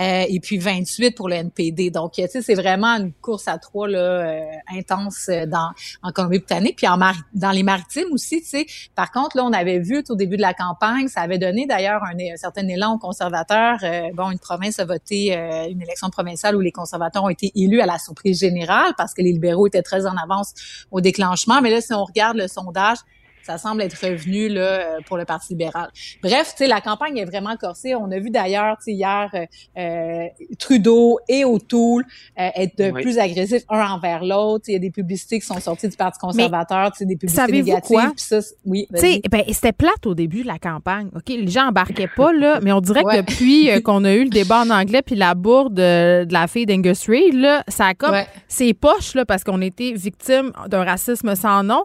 euh, 0.00 0.24
et 0.28 0.40
puis 0.40 0.58
28 0.58 1.12
pour 1.12 1.28
le 1.28 1.36
NPD. 1.36 1.90
Donc, 1.90 2.12
tu 2.12 2.26
sais, 2.28 2.40
c'est 2.40 2.54
vraiment 2.54 2.96
une 2.96 3.12
course 3.12 3.46
à 3.48 3.58
trois, 3.58 3.88
là, 3.88 4.40
intense 4.74 5.28
dans, 5.46 5.70
en 6.02 6.12
Colombie-Britannique. 6.12 6.76
Puis 6.76 6.88
en 6.88 6.98
dans 7.34 7.50
les 7.50 7.62
maritimes 7.62 8.08
aussi, 8.12 8.40
tu 8.40 8.48
sais. 8.48 8.66
Par 8.94 9.12
contre, 9.12 9.36
là, 9.36 9.44
on 9.44 9.52
avait 9.52 9.78
vu 9.78 10.02
au 10.08 10.16
début 10.16 10.36
de 10.36 10.42
la 10.42 10.54
campagne, 10.54 11.08
ça 11.08 11.20
avait 11.20 11.38
donné 11.38 11.66
d'ailleurs 11.66 12.02
un, 12.02 12.36
certain 12.36 12.66
élan 12.66 12.94
aux 12.94 12.98
conservateurs. 12.98 13.78
bon, 14.14 14.30
une 14.30 14.38
province 14.38 14.78
a 14.78 14.84
voté 14.84 15.34
une 15.34 15.82
élection 15.82 16.08
provinciale 16.10 16.56
où 16.56 16.60
les 16.60 16.72
conservateurs 16.72 17.24
ont 17.24 17.28
été 17.28 17.52
élus 17.54 17.80
à 17.80 17.86
la 17.86 17.98
surprise 17.98 18.40
générale 18.40 18.94
parce 18.96 19.12
que 19.12 19.22
les 19.22 19.32
libéraux 19.32 19.66
était 19.74 19.82
très 19.82 20.06
en 20.06 20.16
avance 20.16 20.54
au 20.90 21.00
déclenchement. 21.00 21.60
Mais 21.60 21.70
là, 21.70 21.80
si 21.80 21.92
on 21.92 22.04
regarde 22.04 22.36
le 22.36 22.48
sondage, 22.48 22.98
ça 23.44 23.58
semble 23.58 23.82
être 23.82 23.94
revenu 23.94 24.48
là 24.48 24.60
euh, 24.60 24.98
pour 25.06 25.16
le 25.16 25.24
Parti 25.24 25.52
libéral. 25.52 25.90
Bref, 26.22 26.52
tu 26.52 26.58
sais, 26.58 26.66
la 26.66 26.80
campagne 26.80 27.18
est 27.18 27.24
vraiment 27.24 27.56
corsée. 27.56 27.94
On 27.94 28.10
a 28.10 28.18
vu 28.18 28.30
d'ailleurs, 28.30 28.76
tu 28.78 28.84
sais, 28.84 28.92
hier 28.92 29.30
euh, 29.34 29.46
euh, 29.78 30.26
Trudeau 30.58 31.18
et 31.28 31.44
O'Toole 31.44 32.04
être 32.36 32.78
de 32.78 32.90
plus 32.90 33.18
agressifs 33.18 33.64
un 33.68 33.86
envers 33.90 34.24
l'autre. 34.24 34.64
Il 34.68 34.72
y 34.72 34.76
a 34.76 34.78
des 34.78 34.90
publicités 34.90 35.40
qui 35.40 35.46
sont 35.46 35.60
sorties 35.60 35.88
du 35.88 35.96
Parti 35.96 36.18
conservateur, 36.18 36.90
tu 36.92 36.98
sais, 36.98 37.04
des 37.04 37.16
publicités 37.16 37.52
négatives. 37.52 37.96
Quoi? 37.96 38.12
Ça, 38.16 38.40
oui. 38.64 38.86
Tu 38.94 39.00
sais, 39.00 39.20
ben, 39.30 39.42
c'était 39.52 39.72
plate 39.72 40.06
au 40.06 40.14
début 40.14 40.42
de 40.42 40.46
la 40.46 40.58
campagne. 40.58 41.10
Ok, 41.14 41.28
les 41.28 41.48
gens 41.48 41.68
embarquaient 41.68 42.08
pas 42.16 42.32
là, 42.32 42.60
mais 42.62 42.72
on 42.72 42.80
dirait 42.80 43.02
que 43.02 43.16
depuis 43.18 43.70
qu'on 43.82 44.04
a 44.04 44.14
eu 44.14 44.24
le 44.24 44.30
débat 44.30 44.62
en 44.62 44.70
anglais 44.70 45.02
puis 45.02 45.16
la 45.16 45.34
bourde 45.34 45.74
de, 45.74 46.26
la 46.30 46.46
fille 46.46 46.66
d'Angus 46.66 47.06
Reid 47.08 47.34
là, 47.34 47.62
ça 47.68 47.86
a 47.86 47.94
comme 47.94 48.16
ses 48.48 48.74
poches 48.74 49.14
là 49.14 49.24
parce 49.24 49.44
qu'on 49.44 49.60
était 49.60 49.92
victime 49.92 50.52
d'un 50.68 50.84
racisme 50.84 51.34
sans 51.34 51.62
nom 51.62 51.84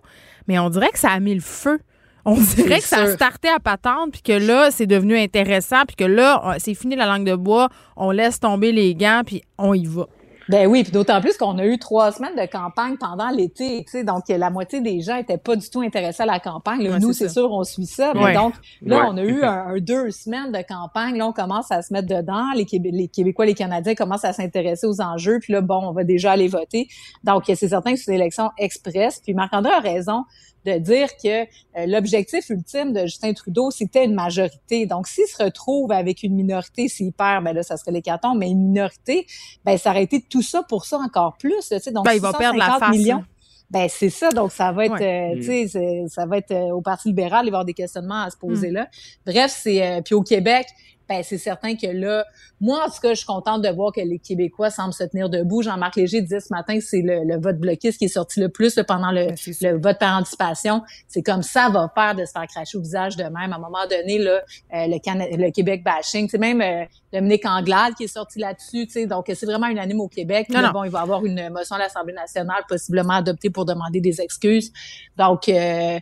mais 0.49 0.59
on 0.59 0.69
dirait 0.69 0.89
que 0.89 0.99
ça 0.99 1.11
a 1.11 1.19
mis 1.21 1.35
le 1.35 1.41
feu. 1.41 1.79
On 2.25 2.33
dirait 2.33 2.79
que 2.79 2.85
ça 2.85 3.03
a 3.03 3.07
starté 3.07 3.47
à 3.47 3.59
patente, 3.59 4.11
puis 4.11 4.21
que 4.21 4.33
là, 4.33 4.71
c'est 4.71 4.87
devenu 4.87 5.17
intéressant, 5.17 5.85
puis 5.87 5.95
que 5.95 6.03
là, 6.03 6.55
c'est 6.57 6.73
fini 6.73 6.95
la 6.95 7.05
langue 7.05 7.25
de 7.25 7.35
bois, 7.35 7.69
on 7.95 8.11
laisse 8.11 8.39
tomber 8.39 8.71
les 8.71 8.93
gants, 8.93 9.21
puis 9.25 9.41
on 9.57 9.73
y 9.73 9.85
va. 9.85 10.07
Ben 10.49 10.65
oui, 10.65 10.81
puis 10.83 10.91
d'autant 10.91 11.21
plus 11.21 11.37
qu'on 11.37 11.59
a 11.59 11.65
eu 11.65 11.77
trois 11.77 12.11
semaines 12.11 12.35
de 12.35 12.45
campagne 12.51 12.97
pendant 12.97 13.29
l'été, 13.29 13.83
tu 13.85 13.91
sais, 13.91 14.03
donc 14.03 14.23
la 14.27 14.49
moitié 14.49 14.81
des 14.81 14.99
gens 15.01 15.15
étaient 15.15 15.37
pas 15.37 15.55
du 15.55 15.69
tout 15.69 15.81
intéressés 15.81 16.23
à 16.23 16.25
la 16.25 16.39
campagne. 16.39 16.89
nous, 16.99 17.13
c'est 17.13 17.29
sûr, 17.29 17.51
on 17.51 17.63
suit 17.63 17.85
ça. 17.85 18.13
Mais 18.15 18.33
donc 18.33 18.55
là, 18.81 19.07
on 19.09 19.17
a 19.17 19.23
eu 19.23 19.43
un, 19.43 19.77
deux 19.79 20.09
semaines 20.09 20.51
de 20.51 20.61
campagne. 20.67 21.17
Là, 21.17 21.27
on 21.27 21.33
commence 21.33 21.71
à 21.71 21.83
se 21.83 21.93
mettre 21.93 22.07
dedans. 22.07 22.45
Les, 22.55 22.65
les 22.91 23.07
Québécois, 23.07 23.45
les 23.45 23.53
Canadiens 23.53 23.93
commencent 23.93 24.25
à 24.25 24.33
s'intéresser 24.33 24.87
aux 24.87 25.01
enjeux. 25.01 25.39
Puis 25.39 25.53
là, 25.53 25.61
bon, 25.61 25.87
on 25.87 25.91
va 25.91 26.03
déjà 26.03 26.31
aller 26.31 26.47
voter. 26.47 26.87
Donc, 27.23 27.43
c'est 27.45 27.55
certain 27.55 27.93
que 27.93 27.99
c'est 27.99 28.11
une 28.11 28.19
élection 28.19 28.49
express. 28.57 29.21
Puis 29.23 29.35
Marc-André 29.35 29.71
a 29.71 29.79
raison 29.79 30.23
de 30.65 30.77
dire 30.77 31.09
que 31.17 31.43
euh, 31.43 31.85
l'objectif 31.85 32.49
ultime 32.49 32.93
de 32.93 33.01
Justin 33.01 33.33
Trudeau, 33.33 33.71
c'était 33.71 34.05
une 34.05 34.13
majorité. 34.13 34.85
Donc, 34.85 35.07
s'il 35.07 35.27
se 35.27 35.41
retrouve 35.41 35.91
avec 35.91 36.23
une 36.23 36.35
minorité, 36.35 36.87
s'il 36.87 37.13
perd, 37.13 37.43
ben 37.43 37.53
là, 37.53 37.63
ça 37.63 37.77
serait 37.77 37.91
l'hécatombe, 37.91 38.37
mais 38.37 38.49
une 38.49 38.67
minorité, 38.67 39.25
ben 39.63 39.77
ça 39.77 39.91
aurait 39.91 40.03
été 40.03 40.21
tout 40.21 40.41
ça 40.41 40.63
pour 40.63 40.85
ça 40.85 40.97
encore 40.97 41.37
plus. 41.37 41.55
Tu 41.69 41.79
sais, 41.79 41.91
donc, 41.91 42.05
ben, 42.05 42.13
il 42.13 42.21
va 42.21 42.33
perdre 42.33 42.57
la 42.57 42.77
face. 42.79 42.95
Millions. 42.95 43.23
Ben 43.71 43.87
c'est 43.87 44.09
ça, 44.09 44.29
donc 44.29 44.51
ça 44.51 44.71
va 44.71 44.85
être, 44.85 44.99
euh, 44.99 45.35
tu 45.35 45.67
sais, 45.69 46.07
ça 46.07 46.25
va 46.25 46.37
être 46.37 46.49
euh, 46.49 46.73
au 46.73 46.81
Parti 46.81 47.09
libéral, 47.09 47.45
il 47.45 47.51
va 47.51 47.57
y 47.57 47.57
avoir 47.57 47.65
des 47.65 47.75
questionnements 47.75 48.23
à 48.23 48.31
se 48.31 48.35
poser 48.35 48.71
mm. 48.71 48.73
là. 48.73 48.87
Bref, 49.27 49.55
c'est 49.55 50.01
puis 50.03 50.15
au 50.15 50.23
Québec, 50.23 50.65
ben 51.09 51.23
c'est 51.23 51.39
certain 51.39 51.75
que 51.75 51.87
là, 51.87 52.23
moi, 52.61 52.85
en 52.85 52.89
tout 52.89 52.99
cas, 53.01 53.09
je 53.09 53.15
suis 53.15 53.25
contente 53.25 53.63
de 53.63 53.69
voir 53.69 53.91
que 53.91 54.01
les 54.01 54.19
Québécois 54.19 54.69
semblent 54.69 54.93
se 54.93 55.03
tenir 55.05 55.29
debout. 55.29 55.63
Jean-Marc 55.63 55.95
Léger 55.95 56.21
disait 56.21 56.39
ce 56.39 56.53
matin 56.53 56.77
que 56.77 56.83
c'est 56.83 57.01
le, 57.01 57.41
vote 57.41 57.57
bloqué, 57.57 57.91
ce 57.91 57.97
qui 57.97 58.05
est 58.05 58.09
sorti 58.09 58.39
le 58.39 58.49
plus 58.49 58.79
pendant 58.87 59.11
le, 59.11 59.29
le, 59.61 59.81
vote 59.81 59.97
par 59.97 60.19
anticipation. 60.19 60.83
C'est 61.07 61.23
comme 61.23 61.41
ça 61.41 61.69
va 61.69 61.91
faire 61.95 62.13
de 62.13 62.25
se 62.25 62.31
faire 62.31 62.45
cracher 62.45 62.77
au 62.77 62.81
visage 62.81 63.17
de 63.17 63.23
même. 63.23 63.53
À 63.53 63.55
un 63.55 63.59
moment 63.59 63.87
donné, 63.89 64.19
là, 64.19 64.41
euh, 64.73 64.87
le, 64.87 65.45
le 65.45 65.51
Québec 65.51 65.83
bashing, 65.83 66.29
c'est 66.29 66.37
même 66.37 66.61
euh, 66.61 66.85
Dominique 67.11 67.45
Anglade 67.45 67.95
qui 67.95 68.03
est 68.03 68.07
sorti 68.07 68.37
là-dessus. 68.37 69.07
Donc, 69.07 69.31
c'est 69.33 69.45
vraiment 69.45 69.67
unanime 69.67 70.01
au 70.01 70.07
Québec. 70.07 70.47
bon, 70.73 70.83
il 70.83 70.91
va 70.91 70.99
y 70.99 71.01
avoir 71.01 71.25
une 71.25 71.49
motion 71.49 71.75
à 71.75 71.79
l'Assemblée 71.79 72.13
nationale 72.13 72.63
possiblement 72.67 73.13
adoptée 73.13 73.49
pour 73.49 73.65
demander 73.65 73.99
des 73.99 74.21
excuses. 74.21 74.71
Donc, 75.17 75.49
euh, 75.49 75.99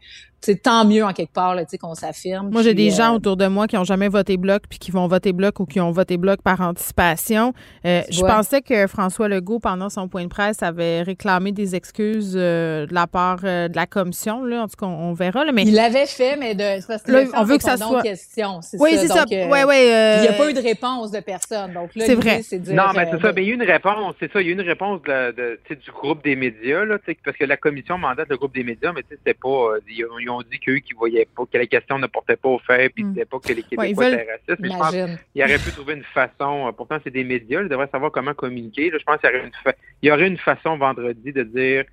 c'est 0.47 0.63
tant 0.63 0.85
mieux 0.85 1.03
en 1.03 1.11
quelque 1.11 1.33
part 1.33 1.57
qu'on 1.81 1.93
s'affirme. 1.93 2.49
Moi, 2.51 2.61
j'ai 2.61 2.73
des 2.73 2.89
gens 2.89 3.11
euh, 3.11 3.17
autour 3.17 3.35
de 3.35 3.47
moi 3.47 3.67
qui 3.67 3.75
ont 3.75 3.83
jamais 3.83 4.07
voté 4.07 4.37
bloc 4.37 4.63
puis 4.69 4.79
qui 4.79 4.91
vont 4.91 5.05
voter 5.05 5.33
bloc 5.33 5.59
ou 5.59 5.65
qui 5.65 5.81
ont 5.81 5.91
voté 5.91 6.15
bloc 6.15 6.41
par 6.41 6.61
anticipation. 6.61 7.53
Euh, 7.85 8.01
je 8.09 8.21
pensais 8.21 8.61
que 8.61 8.87
François 8.87 9.27
Legault, 9.27 9.59
pendant 9.59 9.89
son 9.89 10.07
point 10.07 10.23
de 10.23 10.29
presse, 10.29 10.63
avait 10.63 11.01
réclamé 11.01 11.51
des 11.51 11.75
excuses 11.75 12.35
euh, 12.37 12.85
de 12.85 12.93
la 12.93 13.07
part 13.07 13.41
de 13.41 13.75
la 13.75 13.85
commission. 13.87 14.45
Là. 14.45 14.63
En 14.63 14.67
tout 14.69 14.77
cas, 14.79 14.85
on, 14.85 15.11
verra. 15.11 15.43
Là, 15.43 15.51
mais 15.51 15.63
il 15.63 15.73
l'avait 15.73 16.05
fait, 16.05 16.37
mais 16.37 16.55
de, 16.55 16.87
parce 16.87 17.03
que 17.03 17.37
on 17.37 17.43
veut 17.43 17.57
que 17.57 17.63
ça 17.63 17.75
soit 17.75 18.01
question. 18.01 18.61
Oui, 18.79 18.91
c'est 18.93 19.07
ça. 19.07 19.25
ouais, 19.29 19.63
ouais, 19.65 20.17
il 20.19 20.21
n'y 20.21 20.27
a 20.29 20.33
pas 20.33 20.49
eu 20.49 20.53
de 20.53 20.61
réponse 20.61 21.11
de 21.11 21.19
personne. 21.19 21.73
Donc 21.73 21.89
c'est 21.97 22.15
vrai. 22.15 22.41
non, 22.69 22.93
mais 22.95 23.09
c'est 23.11 23.21
ça. 23.21 23.33
Mais 23.33 23.43
il 23.43 23.47
y 23.47 23.51
a 23.51 23.51
eu 23.51 23.55
une 23.55 23.63
réponse. 23.63 24.15
C'est 24.21 24.31
ça. 24.31 24.39
Il 24.39 24.47
y 24.47 24.49
a 24.49 24.51
eu 24.51 24.53
une 24.53 24.61
réponse 24.61 25.01
de, 25.01 25.59
du 25.69 25.91
groupe 25.91 26.23
des 26.23 26.37
médias 26.37 26.85
là, 26.85 26.97
parce 27.25 27.37
que 27.37 27.43
la 27.43 27.57
commission 27.57 27.97
mandate 27.97 28.29
le 28.29 28.37
groupe 28.37 28.55
des 28.55 28.63
médias, 28.63 28.93
mais 28.93 29.03
c'était 29.09 29.33
pas 29.33 29.73
ils 29.89 30.29
ont 30.29 30.36
dit 30.41 30.59
qu'eux 30.59 30.79
qui 30.79 30.93
voyaient 30.93 31.27
pas, 31.35 31.43
que 31.45 31.57
la 31.57 31.65
question 31.65 31.99
ne 31.99 32.07
portait 32.07 32.35
pas 32.35 32.49
au 32.49 32.59
fait, 32.59 32.89
puis 32.89 33.03
mm. 33.03 33.25
pas 33.25 33.39
que 33.39 33.53
les 33.53 33.63
Québécois 33.63 34.07
étaient 34.07 34.27
racistes. 34.31 34.59
Mais 34.59 34.69
je 34.69 34.77
pense 34.77 34.91
qu'il 34.91 35.43
aurait 35.43 35.57
pu 35.57 35.71
trouver 35.71 35.93
une 35.93 36.03
façon, 36.03 36.67
euh, 36.67 36.71
pourtant 36.71 36.97
c'est 37.03 37.11
des 37.11 37.23
médias, 37.23 37.61
ils 37.61 37.69
devraient 37.69 37.89
savoir 37.91 38.11
comment 38.11 38.33
communiquer. 38.33 38.91
je 38.91 39.03
pense 39.03 39.19
qu'il 39.19 39.29
y 39.29 39.33
aurait 39.33 39.45
une, 39.45 39.73
il 40.01 40.09
y 40.09 40.11
aurait 40.11 40.27
une 40.27 40.37
façon 40.37 40.77
vendredi 40.77 41.31
de 41.31 41.43
dire, 41.43 41.85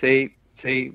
c'est 0.00 0.30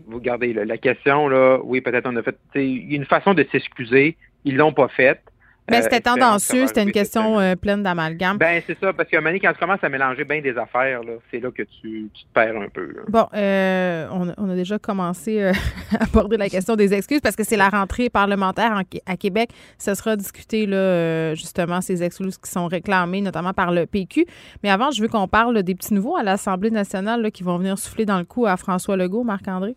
vous 0.07 0.17
regardez 0.17 0.53
la 0.53 0.77
question, 0.77 1.27
là, 1.27 1.59
oui, 1.63 1.81
peut-être 1.81 2.07
on 2.07 2.15
a 2.15 2.23
fait, 2.23 2.37
il 2.55 2.91
y 2.91 2.93
a 2.93 2.97
une 2.97 3.05
façon 3.05 3.33
de 3.33 3.45
s'excuser, 3.51 4.15
ils 4.43 4.55
l'ont 4.55 4.73
pas 4.73 4.87
faite. 4.89 5.21
Mais 5.69 5.77
ben, 5.77 5.83
c'était 5.83 6.09
euh, 6.09 6.13
tendancieux, 6.13 6.67
c'était 6.67 6.83
une 6.83 6.91
question 6.91 7.39
euh, 7.39 7.55
pleine 7.55 7.81
d'amalgame. 7.81 8.37
Ben 8.37 8.61
c'est 8.67 8.77
ça, 8.79 8.93
parce 8.93 9.09
qu'à 9.09 9.17
un 9.17 9.21
moment 9.21 9.35
quand 9.41 9.51
tu 9.51 9.59
commences 9.59 9.83
à 9.83 9.89
mélanger 9.89 10.23
bien 10.23 10.39
des 10.39 10.55
affaires, 10.57 11.01
c'est 11.31 11.39
là 11.39 11.49
que 11.49 11.63
tu, 11.63 12.09
te 12.13 12.33
perds 12.33 12.55
un 12.55 12.69
peu. 12.69 12.95
Bon, 13.07 13.27
euh, 13.33 14.07
on, 14.11 14.49
a 14.49 14.55
déjà 14.55 14.77
commencé 14.77 15.43
à 15.99 16.03
aborder 16.03 16.37
la 16.37 16.49
question 16.49 16.75
des 16.75 16.93
excuses 16.93 17.21
parce 17.21 17.35
que 17.35 17.43
c'est 17.43 17.57
la 17.57 17.69
rentrée 17.69 18.09
parlementaire 18.09 18.79
à 19.07 19.17
Québec. 19.17 19.49
Ce 19.79 19.95
sera 19.95 20.15
discuté, 20.15 20.67
là, 20.67 21.33
justement, 21.33 21.81
ces 21.81 22.03
excuses 22.03 22.37
qui 22.37 22.51
sont 22.51 22.67
réclamées, 22.67 23.21
notamment 23.21 23.53
par 23.53 23.71
le 23.71 23.87
PQ. 23.87 24.25
Mais 24.63 24.69
avant, 24.69 24.91
je 24.91 25.01
veux 25.01 25.07
qu'on 25.07 25.27
parle 25.27 25.63
des 25.63 25.73
petits 25.73 25.95
nouveaux 25.95 26.15
à 26.15 26.21
l'Assemblée 26.21 26.71
nationale 26.71 27.31
qui 27.31 27.41
vont 27.41 27.57
venir 27.57 27.79
souffler 27.79 28.05
dans 28.05 28.19
le 28.19 28.25
cou 28.25 28.45
à 28.45 28.55
François 28.55 28.97
Legault, 28.97 29.23
Marc-André. 29.23 29.75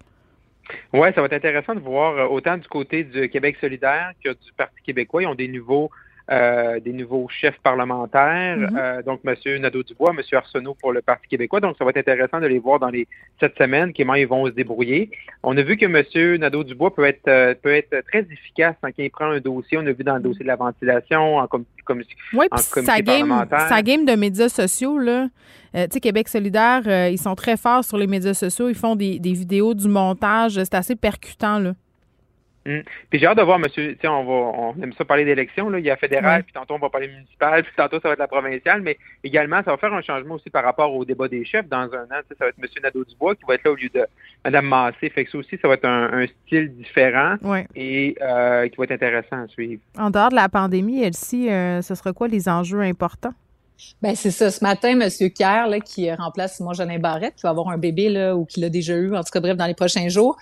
Oui, 0.92 1.08
ça 1.14 1.20
va 1.20 1.26
être 1.26 1.32
intéressant 1.32 1.74
de 1.74 1.80
voir 1.80 2.16
euh, 2.16 2.26
autant 2.26 2.56
du 2.56 2.68
côté 2.68 3.04
du 3.04 3.28
Québec 3.28 3.56
solidaire 3.60 4.12
que 4.22 4.30
du 4.30 4.52
Parti 4.56 4.82
québécois. 4.82 5.22
Ils 5.22 5.26
ont 5.26 5.34
des 5.34 5.48
nouveaux 5.48 5.90
euh, 6.30 6.78
des 6.80 6.92
nouveaux 6.92 7.26
chefs 7.30 7.58
parlementaires, 7.62 8.56
Mhm. 8.58 8.76
euh, 8.78 9.02
donc 9.02 9.20
M. 9.24 9.34
Nadeau-Dubois, 9.60 10.12
M. 10.16 10.20
Arsenault 10.32 10.74
pour 10.74 10.92
le 10.92 11.00
Parti 11.00 11.26
québécois. 11.28 11.60
Donc, 11.60 11.76
ça 11.78 11.84
va 11.84 11.90
être 11.90 11.96
intéressant 11.98 12.38
de 12.40 12.46
les 12.46 12.58
voir 12.58 12.78
dans 12.78 12.90
les 12.90 13.06
sept 13.40 13.54
semaines, 13.56 13.92
comment 13.96 14.14
ils 14.14 14.26
vont 14.26 14.44
se 14.46 14.50
débrouiller. 14.52 15.10
On 15.42 15.56
a 15.56 15.62
vu 15.62 15.76
que 15.76 15.86
M. 15.86 16.38
Nadeau-Dubois 16.40 16.94
peut 16.94 17.04
être 17.04 17.26
euh, 17.28 17.54
peut 17.54 17.74
être 17.74 18.02
très 18.10 18.20
efficace 18.30 18.74
quand 18.82 18.90
il 18.98 19.10
prend 19.10 19.30
un 19.30 19.40
dossier. 19.40 19.78
On 19.78 19.86
a 19.86 19.92
vu 19.92 20.04
dans 20.04 20.16
le 20.16 20.22
dossier 20.22 20.42
de 20.42 20.48
la 20.48 20.56
ventilation, 20.56 21.36
en 21.38 21.46
com- 21.46 21.64
com- 21.84 22.02
en 22.02 22.46
comité 22.70 22.92
sa 22.92 23.00
game, 23.00 23.28
parlementaire. 23.28 23.68
sa 23.68 23.82
game 23.82 24.04
de 24.04 24.12
médias 24.14 24.48
sociaux, 24.50 24.98
là, 24.98 25.28
euh, 25.74 25.84
tu 25.86 25.94
sais, 25.94 26.00
Québec 26.00 26.28
solidaire, 26.28 26.82
euh, 26.86 27.08
ils 27.10 27.18
sont 27.18 27.34
très 27.34 27.56
forts 27.56 27.84
sur 27.84 27.96
les 27.98 28.06
médias 28.06 28.34
sociaux. 28.34 28.68
Ils 28.68 28.74
font 28.74 28.96
des, 28.96 29.18
des 29.18 29.32
vidéos, 29.32 29.72
du 29.74 29.88
montage. 29.88 30.52
C'est 30.54 30.74
assez 30.74 30.96
percutant, 30.96 31.58
là. 31.58 31.72
Mm. 32.68 32.80
Puis 33.08 33.18
j'ai 33.18 33.26
hâte 33.26 33.38
de 33.38 33.42
voir, 33.42 33.58
monsieur, 33.58 33.94
tu 33.94 34.00
sais, 34.02 34.08
on 34.08 34.24
va, 34.24 34.32
on 34.58 34.74
aime 34.82 34.92
ça 34.92 35.04
parler 35.06 35.24
d'élections, 35.24 35.70
là. 35.70 35.78
Il 35.78 35.86
y 35.86 35.90
a 35.90 35.96
fédéral, 35.96 36.42
puis 36.44 36.52
tantôt 36.52 36.74
on 36.74 36.78
va 36.78 36.90
parler 36.90 37.08
municipal, 37.08 37.62
puis 37.62 37.72
tantôt 37.76 37.98
ça 38.00 38.08
va 38.08 38.12
être 38.12 38.18
la 38.18 38.28
provinciale, 38.28 38.82
mais 38.82 38.98
également, 39.24 39.62
ça 39.64 39.70
va 39.70 39.78
faire 39.78 39.94
un 39.94 40.02
changement 40.02 40.34
aussi 40.34 40.50
par 40.50 40.64
rapport 40.64 40.94
au 40.94 41.04
débat 41.06 41.28
des 41.28 41.44
chefs 41.46 41.66
dans 41.68 41.88
un 41.94 42.04
an. 42.04 42.20
Ça 42.28 42.34
va 42.40 42.48
être 42.48 42.58
monsieur 42.58 42.82
Nadeau-Dubois 42.82 43.36
qui 43.36 43.44
va 43.48 43.54
être 43.54 43.64
là 43.64 43.70
au 43.72 43.76
lieu 43.76 43.88
de 43.94 44.06
madame 44.44 44.66
Massé. 44.66 45.08
Fait 45.08 45.24
que 45.24 45.30
ça 45.30 45.38
aussi, 45.38 45.56
ça 45.62 45.66
va 45.66 45.74
être 45.74 45.86
un, 45.86 46.12
un 46.12 46.26
style 46.26 46.74
différent 46.76 47.36
Ouais. 47.42 47.66
et 47.74 48.14
euh, 48.20 48.68
qui 48.68 48.76
va 48.76 48.84
être 48.84 48.92
intéressant 48.92 49.44
à 49.44 49.48
suivre. 49.48 49.80
En 49.98 50.10
dehors 50.10 50.28
de 50.28 50.34
la 50.34 50.48
pandémie, 50.50 51.02
Elsie, 51.02 51.48
euh, 51.50 51.80
ce 51.80 51.94
sera 51.94 52.12
quoi 52.12 52.28
les 52.28 52.48
enjeux 52.48 52.80
importants? 52.82 53.32
Ben 54.02 54.16
c'est 54.16 54.32
ça. 54.32 54.50
Ce 54.50 54.62
matin, 54.64 54.96
Monsieur 54.96 55.28
Kerr, 55.28 55.68
là, 55.68 55.78
qui 55.78 56.12
remplace 56.12 56.56
Simon 56.56 56.72
Jeanin 56.72 56.98
Barrette, 56.98 57.36
qui 57.36 57.42
va 57.42 57.50
avoir 57.50 57.68
un 57.68 57.78
bébé 57.78 58.08
là, 58.08 58.34
ou 58.34 58.44
qui 58.44 58.58
l'a 58.58 58.70
déjà 58.70 58.96
eu, 58.96 59.14
en 59.14 59.20
tout 59.22 59.30
cas 59.32 59.38
bref, 59.38 59.56
dans 59.56 59.66
les 59.66 59.74
prochains 59.74 60.08
jours, 60.08 60.36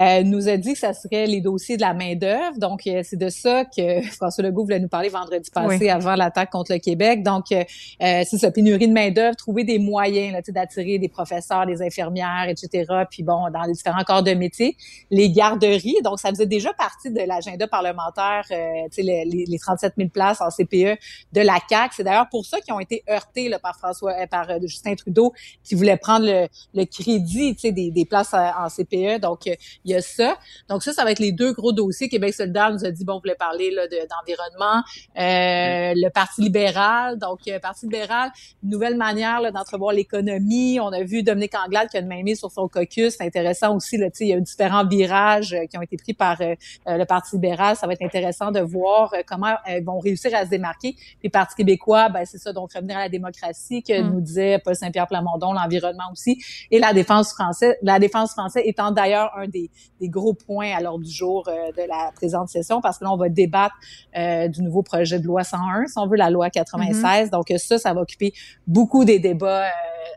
euh, 0.00 0.22
nous 0.22 0.48
a 0.48 0.56
dit 0.56 0.72
que 0.72 0.78
ça 0.78 0.92
serait 0.94 1.26
les 1.26 1.40
dossiers 1.40 1.76
de 1.76 1.82
la 1.82 1.94
main 1.94 2.14
d'œuvre. 2.14 2.58
Donc 2.58 2.86
euh, 2.86 3.02
c'est 3.04 3.16
de 3.18 3.28
ça 3.28 3.64
que 3.64 4.02
François 4.12 4.44
Legault 4.44 4.64
voulait 4.64 4.80
nous 4.80 4.88
parler 4.88 5.08
vendredi 5.08 5.50
passé 5.50 5.78
Oui. 5.80 5.90
avant 5.90 6.14
l'attaque 6.14 6.50
contre 6.50 6.72
le 6.72 6.78
Québec. 6.78 7.22
Donc 7.22 7.52
euh, 7.52 7.64
euh, 8.02 8.22
c'est 8.28 8.38
ça, 8.38 8.50
pénurie 8.50 8.88
de 8.88 8.92
main 8.92 9.10
d'œuvre, 9.10 9.36
trouver 9.36 9.64
des 9.64 9.78
moyens 9.78 10.32
là, 10.32 10.42
tu 10.42 10.46
sais, 10.46 10.52
d'attirer 10.52 10.98
des 10.98 11.08
professeurs, 11.08 11.66
des 11.66 11.82
infirmières, 11.82 12.46
etc. 12.48 12.84
Puis 13.10 13.22
bon, 13.22 13.50
dans 13.52 13.62
les 13.62 13.72
différents 13.72 14.04
corps 14.04 14.22
de 14.22 14.32
métier, 14.32 14.76
les 15.10 15.30
garderies. 15.30 15.96
Donc 16.04 16.18
ça 16.20 16.30
faisait 16.30 16.46
déjà 16.46 16.72
partie 16.72 17.10
de 17.10 17.20
l'agenda 17.20 17.66
parlementaire, 17.66 18.44
euh, 18.50 18.56
tu 18.90 18.96
sais, 18.96 19.02
les, 19.02 19.24
les, 19.24 19.44
les 19.46 19.58
37 19.58 19.94
000 19.96 20.08
places 20.08 20.40
en 20.40 20.48
CPE 20.50 20.98
de 21.32 21.40
la 21.40 21.58
CAC. 21.68 21.92
C'est 21.94 22.04
d'ailleurs 22.04 22.28
pour 22.30 22.46
ça 22.46 22.60
qu'ils 22.60 22.74
ont 22.74 22.80
été 22.80 23.02
heurtés 23.10 23.48
là, 23.48 23.58
par 23.58 23.76
François, 23.76 24.12
euh, 24.12 24.26
par 24.26 24.46
Justin 24.62 24.94
Trudeau, 24.94 25.32
qui 25.64 25.74
voulait 25.74 25.96
prendre 25.96 26.26
le, 26.26 26.46
le 26.74 26.84
crédit, 26.84 27.54
tu 27.54 27.60
sais, 27.60 27.72
des, 27.72 27.90
des 27.90 28.04
places 28.04 28.34
en 28.34 28.68
CPE. 28.68 29.20
Donc 29.20 29.48
il 29.84 29.92
y 29.92 29.94
a 29.94 30.00
ça. 30.00 30.36
Donc 30.68 30.82
ça, 30.82 30.92
ça 30.92 31.04
va 31.04 31.10
être 31.12 31.18
les 31.18 31.32
deux 31.32 31.52
gros 31.52 31.72
dossiers. 31.72 32.08
Québec 32.08 32.34
solidaire 32.34 32.70
nous 32.72 32.84
a 32.84 32.90
dit 32.90 33.04
bon, 33.04 33.14
on 33.14 33.20
voulait 33.20 33.34
parler 33.34 33.70
là 33.70 33.86
de- 33.88 34.06
d'environnement, 34.08 34.82
Euh, 35.18 35.92
le 35.94 36.08
Parti 36.10 36.40
libéral. 36.42 37.18
Donc 37.18 37.40
euh, 37.48 37.58
Parti 37.58 37.86
libéral, 37.86 38.30
une 38.62 38.70
nouvelle 38.70 38.96
manière 38.96 39.40
là, 39.40 39.50
d'entrevoir 39.50 39.92
l'économie. 39.92 40.78
On 40.80 40.88
a 40.92 41.02
vu 41.02 41.22
Dominique 41.22 41.54
Anglade 41.54 41.88
qui 41.88 41.96
a 41.96 42.00
une 42.00 42.08
main 42.08 42.22
mise 42.22 42.38
sur 42.38 42.50
son 42.50 42.68
caucus. 42.68 43.14
C'est 43.16 43.24
intéressant 43.24 43.74
aussi. 43.76 43.96
Là, 43.98 44.10
tu 44.10 44.18
sais, 44.18 44.24
il 44.24 44.28
y 44.28 44.32
a 44.32 44.36
eu 44.36 44.40
différents 44.42 44.86
virages 44.86 45.52
euh, 45.54 45.66
qui 45.66 45.76
ont 45.78 45.82
été 45.82 45.96
pris 45.96 46.14
par 46.14 46.40
euh, 46.40 46.54
euh, 46.88 46.96
le 46.96 47.04
Parti 47.04 47.36
libéral. 47.36 47.76
Ça 47.76 47.86
va 47.86 47.92
être 47.94 48.02
intéressant 48.02 48.50
de 48.50 48.60
voir 48.60 49.12
comment 49.26 49.54
ils 49.68 49.84
vont 49.84 49.98
réussir 49.98 50.34
à 50.34 50.44
se 50.44 50.50
démarquer. 50.50 50.96
Puis 51.20 51.28
Parti 51.28 51.54
québécois, 51.56 52.08
ben, 52.08 52.24
c'est 52.24 52.38
ça, 52.38 52.52
donc 52.52 52.72
revenir 52.74 52.96
à 52.96 53.00
la 53.00 53.08
démocratie 53.08 53.82
que 53.82 54.00
Mm. 54.00 54.10
nous 54.12 54.20
disait 54.20 54.58
Paul 54.64 54.74
Saint-Pierre 54.74 55.06
Plamondon, 55.06 55.52
l'environnement 55.52 56.10
aussi, 56.12 56.42
et 56.70 56.78
la 56.78 56.92
défense 56.92 57.32
française. 57.32 57.74
La 57.82 57.98
défense 57.98 58.32
française 58.32 58.62
étant 58.66 58.90
d'ailleurs 58.90 59.32
un 59.36 59.46
des, 59.48 59.70
des 60.00 60.08
gros 60.08 60.34
points 60.34 60.72
à 60.76 60.80
l'ordre 60.80 61.04
du 61.04 61.10
jour 61.12 61.44
euh, 61.48 61.70
de 61.72 61.86
la 61.88 62.10
présente 62.14 62.48
session, 62.48 62.80
parce 62.80 62.98
que 62.98 63.04
là, 63.04 63.12
on 63.12 63.16
va 63.16 63.28
débattre 63.28 63.74
euh, 64.16 64.48
du 64.48 64.62
nouveau 64.62 64.82
projet 64.82 65.18
de 65.18 65.26
loi 65.26 65.44
101, 65.44 65.86
si 65.86 65.94
on 65.98 66.06
veut, 66.06 66.16
la 66.16 66.30
loi 66.30 66.50
96. 66.50 67.30
Donc 67.30 67.50
euh, 67.50 67.58
ça, 67.58 67.78
ça 67.78 67.92
va 67.94 68.00
occuper 68.02 68.32
beaucoup 68.66 69.04
des 69.04 69.18
débats 69.18 69.66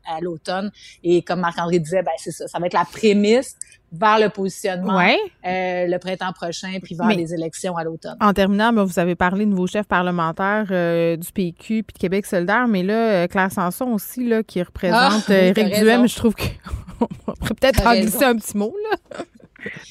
à 0.07 0.19
l'automne. 0.21 0.71
Et 1.03 1.21
comme 1.21 1.39
Marc-André 1.39 1.79
disait, 1.79 2.03
ben, 2.03 2.11
c'est 2.17 2.31
ça, 2.31 2.47
ça 2.47 2.59
va 2.59 2.65
être 2.67 2.73
la 2.73 2.85
prémisse 2.85 3.55
vers 3.91 4.19
le 4.19 4.29
positionnement 4.29 4.97
Ouais. 4.97 5.17
euh, 5.45 5.87
le 5.87 5.97
printemps 5.99 6.33
prochain, 6.33 6.79
puis 6.83 6.95
vers 6.95 7.07
Mais- 7.07 7.15
les 7.15 7.33
élections 7.33 7.77
à 7.77 7.83
l'automne. 7.83 8.17
En 8.19 8.33
terminant, 8.33 8.73
ben, 8.73 8.83
vous 8.83 8.99
avez 8.99 9.15
parlé 9.15 9.45
de 9.45 9.51
nouveaux 9.51 9.67
chefs 9.67 9.87
parlementaires 9.87 10.65
euh, 10.71 11.15
du 11.15 11.31
PQ 11.31 11.83
puis 11.83 11.93
de 11.93 11.97
Québec 11.99 12.25
solidaire, 12.25 12.67
mais 12.67 12.83
là, 12.83 13.27
Claire 13.27 13.51
Sanson 13.51 13.85
aussi, 13.93 14.27
là, 14.27 14.43
qui 14.43 14.61
représente 14.61 15.23
Ah, 15.29 15.33
Éric. 15.33 15.75
Duhem, 15.75 16.07
je 16.07 16.15
trouve 16.15 16.35
qu'on 16.35 17.07
pourrait 17.35 17.53
peut-être 17.59 17.85
en 17.87 17.93
glisser 17.93 18.25
un 18.25 18.35
petit 18.35 18.57
mot, 18.57 18.73
là. 18.91 19.17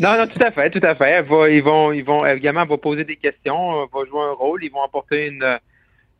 Non, 0.01 0.17
non, 0.19 0.27
tout 0.27 0.43
à 0.43 0.51
fait, 0.51 0.71
tout 0.71 0.81
à 0.83 0.95
fait. 0.95 1.23
Va- 1.23 1.49
ils 1.51 1.63
vont, 1.63 1.93
ils 1.93 2.05
vont, 2.05 2.25
va 2.67 2.77
poser 2.79 3.05
des 3.05 3.17
questions, 3.17 3.83
elle 3.83 3.89
va 3.93 4.05
jouer 4.09 4.21
un 4.23 4.33
rôle, 4.35 4.63
ils 4.65 4.71
vont 4.71 4.83
apporter 4.83 5.27
une, 5.29 5.59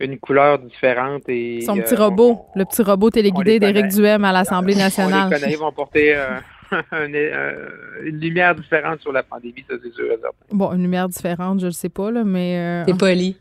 une 0.01 0.19
couleur 0.19 0.59
différente 0.59 1.23
et. 1.29 1.61
Son 1.63 1.77
petit 1.77 1.95
euh, 1.95 2.05
robot, 2.05 2.47
on- 2.55 2.59
le 2.59 2.65
petit 2.65 2.83
robot 2.83 3.11
téléguidé 3.11 3.59
d'Éric. 3.61 3.89
Duhem 3.89 4.25
à 4.25 4.33
l'Assemblée 4.33 4.75
On 4.77 4.79
nationale. 4.79 5.31
les 5.31 5.37
connaît, 5.39 5.53
ils 5.53 5.59
vont 5.59 5.69
apporter 5.69 6.15
euh, 6.17 6.39
un- 6.93 7.13
euh, 7.15 7.69
une 8.05 8.19
lumière 8.21 8.55
différente 8.55 9.01
sur 9.01 9.13
la 9.13 9.23
pandémie, 9.23 9.65
ça 9.69 9.77
c'est 9.83 9.93
sûr. 9.95 10.05
Bon, 10.51 10.73
une 10.73 10.83
lumière 10.83 11.09
différente, 11.09 11.61
je 11.61 11.67
le 11.67 11.73
sais 11.73 11.89
pas, 11.89 12.11
là, 12.11 12.25
mais... 12.25 12.57
euh, 12.59 12.85
T'es 12.85 12.95
poli. 12.95 13.37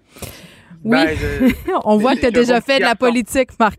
Oui, 0.84 0.98
Ben, 0.98 1.18
je- 1.18 1.72
on 1.86 1.98
voit 1.98 2.16
que 2.16 2.22
tu 2.22 2.26
as 2.28 2.32
déjà 2.32 2.62
fait 2.62 2.78
de 2.80 2.84
la 2.84 2.96
politique, 2.96 3.50
Ah, 3.60 3.70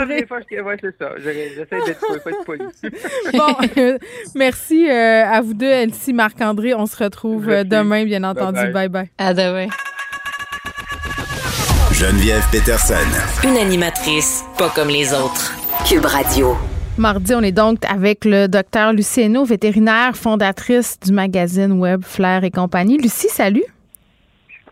Marc-André. 0.00 0.26
je- 0.50 0.60
ouais, 0.62 0.76
c'est 0.80 0.96
ça. 0.98 1.10
Je- 1.18 1.22
J'essaie 1.30 1.86
d'être 1.86 1.98
faut 2.00 2.28
être 2.28 2.44
poli. 2.44 2.62
bon, 3.34 3.56
euh, 3.78 3.98
merci 4.34 4.88
euh, 4.88 5.24
à 5.26 5.40
vous 5.40 5.54
deux, 5.54 5.66
Elsie, 5.70 6.12
Marc-André. 6.12 6.74
On 6.74 6.86
se 6.86 6.96
retrouve 7.02 7.44
euh, 7.48 7.64
Merci. 7.64 7.68
demain, 7.68 8.04
bien 8.04 8.24
entendu. 8.24 8.58
Bye-bye. 8.60 8.88
Bye-bye. 8.88 9.08
À 9.18 9.34
demain. 9.34 9.66
Geneviève 11.92 12.44
Peterson. 12.50 12.94
Une 13.44 13.56
animatrice 13.56 14.44
pas 14.58 14.70
comme 14.74 14.88
les 14.88 15.12
autres. 15.12 15.52
Cube 15.88 16.04
Radio. 16.06 16.56
Mardi, 16.98 17.34
on 17.34 17.40
est 17.42 17.52
donc 17.52 17.78
avec 17.88 18.24
le 18.24 18.48
docteur 18.48 18.92
Lucie 18.92 19.22
Hainaut, 19.22 19.44
vétérinaire, 19.44 20.16
fondatrice 20.16 20.98
du 21.00 21.12
magazine 21.12 21.72
web 21.72 22.02
Flair 22.04 22.44
et 22.44 22.50
compagnie. 22.50 22.98
Lucie, 22.98 23.28
salut. 23.28 23.64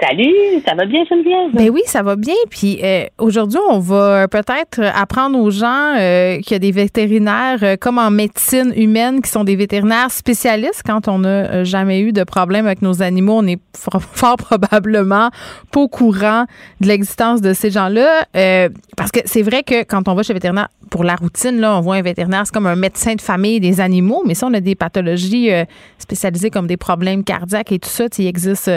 Salut, 0.00 0.62
ça 0.66 0.74
va 0.74 0.86
bien 0.86 1.04
Geneviève? 1.04 1.50
Ben 1.52 1.68
oui, 1.68 1.82
ça 1.84 2.02
va 2.02 2.16
bien. 2.16 2.34
Puis 2.48 2.80
euh, 2.82 3.04
aujourd'hui, 3.18 3.58
on 3.68 3.80
va 3.80 4.28
peut-être 4.28 4.80
apprendre 4.94 5.38
aux 5.38 5.50
gens 5.50 5.94
euh, 5.98 6.38
qu'il 6.38 6.52
y 6.52 6.54
a 6.54 6.58
des 6.58 6.72
vétérinaires 6.72 7.58
euh, 7.62 7.76
comme 7.76 7.98
en 7.98 8.10
médecine 8.10 8.72
humaine 8.76 9.20
qui 9.20 9.30
sont 9.30 9.44
des 9.44 9.56
vétérinaires 9.56 10.10
spécialistes. 10.10 10.82
Quand 10.86 11.06
on 11.06 11.18
n'a 11.18 11.28
euh, 11.28 11.64
jamais 11.64 12.00
eu 12.00 12.12
de 12.12 12.24
problème 12.24 12.66
avec 12.66 12.80
nos 12.80 13.02
animaux, 13.02 13.34
on 13.38 13.46
est 13.46 13.60
fort, 13.76 14.36
probablement 14.38 15.28
pas 15.70 15.80
au 15.80 15.88
courant 15.88 16.46
de 16.80 16.86
l'existence 16.86 17.42
de 17.42 17.52
ces 17.52 17.70
gens-là. 17.70 18.26
Euh, 18.36 18.70
parce 18.96 19.10
que 19.10 19.20
c'est 19.26 19.42
vrai 19.42 19.62
que 19.62 19.82
quand 19.82 20.08
on 20.08 20.14
va 20.14 20.22
chez 20.22 20.32
le 20.32 20.38
vétérinaire 20.38 20.68
pour 20.88 21.04
la 21.04 21.14
routine, 21.14 21.60
là, 21.60 21.76
on 21.76 21.80
voit 21.80 21.96
un 21.96 22.02
vétérinaire, 22.02 22.42
c'est 22.46 22.54
comme 22.54 22.66
un 22.66 22.76
médecin 22.76 23.16
de 23.16 23.20
famille 23.20 23.60
des 23.60 23.80
animaux. 23.82 24.22
Mais 24.26 24.34
si 24.34 24.44
on 24.44 24.54
a 24.54 24.60
des 24.60 24.74
pathologies 24.74 25.52
euh, 25.52 25.64
spécialisées 25.98 26.48
comme 26.50 26.66
des 26.66 26.78
problèmes 26.78 27.22
cardiaques 27.22 27.72
et 27.72 27.78
tout 27.78 27.90
ça, 27.90 28.06
il 28.18 28.26
existe 28.26 28.70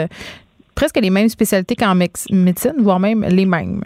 presque 0.74 0.98
les 1.00 1.10
mêmes 1.10 1.28
spécialités 1.28 1.76
qu'en 1.76 1.94
médecine, 1.94 2.74
voire 2.78 3.00
même 3.00 3.24
les 3.24 3.46
mêmes. 3.46 3.82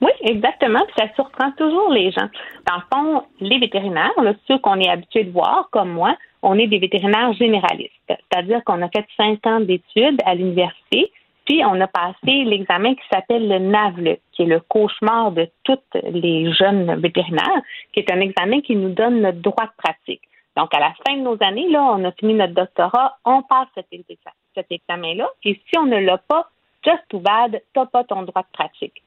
Oui, 0.00 0.10
exactement. 0.20 0.80
Puis 0.86 0.94
ça 0.98 1.14
surprend 1.14 1.50
toujours 1.52 1.90
les 1.90 2.10
gens. 2.12 2.28
Dans 2.66 2.76
le 2.76 2.82
fond, 2.92 3.22
les 3.40 3.58
vétérinaires, 3.58 4.20
là, 4.22 4.34
ceux 4.46 4.58
qu'on 4.58 4.78
est 4.78 4.88
habitué 4.90 5.24
de 5.24 5.30
voir, 5.30 5.68
comme 5.70 5.90
moi, 5.92 6.16
on 6.42 6.58
est 6.58 6.66
des 6.66 6.78
vétérinaires 6.78 7.32
généralistes. 7.32 7.92
C'est-à-dire 8.08 8.62
qu'on 8.64 8.82
a 8.82 8.88
fait 8.88 9.06
cinq 9.16 9.46
ans 9.46 9.60
d'études 9.60 10.20
à 10.24 10.34
l'université, 10.34 11.10
puis 11.46 11.62
on 11.64 11.80
a 11.80 11.86
passé 11.86 12.44
l'examen 12.44 12.94
qui 12.94 13.02
s'appelle 13.10 13.48
le 13.48 13.58
NAVLE, 13.58 14.18
qui 14.32 14.42
est 14.42 14.46
le 14.46 14.60
cauchemar 14.60 15.30
de 15.32 15.48
tous 15.64 15.78
les 16.02 16.52
jeunes 16.52 17.00
vétérinaires, 17.00 17.62
qui 17.92 18.00
est 18.00 18.12
un 18.12 18.20
examen 18.20 18.60
qui 18.60 18.76
nous 18.76 18.90
donne 18.90 19.22
notre 19.22 19.38
droit 19.38 19.64
de 19.64 19.82
pratique. 19.82 20.22
Donc, 20.56 20.74
à 20.74 20.80
la 20.80 20.92
fin 21.06 21.16
de 21.16 21.22
nos 21.22 21.36
années, 21.40 21.68
là, 21.70 21.82
on 21.96 22.04
a 22.04 22.12
fini 22.12 22.34
notre 22.34 22.54
doctorat, 22.54 23.16
on 23.24 23.42
passe 23.42 23.68
cet, 23.74 23.86
exa- 23.92 24.16
cet 24.56 24.72
examen-là, 24.72 25.28
et 25.44 25.60
si 25.68 25.78
on 25.78 25.86
ne 25.86 25.98
l'a 25.98 26.18
pas, 26.18 26.48
just 26.84 27.02
too 27.08 27.20
bad, 27.20 27.60
t'as 27.74 27.86
pas 27.86 28.04
ton 28.04 28.22
droit 28.22 28.42
de 28.42 28.52
pratique. 28.52 29.02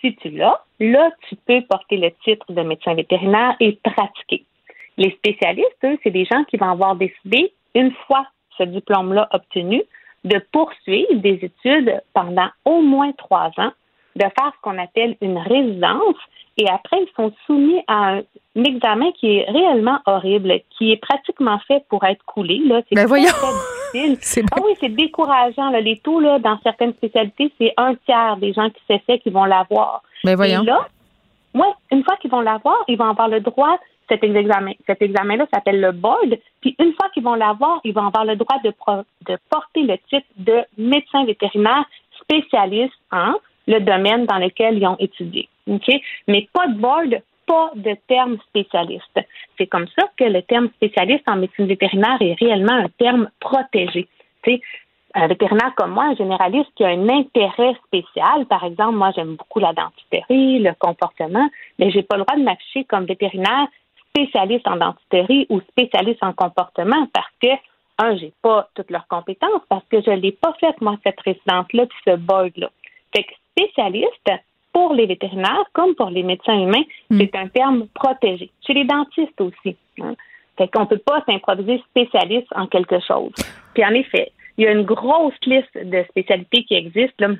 Si 0.00 0.16
tu 0.16 0.30
l'as, 0.30 0.60
là, 0.80 1.10
tu 1.28 1.36
peux 1.36 1.62
porter 1.62 1.96
le 1.96 2.10
titre 2.24 2.52
de 2.52 2.62
médecin 2.62 2.94
vétérinaire 2.94 3.56
et 3.60 3.78
pratiquer. 3.82 4.44
Les 4.96 5.10
spécialistes, 5.12 5.76
eux, 5.84 5.98
c'est 6.02 6.10
des 6.10 6.24
gens 6.24 6.44
qui 6.44 6.56
vont 6.56 6.70
avoir 6.70 6.96
décidé, 6.96 7.52
une 7.74 7.92
fois 8.06 8.26
ce 8.56 8.62
diplôme-là 8.64 9.28
obtenu, 9.32 9.82
de 10.24 10.38
poursuivre 10.52 11.14
des 11.14 11.38
études 11.42 12.00
pendant 12.14 12.48
au 12.64 12.80
moins 12.80 13.12
trois 13.12 13.50
ans, 13.58 13.72
de 14.16 14.22
faire 14.22 14.52
ce 14.56 14.60
qu'on 14.62 14.78
appelle 14.78 15.16
une 15.20 15.38
résidence, 15.38 16.16
et 16.56 16.68
après, 16.68 16.98
ils 17.02 17.12
sont 17.16 17.32
soumis 17.46 17.82
à 17.88 18.16
un 18.56 18.64
examen 18.64 19.10
qui 19.12 19.38
est 19.38 19.50
réellement 19.50 19.98
horrible, 20.06 20.60
qui 20.78 20.92
est 20.92 20.96
pratiquement 20.96 21.58
fait 21.66 21.84
pour 21.88 22.04
être 22.04 22.24
coulé. 22.24 22.60
Là. 22.64 22.82
C'est 22.88 22.94
Ben 22.94 23.06
voyons. 23.06 23.26
difficile. 23.92 24.16
C'est 24.20 24.42
Ah 24.52 24.58
oui, 24.64 24.72
c'est 24.80 24.88
décourageant. 24.88 25.70
Là. 25.70 25.80
Les 25.80 25.98
taux, 25.98 26.18
là, 26.20 26.38
dans 26.40 26.58
certaines 26.64 26.92
spécialités, 26.94 27.52
c'est 27.58 27.72
un 27.76 27.94
tiers 28.06 28.36
des 28.38 28.52
gens 28.52 28.68
qui 28.70 28.80
s'essaient 28.88 29.20
qui 29.20 29.30
vont 29.30 29.44
l'avoir. 29.44 30.02
Ben 30.24 30.34
voyons. 30.34 30.62
Et 30.62 30.66
là, 30.66 30.86
une 31.92 32.02
fois 32.04 32.16
qu'ils 32.16 32.30
vont 32.30 32.40
l'avoir, 32.40 32.76
ils 32.88 32.98
vont 32.98 33.08
avoir 33.10 33.28
le 33.28 33.38
droit 33.40 33.78
cet 34.08 34.22
examen. 34.24 34.72
Cet 34.86 35.00
examen-là 35.00 35.46
s'appelle 35.54 35.80
le 35.80 35.92
board. 35.92 36.36
Puis 36.60 36.74
une 36.80 36.92
fois 36.94 37.08
qu'ils 37.14 37.22
vont 37.22 37.34
l'avoir, 37.36 37.80
ils 37.84 37.94
vont 37.94 38.06
avoir 38.08 38.24
le 38.24 38.34
droit 38.36 38.58
de, 38.64 38.70
pro- 38.70 39.04
de 39.28 39.38
porter 39.48 39.82
le 39.82 39.96
titre 40.10 40.26
de 40.36 40.62
médecin 40.76 41.24
vétérinaire 41.24 41.84
spécialiste 42.20 42.92
en 43.12 43.34
le 43.66 43.80
domaine 43.80 44.26
dans 44.26 44.38
lequel 44.38 44.78
ils 44.78 44.86
ont 44.86 44.96
étudié. 44.98 45.48
OK? 45.66 45.90
Mais 46.28 46.48
pas 46.52 46.66
de 46.66 46.74
board, 46.74 47.22
pas 47.46 47.70
de 47.74 47.96
terme 48.06 48.38
spécialiste. 48.48 49.20
C'est 49.58 49.66
comme 49.66 49.86
ça 49.98 50.08
que 50.16 50.24
le 50.24 50.42
terme 50.42 50.68
spécialiste 50.76 51.24
en 51.26 51.36
médecine 51.36 51.66
vétérinaire 51.66 52.20
est 52.20 52.34
réellement 52.34 52.72
un 52.74 52.88
terme 52.98 53.28
protégé. 53.40 54.08
sais, 54.44 54.60
un 55.14 55.28
vétérinaire 55.28 55.74
comme 55.76 55.92
moi, 55.92 56.04
un 56.04 56.16
généraliste 56.16 56.70
qui 56.74 56.84
a 56.84 56.88
un 56.88 57.08
intérêt 57.08 57.74
spécial, 57.86 58.46
par 58.46 58.64
exemple, 58.64 58.96
moi 58.96 59.12
j'aime 59.14 59.36
beaucoup 59.36 59.60
la 59.60 59.72
dentisterie, 59.72 60.58
le 60.58 60.72
comportement, 60.78 61.48
mais 61.78 61.90
j'ai 61.90 62.02
pas 62.02 62.16
le 62.16 62.24
droit 62.24 62.36
de 62.36 62.42
m'afficher 62.42 62.84
comme 62.84 63.04
vétérinaire 63.04 63.68
spécialiste 64.08 64.66
en 64.66 64.76
dentisterie 64.76 65.46
ou 65.50 65.60
spécialiste 65.60 66.22
en 66.22 66.32
comportement 66.32 67.06
parce 67.12 67.30
que 67.40 67.48
un, 67.98 68.16
j'ai 68.16 68.32
pas 68.42 68.68
toutes 68.74 68.90
leurs 68.90 69.06
compétences 69.06 69.62
parce 69.68 69.84
que 69.88 70.00
je 70.02 70.10
l'ai 70.10 70.32
pas 70.32 70.52
faite, 70.58 70.80
moi, 70.80 70.96
cette 71.04 71.20
résidence-là, 71.20 71.86
puis 71.86 71.98
ce 72.04 72.16
board-là. 72.16 72.70
Fait 73.14 73.22
que 73.22 73.32
spécialiste, 73.56 74.30
pour 74.72 74.92
les 74.92 75.06
vétérinaires 75.06 75.64
comme 75.72 75.94
pour 75.94 76.10
les 76.10 76.22
médecins 76.22 76.58
humains, 76.58 76.84
hmm. 77.10 77.20
c'est 77.20 77.36
un 77.36 77.48
terme 77.48 77.86
protégé. 77.94 78.50
Chez 78.66 78.74
les 78.74 78.84
dentistes 78.84 79.40
aussi. 79.40 79.76
Hein. 80.00 80.14
Fait 80.58 80.68
qu'on 80.68 80.86
peut 80.86 80.98
pas 80.98 81.22
s'improviser 81.26 81.82
spécialiste 81.90 82.48
en 82.54 82.66
quelque 82.66 83.00
chose. 83.00 83.32
Puis 83.72 83.84
en 83.84 83.94
effet, 83.94 84.32
il 84.56 84.64
y 84.64 84.66
a 84.66 84.72
une 84.72 84.84
grosse 84.84 85.34
liste 85.46 85.76
de 85.76 86.04
spécialités 86.10 86.64
qui 86.64 86.74
existent. 86.74 87.28
Là 87.28 87.34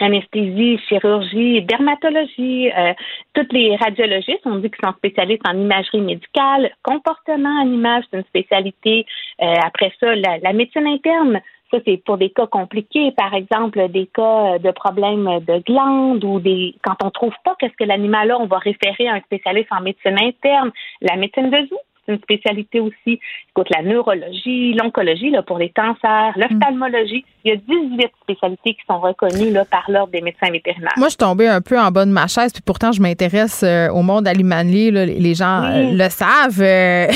anesthésie, 0.00 0.78
chirurgie, 0.88 1.62
dermatologie, 1.62 2.70
euh, 2.70 2.92
toutes 3.34 3.52
les 3.52 3.76
radiologistes, 3.76 4.42
on 4.44 4.56
dit 4.56 4.70
qu'ils 4.70 4.84
sont 4.84 4.94
spécialistes 4.96 5.46
en 5.48 5.56
imagerie 5.56 6.00
médicale, 6.00 6.70
comportement 6.82 7.62
en 7.62 7.66
image, 7.66 8.04
c'est 8.10 8.18
une 8.18 8.24
spécialité. 8.24 9.06
Euh, 9.42 9.54
après 9.64 9.92
ça, 9.98 10.14
la, 10.14 10.38
la, 10.38 10.52
médecine 10.52 10.86
interne, 10.86 11.40
ça 11.70 11.78
c'est 11.84 11.98
pour 11.98 12.18
des 12.18 12.30
cas 12.30 12.46
compliqués, 12.46 13.12
par 13.12 13.34
exemple 13.34 13.88
des 13.88 14.06
cas 14.06 14.58
de 14.58 14.70
problèmes 14.70 15.40
de 15.40 15.62
glandes 15.64 16.24
ou 16.24 16.40
des 16.40 16.74
quand 16.82 16.96
on 17.02 17.10
trouve 17.10 17.34
pas 17.44 17.54
qu'est-ce 17.58 17.76
que 17.76 17.84
l'animal 17.84 18.30
a, 18.30 18.38
on 18.38 18.46
va 18.46 18.58
référer 18.58 19.08
à 19.08 19.14
un 19.14 19.20
spécialiste 19.20 19.72
en 19.72 19.80
médecine 19.80 20.18
interne, 20.18 20.70
la 21.00 21.16
médecine 21.16 21.50
de 21.50 21.66
zoo, 21.66 21.78
une 22.08 22.18
spécialité 22.18 22.80
aussi. 22.80 23.20
Écoute, 23.50 23.68
la 23.70 23.82
neurologie, 23.82 24.74
l'oncologie 24.74 25.30
là, 25.30 25.42
pour 25.42 25.58
les 25.58 25.70
cancers, 25.70 26.32
l'ophtalmologie. 26.36 27.24
Il 27.44 27.50
y 27.50 27.52
a 27.52 27.56
18 27.56 28.10
spécialités 28.22 28.74
qui 28.74 28.80
sont 28.88 29.00
reconnues 29.00 29.50
là, 29.52 29.64
par 29.64 29.84
l'Ordre 29.88 30.12
des 30.12 30.20
médecins 30.20 30.50
vétérinaires. 30.50 30.92
Moi, 30.96 31.08
je 31.08 31.10
suis 31.12 31.18
tombée 31.18 31.48
un 31.48 31.60
peu 31.60 31.78
en 31.78 31.90
bas 31.90 32.04
de 32.04 32.10
ma 32.10 32.26
chaise, 32.26 32.52
puis 32.52 32.62
pourtant, 32.64 32.92
je 32.92 33.00
m'intéresse 33.00 33.62
euh, 33.62 33.88
au 33.90 34.02
monde 34.02 34.26
alimentaire. 34.26 34.48
les 34.68 35.34
gens 35.34 35.62
euh, 35.64 35.92
le 35.92 36.08
savent. 36.08 36.60
Euh, 36.60 37.06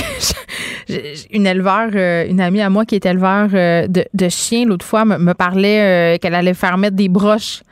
une 1.33 1.47
éleveur, 1.47 1.89
une 2.29 2.41
amie 2.41 2.61
à 2.61 2.71
moi 2.71 2.85
qui 2.85 2.95
est 2.95 3.07
éleveur 3.07 3.49
de, 3.49 4.05
de 4.13 4.29
chiens, 4.29 4.67
l'autre 4.67 4.85
fois, 4.85 5.05
me 5.05 5.33
parlait 5.33 6.19
qu'elle 6.21 6.35
allait 6.35 6.55
faire 6.55 6.77
mettre 6.77 6.97
des 6.97 7.09
broches 7.09 7.63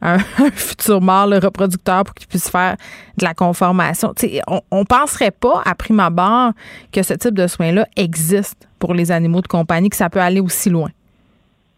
un, 0.02 0.18
futur 0.18 1.00
mâle 1.00 1.34
reproducteur 1.34 2.04
pour 2.04 2.14
qu'il 2.14 2.28
puisse 2.28 2.50
faire 2.50 2.76
de 3.18 3.24
la 3.24 3.34
conformation. 3.34 4.12
on, 4.46 4.60
on 4.70 4.84
penserait 4.84 5.30
pas, 5.30 5.62
à 5.64 5.74
prime 5.74 6.00
abord, 6.00 6.52
que 6.92 7.02
ce 7.02 7.14
type 7.14 7.34
de 7.34 7.46
soins-là 7.46 7.86
existe 7.96 8.68
pour 8.78 8.94
les 8.94 9.12
animaux 9.12 9.42
de 9.42 9.48
compagnie, 9.48 9.90
que 9.90 9.96
ça 9.96 10.10
peut 10.10 10.20
aller 10.20 10.40
aussi 10.40 10.70
loin. 10.70 10.88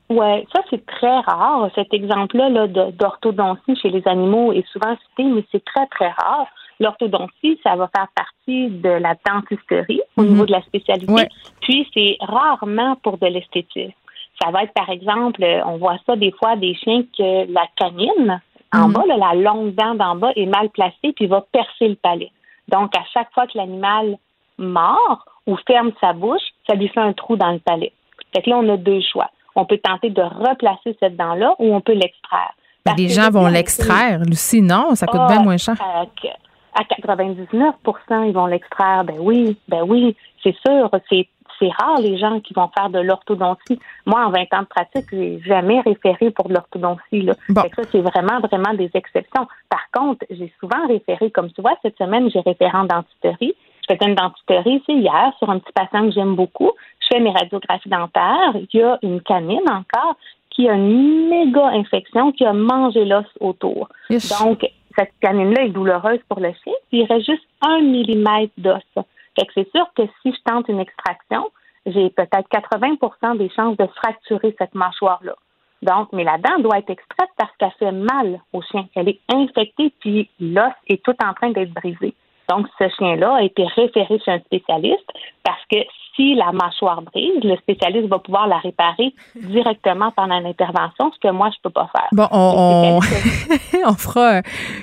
Oui, 0.08 0.46
ça 0.52 0.60
c'est 0.68 0.84
très 0.86 1.20
rare. 1.20 1.70
Cet 1.74 1.92
exemple-là 1.94 2.50
-là, 2.50 2.92
d'orthodontie 2.92 3.76
chez 3.76 3.90
les 3.90 4.06
animaux 4.06 4.52
est 4.52 4.66
souvent 4.68 4.94
cité, 5.08 5.24
mais 5.24 5.44
c'est 5.50 5.64
très, 5.64 5.86
très 5.86 6.10
rare. 6.10 6.46
L'orthodontie, 6.80 7.58
ça 7.62 7.76
va 7.76 7.88
faire 7.94 8.08
partie 8.14 8.68
de 8.68 8.88
la 8.88 9.14
dentisterie 9.26 10.02
au 10.16 10.22
mhm. 10.22 10.28
niveau 10.28 10.46
de 10.46 10.52
la 10.52 10.62
spécialité. 10.62 11.28
Puis 11.60 11.88
c'est 11.94 12.16
rarement 12.20 12.96
pour 12.96 13.18
de 13.18 13.26
l'esthétique. 13.26 13.94
Ça 14.42 14.50
va 14.50 14.64
être, 14.64 14.72
par 14.72 14.90
exemple, 14.90 15.44
on 15.66 15.76
voit 15.76 15.98
ça 16.04 16.16
des 16.16 16.32
fois 16.32 16.56
des 16.56 16.74
chiens 16.74 17.02
que 17.16 17.52
la 17.52 17.66
canine, 17.76 18.40
en 18.72 18.88
mhm. 18.88 18.92
bas, 18.92 19.02
la 19.06 19.34
longue 19.34 19.74
dent 19.74 19.94
d'en 19.94 20.16
bas 20.16 20.32
est 20.34 20.46
mal 20.46 20.68
placée 20.70 21.12
puis 21.14 21.26
va 21.26 21.42
percer 21.52 21.88
le 21.88 21.94
palais. 21.94 22.32
Donc, 22.68 22.96
à 22.96 23.02
chaque 23.12 23.32
fois 23.34 23.46
que 23.46 23.56
l'animal 23.56 24.16
mord 24.58 25.24
ou 25.46 25.56
ferme 25.66 25.92
sa 26.00 26.12
bouche, 26.12 26.42
ça 26.68 26.74
lui 26.74 26.88
fait 26.88 27.00
un 27.00 27.12
trou 27.12 27.36
dans 27.36 27.52
le 27.52 27.58
palais. 27.58 27.92
Fait 28.34 28.42
que 28.42 28.50
là, 28.50 28.56
on 28.58 28.68
a 28.68 28.76
deux 28.76 29.00
choix. 29.00 29.30
On 29.54 29.66
peut 29.66 29.78
tenter 29.78 30.10
de 30.10 30.22
replacer 30.22 30.96
cette 30.98 31.16
dent-là 31.16 31.54
ou 31.58 31.74
on 31.74 31.80
peut 31.80 31.92
l'extraire. 31.92 32.52
Les 32.96 33.08
gens 33.08 33.30
vont 33.30 33.46
l'extraire, 33.46 34.20
Lucie, 34.20 34.62
non? 34.62 34.94
Ça 34.94 35.06
coûte 35.06 35.20
bien 35.28 35.40
ah, 35.40 35.42
moins 35.42 35.56
cher. 35.56 35.76
À, 35.80 36.82
99% 36.82 38.28
ils 38.28 38.32
vont 38.32 38.46
l'extraire. 38.46 39.04
Ben 39.04 39.16
oui, 39.20 39.56
ben 39.68 39.82
oui, 39.86 40.16
c'est 40.42 40.56
sûr. 40.66 40.90
C'est 41.08 41.28
c'est 41.62 41.70
rare 41.70 42.00
les 42.00 42.18
gens 42.18 42.40
qui 42.40 42.54
vont 42.54 42.68
faire 42.76 42.90
de 42.90 42.98
l'orthodontie. 42.98 43.78
Moi, 44.06 44.24
en 44.24 44.30
20 44.30 44.40
ans 44.54 44.62
de 44.62 44.66
pratique, 44.66 45.06
j'ai 45.12 45.40
jamais 45.46 45.80
référé 45.80 46.30
pour 46.30 46.48
de 46.48 46.54
l'orthodontie. 46.54 47.22
Là. 47.22 47.34
Ça, 47.54 47.82
c'est 47.90 48.00
vraiment, 48.00 48.40
vraiment 48.40 48.74
des 48.74 48.90
exceptions. 48.94 49.46
Par 49.68 49.90
contre, 49.92 50.26
j'ai 50.30 50.52
souvent 50.58 50.86
référé, 50.88 51.30
comme 51.30 51.52
tu 51.52 51.60
vois, 51.60 51.74
cette 51.82 51.96
semaine, 51.96 52.28
j'ai 52.30 52.40
référé 52.40 52.76
en 52.76 52.84
dentisterie. 52.84 53.54
Je 53.88 53.94
faisais 53.94 54.10
une 54.10 54.16
dentisterie 54.16 54.76
ici 54.76 54.92
hier 54.92 55.32
sur 55.38 55.50
un 55.50 55.58
petit 55.58 55.72
patient 55.72 56.08
que 56.08 56.14
j'aime 56.14 56.34
beaucoup. 56.34 56.72
Je 57.00 57.06
fais 57.12 57.20
mes 57.20 57.30
radiographies 57.30 57.88
dentaires. 57.88 58.54
Il 58.54 58.80
y 58.80 58.82
a 58.82 58.98
une 59.02 59.20
canine 59.20 59.68
encore 59.68 60.16
qui 60.50 60.68
a 60.68 60.74
une 60.74 61.28
méga 61.28 61.68
infection 61.68 62.32
qui 62.32 62.44
a 62.44 62.52
mangé 62.52 63.04
l'os 63.04 63.24
autour. 63.40 63.88
Donc, 64.10 64.66
cette 64.96 65.12
canine-là 65.20 65.64
est 65.64 65.70
douloureuse 65.70 66.20
pour 66.28 66.40
le 66.40 66.52
chien. 66.62 66.74
Il 66.90 67.04
reste 67.04 67.26
juste 67.26 67.46
un 67.62 67.80
millimètre 67.80 68.52
d'os. 68.58 69.04
Fait 69.38 69.46
que 69.46 69.52
c'est 69.54 69.70
sûr 69.70 69.86
que 69.94 70.02
si 70.22 70.32
je 70.32 70.42
tente 70.44 70.68
une 70.68 70.80
extraction, 70.80 71.50
j'ai 71.86 72.10
peut-être 72.10 72.48
80% 72.50 73.38
des 73.38 73.50
chances 73.50 73.76
de 73.76 73.86
fracturer 73.86 74.54
cette 74.58 74.74
mâchoire-là. 74.74 75.34
Donc, 75.82 76.12
mais 76.12 76.22
la 76.22 76.38
dent 76.38 76.60
doit 76.60 76.78
être 76.78 76.90
extraite 76.90 77.30
parce 77.36 77.50
qu'elle 77.58 77.72
fait 77.72 77.92
mal 77.92 78.40
au 78.52 78.62
chien. 78.62 78.86
Elle 78.94 79.08
est 79.08 79.20
infectée, 79.32 79.92
puis 79.98 80.30
l'os 80.38 80.72
est 80.88 81.02
tout 81.04 81.16
en 81.24 81.34
train 81.34 81.50
d'être 81.50 81.72
brisé. 81.72 82.14
Donc, 82.56 82.66
ce 82.78 82.84
chien-là 82.98 83.36
a 83.36 83.42
été 83.42 83.64
référé 83.64 84.20
chez 84.24 84.30
un 84.30 84.40
spécialiste 84.40 85.08
parce 85.42 85.62
que 85.70 85.78
si 86.14 86.34
la 86.34 86.52
mâchoire 86.52 87.00
brise, 87.00 87.42
le 87.42 87.56
spécialiste 87.56 88.08
va 88.08 88.18
pouvoir 88.18 88.46
la 88.46 88.58
réparer 88.58 89.14
directement 89.34 90.10
pendant 90.14 90.38
l'intervention, 90.38 91.10
ce 91.14 91.18
que 91.26 91.32
moi, 91.32 91.48
je 91.50 91.56
peux 91.62 91.70
pas 91.70 91.88
faire. 91.94 92.08
Bon, 92.12 92.28
on, 92.30 93.00
on, 93.86 93.94
fera 93.94 94.34
euh, 94.34 94.42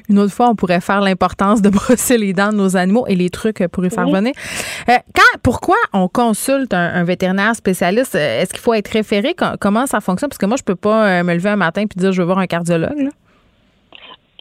une 0.10 0.18
autre 0.18 0.34
fois, 0.34 0.50
on 0.50 0.56
pourrait 0.56 0.82
faire 0.82 1.02
l'importance 1.02 1.62
de 1.62 1.70
brosser 1.80 2.18
les 2.18 2.34
dents 2.34 2.50
de 2.50 2.58
nos 2.58 2.76
animaux 2.76 3.06
et 3.08 3.16
les 3.16 3.30
trucs 3.30 3.66
pour 3.68 3.86
y 3.86 3.92
faire 3.92 4.08
venir. 4.08 4.34
Euh, 4.90 4.98
quand, 5.14 5.40
pourquoi 5.44 5.78
on 5.94 6.08
consulte 6.08 6.74
un, 6.74 7.04
vétérinaire 7.04 7.56
spécialiste? 7.56 8.16
Euh, 8.16 8.42
est-ce 8.42 8.52
qu'il 8.52 8.62
faut 8.62 8.74
être 8.74 8.90
référé? 8.90 9.36
Comment 9.60 9.86
ça 9.86 10.02
fonctionne? 10.02 10.30
Parce 10.30 10.40
que 10.40 10.48
moi, 10.48 10.58
je 10.58 10.64
peux 10.64 10.76
pas 10.76 11.22
me 11.22 11.34
lever 11.36 11.50
un 11.50 11.56
matin 11.56 11.84
et 11.84 11.86
dire 11.86 12.12
je 12.12 12.22
veux 12.22 12.26
voir 12.26 12.40
un 12.40 12.48
cardiologue. 12.48 13.10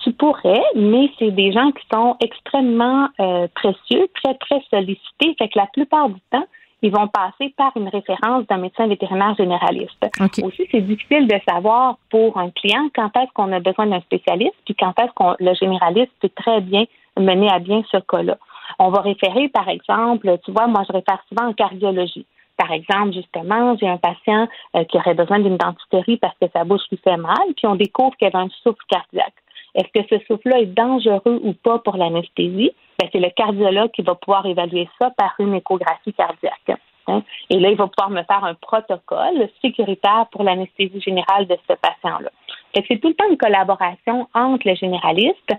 Tu 0.02 0.12
pourrais, 0.12 0.62
mais 0.74 1.10
c'est 1.18 1.30
des 1.30 1.52
gens 1.52 1.70
qui 1.72 1.84
sont 1.92 2.16
extrêmement 2.20 3.08
précieux, 3.54 4.08
très, 4.22 4.34
très 4.34 4.60
sollicités. 4.70 5.34
Fait 5.38 5.48
que 5.48 5.58
la 5.58 5.66
plupart 5.66 6.08
du 6.08 6.20
temps, 6.30 6.46
ils 6.82 6.92
vont 6.92 7.08
passer 7.08 7.52
par 7.56 7.72
une 7.76 7.88
référence 7.88 8.46
d'un 8.46 8.58
médecin 8.58 8.86
vétérinaire 8.86 9.34
généraliste. 9.34 10.06
Aussi, 10.42 10.68
c'est 10.70 10.80
difficile 10.80 11.26
de 11.26 11.36
savoir 11.48 11.98
pour 12.10 12.38
un 12.38 12.50
client 12.50 12.88
quand 12.94 13.10
est-ce 13.16 13.32
qu'on 13.34 13.52
a 13.52 13.60
besoin 13.60 13.86
d'un 13.86 14.00
spécialiste, 14.00 14.54
puis 14.64 14.74
quand 14.74 14.98
est-ce 15.00 15.12
qu'on 15.14 15.34
le 15.40 15.54
généraliste 15.54 16.12
peut 16.20 16.30
très 16.34 16.60
bien 16.60 16.84
mener 17.18 17.50
à 17.50 17.58
bien 17.58 17.82
ce 17.90 17.98
cas-là. 17.98 18.38
On 18.78 18.90
va 18.90 19.00
référer, 19.00 19.48
par 19.48 19.68
exemple, 19.68 20.38
tu 20.44 20.52
vois, 20.52 20.68
moi, 20.68 20.82
je 20.86 20.92
réfère 20.92 21.20
souvent 21.28 21.48
en 21.48 21.52
cardiologie. 21.52 22.26
Par 22.56 22.70
exemple, 22.72 23.12
justement, 23.12 23.76
j'ai 23.76 23.88
un 23.88 23.96
patient 23.96 24.48
euh, 24.76 24.84
qui 24.84 24.96
aurait 24.96 25.14
besoin 25.14 25.38
d'une 25.40 25.56
dentisterie 25.56 26.16
parce 26.16 26.36
que 26.40 26.46
sa 26.52 26.64
bouche 26.64 26.82
lui 26.90 26.98
fait 27.02 27.16
mal, 27.16 27.54
puis 27.56 27.66
on 27.66 27.76
découvre 27.76 28.16
qu'il 28.16 28.28
a 28.32 28.38
un 28.38 28.48
souffle 28.62 28.82
cardiaque. 28.88 29.34
Est-ce 29.74 29.88
que 30.00 30.06
ce 30.08 30.24
souffle-là 30.26 30.60
est 30.60 30.66
dangereux 30.66 31.40
ou 31.42 31.52
pas 31.52 31.78
pour 31.78 31.96
l'anesthésie? 31.96 32.72
Ben, 32.98 33.08
c'est 33.12 33.20
le 33.20 33.30
cardiologue 33.30 33.90
qui 33.92 34.02
va 34.02 34.14
pouvoir 34.14 34.46
évaluer 34.46 34.88
ça 34.98 35.10
par 35.10 35.34
une 35.38 35.54
échographie 35.54 36.12
cardiaque. 36.12 36.78
Hein. 37.06 37.22
Et 37.50 37.58
là, 37.58 37.70
il 37.70 37.76
va 37.76 37.86
pouvoir 37.86 38.10
me 38.10 38.22
faire 38.22 38.44
un 38.44 38.54
protocole 38.54 39.48
sécuritaire 39.62 40.26
pour 40.30 40.42
l'anesthésie 40.42 41.00
générale 41.00 41.46
de 41.46 41.56
ce 41.68 41.74
patient-là. 41.74 42.30
C'est 42.74 43.00
tout 43.00 43.08
le 43.08 43.14
temps 43.14 43.28
une 43.30 43.38
collaboration 43.38 44.28
entre 44.34 44.68
le 44.68 44.74
généraliste, 44.74 45.52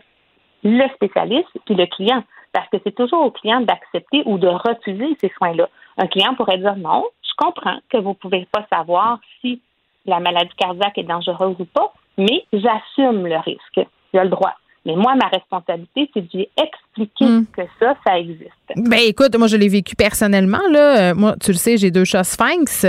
le 0.64 0.88
spécialiste 0.95 1.49
et 1.69 1.73
le 1.73 1.86
client, 1.86 2.23
parce 2.53 2.69
que 2.69 2.77
c'est 2.84 2.95
toujours 2.95 3.26
au 3.26 3.31
client 3.31 3.61
d'accepter 3.61 4.23
ou 4.26 4.38
de 4.38 4.48
refuser 4.48 5.18
ces 5.19 5.30
soins-là. 5.38 5.69
Un 5.98 6.07
client 6.07 6.36
pourrait 6.36 6.57
dire 6.57 6.76
non, 6.77 7.06
je 7.22 7.31
comprends 7.38 7.80
que 7.90 7.98
vous 7.98 8.10
ne 8.10 8.14
pouvez 8.14 8.48
pas 8.52 8.65
savoir 8.72 9.19
si 9.41 9.61
la 10.06 10.19
maladie 10.19 10.56
cardiaque 10.57 10.98
est 10.98 11.03
dangereuse 11.03 11.56
ou 11.60 11.65
pas, 11.65 11.94
mais 12.18 12.45
j'assume 12.53 13.27
le 13.27 13.38
risque. 13.38 13.88
J'ai 14.14 14.23
le 14.23 14.30
droit. 14.30 14.53
Mais 14.86 14.95
moi, 14.95 15.14
ma 15.15 15.27
responsabilité, 15.27 16.10
c'est 16.14 16.22
de 16.22 16.38
lui 16.38 16.48
expliquer 16.57 17.26
hmm. 17.26 17.45
que 17.56 17.61
ça, 17.80 17.95
ça 18.06 18.18
existe. 18.18 18.49
Ben 18.76 18.99
écoute, 19.06 19.36
moi, 19.38 19.48
je 19.48 19.57
l'ai 19.57 19.68
vécu 19.68 19.95
personnellement. 19.95 20.61
Là. 20.72 21.11
Euh, 21.11 21.15
moi, 21.15 21.36
tu 21.41 21.52
le 21.52 21.57
sais, 21.57 21.77
j'ai 21.77 21.91
deux 21.91 22.06
chats 22.06 22.23
sphinx. 22.23 22.86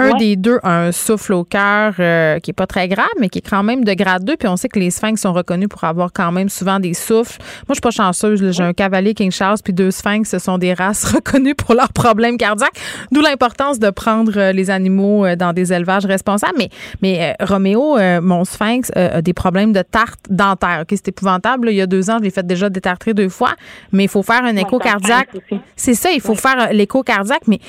Un 0.00 0.16
des 0.16 0.36
deux 0.36 0.58
a 0.62 0.84
un 0.84 0.92
souffle 0.92 1.32
au 1.34 1.44
cœur 1.44 1.94
euh, 1.98 2.38
qui 2.38 2.50
est 2.50 2.54
pas 2.54 2.66
très 2.66 2.88
grave, 2.88 3.08
mais 3.18 3.28
qui 3.28 3.38
est 3.38 3.48
quand 3.48 3.62
même 3.62 3.84
de 3.84 3.92
grade 3.94 4.24
2. 4.24 4.36
Puis 4.36 4.48
on 4.48 4.56
sait 4.56 4.68
que 4.68 4.78
les 4.78 4.90
sphinx 4.90 5.20
sont 5.20 5.32
reconnus 5.32 5.68
pour 5.68 5.84
avoir 5.84 6.12
quand 6.12 6.32
même 6.32 6.48
souvent 6.48 6.80
des 6.80 6.94
souffles. 6.94 7.38
Moi, 7.40 7.66
je 7.70 7.74
suis 7.74 7.80
pas 7.80 7.90
chanceuse. 7.90 8.50
J'ai 8.52 8.62
un 8.62 8.72
cavalier 8.72 9.14
King 9.14 9.30
Charles 9.30 9.58
puis 9.62 9.72
deux 9.72 9.90
sphinx. 9.90 10.30
Ce 10.30 10.38
sont 10.38 10.58
des 10.58 10.74
races 10.74 11.04
reconnues 11.14 11.54
pour 11.54 11.74
leurs 11.74 11.92
problèmes 11.92 12.36
cardiaques. 12.36 12.78
D'où 13.12 13.20
l'importance 13.20 13.78
de 13.78 13.90
prendre 13.90 14.32
euh, 14.36 14.52
les 14.52 14.70
animaux 14.70 15.24
euh, 15.24 15.36
dans 15.36 15.52
des 15.52 15.72
élevages 15.72 16.06
responsables. 16.06 16.56
Mais, 16.58 16.70
mais 17.02 17.36
Roméo, 17.40 17.98
mon 18.22 18.44
sphinx, 18.44 18.90
a 18.94 19.22
des 19.22 19.32
problèmes 19.32 19.72
de 19.72 19.82
tarte 19.82 20.20
dentaire. 20.28 20.80
Ok, 20.82 20.88
c'est 20.90 21.08
épouvantable. 21.08 21.70
Il 21.70 21.76
y 21.76 21.80
a 21.80 21.86
deux 21.86 22.10
ans, 22.10 22.16
je 22.18 22.24
l'ai 22.24 22.30
fait 22.30 22.46
déjà 22.46 22.68
détartrer 22.68 23.14
deux 23.14 23.28
fois. 23.28 23.54
Mais 23.92 24.04
il 24.04 24.08
faut 24.08 24.22
faire 24.22 24.44
un 24.44 24.56
écho 24.56 24.78
cardiaque. 24.78 25.30
C'est 25.76 25.94
ça, 25.94 26.10
il 26.10 26.20
faut 26.20 26.34
faire 26.34 26.72
l'écho 26.72 27.02
cardiaque. 27.02 27.42
Mais 27.46 27.60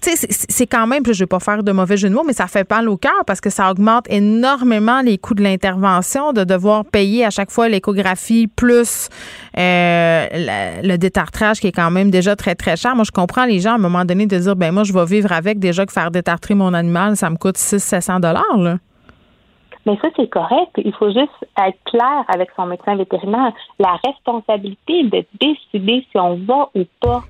tu 0.00 0.10
sais, 0.10 0.26
c'est 0.30 0.66
quand 0.66 0.86
même, 0.86 1.02
je 1.06 1.18
vais 1.18 1.26
pas 1.26 1.40
faire 1.40 1.62
de 1.62 1.72
mauvais 1.72 1.96
jeu 1.96 2.08
de 2.08 2.14
mots, 2.14 2.24
mais 2.24 2.32
ça 2.32 2.46
fait 2.46 2.68
mal 2.70 2.88
au 2.88 2.96
cœur 2.96 3.24
parce 3.26 3.40
que 3.40 3.50
ça 3.50 3.70
augmente 3.70 4.10
énormément 4.10 5.00
les 5.00 5.18
coûts 5.18 5.34
de 5.34 5.42
l'intervention, 5.42 6.32
de 6.32 6.44
devoir 6.44 6.84
payer 6.84 7.24
à 7.24 7.30
chaque 7.30 7.50
fois 7.50 7.68
l'échographie 7.68 8.46
plus 8.46 9.08
euh, 9.56 10.26
le, 10.82 10.96
détartrage 10.96 11.60
qui 11.60 11.68
est 11.68 11.72
quand 11.72 11.90
même 11.90 12.10
déjà 12.10 12.36
très, 12.36 12.54
très 12.54 12.76
cher. 12.76 12.94
Moi, 12.94 13.04
je 13.04 13.12
comprends 13.12 13.44
les 13.44 13.60
gens 13.60 13.72
à 13.72 13.74
un 13.74 13.78
moment 13.78 14.04
donné 14.04 14.26
de 14.26 14.38
dire, 14.38 14.56
ben 14.56 14.72
moi, 14.72 14.84
je 14.84 14.92
vais 14.92 15.04
vivre 15.04 15.32
avec 15.32 15.58
déjà 15.58 15.86
que 15.86 15.92
faire 15.92 16.10
détartrer 16.10 16.54
mon 16.54 16.74
animal, 16.74 17.16
ça 17.16 17.30
me 17.30 17.36
coûte 17.36 17.56
600-700 17.56 18.20
dollars. 18.20 18.78
Mais 19.86 19.96
ça, 20.02 20.08
c'est 20.16 20.28
correct. 20.28 20.72
Il 20.76 20.92
faut 20.92 21.08
juste 21.08 21.46
être 21.56 21.78
clair 21.86 22.24
avec 22.28 22.50
son 22.56 22.66
médecin 22.66 22.94
vétérinaire. 22.96 23.52
La 23.78 23.96
responsabilité 24.04 25.04
de 25.04 25.24
décider 25.40 26.06
si 26.10 26.18
on 26.18 26.36
va 26.36 26.68
ou 26.74 26.84
pas 27.00 27.22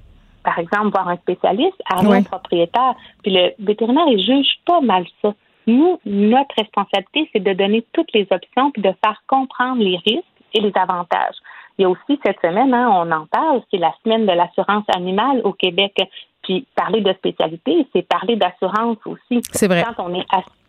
par 0.42 0.58
exemple, 0.58 0.88
voir 0.88 1.08
un 1.08 1.16
spécialiste, 1.16 1.80
un 1.90 2.22
propriétaire. 2.22 2.94
Puis 3.22 3.32
le 3.32 3.52
vétérinaire, 3.58 4.06
il 4.08 4.24
juge 4.24 4.58
pas 4.66 4.80
mal 4.80 5.04
ça. 5.22 5.34
Nous, 5.66 6.00
notre 6.06 6.54
responsabilité, 6.56 7.28
c'est 7.32 7.42
de 7.42 7.52
donner 7.52 7.84
toutes 7.92 8.12
les 8.14 8.26
options 8.30 8.70
puis 8.70 8.82
de 8.82 8.92
faire 9.04 9.22
comprendre 9.26 9.82
les 9.82 9.98
risques 9.98 10.24
et 10.54 10.60
les 10.60 10.72
avantages. 10.74 11.36
Il 11.78 11.82
y 11.82 11.84
a 11.84 11.90
aussi 11.90 12.18
cette 12.24 12.40
semaine, 12.40 12.74
hein, 12.74 12.90
on 12.90 13.12
en 13.12 13.26
parle, 13.26 13.62
c'est 13.70 13.78
la 13.78 13.92
semaine 14.02 14.26
de 14.26 14.32
l'assurance 14.32 14.84
animale 14.88 15.42
au 15.44 15.52
Québec. 15.52 15.94
Puis 16.42 16.66
parler 16.74 17.02
de 17.02 17.12
spécialité, 17.12 17.86
c'est 17.92 18.02
parler 18.02 18.36
d'assurance 18.36 18.96
aussi. 19.04 19.40
C'est 19.52 19.68
vrai. 19.68 19.84
Quand 19.84 20.04
on 20.04 20.14
est 20.14 20.24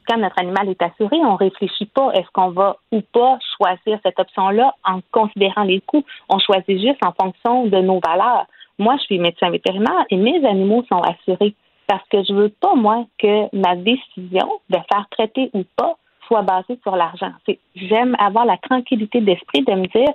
quand 0.10 0.18
notre 0.18 0.40
animal 0.40 0.68
est 0.70 0.82
assuré, 0.82 1.18
on 1.18 1.36
réfléchit 1.36 1.86
pas 1.86 2.12
est-ce 2.14 2.28
qu'on 2.34 2.50
va 2.50 2.78
ou 2.92 3.02
pas 3.02 3.38
choisir 3.58 4.00
cette 4.04 4.20
option-là 4.20 4.74
en 4.84 5.02
considérant 5.12 5.64
les 5.64 5.82
coûts. 5.82 6.04
On 6.30 6.40
choisit 6.40 6.82
juste 6.82 7.00
en 7.06 7.14
fonction 7.14 7.68
de 7.68 7.78
nos 7.78 8.00
valeurs. 8.00 8.46
Moi, 8.80 8.96
je 8.98 9.04
suis 9.04 9.20
médecin 9.20 9.50
vétérinaire 9.50 10.06
et 10.10 10.16
mes 10.16 10.44
animaux 10.46 10.84
sont 10.90 11.02
assurés 11.02 11.54
parce 11.86 12.08
que 12.10 12.24
je 12.24 12.34
veux 12.34 12.50
pas, 12.50 12.76
moi, 12.76 13.06
que 13.18 13.54
ma 13.56 13.76
décision 13.76 14.50
de 14.70 14.78
faire 14.92 15.06
traiter 15.12 15.50
ou 15.54 15.64
pas 15.76 15.98
soit 16.28 16.44
basée 16.44 16.80
sur 16.84 16.96
l'argent. 16.96 17.32
J'aime 17.76 18.16
avoir 18.20 18.46
la 18.46 18.58
tranquillité 18.58 19.20
d'esprit 19.20 19.64
de 19.64 19.74
me 19.74 19.88
dire, 19.88 20.14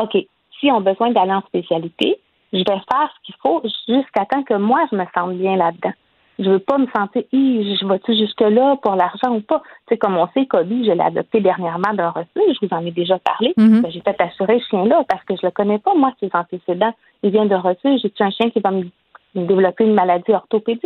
OK, 0.00 0.16
si 0.58 0.70
on 0.70 0.76
a 0.76 0.80
besoin 0.80 1.10
d'aller 1.10 1.32
en 1.32 1.42
spécialité, 1.42 2.18
je 2.52 2.58
vais 2.58 2.64
faire 2.64 3.12
ce 3.16 3.26
qu'il 3.26 3.34
faut 3.42 3.62
jusqu'à 3.88 4.24
temps 4.24 4.44
que 4.44 4.54
moi, 4.54 4.86
je 4.90 4.96
me 4.96 5.04
sente 5.14 5.36
bien 5.36 5.56
là-dedans. 5.56 5.92
Je 6.38 6.50
veux 6.50 6.58
pas 6.58 6.78
me 6.78 6.86
sentir, 6.94 7.22
je 7.32 7.86
vais-tu 7.86 8.14
jusque-là 8.14 8.76
pour 8.82 8.94
l'argent 8.94 9.34
ou 9.34 9.40
pas? 9.40 9.62
Tu 9.86 9.94
sais, 9.94 9.96
comme 9.96 10.16
on 10.16 10.28
sait, 10.34 10.46
Kobe, 10.46 10.68
je 10.68 10.92
l'ai 10.92 11.00
adopté 11.00 11.40
dernièrement 11.40 11.94
d'un 11.94 12.10
refuge, 12.10 12.58
je 12.60 12.66
vous 12.66 12.74
en 12.74 12.84
ai 12.84 12.90
déjà 12.90 13.18
parlé. 13.18 13.54
Mm-hmm. 13.56 13.80
Ben, 13.80 13.90
j'ai 13.90 14.00
fait 14.00 14.20
assurer 14.20 14.60
ce 14.60 14.68
chien-là 14.68 15.04
parce 15.08 15.24
que 15.24 15.34
je 15.34 15.46
le 15.46 15.50
connais 15.50 15.78
pas, 15.78 15.94
moi, 15.94 16.12
ses 16.20 16.30
antécédents. 16.34 16.92
Il 17.22 17.30
vient 17.30 17.46
de 17.46 17.54
refuge, 17.54 18.00
j'ai 18.02 18.12
un 18.20 18.30
chien 18.30 18.50
qui 18.50 18.60
va 18.60 18.70
me 18.70 18.84
développer 19.34 19.84
une 19.84 19.94
maladie 19.94 20.32
orthopédique, 20.32 20.84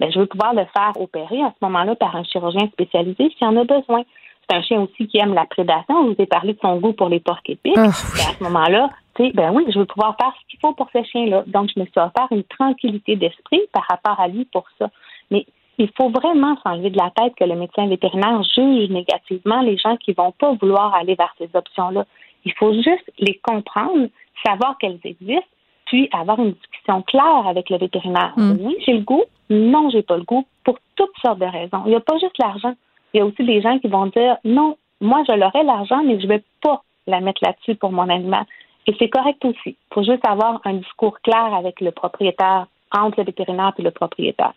mais 0.00 0.06
ben, 0.06 0.12
je 0.12 0.18
veux 0.20 0.26
pouvoir 0.26 0.54
le 0.54 0.64
faire 0.76 0.92
opérer 1.00 1.42
à 1.42 1.50
ce 1.50 1.64
moment-là 1.64 1.94
par 1.96 2.14
un 2.16 2.24
chirurgien 2.24 2.68
spécialisé 2.68 3.32
s'il 3.36 3.46
en 3.46 3.56
a 3.56 3.64
besoin. 3.64 4.02
C'est 4.48 4.56
un 4.56 4.62
chien 4.62 4.80
aussi 4.80 5.06
qui 5.06 5.18
aime 5.18 5.34
la 5.34 5.46
prédation. 5.46 6.02
Je 6.04 6.14
vous 6.14 6.22
ai 6.22 6.26
parlé 6.26 6.54
de 6.54 6.58
son 6.60 6.76
goût 6.78 6.92
pour 6.92 7.08
les 7.08 7.20
porcs 7.20 7.40
épiques. 7.46 7.74
Ah, 7.76 7.86
à 7.86 8.34
ce 8.38 8.42
moment-là, 8.42 8.90
tu 9.14 9.24
sais, 9.24 9.32
ben 9.32 9.52
oui, 9.52 9.64
je 9.72 9.78
veux 9.78 9.86
pouvoir 9.86 10.16
faire 10.20 10.32
ce 10.40 10.50
qu'il 10.50 10.58
faut 10.60 10.72
pour 10.72 10.88
ce 10.92 11.02
chien-là. 11.04 11.44
Donc, 11.46 11.70
je 11.74 11.80
me 11.80 11.86
suis 11.86 12.00
offert 12.00 12.28
une 12.30 12.44
tranquillité 12.44 13.16
d'esprit 13.16 13.60
par 13.72 13.84
rapport 13.88 14.18
à 14.20 14.28
lui 14.28 14.44
pour 14.46 14.64
ça. 14.78 14.90
Mais 15.30 15.46
il 15.78 15.90
faut 15.96 16.10
vraiment 16.10 16.56
s'enlever 16.62 16.90
de 16.90 16.98
la 16.98 17.10
tête 17.10 17.34
que 17.34 17.44
le 17.44 17.56
médecin 17.56 17.86
vétérinaire 17.86 18.42
juge 18.42 18.90
négativement 18.90 19.62
les 19.62 19.76
gens 19.78 19.96
qui 19.96 20.12
vont 20.12 20.32
pas 20.32 20.52
vouloir 20.54 20.94
aller 20.94 21.14
vers 21.14 21.34
ces 21.38 21.48
options-là. 21.54 22.04
Il 22.44 22.52
faut 22.54 22.72
juste 22.74 23.10
les 23.18 23.38
comprendre, 23.42 24.08
savoir 24.44 24.76
qu'elles 24.78 25.00
existent, 25.04 25.46
puis 25.86 26.08
avoir 26.12 26.38
une 26.38 26.52
discussion 26.52 27.02
claire 27.02 27.46
avec 27.46 27.70
le 27.70 27.78
vétérinaire. 27.78 28.32
Mm. 28.36 28.56
Oui, 28.60 28.76
j'ai 28.86 28.94
le 28.94 29.00
goût. 29.00 29.24
Non, 29.50 29.90
j'ai 29.90 30.02
pas 30.02 30.16
le 30.16 30.22
goût. 30.22 30.46
Pour 30.64 30.78
toutes 30.96 31.16
sortes 31.22 31.38
de 31.38 31.46
raisons. 31.46 31.82
Il 31.86 31.90
n'y 31.90 31.96
a 31.96 32.00
pas 32.00 32.18
juste 32.18 32.38
l'argent. 32.38 32.74
Il 33.12 33.18
y 33.18 33.20
a 33.20 33.26
aussi 33.26 33.44
des 33.44 33.60
gens 33.60 33.78
qui 33.78 33.88
vont 33.88 34.06
dire 34.06 34.36
non, 34.44 34.76
moi 35.00 35.22
je 35.28 35.34
l'aurai 35.34 35.62
l'argent, 35.64 36.02
mais 36.04 36.20
je 36.20 36.26
vais 36.26 36.42
pas 36.62 36.82
la 37.06 37.20
mettre 37.20 37.40
là-dessus 37.42 37.74
pour 37.74 37.92
mon 37.92 38.08
animal. 38.08 38.44
Et 38.86 38.94
c'est 38.98 39.08
correct 39.08 39.44
aussi. 39.44 39.76
Il 39.76 39.94
faut 39.94 40.02
juste 40.02 40.26
avoir 40.26 40.60
un 40.64 40.74
discours 40.74 41.20
clair 41.20 41.54
avec 41.54 41.80
le 41.80 41.90
propriétaire, 41.90 42.66
entre 42.90 43.20
le 43.20 43.26
vétérinaire 43.26 43.72
et 43.78 43.82
le 43.82 43.90
propriétaire. 43.90 44.52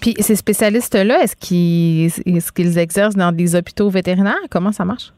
Puis 0.00 0.14
ces 0.18 0.36
spécialistes-là, 0.36 1.22
est-ce 1.22 1.36
qu'ils 1.36 2.06
est 2.06 2.52
qu'ils 2.52 2.78
exercent 2.78 3.14
dans 3.14 3.32
des 3.32 3.54
hôpitaux 3.54 3.88
vétérinaires? 3.88 4.48
Comment 4.50 4.72
ça 4.72 4.84
marche? 4.84 5.12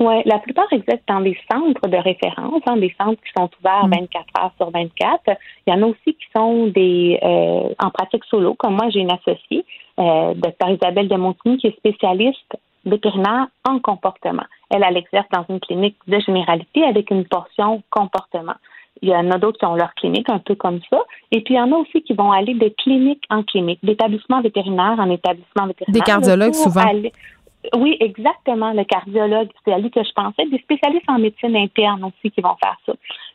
Oui, 0.00 0.14
la 0.24 0.38
plupart 0.40 0.66
exercent 0.72 1.04
dans 1.08 1.20
des 1.20 1.38
centres 1.50 1.86
de 1.88 1.96
référence, 1.96 2.62
hein, 2.66 2.76
des 2.76 2.94
centres 3.00 3.20
qui 3.22 3.30
sont 3.36 3.48
ouverts 3.60 3.86
24 3.88 4.04
mm. 4.10 4.42
heures 4.42 4.52
sur 4.56 4.70
24. 4.70 5.20
Il 5.66 5.72
y 5.72 5.72
en 5.72 5.82
a 5.82 5.86
aussi 5.86 6.14
qui 6.14 6.26
sont 6.34 6.66
des 6.66 7.18
euh, 7.22 7.72
en 7.78 7.90
pratique 7.90 8.24
solo, 8.24 8.54
comme 8.54 8.74
moi, 8.74 8.90
j'ai 8.90 9.00
une 9.00 9.12
associée, 9.12 9.64
euh, 9.98 10.34
Dr 10.34 10.70
Isabelle 10.70 11.08
de 11.08 11.16
Montigny, 11.16 11.58
qui 11.58 11.68
est 11.68 11.76
spécialiste 11.76 12.56
vétérinaire 12.84 13.46
en 13.64 13.78
comportement. 13.78 14.44
Elle, 14.70 14.84
elle 14.86 14.96
exerce 14.96 15.28
dans 15.32 15.44
une 15.48 15.60
clinique 15.60 15.96
de 16.06 16.18
généralité 16.20 16.84
avec 16.84 17.10
une 17.10 17.24
portion 17.24 17.82
comportement. 17.90 18.54
Il 19.02 19.08
y 19.08 19.14
en 19.14 19.30
a 19.30 19.38
d'autres 19.38 19.58
qui 19.58 19.66
ont 19.66 19.74
leur 19.74 19.94
clinique, 19.94 20.28
un 20.28 20.38
peu 20.38 20.54
comme 20.54 20.80
ça. 20.88 20.98
Et 21.30 21.40
puis, 21.40 21.54
il 21.54 21.56
y 21.56 21.60
en 21.60 21.72
a 21.72 21.76
aussi 21.76 22.02
qui 22.02 22.14
vont 22.14 22.32
aller 22.32 22.54
de 22.54 22.68
clinique 22.68 23.22
en 23.28 23.42
clinique, 23.42 23.80
d'établissement 23.82 24.40
vétérinaire 24.40 24.96
en 24.98 25.10
établissement 25.10 25.66
vétérinaire. 25.66 26.00
Des 26.00 26.00
cardiologues, 26.00 26.54
souvent. 26.54 26.84
oui, 27.76 27.96
exactement, 28.00 28.72
le 28.72 28.84
cardiologue. 28.84 29.48
C'est 29.64 29.72
à 29.72 29.78
lui 29.78 29.90
que 29.90 30.02
je 30.02 30.12
pensais. 30.12 30.46
Des 30.46 30.58
spécialistes 30.58 31.08
en 31.08 31.18
médecine 31.18 31.56
interne 31.56 32.04
aussi 32.04 32.30
qui 32.30 32.40
vont 32.40 32.56
faire 32.62 32.76
ça. 32.86 32.92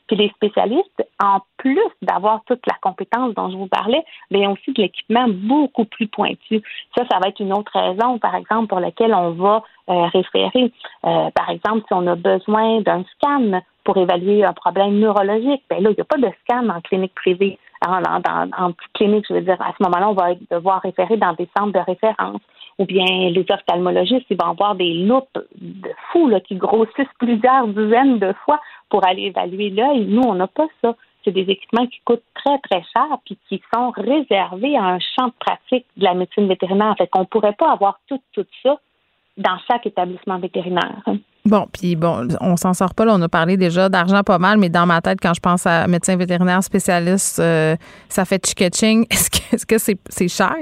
Puis 0.09 0.17
les 0.17 0.29
spécialistes, 0.29 1.07
en 1.23 1.37
plus 1.57 1.79
d'avoir 2.01 2.41
toute 2.45 2.65
la 2.65 2.73
compétence 2.81 3.35
dont 3.35 3.51
je 3.51 3.57
vous 3.57 3.67
parlais, 3.67 4.03
bien 4.31 4.49
aussi 4.49 4.73
de 4.73 4.81
l'équipement 4.81 5.27
beaucoup 5.27 5.85
plus 5.85 6.07
pointu. 6.07 6.63
Ça, 6.97 7.03
ça 7.11 7.19
va 7.19 7.29
être 7.29 7.39
une 7.39 7.53
autre 7.53 7.79
raison, 7.79 8.17
par 8.17 8.33
exemple, 8.33 8.69
pour 8.69 8.79
laquelle 8.79 9.13
on 9.13 9.31
va 9.33 9.61
euh, 9.89 10.05
référer. 10.07 10.71
Euh, 11.05 11.29
par 11.29 11.51
exemple, 11.51 11.83
si 11.87 11.93
on 11.93 12.07
a 12.07 12.15
besoin 12.15 12.81
d'un 12.81 13.03
scan 13.03 13.61
pour 13.83 13.97
évaluer 13.97 14.43
un 14.43 14.53
problème 14.53 14.97
neurologique, 14.97 15.61
bien 15.69 15.79
là, 15.79 15.91
il 15.91 15.95
n'y 15.95 16.01
a 16.01 16.05
pas 16.05 16.17
de 16.17 16.31
scan 16.41 16.67
en 16.69 16.81
clinique 16.81 17.13
privée. 17.13 17.59
En, 17.87 18.01
en, 18.03 18.73
clinique, 18.95 19.25
je 19.29 19.35
veux 19.35 19.41
dire, 19.41 19.61
à 19.61 19.73
ce 19.77 19.83
moment-là, 19.83 20.09
on 20.09 20.13
va 20.13 20.33
devoir 20.49 20.81
référer 20.81 21.17
dans 21.17 21.33
des 21.33 21.47
centres 21.55 21.71
de 21.71 21.85
référence 21.85 22.41
ou 22.79 22.85
bien 22.85 23.29
les 23.29 23.45
ophtalmologistes, 23.49 24.25
ils 24.29 24.37
vont 24.37 24.51
avoir 24.51 24.73
des 24.73 24.93
loupes 24.93 25.37
de 25.59 25.89
fous 26.11 26.29
là, 26.29 26.39
qui 26.39 26.55
grossissent 26.55 27.13
plusieurs 27.19 27.67
dizaines 27.67 28.19
de 28.19 28.33
fois 28.45 28.59
pour 28.89 29.05
aller 29.05 29.23
évaluer 29.23 29.69
l'œil. 29.69 30.05
Nous, 30.05 30.23
on 30.25 30.33
n'a 30.33 30.47
pas 30.47 30.67
ça. 30.81 30.95
C'est 31.25 31.31
des 31.31 31.41
équipements 31.41 31.85
qui 31.87 31.99
coûtent 32.05 32.23
très, 32.33 32.57
très 32.59 32.81
cher 32.95 33.17
puis 33.25 33.37
qui 33.49 33.61
sont 33.73 33.91
réservés 33.91 34.77
à 34.77 34.85
un 34.85 34.99
champ 34.99 35.27
de 35.27 35.33
pratique 35.37 35.85
de 35.97 36.05
la 36.05 36.13
médecine 36.13 36.47
vétérinaire. 36.47 36.95
Fait 36.97 37.07
qu'on 37.07 37.21
ne 37.21 37.25
pourrait 37.25 37.55
pas 37.59 37.69
avoir 37.69 37.99
tout, 38.07 38.21
tout 38.31 38.45
ça 38.63 38.79
dans 39.37 39.57
chaque 39.69 39.85
établissement 39.85 40.39
vétérinaire. 40.39 41.03
Bon, 41.45 41.65
puis 41.71 41.97
bon, 41.97 42.27
on 42.39 42.55
s'en 42.55 42.73
sort 42.73 42.93
pas 42.93 43.03
là. 43.03 43.15
On 43.15 43.21
a 43.21 43.29
parlé 43.29 43.57
déjà 43.57 43.89
d'argent 43.89 44.23
pas 44.23 44.37
mal, 44.37 44.57
mais 44.57 44.69
dans 44.69 44.85
ma 44.85 45.01
tête, 45.01 45.19
quand 45.21 45.33
je 45.33 45.39
pense 45.41 45.65
à 45.65 45.87
médecin 45.87 46.15
vétérinaire 46.15 46.63
spécialiste, 46.63 47.39
euh, 47.39 47.75
ça 48.07 48.23
fait 48.23 48.45
chicketching. 48.45 49.05
Est-ce 49.11 49.29
que 49.29 49.55
est-ce 49.55 49.65
que 49.65 49.77
c'est 49.77 50.27
cher? 50.27 50.55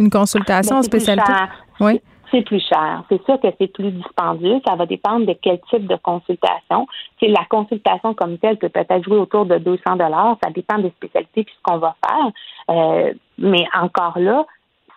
Une 0.00 0.08
consultation 0.08 0.76
en 0.76 0.82
spécialité? 0.82 1.30
Oui. 1.78 2.00
C'est 2.30 2.42
plus 2.42 2.62
cher. 2.66 3.02
C'est 3.10 3.22
sûr 3.24 3.38
que 3.40 3.48
c'est 3.58 3.72
plus 3.72 3.90
dispendieux. 3.90 4.60
Ça 4.66 4.74
va 4.76 4.86
dépendre 4.86 5.26
de 5.26 5.34
quel 5.42 5.60
type 5.68 5.86
de 5.86 5.96
consultation. 5.96 6.86
C'est 7.18 7.28
la 7.28 7.44
consultation 7.50 8.14
comme 8.14 8.38
telle 8.38 8.56
peut 8.56 8.70
peut-être 8.70 9.04
jouer 9.04 9.18
autour 9.18 9.44
de 9.44 9.58
200 9.58 9.96
dollars. 9.96 10.38
Ça 10.42 10.50
dépend 10.50 10.78
des 10.78 10.90
spécialités 10.90 11.44
puis 11.44 11.54
ce 11.54 11.62
qu'on 11.62 11.78
va 11.78 11.94
faire. 12.06 12.30
Euh, 12.70 13.12
mais 13.36 13.66
encore 13.74 14.18
là, 14.18 14.46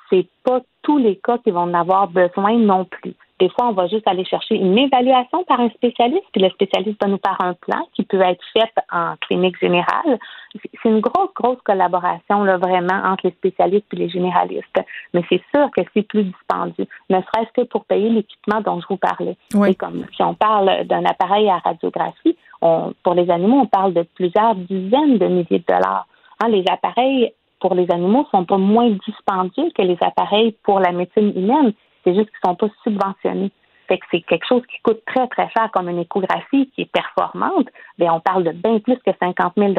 c'est 0.10 0.28
pas 0.44 0.62
tous 0.84 1.00
les 1.00 1.18
cas 1.18 1.38
qui 1.40 1.52
vont 1.52 1.62
en 1.62 1.74
avoir 1.74 2.08
besoin 2.08 2.58
non 2.58 2.86
plus. 2.86 3.16
Des 3.44 3.50
fois, 3.50 3.68
on 3.68 3.74
va 3.74 3.88
juste 3.88 4.08
aller 4.08 4.24
chercher 4.24 4.56
une 4.56 4.78
évaluation 4.78 5.44
par 5.44 5.60
un 5.60 5.68
spécialiste, 5.72 6.24
puis 6.32 6.42
le 6.42 6.50
spécialiste 6.52 6.98
va 7.04 7.10
nous 7.10 7.20
faire 7.22 7.36
un 7.42 7.54
plan 7.56 7.86
qui 7.94 8.04
peut 8.04 8.22
être 8.22 8.42
fait 8.54 8.72
en 8.90 9.16
clinique 9.20 9.60
générale. 9.60 10.18
C'est 10.54 10.88
une 10.88 11.02
grosse, 11.02 11.34
grosse 11.36 11.62
collaboration 11.66 12.46
là, 12.46 12.56
vraiment 12.56 13.04
entre 13.04 13.28
les 13.28 13.32
spécialistes 13.32 13.88
et 13.92 13.98
les 13.98 14.08
généralistes. 14.08 14.80
Mais 15.14 15.26
c'est 15.28 15.42
sûr 15.54 15.70
que 15.76 15.82
c'est 15.94 16.04
plus 16.04 16.24
dispendieux, 16.24 16.88
ne 17.10 17.18
serait-ce 17.18 17.52
que 17.62 17.68
pour 17.68 17.84
payer 17.84 18.08
l'équipement 18.08 18.62
dont 18.62 18.80
je 18.80 18.88
vous 18.88 18.96
parlais. 18.96 19.36
Oui. 19.54 19.76
comme 19.76 20.06
si 20.16 20.24
on 20.24 20.36
parle 20.36 20.86
d'un 20.86 21.04
appareil 21.04 21.50
à 21.50 21.58
radiographie, 21.58 22.38
on, 22.62 22.94
pour 23.04 23.14
les 23.14 23.30
animaux, 23.30 23.60
on 23.64 23.68
parle 23.68 23.94
de 23.94 24.04
plusieurs 24.16 24.56
dizaines 24.56 25.18
de 25.18 25.28
milliers 25.28 25.60
de 25.60 25.66
dollars. 25.68 26.08
Hein, 26.42 26.48
les 26.48 26.64
appareils 26.72 27.34
pour 27.60 27.76
les 27.76 27.92
animaux 27.92 28.26
sont 28.32 28.46
pas 28.46 28.58
moins 28.58 28.90
dispendieux 29.06 29.70
que 29.76 29.82
les 29.82 29.98
appareils 30.00 30.56
pour 30.64 30.80
la 30.80 30.94
médecine 30.94 31.34
humaine. 31.36 31.74
C'est 32.04 32.16
juste 32.16 32.30
qu'ils 32.30 32.50
sont 32.50 32.56
pas 32.56 32.68
subventionnés. 32.84 33.52
Fait 33.88 33.98
que 33.98 34.06
c'est 34.12 34.22
quelque 34.22 34.48
chose 34.48 34.64
qui 34.68 34.80
coûte 34.82 35.02
très, 35.06 35.28
très 35.28 35.50
cher 35.50 35.70
comme 35.72 35.90
une 35.90 36.00
échographie 36.00 36.70
qui 36.74 36.82
est 36.82 36.92
performante. 36.92 37.68
Bien, 37.98 38.14
on 38.14 38.20
parle 38.20 38.44
de 38.44 38.52
bien 38.52 38.80
plus 38.80 38.98
que 39.06 39.12
50 39.20 39.54
000 39.58 39.74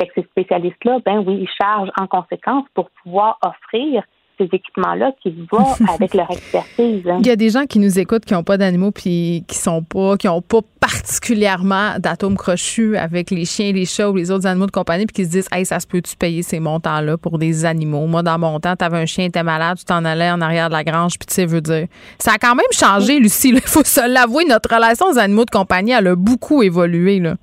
Fait 0.00 0.06
que 0.08 0.14
ces 0.14 0.22
spécialistes-là, 0.22 0.98
ben 1.04 1.18
oui, 1.26 1.38
ils 1.40 1.50
chargent 1.60 1.92
en 2.00 2.06
conséquence 2.06 2.64
pour 2.74 2.90
pouvoir 3.02 3.38
offrir 3.44 4.04
ces 4.38 4.48
équipements-là 4.52 5.12
qui 5.22 5.34
vont 5.50 5.64
avec 5.94 6.14
leur 6.14 6.30
expertise. 6.30 7.06
Hein. 7.08 7.18
Il 7.20 7.26
y 7.26 7.30
a 7.30 7.36
des 7.36 7.50
gens 7.50 7.64
qui 7.64 7.78
nous 7.78 7.98
écoutent 7.98 8.24
qui 8.24 8.34
n'ont 8.34 8.42
pas 8.42 8.56
d'animaux 8.56 8.90
puis 8.90 9.44
qui 9.46 9.56
sont 9.56 9.82
pas, 9.82 10.16
qui 10.16 10.26
n'ont 10.26 10.42
pas 10.42 10.60
particulièrement 10.80 11.98
d'atomes 11.98 12.36
crochus 12.36 12.96
avec 12.96 13.30
les 13.30 13.44
chiens, 13.44 13.72
les 13.72 13.84
chats 13.84 14.10
ou 14.10 14.16
les 14.16 14.30
autres 14.30 14.46
animaux 14.46 14.66
de 14.66 14.70
compagnie 14.70 15.06
puis 15.06 15.14
qui 15.14 15.24
se 15.24 15.30
disent, 15.30 15.48
hey, 15.52 15.64
ça 15.64 15.80
se 15.80 15.86
peut-tu 15.86 16.16
payer 16.16 16.42
ces 16.42 16.60
montants-là 16.60 17.16
pour 17.16 17.38
des 17.38 17.64
animaux? 17.64 18.06
Moi, 18.06 18.22
dans 18.22 18.38
mon 18.38 18.60
temps, 18.60 18.76
tu 18.76 18.84
avais 18.84 18.98
un 18.98 19.06
chien, 19.06 19.30
t'es 19.30 19.42
malade, 19.42 19.78
tu 19.78 19.84
t'en 19.84 20.04
allais 20.04 20.30
en 20.30 20.40
arrière 20.40 20.68
de 20.68 20.74
la 20.74 20.84
grange 20.84 21.18
puis 21.18 21.26
tu 21.26 21.34
sais, 21.34 21.46
veux 21.46 21.60
dire. 21.60 21.86
Ça 22.18 22.32
a 22.32 22.38
quand 22.38 22.54
même 22.54 22.64
changé, 22.72 23.18
Lucie. 23.18 23.50
Il 23.50 23.60
faut 23.64 23.84
se 23.84 24.08
l'avouer, 24.08 24.44
notre 24.44 24.74
relation 24.74 25.06
aux 25.06 25.18
animaux 25.18 25.44
de 25.44 25.50
compagnie, 25.50 25.92
elle 25.92 26.08
a 26.08 26.16
beaucoup 26.16 26.62
évolué, 26.62 27.20
là. 27.20 27.36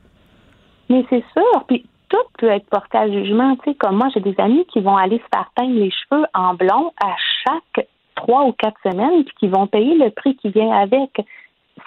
Mais 0.89 1.05
c'est 1.09 1.23
sûr. 1.33 1.65
Puis 1.67 1.85
tout 2.11 2.17
peut 2.37 2.49
être 2.49 2.67
porté 2.69 2.97
à 2.97 3.09
jugement. 3.09 3.55
Tu 3.57 3.71
sais, 3.71 3.75
comme 3.75 3.95
moi, 3.95 4.09
j'ai 4.13 4.19
des 4.19 4.35
amis 4.37 4.65
qui 4.65 4.81
vont 4.81 4.97
aller 4.97 5.17
se 5.19 5.29
faire 5.33 5.49
teindre 5.55 5.73
les 5.73 5.91
cheveux 5.91 6.25
en 6.33 6.53
blond 6.53 6.91
à 7.01 7.15
chaque 7.43 7.87
trois 8.15 8.43
ou 8.43 8.51
quatre 8.51 8.79
semaines, 8.83 9.23
puis 9.23 9.33
qui 9.39 9.47
vont 9.47 9.65
payer 9.65 9.95
le 9.95 10.11
prix 10.11 10.35
qui 10.35 10.49
vient 10.49 10.71
avec. 10.71 11.09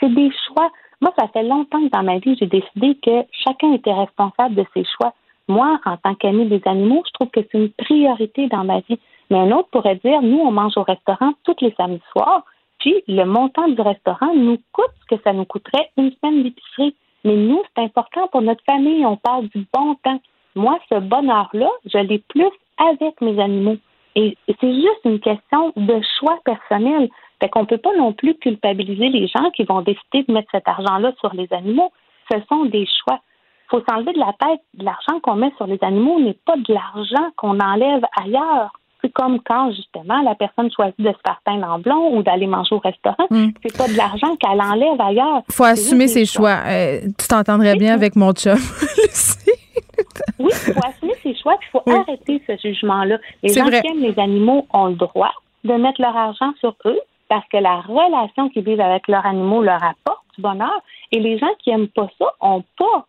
C'est 0.00 0.12
des 0.14 0.32
choix. 0.46 0.70
Moi, 1.02 1.12
ça 1.18 1.28
fait 1.28 1.42
longtemps 1.42 1.80
que 1.80 1.90
dans 1.90 2.02
ma 2.02 2.18
vie, 2.18 2.36
j'ai 2.40 2.46
décidé 2.46 2.96
que 3.02 3.22
chacun 3.32 3.74
était 3.74 3.92
responsable 3.92 4.54
de 4.54 4.64
ses 4.72 4.84
choix. 4.96 5.12
Moi, 5.46 5.78
en 5.84 5.98
tant 5.98 6.14
qu'ami 6.14 6.46
des 6.46 6.62
animaux, 6.64 7.02
je 7.06 7.12
trouve 7.12 7.28
que 7.28 7.40
c'est 7.42 7.58
une 7.58 7.70
priorité 7.70 8.48
dans 8.48 8.64
ma 8.64 8.80
vie. 8.80 8.98
Mais 9.30 9.38
un 9.38 9.50
autre 9.52 9.68
pourrait 9.70 9.96
dire, 9.96 10.22
nous, 10.22 10.38
on 10.38 10.50
mange 10.50 10.76
au 10.76 10.82
restaurant 10.82 11.34
tous 11.44 11.56
les 11.60 11.74
samedis 11.76 12.02
soirs, 12.12 12.44
puis 12.78 12.94
le 13.08 13.24
montant 13.24 13.68
du 13.68 13.80
restaurant 13.80 14.34
nous 14.34 14.58
coûte 14.72 14.92
ce 15.02 15.16
que 15.16 15.22
ça 15.22 15.34
nous 15.34 15.44
coûterait 15.44 15.90
une 15.98 16.12
semaine 16.12 16.42
d'épicerie. 16.42 16.94
Mais 17.24 17.36
nous, 17.36 17.62
c'est 17.74 17.82
important 17.82 18.28
pour 18.28 18.42
notre 18.42 18.62
famille. 18.64 19.04
On 19.06 19.16
parle 19.16 19.48
du 19.48 19.66
bon 19.72 19.94
temps. 19.96 20.20
Moi, 20.54 20.78
ce 20.90 21.00
bonheur-là, 21.00 21.68
je 21.86 21.98
l'ai 21.98 22.18
plus 22.18 22.50
avec 22.78 23.20
mes 23.20 23.40
animaux. 23.42 23.76
Et 24.14 24.36
c'est 24.46 24.74
juste 24.74 25.00
une 25.04 25.18
question 25.18 25.72
de 25.76 26.00
choix 26.18 26.38
personnel. 26.44 27.08
Fait 27.40 27.48
qu'on 27.48 27.66
peut 27.66 27.78
pas 27.78 27.96
non 27.96 28.12
plus 28.12 28.34
culpabiliser 28.34 29.08
les 29.08 29.26
gens 29.26 29.50
qui 29.50 29.64
vont 29.64 29.80
décider 29.80 30.22
de 30.22 30.32
mettre 30.32 30.50
cet 30.52 30.68
argent-là 30.68 31.12
sur 31.18 31.34
les 31.34 31.52
animaux. 31.52 31.92
Ce 32.30 32.38
sont 32.48 32.66
des 32.66 32.86
choix. 32.86 33.18
Il 33.66 33.70
faut 33.70 33.84
s'enlever 33.88 34.12
de 34.12 34.20
la 34.20 34.34
tête, 34.38 34.60
l'argent 34.78 35.18
qu'on 35.20 35.36
met 35.36 35.52
sur 35.56 35.66
les 35.66 35.78
animaux 35.82 36.20
n'est 36.20 36.38
pas 36.46 36.56
de 36.56 36.72
l'argent 36.72 37.30
qu'on 37.36 37.58
enlève 37.58 38.04
ailleurs. 38.22 38.70
C'est 39.04 39.12
comme 39.12 39.38
quand, 39.44 39.70
justement, 39.72 40.22
la 40.22 40.34
personne 40.34 40.70
choisit 40.74 40.98
de 40.98 41.10
se 41.10 41.18
faire 41.26 41.38
teindre 41.44 41.66
en 41.66 41.78
blond 41.78 42.16
ou 42.16 42.22
d'aller 42.22 42.46
manger 42.46 42.74
au 42.74 42.78
restaurant. 42.78 43.26
Hmm. 43.28 43.48
C'est 43.62 43.76
pas 43.76 43.86
de 43.86 43.94
l'argent 43.98 44.34
qu'elle 44.36 44.62
enlève 44.62 44.98
ailleurs. 44.98 45.42
faut 45.50 45.64
assumer 45.64 46.08
ses 46.08 46.24
choix. 46.24 46.56
Euh, 46.66 47.00
tu 47.18 47.28
t'entendrais 47.28 47.76
bien 47.76 47.92
avec 47.92 48.16
mon 48.16 48.32
chum, 48.32 48.56
oui, 50.38 50.48
il 50.50 50.72
faut 50.72 50.86
assumer 50.86 51.14
ses 51.22 51.36
choix, 51.36 51.58
il 51.60 51.68
faut 51.70 51.82
arrêter 51.86 52.42
ce 52.46 52.56
jugement-là. 52.56 53.18
Les 53.42 53.52
gens 53.52 53.66
qui 53.66 53.76
aiment 53.76 54.00
les 54.00 54.18
animaux 54.18 54.66
ont 54.72 54.86
le 54.86 54.94
droit 54.94 55.32
de 55.64 55.74
mettre 55.74 56.00
leur 56.00 56.16
argent 56.16 56.54
sur 56.60 56.74
eux 56.86 57.00
parce 57.28 57.46
que 57.52 57.58
la 57.58 57.82
relation 57.82 58.48
qu'ils 58.48 58.64
vivent 58.64 58.80
avec 58.80 59.06
leurs 59.08 59.26
animaux 59.26 59.62
leur 59.62 59.82
apporte 59.84 60.24
du 60.34 60.40
bonheur. 60.40 60.80
Et 61.12 61.20
les 61.20 61.38
gens 61.38 61.52
qui 61.58 61.70
n'aiment 61.70 61.88
pas 61.88 62.08
ça 62.18 62.26
ont 62.40 62.64
pas 62.78 63.06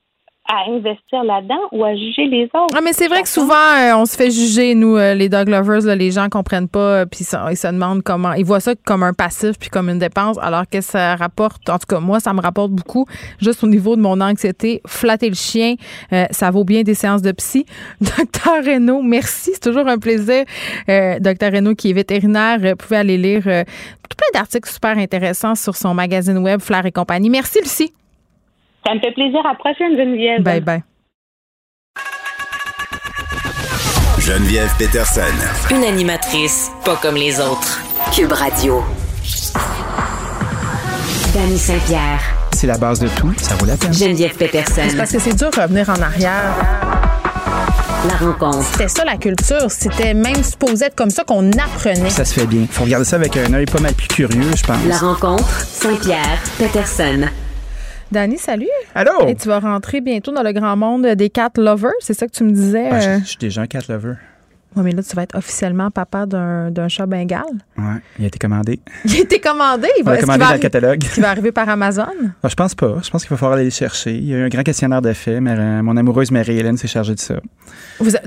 à 0.47 0.69
investir 0.69 1.23
là-dedans 1.23 1.59
ou 1.71 1.83
à 1.83 1.95
juger 1.95 2.25
les 2.27 2.45
autres. 2.45 2.75
Ah, 2.75 2.81
mais 2.83 2.93
c'est 2.93 3.07
vrai 3.07 3.23
que 3.23 3.29
souvent, 3.29 3.55
euh, 3.55 3.95
on 3.95 4.05
se 4.05 4.15
fait 4.15 4.29
juger, 4.29 4.75
nous, 4.75 4.95
euh, 4.95 5.15
les 5.15 5.27
dog 5.27 5.49
lovers, 5.49 5.95
les 5.95 6.11
gens 6.11 6.29
comprennent 6.29 6.67
pas, 6.67 6.79
euh, 6.79 7.05
puis 7.05 7.21
ils 7.21 7.57
se 7.57 7.67
demandent 7.67 8.03
comment. 8.03 8.33
Ils 8.33 8.45
voient 8.45 8.59
ça 8.59 8.73
comme 8.85 9.01
un 9.01 9.13
passif 9.13 9.57
puis 9.59 9.69
comme 9.69 9.89
une 9.89 9.97
dépense, 9.97 10.37
alors 10.39 10.65
que 10.71 10.81
ça 10.81 11.15
rapporte, 11.15 11.67
en 11.69 11.79
tout 11.79 11.87
cas, 11.87 11.99
moi, 11.99 12.19
ça 12.19 12.33
me 12.33 12.41
rapporte 12.41 12.71
beaucoup, 12.71 13.05
juste 13.41 13.63
au 13.63 13.67
niveau 13.67 13.95
de 13.95 14.01
mon 14.01 14.21
anxiété. 14.21 14.81
Flatter 14.85 15.29
le 15.29 15.35
chien, 15.35 15.75
ça 16.31 16.51
vaut 16.51 16.63
bien 16.63 16.83
des 16.83 16.93
séances 16.93 17.21
de 17.21 17.31
psy. 17.31 17.65
Docteur 18.01 18.63
Renaud, 18.63 19.01
merci, 19.01 19.51
c'est 19.53 19.63
toujours 19.63 19.87
un 19.87 19.97
plaisir. 19.97 20.45
Docteur 21.19 21.51
Renaud, 21.51 21.75
qui 21.75 21.89
est 21.89 21.93
vétérinaire, 21.93 22.59
vous 22.59 22.75
pouvez 22.75 22.97
aller 22.97 23.17
lire 23.17 23.43
tout 23.43 24.17
plein 24.17 24.39
d'articles 24.39 24.69
super 24.69 24.97
intéressants 24.97 25.55
sur 25.55 25.75
son 25.75 25.93
magazine 25.93 26.37
web 26.37 26.59
Flair 26.61 26.85
et 26.85 26.91
compagnie. 26.91 27.29
Merci, 27.29 27.59
Lucie. 27.59 27.91
Ça 28.85 28.93
me 28.93 28.99
fait 28.99 29.11
plaisir. 29.13 29.39
À 29.43 29.49
la 29.49 29.55
prochaine, 29.55 29.97
Geneviève. 29.97 30.41
Bye 30.43 30.61
bye. 30.61 30.83
Geneviève 34.19 34.71
Peterson. 34.77 35.21
Une 35.71 35.83
animatrice 35.83 36.71
pas 36.83 36.95
comme 36.95 37.15
les 37.15 37.39
autres. 37.39 37.81
Cube 38.13 38.31
Radio. 38.31 38.83
Dany 41.33 41.57
Saint-Pierre. 41.57 42.21
C'est 42.53 42.67
la 42.67 42.77
base 42.77 42.99
de 42.99 43.07
tout. 43.07 43.33
Ça 43.37 43.55
vaut 43.55 43.65
la 43.65 43.75
peine. 43.75 43.93
Geneviève 43.93 44.35
Peterson. 44.35 44.81
C'est 44.89 44.97
parce 44.97 45.11
que 45.11 45.19
c'est 45.19 45.35
dur 45.35 45.49
de 45.49 45.61
revenir 45.61 45.89
en 45.89 46.01
arrière. 46.01 46.53
La 48.07 48.15
rencontre. 48.27 48.63
C'était 48.71 48.87
ça 48.87 49.03
la 49.03 49.17
culture. 49.17 49.69
C'était 49.69 50.13
même 50.13 50.43
supposé 50.43 50.85
être 50.85 50.95
comme 50.95 51.09
ça 51.09 51.23
qu'on 51.23 51.49
apprenait. 51.51 52.09
Ça 52.09 52.23
se 52.23 52.39
fait 52.39 52.45
bien. 52.45 52.65
Faut 52.69 52.83
regarder 52.83 53.05
ça 53.05 53.15
avec 53.15 53.35
un 53.35 53.51
œil 53.53 53.65
pas 53.65 53.79
mal 53.79 53.93
plus 53.93 54.07
curieux, 54.07 54.55
je 54.55 54.63
pense. 54.63 54.85
La 54.87 54.97
rencontre. 54.97 55.49
Saint-Pierre. 55.49 56.39
Peterson. 56.59 57.27
Dani, 58.11 58.37
salut. 58.37 58.67
Allô? 58.93 59.27
Et 59.27 59.35
tu 59.35 59.47
vas 59.47 59.59
rentrer 59.59 59.99
bientôt 59.99 60.31
dans 60.31 60.43
le 60.43 60.51
grand 60.51 60.77
monde 60.77 61.05
des 61.07 61.29
cat 61.29 61.49
lovers, 61.57 61.91
c'est 61.99 62.13
ça 62.13 62.27
que 62.27 62.31
tu 62.31 62.43
me 62.43 62.51
disais? 62.51 62.89
Ah, 62.91 63.19
je, 63.19 63.25
suis 63.25 63.37
déjà 63.37 63.61
un 63.61 63.67
cat 63.67 63.81
lover. 63.89 64.13
Oui, 64.75 64.83
mais 64.83 64.91
là, 64.91 65.01
tu 65.01 65.15
vas 65.15 65.23
être 65.23 65.35
officiellement 65.35 65.89
papa 65.89 66.25
d'un 66.25 66.87
chat 66.87 67.05
bengal. 67.05 67.45
Oui, 67.77 67.83
il 68.19 68.25
a 68.25 68.27
été 68.27 68.37
commandé. 68.37 68.79
Il 69.05 69.15
a 69.15 69.19
été 69.19 69.39
commandé? 69.39 69.87
Il 69.97 70.03
va, 70.03 70.17
commandé 70.17 70.39
dans 70.39 70.53
le 70.53 70.59
catalogue. 70.59 71.03
Il 71.15 71.21
va 71.21 71.29
arriver 71.29 71.51
par 71.51 71.67
Amazon? 71.69 72.05
Ah, 72.43 72.49
je 72.49 72.55
pense 72.55 72.75
pas. 72.75 72.97
Je 73.01 73.09
pense 73.09 73.23
qu'il 73.23 73.29
va 73.31 73.37
falloir 73.37 73.53
aller 73.53 73.65
le 73.65 73.71
chercher. 73.71 74.15
Il 74.15 74.25
y 74.25 74.35
a 74.35 74.37
eu 74.37 74.43
un 74.43 74.49
grand 74.49 74.61
questionnaire 74.61 75.01
de 75.01 75.13
fait, 75.13 75.41
mais 75.41 75.55
euh, 75.57 75.81
mon 75.81 75.97
amoureuse 75.97 76.29
Marie-Hélène 76.29 76.77
s'est 76.77 76.87
chargée 76.87 77.15
de 77.15 77.19
ça. 77.19 77.35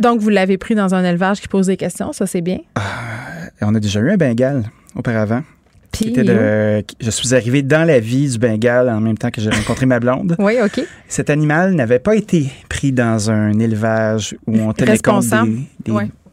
donc, 0.00 0.20
vous 0.20 0.28
l'avez 0.28 0.58
pris 0.58 0.74
dans 0.74 0.94
un 0.94 1.04
élevage 1.04 1.40
qui 1.40 1.46
pose 1.46 1.66
des 1.66 1.76
questions, 1.76 2.12
ça, 2.12 2.26
c'est 2.26 2.40
bien? 2.40 2.58
Ah, 2.74 2.80
on 3.60 3.74
a 3.74 3.80
déjà 3.80 4.00
eu 4.00 4.10
un 4.10 4.16
bengal 4.16 4.64
auparavant 4.96 5.42
je 5.94 7.10
suis 7.10 7.34
arrivé 7.34 7.62
dans 7.62 7.84
la 7.84 8.00
vie 8.00 8.30
du 8.30 8.38
Bengale 8.38 8.88
en 8.88 9.00
même 9.00 9.18
temps 9.18 9.30
que 9.30 9.40
j'ai 9.40 9.50
rencontré 9.50 9.86
ma 9.86 10.00
blonde. 10.00 10.36
Oui, 10.48 10.54
OK. 10.64 10.80
Cet 11.08 11.30
animal 11.30 11.74
n'avait 11.74 11.98
pas 11.98 12.14
été 12.14 12.50
pris 12.68 12.92
dans 12.92 13.30
un 13.30 13.58
élevage 13.58 14.36
où 14.46 14.58
on 14.58 14.72
tenait 14.72 14.98
compte 14.98 15.24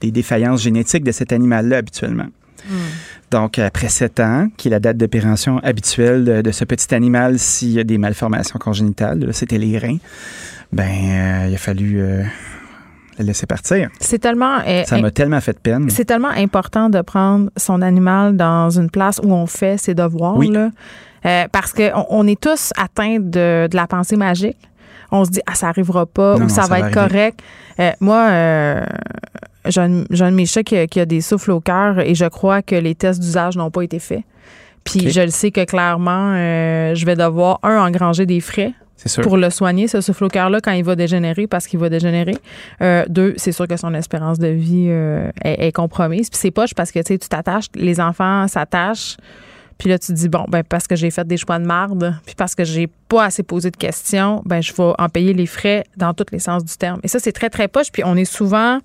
des, 0.02 0.12
défaillances 0.12 0.62
génétiques 0.62 1.04
de 1.04 1.12
cet 1.12 1.34
animal-là 1.34 1.78
habituellement. 1.78 2.28
Hmm. 2.70 2.76
Donc, 3.32 3.60
après 3.60 3.90
sept 3.90 4.20
ans, 4.20 4.48
qui 4.56 4.68
est 4.68 4.72
la 4.72 4.80
date 4.80 4.98
d'opération 4.98 5.60
habituelle 5.60 6.44
de, 6.44 6.52
ce 6.52 6.64
petit 6.64 6.94
animal 6.94 7.40
s'il 7.40 7.72
y 7.72 7.80
a 7.80 7.84
des 7.84 7.98
malformations 7.98 8.60
congénitales, 8.60 9.28
c'était 9.34 9.58
les 9.58 9.78
reins, 9.78 9.98
ben, 10.72 10.84
euh, 10.84 11.48
il 11.50 11.56
a 11.56 11.58
fallu 11.58 12.00
euh, 12.00 12.24
la 13.18 13.26
laisser 13.26 13.46
partir. 13.46 13.90
C'est 14.00 14.20
tellement. 14.20 14.60
Euh, 14.68 14.84
ça 14.86 15.00
m'a 15.00 15.12
tellement 15.12 15.42
fait 15.42 15.54
de 15.54 15.60
peine. 15.60 15.90
C'est 15.90 16.06
tellement 16.06 16.30
important 16.30 16.90
de 16.90 17.02
prendre 17.02 17.50
son 17.58 17.82
animal 17.82 18.36
dans 18.36 18.70
une 18.70 18.90
place 18.90 19.20
où 19.24 19.34
on 19.34 19.46
fait 19.46 19.78
ses 19.78 19.94
devoirs. 19.94 20.40
Là, 20.40 20.70
euh, 21.26 21.46
parce 21.52 21.74
qu'on 21.74 22.06
on 22.10 22.28
est 22.28 22.40
tous 22.40 22.72
atteints 22.78 23.20
de, 23.20 23.68
de, 23.68 23.76
la 23.76 23.88
pensée 23.88 24.16
magique. 24.16 24.58
On 25.12 25.24
se 25.24 25.32
dit, 25.32 25.42
ah, 25.46 25.56
ça 25.56 25.70
arrivera 25.70 26.06
pas 26.06 26.36
ou 26.36 26.50
ça, 26.50 26.64
va, 26.64 26.80
être 26.80 26.92
correct. 26.92 27.40
Euh, 27.80 27.92
moi, 28.00 28.82
j'ai 29.66 29.82
un, 29.82 29.90
de 29.90 30.30
mes 30.32 30.46
chats 30.46 30.64
qui, 30.64 31.00
a 31.00 31.06
des 31.06 31.22
souffles 31.22 31.52
au 31.52 31.62
cœur 31.62 32.00
et 32.00 32.16
je 32.16 32.26
crois 32.26 32.62
que 32.62 32.76
les 32.76 32.96
tests 32.96 33.20
d'usage 33.20 33.56
n'ont 33.56 33.72
pas 33.72 33.84
été 33.84 34.00
faits. 34.00 34.24
Puis 34.84 35.10
je 35.10 35.22
le 35.22 35.30
sais 35.30 35.52
que 35.52 35.64
clairement, 35.64 36.34
je 36.94 37.06
vais 37.06 37.16
devoir, 37.16 37.60
un, 37.64 37.78
engranger 37.78 38.26
des 38.26 38.42
frais 38.42 38.74
pour 39.22 39.38
le 39.38 39.50
soigner, 39.50 39.88
ce 39.88 40.02
souffle 40.02 40.26
au 40.26 40.30
cœur-là, 40.30 40.60
quand 40.62 40.72
il 40.72 40.84
va 40.84 40.96
dégénérer, 40.96 41.48
parce 41.48 41.68
qu'il 41.68 41.80
va 41.80 41.90
dégénérer. 41.90 42.38
Euh, 42.82 43.06
deux, 43.08 43.34
c'est 43.38 43.52
sûr 43.52 43.68
que 43.68 43.78
son 43.78 43.94
espérance 43.94 44.40
de 44.40 44.48
vie 44.48 44.88
euh, 44.90 45.30
est, 45.44 45.72
compromise. 45.72 46.30
Puis 46.30 46.40
c'est 46.40 46.52
poche 46.52 46.74
parce 46.74 46.92
que 46.92 47.00
tu 47.00 47.18
t'attaches, 47.20 47.68
les 47.76 48.00
enfants 48.00 48.48
s'attachent. 48.48 49.18
Puis 49.78 49.90
là, 49.90 50.00
tu 50.00 50.08
te 50.08 50.14
dis, 50.14 50.30
bon, 50.30 50.46
ben, 50.48 50.64
parce 50.64 50.88
que 50.88 50.96
j'ai 50.96 51.12
fait 51.12 51.28
des 51.28 51.36
choix 51.36 51.60
de 51.60 51.66
marde, 51.66 52.16
puis 52.26 52.36
parce 52.36 52.56
que 52.56 52.64
j'ai 52.64 52.88
pas 52.88 53.26
assez 53.26 53.44
posé 53.44 53.72
de 53.72 53.76
questions, 53.76 54.42
ben, 54.46 54.62
je 54.62 54.74
vais 54.74 54.94
en 54.98 55.10
payer 55.10 55.34
les 55.34 55.46
frais 55.46 55.84
dans 55.98 56.14
tous 56.14 56.28
les 56.32 56.40
sens 56.40 56.64
du 56.64 56.76
terme. 56.78 57.00
Et 57.04 57.10
ça, 57.10 57.20
c'est 57.20 57.34
très, 57.34 57.50
très 57.50 57.68
poche. 57.68 57.92
Puis 57.92 58.04
on 58.06 58.16
est 58.16 58.26
souvent 58.26 58.80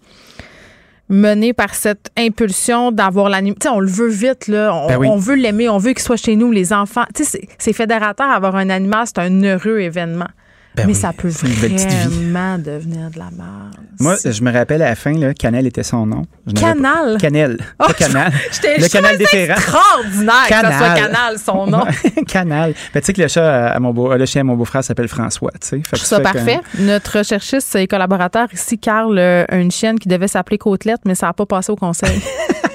mené 1.11 1.53
par 1.53 1.75
cette 1.75 2.11
impulsion 2.17 2.93
d'avoir 2.93 3.29
l'animal. 3.29 3.59
Tu 3.61 3.69
sais, 3.69 3.75
on 3.75 3.81
le 3.81 3.91
veut 3.91 4.09
vite, 4.09 4.49
là. 4.49 4.73
On, 4.73 4.87
ben 4.87 5.17
veut 5.17 5.35
l'aimer, 5.35 5.69
on 5.69 5.79
veut 5.79 5.93
qu'il 5.93 6.03
soit 6.03 6.17
chez 6.17 6.37
nous, 6.37 6.51
les 6.53 6.73
enfants. 6.73 7.05
Tu 7.15 7.25
sais, 7.25 7.49
c'est 7.59 7.73
fédérateur, 7.73 8.31
avoir 8.31 8.57
un 8.57 8.71
animal, 8.71 9.07
c'est 9.07 9.19
un 9.19 9.43
heureux 9.43 9.81
événement. 9.81 10.29
Ben 10.77 10.87
mais 10.87 10.93
oui, 10.93 10.99
ça 10.99 11.13
peut 11.13 11.29
vraiment 11.29 12.57
devenir 12.59 13.11
de 13.11 13.19
la 13.19 13.31
merde. 13.37 13.75
Moi, 13.99 14.15
je 14.25 14.41
me 14.43 14.53
rappelle 14.53 14.81
à 14.83 14.91
la 14.91 14.95
fin, 14.95 15.13
là, 15.13 15.35
Canel 15.35 15.67
était 15.67 15.83
son 15.83 16.07
nom. 16.07 16.23
Je 16.47 16.53
Canal? 16.55 17.19
Canel. 17.19 17.59
Oh, 17.81 17.87
pas 17.89 17.93
Canal. 17.93 18.33
J'étais- 18.53 18.79
le 18.79 18.89
canal 18.89 19.13
ça 19.13 19.17
déférent. 19.19 19.55
extraordinaire 19.57 20.35
que 20.49 20.55
ça 20.55 20.61
soit 20.61 20.71
Canal. 20.71 20.97
Canal, 20.97 21.39
son 21.39 21.67
nom. 21.67 21.85
Canal. 22.29 22.75
Ben, 22.95 23.01
tu 23.01 23.07
sais 23.07 23.13
que 23.13 23.21
le 23.21 23.29
chat 23.29 23.67
à 23.73 23.81
mon 23.81 23.93
beau, 23.93 24.15
le 24.15 24.27
chien 24.27 24.43
à 24.43 24.45
mon 24.45 24.55
beau-frère 24.55 24.85
s'appelle 24.85 25.09
François, 25.09 25.51
tu 25.61 25.67
sais. 25.69 25.83
Je 25.85 25.89
trouve 25.91 26.05
ça 26.05 26.21
parfait. 26.21 26.61
Notre 26.79 27.19
recherchiste 27.19 27.75
et 27.75 27.89
collaborateur 27.89 28.47
ici, 28.53 28.79
Carl, 28.79 29.19
euh, 29.19 29.45
a 29.49 29.57
une 29.57 29.73
chienne 29.73 29.99
qui 29.99 30.09
devait 30.09 30.29
s'appeler 30.29 30.57
Côtelette, 30.59 31.01
mais 31.05 31.17
ça 31.17 31.27
n'a 31.27 31.33
pas 31.33 31.47
passé 31.47 31.73
au 31.73 31.77
conseil. 31.77 32.21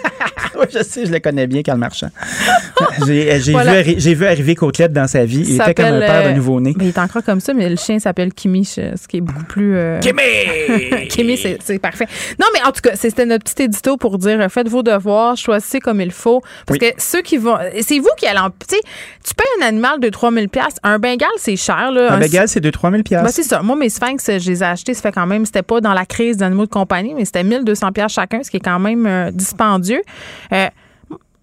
Oui, 0.60 0.66
je 0.74 0.84
sais, 0.84 1.06
je 1.06 1.12
le 1.12 1.20
connais 1.20 1.48
bien, 1.48 1.62
Carl 1.62 1.78
Marchand. 1.78 2.10
j'ai 3.06 3.52
Voilà. 3.52 3.82
vu, 3.82 3.96
vu 4.14 4.26
arriver 4.26 4.56
Côtelette 4.56 4.94
dans 4.94 5.08
sa 5.08 5.26
vie. 5.26 5.44
Il 5.48 5.56
était 5.62 5.74
comme 5.74 5.86
un 5.86 6.00
père 6.00 6.24
de 6.24 6.30
euh, 6.30 6.34
nouveau-né. 6.34 6.76
il 6.80 6.88
est 6.88 6.98
encore 6.98 7.24
comme 7.24 7.40
ça, 7.40 7.54
mais 7.54 7.70
le 7.70 7.76
chien 7.76 8.00
s'appelle 8.00 8.34
Kimi, 8.34 8.66
ce 8.66 9.08
qui 9.08 9.18
est 9.18 9.22
beaucoup 9.22 9.44
plus. 9.46 9.76
euh, 9.76 10.00
Kimi! 10.02 11.08
Kimi, 11.10 11.38
c'est 11.38 11.80
parfait. 11.80 12.08
Non, 12.40 12.48
mais 12.54 12.62
en 12.64 12.72
tout 12.72 12.82
cas, 12.82 12.96
c'était 12.96 13.26
notre 13.26 13.44
petit 13.44 13.64
édito 13.64 13.98
pour 13.98 14.18
dire 14.18 14.40
euh, 14.40 14.50
faites 14.50 14.68
vos 14.70 14.84
devoirs, 14.84 15.36
choisissez 15.38 15.80
comme 15.80 16.02
il 16.02 16.12
faut. 16.12 16.42
Parce 16.66 16.80
Oui. 16.80 16.80
que 16.80 16.86
ceux 17.02 17.22
qui 17.22 17.38
vont. 17.38 17.58
C'est 17.82 18.00
vous 18.00 18.10
qui 18.18 18.26
allez 18.28 18.40
en. 18.40 18.50
Tu 18.50 18.76
sais, 18.76 18.82
tu 19.28 19.34
payes 19.36 19.46
un 19.62 19.68
animal 19.68 20.00
de 20.00 20.10
3000 20.10 20.50
pièces 20.50 20.76
Un 20.84 21.00
Bengale, 21.00 21.28
c'est 21.38 21.56
cher. 21.56 21.92
Là. 21.92 22.14
Un 22.14 22.20
bégal, 22.20 22.48
c'est 22.48 22.64
2-3 22.64 22.92
000 22.92 23.04
Ben, 23.24 23.28
c'est 23.30 23.44
ça. 23.44 23.62
Moi, 23.62 23.76
mes 23.76 23.90
sphinx, 23.90 24.26
je 24.40 24.50
les 24.50 24.64
ai 24.64 24.66
achetés. 24.66 24.94
Ça 24.94 25.02
fait 25.02 25.12
quand 25.12 25.28
même, 25.28 25.46
c'était 25.46 25.64
pas 25.64 25.82
dans 25.82 25.94
la 25.94 26.06
crise 26.06 26.38
d'animaux 26.38 26.66
de 26.66 26.72
compagnie, 26.72 27.14
mais 27.14 27.26
c'était 27.26 27.44
1200 27.44 27.92
pièces 27.92 28.12
chacun, 28.14 28.42
ce 28.44 28.50
qui 28.52 28.58
est 28.58 28.62
quand 28.62 28.80
même 28.80 29.06
euh, 29.06 29.32
dispendieux. 29.32 30.02
Euh, 30.52 30.68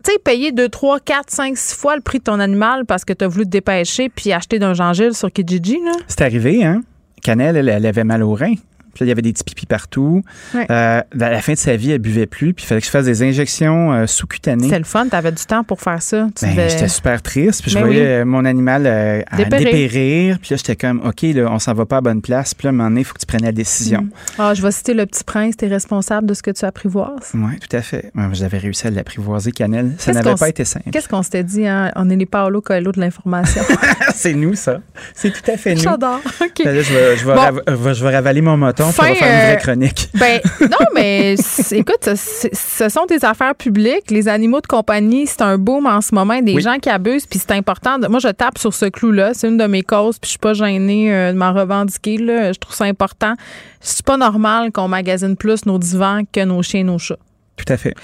tu 0.04 0.12
sais, 0.12 0.18
payer 0.18 0.52
2, 0.52 0.68
3, 0.68 1.00
4, 1.00 1.30
5, 1.30 1.56
6 1.56 1.74
fois 1.74 1.94
le 1.94 2.02
prix 2.02 2.18
de 2.18 2.24
ton 2.24 2.40
animal 2.40 2.84
parce 2.86 3.04
que 3.04 3.12
tu 3.12 3.24
as 3.24 3.28
voulu 3.28 3.44
te 3.44 3.50
dépêcher 3.50 4.08
puis 4.08 4.32
acheter 4.32 4.58
d'un 4.58 4.74
Jean-Gilles 4.74 5.14
sur 5.14 5.30
Kijiji, 5.30 5.78
là. 5.84 5.92
C'est 6.08 6.22
arrivé, 6.22 6.64
hein? 6.64 6.82
Canel, 7.22 7.56
elle, 7.56 7.68
elle 7.68 7.86
avait 7.86 8.02
mal 8.04 8.22
au 8.22 8.34
rein. 8.34 8.54
Puis 8.94 9.02
là, 9.02 9.06
il 9.06 9.08
y 9.08 9.12
avait 9.12 9.22
des 9.22 9.32
petits 9.32 9.44
pipis 9.44 9.66
partout. 9.66 10.22
Ouais. 10.54 10.66
Euh, 10.70 11.00
à 11.00 11.30
la 11.30 11.40
fin 11.40 11.52
de 11.54 11.58
sa 11.58 11.76
vie, 11.76 11.90
elle 11.92 11.98
buvait 11.98 12.26
plus. 12.26 12.52
Puis 12.54 12.64
il 12.64 12.68
fallait 12.68 12.80
que 12.80 12.86
je 12.86 12.90
fasse 12.90 13.04
des 13.06 13.22
injections 13.22 13.92
euh, 13.92 14.06
sous-cutanées. 14.06 14.68
C'est 14.68 14.78
le 14.78 14.84
fun, 14.84 15.06
tu 15.08 15.16
avais 15.16 15.32
du 15.32 15.44
temps 15.44 15.64
pour 15.64 15.80
faire 15.80 16.02
ça. 16.02 16.28
Tu 16.36 16.44
Ben, 16.44 16.52
devais- 16.52 16.68
J'étais 16.70 16.88
super 16.88 17.22
triste. 17.22 17.62
Puis 17.62 17.70
je 17.70 17.78
Ben 17.78 17.84
voyais 17.86 18.00
oui. 18.00 18.06
euh, 18.06 18.24
mon 18.24 18.44
animal 18.44 18.84
euh, 18.86 19.22
Dépérir. 19.36 19.64
dépérir. 19.64 20.38
Puis 20.40 20.48
là, 20.52 20.56
j'étais 20.56 20.76
comme, 20.76 21.00
OK, 21.04 21.22
là, 21.22 21.48
on 21.50 21.58
s'en 21.58 21.74
va 21.74 21.86
pas 21.86 21.98
à 21.98 22.00
bonne 22.00 22.22
place. 22.22 22.54
Puis 22.54 22.66
là, 22.66 22.70
à 22.70 22.72
un 22.72 22.76
moment 22.76 22.88
donné, 22.88 23.00
il 23.00 23.04
faut 23.04 23.14
que 23.14 23.20
tu 23.20 23.26
prennes 23.26 23.42
la 23.44 23.52
décision. 23.52 24.06
Ah, 24.38 24.54
je 24.54 24.62
vais 24.62 24.70
citer 24.70 24.94
le 24.94 25.06
petit 25.06 25.24
prince, 25.24 25.56
t'es 25.56 25.66
responsable 25.68 26.26
de 26.26 26.34
ce 26.34 26.42
que 26.42 26.50
tu 26.50 26.64
apprivoises. 26.64 27.30
Oui, 27.34 27.58
tout 27.58 27.76
à 27.76 27.82
fait. 27.82 28.10
J'avais 28.32 28.58
réussi 28.58 28.86
à 28.86 28.90
l'apprivoiser, 28.90 29.52
Canel. 29.52 29.92
Ça 29.98 30.12
n'avait 30.12 30.34
pas 30.34 30.48
été 30.48 30.64
simple. 30.64 30.90
Qu'est-ce 30.90 31.08
qu'on 31.08 31.22
s'était 31.22 31.44
dit, 31.44 31.66
hein? 31.66 31.90
On 31.96 32.08
est 32.10 32.16
les 32.16 32.26
Paolo 32.26 32.60
Coelho 32.60 32.92
de 32.92 33.00
l'information. 33.00 33.62
C'est 34.14 34.34
nous, 34.34 34.54
ça. 34.54 34.78
C'est 35.14 35.30
tout 35.30 35.50
à 35.50 35.56
fait 35.56 35.74
nous. 35.74 35.80
J'adore. 35.82 36.20
OK. 36.40 36.62
Ben 36.64 36.74
là, 36.74 36.82
je, 36.82 36.92
vais, 36.92 37.16
je, 37.16 37.26
vais 37.26 37.34
Bon. 37.34 37.92
je 37.94 38.04
vais 38.04 38.10
ravaler 38.14 38.40
mon 38.40 38.56
on 38.82 38.92
Fin, 38.92 39.08
va 39.08 39.14
faire 39.14 39.28
une 39.28 39.34
euh, 39.34 39.46
vraie 39.52 39.58
chronique. 39.62 40.08
Ben, 40.14 40.40
non, 40.60 40.86
mais 40.94 41.34
écoute, 41.72 42.08
ce- 42.14 42.88
sont 42.88 43.06
des 43.06 43.24
affaires 43.24 43.54
publiques. 43.54 44.10
Les 44.10 44.28
animaux 44.28 44.60
de 44.60 44.66
compagnie, 44.66 45.26
c'est 45.26 45.42
un 45.42 45.58
boom 45.58 45.86
en 45.86 46.00
ce 46.00 46.14
moment. 46.14 46.40
Des 46.40 46.54
Oui. 46.54 46.62
gens 46.62 46.78
qui 46.78 46.88
abusent, 46.90 47.26
puis 47.26 47.38
c'est 47.38 47.52
important. 47.52 47.98
de- 47.98 48.08
moi, 48.08 48.18
je 48.20 48.28
tape 48.28 48.58
sur 48.58 48.74
ce 48.74 48.86
clou-là. 48.86 49.32
C'est 49.34 49.48
une 49.48 49.56
de 49.58 49.66
mes 49.66 49.82
causes, 49.82 50.18
puis 50.18 50.26
je 50.28 50.30
suis 50.32 50.38
pas 50.38 50.54
gênée 50.54 51.12
euh, 51.14 51.32
de 51.32 51.38
m'en 51.38 51.52
revendiquer. 51.52 52.18
Là. 52.18 52.52
Je 52.52 52.58
trouve 52.58 52.74
ça 52.74 52.84
important. 52.84 53.34
C'est 53.80 54.04
pas 54.04 54.16
normal 54.16 54.70
qu'on 54.72 54.88
magasine 54.88 55.36
plus 55.36 55.66
nos 55.66 55.78
divans 55.78 56.20
que 56.32 56.44
nos 56.44 56.62
chiens 56.62 56.80
et 56.80 56.84
nos 56.84 56.98
chats. 56.98 57.16
Tout 57.56 57.70
à 57.72 57.76
fait. 57.76 57.94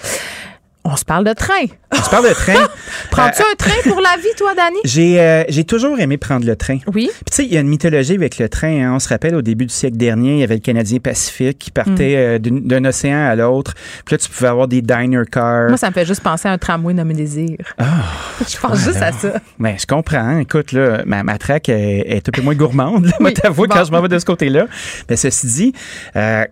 On 0.90 0.96
se 0.96 1.04
parle 1.04 1.24
de 1.24 1.34
train. 1.34 1.66
On 1.92 2.02
se 2.02 2.08
parle 2.08 2.28
de 2.28 2.32
train? 2.34 2.54
Prends-tu 3.10 3.42
Euh, 3.42 3.52
un 3.52 3.56
train 3.56 3.90
pour 3.90 4.00
la 4.00 4.16
vie, 4.16 4.34
toi, 4.38 4.54
Dani? 4.54 4.78
J'ai 4.84 5.20
euh, 5.20 5.44
j'ai 5.50 5.64
toujours 5.64 6.00
aimé 6.00 6.16
prendre 6.16 6.46
le 6.46 6.56
train. 6.56 6.78
Oui. 6.94 7.10
Puis 7.12 7.24
tu 7.30 7.34
sais, 7.36 7.44
il 7.44 7.52
y 7.52 7.58
a 7.58 7.60
une 7.60 7.68
mythologie 7.68 8.14
avec 8.14 8.38
le 8.38 8.48
train. 8.48 8.86
hein. 8.86 8.92
On 8.94 8.98
se 8.98 9.08
rappelle, 9.10 9.34
au 9.34 9.42
début 9.42 9.66
du 9.66 9.72
siècle 9.74 9.98
dernier, 9.98 10.34
il 10.36 10.38
y 10.40 10.42
avait 10.42 10.54
le 10.54 10.60
Canadien 10.60 10.98
Pacifique 10.98 11.58
qui 11.58 11.70
partait 11.70 12.38
Mm. 12.38 12.46
euh, 12.46 12.60
d'un 12.62 12.84
océan 12.86 13.18
à 13.26 13.34
l'autre. 13.36 13.74
Puis 14.06 14.14
là, 14.14 14.18
tu 14.18 14.30
pouvais 14.30 14.48
avoir 14.48 14.66
des 14.66 14.80
diner 14.80 15.22
cars. 15.30 15.68
Moi, 15.68 15.76
ça 15.76 15.88
me 15.88 15.92
fait 15.92 16.06
juste 16.06 16.22
penser 16.22 16.48
à 16.48 16.52
un 16.52 16.58
tramway 16.58 16.94
nommé 16.94 17.12
Désir. 17.12 17.56
je 18.48 18.58
pense 18.58 18.78
juste 18.78 19.02
à 19.02 19.12
ça. 19.12 19.34
Ben, 19.58 19.76
je 19.78 19.84
comprends. 19.86 20.38
Écoute, 20.38 20.72
là, 20.72 21.02
ma, 21.04 21.22
ma 21.22 21.36
traque 21.36 21.68
est, 21.68 22.04
est 22.16 22.28
un 22.28 22.32
peu 22.32 22.40
moins 22.42 22.54
gourmande, 22.54 23.06
là, 23.06 23.12
moi, 23.20 23.30
bon. 23.54 23.64
quand 23.68 23.84
je 23.84 23.90
m'en 23.92 24.00
vais 24.00 24.08
de 24.08 24.18
ce 24.18 24.24
côté-là. 24.24 24.66
Mais 25.10 25.16
ceci 25.16 25.46
dit, 25.46 25.72
euh, 26.16 26.44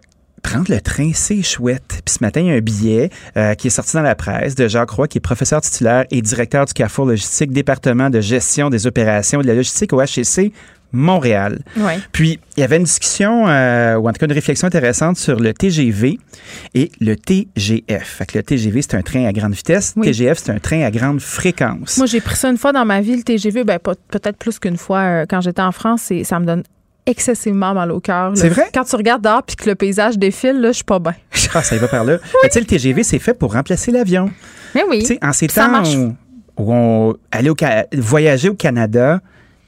prendre 0.47 0.73
le 0.73 0.81
train, 0.81 1.10
c'est 1.12 1.43
chouette. 1.43 2.02
Puis 2.05 2.14
ce 2.14 2.24
matin, 2.24 2.40
il 2.40 2.47
y 2.47 2.51
a 2.51 2.55
un 2.55 2.60
billet 2.60 3.10
euh, 3.36 3.55
qui 3.55 3.66
est 3.66 3.70
sorti 3.70 3.94
dans 3.97 4.02
la 4.02 4.14
presse 4.14 4.55
de 4.55 4.68
Jacques 4.68 4.90
Roy, 4.90 5.09
qui 5.09 5.18
est 5.18 5.20
professeur 5.20 5.60
titulaire 5.60 6.05
et 6.10 6.23
directeur 6.23 6.66
du 6.66 6.73
Carrefour 6.73 7.06
Logistique, 7.06 7.51
département 7.51 8.10
de 8.10 8.20
gestion 8.20 8.70
des 8.70 8.86
opérations 8.86 9.40
et 9.40 9.43
de 9.43 9.48
la 9.48 9.55
logistique 9.55 9.93
au 9.93 10.01
HEC 10.01 10.52
Montréal. 10.93 11.59
Ouais. 11.77 11.98
Puis, 12.12 12.39
il 12.56 12.60
y 12.60 12.62
avait 12.62 12.77
une 12.77 12.85
discussion, 12.85 13.48
euh, 13.48 13.97
ou 13.97 14.09
en 14.09 14.12
tout 14.12 14.18
cas 14.18 14.27
une 14.27 14.32
réflexion 14.32 14.68
intéressante 14.68 15.16
sur 15.16 15.40
le 15.40 15.52
TGV 15.52 16.20
et 16.74 16.93
le 17.01 17.16
TGF. 17.16 18.05
Fait 18.05 18.27
que 18.27 18.39
le 18.39 18.44
TGV, 18.44 18.82
c'est 18.82 18.94
un 18.94 19.02
train 19.02 19.24
à 19.27 19.32
grande 19.32 19.52
vitesse. 19.52 19.94
Oui. 19.97 20.06
TGF, 20.06 20.39
c'est 20.39 20.52
un 20.52 20.60
train 20.60 20.82
à 20.82 20.93
grande 20.93 21.20
fréquence. 21.20 21.98
Moi, 21.98 22.06
j'ai 22.06 22.20
pris 22.20 22.36
ça 22.36 22.48
une 22.48 22.56
fois 22.56 22.73
dans 22.73 22.85
ma 22.85 23.01
vie, 23.01 23.16
le 23.16 23.24
TGV. 23.24 23.64
Ben, 23.64 23.78
peut-être 23.81 24.36
plus 24.36 24.60
qu'une 24.60 24.77
fois 24.77 25.01
euh, 25.01 25.27
quand 25.28 25.40
j'étais 25.40 25.62
en 25.62 25.73
France. 25.73 26.12
Et 26.12 26.23
ça 26.23 26.39
me 26.39 26.47
donne 26.47 26.62
excessivement 27.07 27.73
mal 27.74 27.91
au 27.93 28.01
cœur. 28.01 28.33
C'est 28.35 28.49
vrai? 28.49 28.65
Quand 28.74 28.85
tu 28.85 28.97
regardes 28.97 29.23
dehors 29.23 29.43
puis 29.43 29.57
que 29.57 29.69
le 29.69 29.74
paysage 29.74 30.19
défile, 30.19 30.61
là, 30.61 30.69
je 30.69 30.77
suis 30.77 30.85
pas 30.85 30.99
bien. 30.99 31.15
Ah, 31.55 31.62
ça 31.62 31.74
y 31.77 31.78
va 31.78 31.89
par 31.89 32.05
là. 32.05 32.19
Mais 32.43 32.49
tu 32.51 32.55
sais, 32.55 32.61
le 32.61 32.66
TGV, 32.66 33.03
c'est 33.03 33.19
fait 33.19 33.33
pour 33.33 33.55
remplacer 33.55 33.91
l'avion. 33.91 34.28
Mais 34.74 34.83
oui. 34.91 34.99
Tu 35.01 35.07
sais, 35.07 35.19
en 35.23 35.33
ces 35.33 35.47
temps 35.47 35.83
où, 35.85 36.15
où 36.59 36.73
on, 36.74 37.15
aller 37.33 37.49
au, 37.49 37.57
Ca- 37.59 37.87
voyager 37.97 38.51
au 38.51 38.55
Canada 38.55 39.20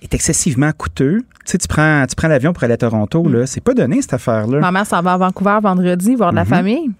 est 0.02 0.12
excessivement 0.12 0.70
coûteux. 0.76 1.20
Tu 1.46 1.52
sais, 1.52 1.58
tu 1.58 1.66
prends, 1.68 2.04
tu 2.06 2.14
prends 2.14 2.28
l'avion 2.28 2.52
pour 2.52 2.64
aller 2.64 2.74
à 2.74 2.76
Toronto, 2.76 3.22
Mm. 3.22 3.32
là. 3.32 3.46
C'est 3.46 3.62
pas 3.62 3.72
donné, 3.72 4.02
cette 4.02 4.12
affaire-là. 4.12 4.58
Ma 4.60 4.70
mère 4.70 4.84
s'en 4.86 5.00
va 5.00 5.14
à 5.14 5.16
Vancouver 5.16 5.58
vendredi 5.62 6.14
voir 6.14 6.30
de 6.32 6.36
la 6.36 6.42
Mhm. 6.44 6.48
famille. 6.50 6.90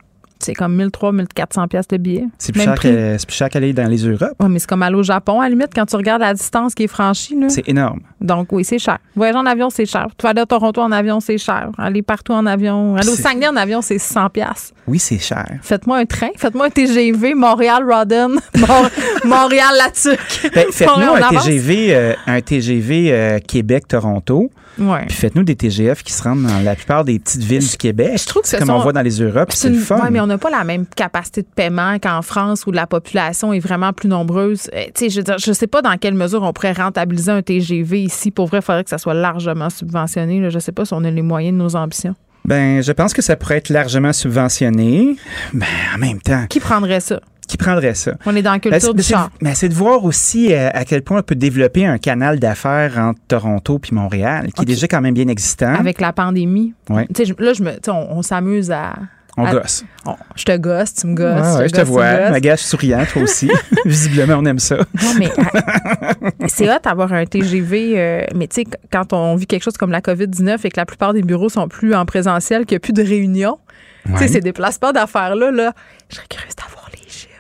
C'est 0.41 0.55
comme 0.55 0.75
1300, 0.77 1.13
1400 1.13 1.69
pièces 1.69 1.89
de 1.89 1.97
billet. 1.97 2.25
C'est 2.39 2.53
plus, 2.53 2.65
plus 2.67 3.35
cher 3.35 3.49
qu'aller 3.49 3.73
dans 3.73 3.89
les 3.89 3.99
Europes. 4.07 4.35
Ouais, 4.41 4.49
mais 4.49 4.59
c'est 4.59 4.69
comme 4.69 4.83
aller 4.83 4.97
au 4.97 5.03
Japon, 5.03 5.41
à 5.41 5.45
la 5.45 5.51
limite, 5.51 5.71
quand 5.75 5.87
tu 5.87 5.97
regardes 5.97 6.23
la 6.23 6.35
distance 6.35 6.75
qui 6.75 6.85
est 6.85 6.89
franchie. 6.89 7.37
C'est 7.49 7.69
énorme. 7.69 8.01
Donc, 8.21 8.53
oui, 8.53 8.65
c'est 8.65 8.79
cher. 8.79 8.99
Voyager 9.17 9.39
en 9.39 9.47
avion, 9.47 9.71
c'est 9.71 9.87
cher. 9.87 10.07
Tu 10.17 10.23
vas 10.23 10.31
aller 10.31 10.41
à 10.41 10.47
Toronto 10.47 10.81
en 10.81 10.93
avion, 10.93 11.21
c'est 11.21 11.39
cher. 11.39 11.71
Aller 11.79 12.03
partout 12.03 12.33
en 12.33 12.47
avion. 12.47 12.97
Aller 12.97 13.09
au 13.09 13.15
Saguenay 13.15 13.49
en 13.49 13.57
avion, 13.57 13.83
c'est 13.83 13.99
100 13.99 14.31
pièces. 14.31 14.73
Oui, 14.87 14.99
c'est 14.99 15.19
cher. 15.19 15.47
Faites-moi 15.63 15.99
un 15.99 16.07
train. 16.07 16.31
Faites-moi 16.37 16.67
un 16.67 16.71
TGV 16.71 17.35
Montréal-Rodden. 17.35 18.39
Montréal-Latuc. 19.25 20.51
Ben, 20.55 20.67
faites-nous 20.73 21.15
un? 21.15 21.29
TGV, 21.29 21.95
euh, 21.95 22.15
un 22.27 22.41
TGV 22.41 23.13
euh, 23.13 23.39
Québec-Toronto. 23.47 24.51
Ouais. 24.79 25.07
Puis 25.07 25.17
faites-nous 25.17 25.43
des 25.43 25.57
TGF 25.57 26.03
qui 26.03 26.13
se 26.13 26.23
rendent 26.23 26.43
dans 26.45 26.61
la 26.61 26.75
plupart 26.77 27.05
des 27.05 27.19
petites 27.19 27.43
villes 27.43 27.69
du 27.69 27.77
Québec. 27.77 28.13
je 28.21 28.27
trouve 28.27 28.43
que 28.43 28.49
ce 28.49 28.57
comme 28.57 28.69
sont- 28.69 28.75
on 28.75 28.81
voit 28.81 28.93
dans 28.93 29.03
les 29.03 29.21
Europes, 29.23 29.53
c'est 29.53 29.71
le 29.71 29.79
fun. 29.79 30.01
ouais, 30.03 30.11
mais 30.11 30.21
on 30.21 30.27
n'a 30.27 30.39
pas 30.39 30.51
la 30.51 30.65
même 30.65 30.87
capacité 30.87 31.43
de 31.43 31.49
paiement 31.55 31.99
qu'en 31.99 32.23
France 32.23 32.65
où 32.67 32.71
la 32.73 32.87
population 32.87 33.53
est 33.53 33.59
vraiment 33.61 33.93
plus 33.93 34.09
nombreuse. 34.09 34.71
Euh, 34.75 34.85
tu 34.95 35.11
sais, 35.11 35.23
je 35.25 35.33
je 35.39 35.53
sais 35.53 35.67
pas 35.67 35.83
dans 35.83 35.97
quelle 35.97 36.15
mesure 36.15 36.43
on 36.43 36.53
pourrait 36.53 36.73
rentabiliser 36.73 37.33
un 37.33 37.43
TGV 37.43 38.03
ici. 38.03 38.31
Pour 38.31 38.47
vrai, 38.47 38.59
il 38.59 38.63
faudrait 38.63 38.85
que 38.85 38.91
ça 38.91 38.99
soit 38.99 39.15
largement 39.15 39.71
subventionné. 39.71 40.41
Là. 40.41 40.51
Je 40.51 40.59
sais 40.59 40.73
pas 40.73 40.85
si 40.85 40.93
on 40.95 41.03
a 41.05 41.11
les 41.11 41.23
moyens 41.23 41.57
de 41.57 41.63
nos 41.63 41.75
ambitions. 41.77 42.15
Ben, 42.45 42.83
je 42.83 42.93
pense 42.93 43.13
que 43.13 43.21
ça 43.21 43.37
pourrait 43.37 43.59
être 43.59 43.69
largement 43.69 44.13
subventionné. 44.13 45.17
Ben, 45.53 45.67
en 45.95 45.99
même 45.99 46.21
temps, 46.21 46.47
Qui 46.49 46.61
prendrait 46.61 47.01
ça? 47.01 47.21
Qui 47.49 47.57
prendrait 47.57 47.95
ça? 47.95 48.13
On 48.27 48.37
est 48.37 48.43
dans 48.43 48.53
la 48.53 48.59
Ben, 48.59 48.71
culture 48.71 48.95
du 48.95 49.03
c'est- 49.03 49.15
char. 49.15 49.31
mais 49.43 49.55
c'est 49.57 49.69
de 49.69 49.75
voir 49.75 50.05
aussi 50.05 50.53
euh, 50.55 50.69
à 50.73 50.85
quel 50.85 51.03
point 51.03 51.19
on 51.19 51.23
peut 51.23 51.35
développer 51.35 51.85
un 51.87 51.99
canal 51.99 52.39
d'affaires 52.39 52.97
entre 52.99 53.19
Toronto 53.27 53.79
puis 53.81 53.95
Montréal, 53.95 54.51
qui 54.55 54.63
est 54.63 54.67
déjà 54.67 54.87
quand 54.87 55.01
même 55.01 55.15
bien 55.15 55.27
existant. 55.29 55.75
Avec 55.75 56.01
la 56.01 56.13
pandémie. 56.13 56.75
Ouais. 56.91 57.09
Je- 57.19 57.33
là, 57.43 57.53
je 57.55 57.63
me, 57.65 57.73
on, 57.89 58.19
on 58.19 58.23
s'amuse 58.23 58.71
à. 58.71 58.95
On 59.41 59.45
à- 59.45 59.53
gosse. 59.53 59.85
on- 60.05 60.17
je 60.35 60.45
te 60.45 60.57
gosse, 60.57 60.95
tu 60.95 61.07
me 61.07 61.15
gosses. 61.15 61.55
Ouais, 61.55 61.59
ouais, 61.63 61.69
je 61.69 61.75
te 61.75 61.81
vois. 61.83 62.31
Ma 62.31 62.41
gage 62.41 62.59
souriant, 62.59 63.05
toi 63.13 63.23
aussi. 63.23 63.49
Visiblement, 63.87 64.35
on 64.39 64.45
aime 64.45 64.59
ça. 64.59 64.77
Non, 64.79 65.13
mais 65.19 65.29
euh, 65.31 66.31
c'est 66.49 66.69
hot 66.69 66.79
d'avoir 66.83 67.13
un 67.13 67.25
TGV. 67.25 67.93
euh, 67.97 68.23
mais 68.35 68.49
tu 68.49 68.63
sais, 68.63 68.65
quand 68.93 69.13
on 69.13 69.37
vit 69.37 69.47
quelque 69.47 69.63
chose 69.63 69.77
comme 69.77 69.93
la 69.93 70.01
COVID-19 70.01 70.59
et 70.65 70.71
que 70.71 70.79
la 70.81 70.87
plupart 70.87 71.13
des 71.15 71.23
bureaux 71.23 71.49
sont 71.49 71.69
plus 71.69 71.95
en 71.95 72.05
présentiel, 72.05 72.67
qu'il 72.67 72.75
n'y 72.75 72.79
a 72.79 72.81
plus 72.81 72.93
de 72.93 73.03
réunions, 73.03 73.59
tu 74.07 74.17
sais, 74.19 74.29
ces 74.29 74.41
déplacements 74.41 74.91
d'affaires-là, 74.93 75.51
là, 75.51 75.73
je 76.11 76.17
serais 76.17 76.27
curieuse 76.29 76.57
d'avoir 76.57 76.89
les 76.93 77.09
chiffres. 77.09 77.29
en 77.29 77.37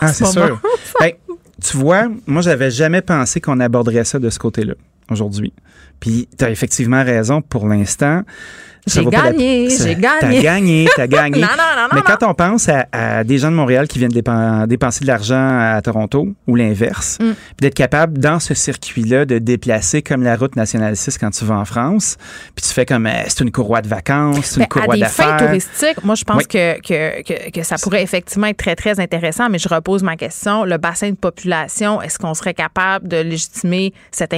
Ah, 0.00 0.08
ce 0.12 0.24
c'est 0.24 0.30
sûr. 0.30 0.60
Ben, 1.00 1.12
tu 1.62 1.76
vois, 1.76 2.08
moi, 2.26 2.42
j'avais 2.42 2.70
jamais 2.70 3.02
pensé 3.02 3.40
qu'on 3.40 3.60
aborderait 3.60 4.04
ça 4.04 4.18
de 4.18 4.30
ce 4.30 4.38
côté-là 4.38 4.74
aujourd'hui. 5.10 5.52
Puis, 6.00 6.28
tu 6.36 6.44
as 6.44 6.50
effectivement 6.50 7.04
raison 7.04 7.42
pour 7.42 7.68
l'instant. 7.68 8.22
J'ai 8.86 9.04
la- 9.04 9.10
gagné, 9.10 9.68
j'ai 9.70 9.94
gagné. 9.94 10.18
T'as 10.20 10.40
gagné, 10.42 10.88
t'as 10.96 11.06
gagné. 11.06 11.40
Non, 11.40 11.46
non, 11.56 11.82
non, 11.82 11.88
Mais 11.94 12.00
quand 12.02 12.22
on 12.26 12.34
pense 12.34 12.68
à, 12.68 12.86
à 12.92 13.24
des 13.24 13.38
gens 13.38 13.50
de 13.50 13.56
Montréal 13.56 13.86
qui 13.88 13.98
viennent 13.98 14.10
dépen- 14.12 14.66
dépenser 14.66 15.00
de 15.02 15.06
l'argent 15.06 15.58
à 15.60 15.80
Toronto 15.82 16.28
ou 16.46 16.56
l'inverse, 16.56 17.18
Mm. 17.20 17.32
d'être 17.60 17.74
capable 17.74 18.18
dans 18.18 18.40
ce 18.40 18.54
circuit-là 18.54 19.24
de 19.24 19.38
déplacer 19.38 20.02
comme 20.02 20.22
la 20.22 20.36
route 20.36 20.56
nationale 20.56 20.96
6 20.96 21.16
quand 21.18 21.30
tu 21.30 21.44
vas 21.44 21.56
en 21.56 21.64
France, 21.64 22.16
puis 22.56 22.64
tu 22.66 22.72
fais 22.72 22.84
comme 22.86 23.06
euh, 23.06 23.10
c'est 23.28 23.40
une 23.40 23.50
courroie 23.52 23.82
de 23.82 23.88
vacances, 23.88 24.44
c'est 24.46 24.60
une 24.60 24.66
courroie 24.66 24.94
à 24.94 24.96
des 24.96 25.04
fins 25.04 25.32
d'affaires. 25.32 25.46
touristiques, 25.48 26.04
moi, 26.04 26.14
je 26.14 26.24
pense 26.24 26.38
Oui. 26.38 26.46
que, 26.46 26.80
que, 26.80 27.22
que, 27.22 27.50
que 27.50 27.62
ça 27.62 27.76
pourrait 27.78 28.02
effectivement 28.02 28.46
être 28.48 28.56
très, 28.56 28.74
très 28.74 28.98
intéressant, 28.98 29.48
mais 29.48 29.58
je 29.58 29.68
repose 29.68 30.02
ma 30.02 30.16
question. 30.16 30.64
Le 30.64 30.76
bassin 30.78 31.10
de 31.10 31.16
population, 31.16 32.02
est-ce 32.02 32.18
qu'on 32.18 32.34
serait 32.34 32.54
capable 32.54 33.06
de 33.08 33.18
légitimer 33.18 33.92
cet 34.10 34.32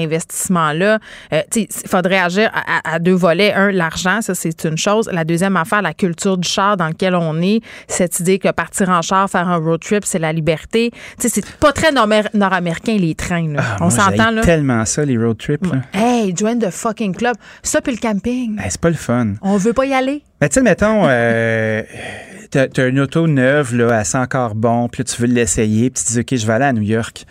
moment-là, 0.50 0.98
euh, 1.32 1.42
il 1.56 1.66
faudrait 1.86 2.18
agir 2.18 2.50
à, 2.84 2.98
deux 2.98 3.12
volets. 3.14 3.52
Un, 3.54 3.70
l'argent, 3.70 4.20
ça 4.34 4.40
c'est 4.44 4.64
une 4.68 4.76
chose. 4.76 5.08
La 5.12 5.24
deuxième 5.24 5.56
affaire, 5.56 5.82
la 5.82 5.94
culture 5.94 6.36
du 6.36 6.48
char 6.48 6.76
dans 6.76 6.88
lequel 6.88 7.14
on 7.14 7.40
est. 7.40 7.60
Cette 7.88 8.20
idée 8.20 8.38
que 8.38 8.50
partir 8.50 8.88
en 8.88 9.02
char, 9.02 9.28
faire 9.28 9.48
un 9.48 9.56
road 9.56 9.80
trip, 9.80 10.04
c'est 10.04 10.18
la 10.18 10.32
liberté. 10.32 10.90
c'est 11.18 11.44
pas 11.56 11.72
très 11.72 11.92
nord-américain 11.92 12.96
les 12.98 13.14
trains. 13.14 13.52
Là. 13.52 13.62
Ah, 13.62 13.76
on 13.80 13.90
s'entend 13.90 14.30
là. 14.30 14.42
tellement 14.42 14.84
ça 14.84 15.04
les 15.04 15.16
road 15.16 15.38
trips. 15.38 15.66
Hey, 15.92 16.34
join 16.36 16.58
the 16.58 16.70
fucking 16.70 17.14
club. 17.14 17.36
Ça 17.62 17.80
puis 17.80 17.92
le 17.92 17.98
camping. 17.98 18.58
c'est 18.68 18.80
pas 18.80 18.90
le 18.90 18.96
fun. 18.96 19.34
On 19.42 19.56
veut 19.56 19.72
pas 19.72 19.86
y 19.86 19.94
aller. 19.94 20.22
Mais 20.40 20.48
tu 20.48 20.54
sais, 20.54 20.62
mettons, 20.62 21.04
euh, 21.06 21.82
t'as 22.50 22.66
as 22.76 22.86
une 22.86 23.00
auto 23.00 23.26
neuve 23.26 23.74
là, 23.74 23.98
elle 23.98 24.04
sent 24.04 24.18
encore 24.18 24.54
bon, 24.54 24.88
puis 24.88 25.04
tu 25.04 25.20
veux 25.20 25.28
l'essayer, 25.28 25.90
puis 25.90 26.02
tu 26.04 26.12
dis 26.12 26.20
ok, 26.20 26.34
je 26.36 26.46
vais 26.46 26.52
aller 26.52 26.64
à 26.64 26.72
New 26.72 26.82
York. 26.82 27.24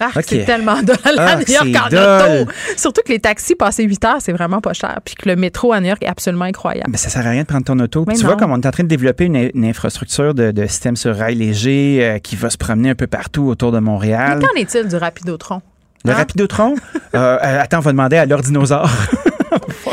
Ah, 0.00 0.10
c'est 0.24 0.44
tellement 0.44 0.82
dole 0.82 1.18
à 1.18 1.36
New 1.36 1.44
York 1.48 1.68
en 1.74 1.86
auto. 1.86 2.50
Surtout 2.76 3.02
que 3.04 3.12
les 3.12 3.20
taxis 3.20 3.54
passer 3.54 3.84
8 3.84 4.04
heures, 4.04 4.16
c'est 4.20 4.32
vraiment 4.32 4.60
pas 4.60 4.72
cher. 4.72 4.98
Puis 5.04 5.14
que 5.14 5.28
le 5.28 5.36
métro 5.36 5.72
à 5.72 5.80
New 5.80 5.88
York 5.88 6.02
est 6.02 6.08
absolument 6.08 6.44
incroyable. 6.44 6.90
Mais 6.90 6.98
ça 6.98 7.08
sert 7.08 7.26
à 7.26 7.30
rien 7.30 7.42
de 7.42 7.46
prendre 7.46 7.64
ton 7.64 7.78
auto. 7.78 8.04
tu 8.16 8.24
vois, 8.24 8.36
comme 8.36 8.52
on 8.52 8.60
est 8.60 8.66
en 8.66 8.70
train 8.70 8.84
de 8.84 8.88
développer 8.88 9.24
une, 9.24 9.64
infrastructure 9.64 10.34
de, 10.34 10.50
de, 10.50 10.66
système 10.66 10.96
sur 10.96 11.16
rail 11.16 11.36
léger 11.36 11.98
euh, 12.02 12.18
qui 12.18 12.36
va 12.36 12.50
se 12.50 12.58
promener 12.58 12.90
un 12.90 12.94
peu 12.94 13.06
partout 13.06 13.44
autour 13.44 13.72
de 13.72 13.78
Montréal. 13.78 14.38
Mais 14.38 14.46
qu'en 14.46 14.54
est-il 14.54 14.88
du 14.88 14.96
Rapidotron? 14.96 15.62
Le 16.04 16.10
hein? 16.10 16.14
Rapidotron? 16.14 16.74
euh, 17.14 17.38
attends, 17.40 17.78
on 17.78 17.82
va 17.82 17.92
demander 17.92 18.16
à 18.16 18.26
l'ordinosaure. 18.26 18.90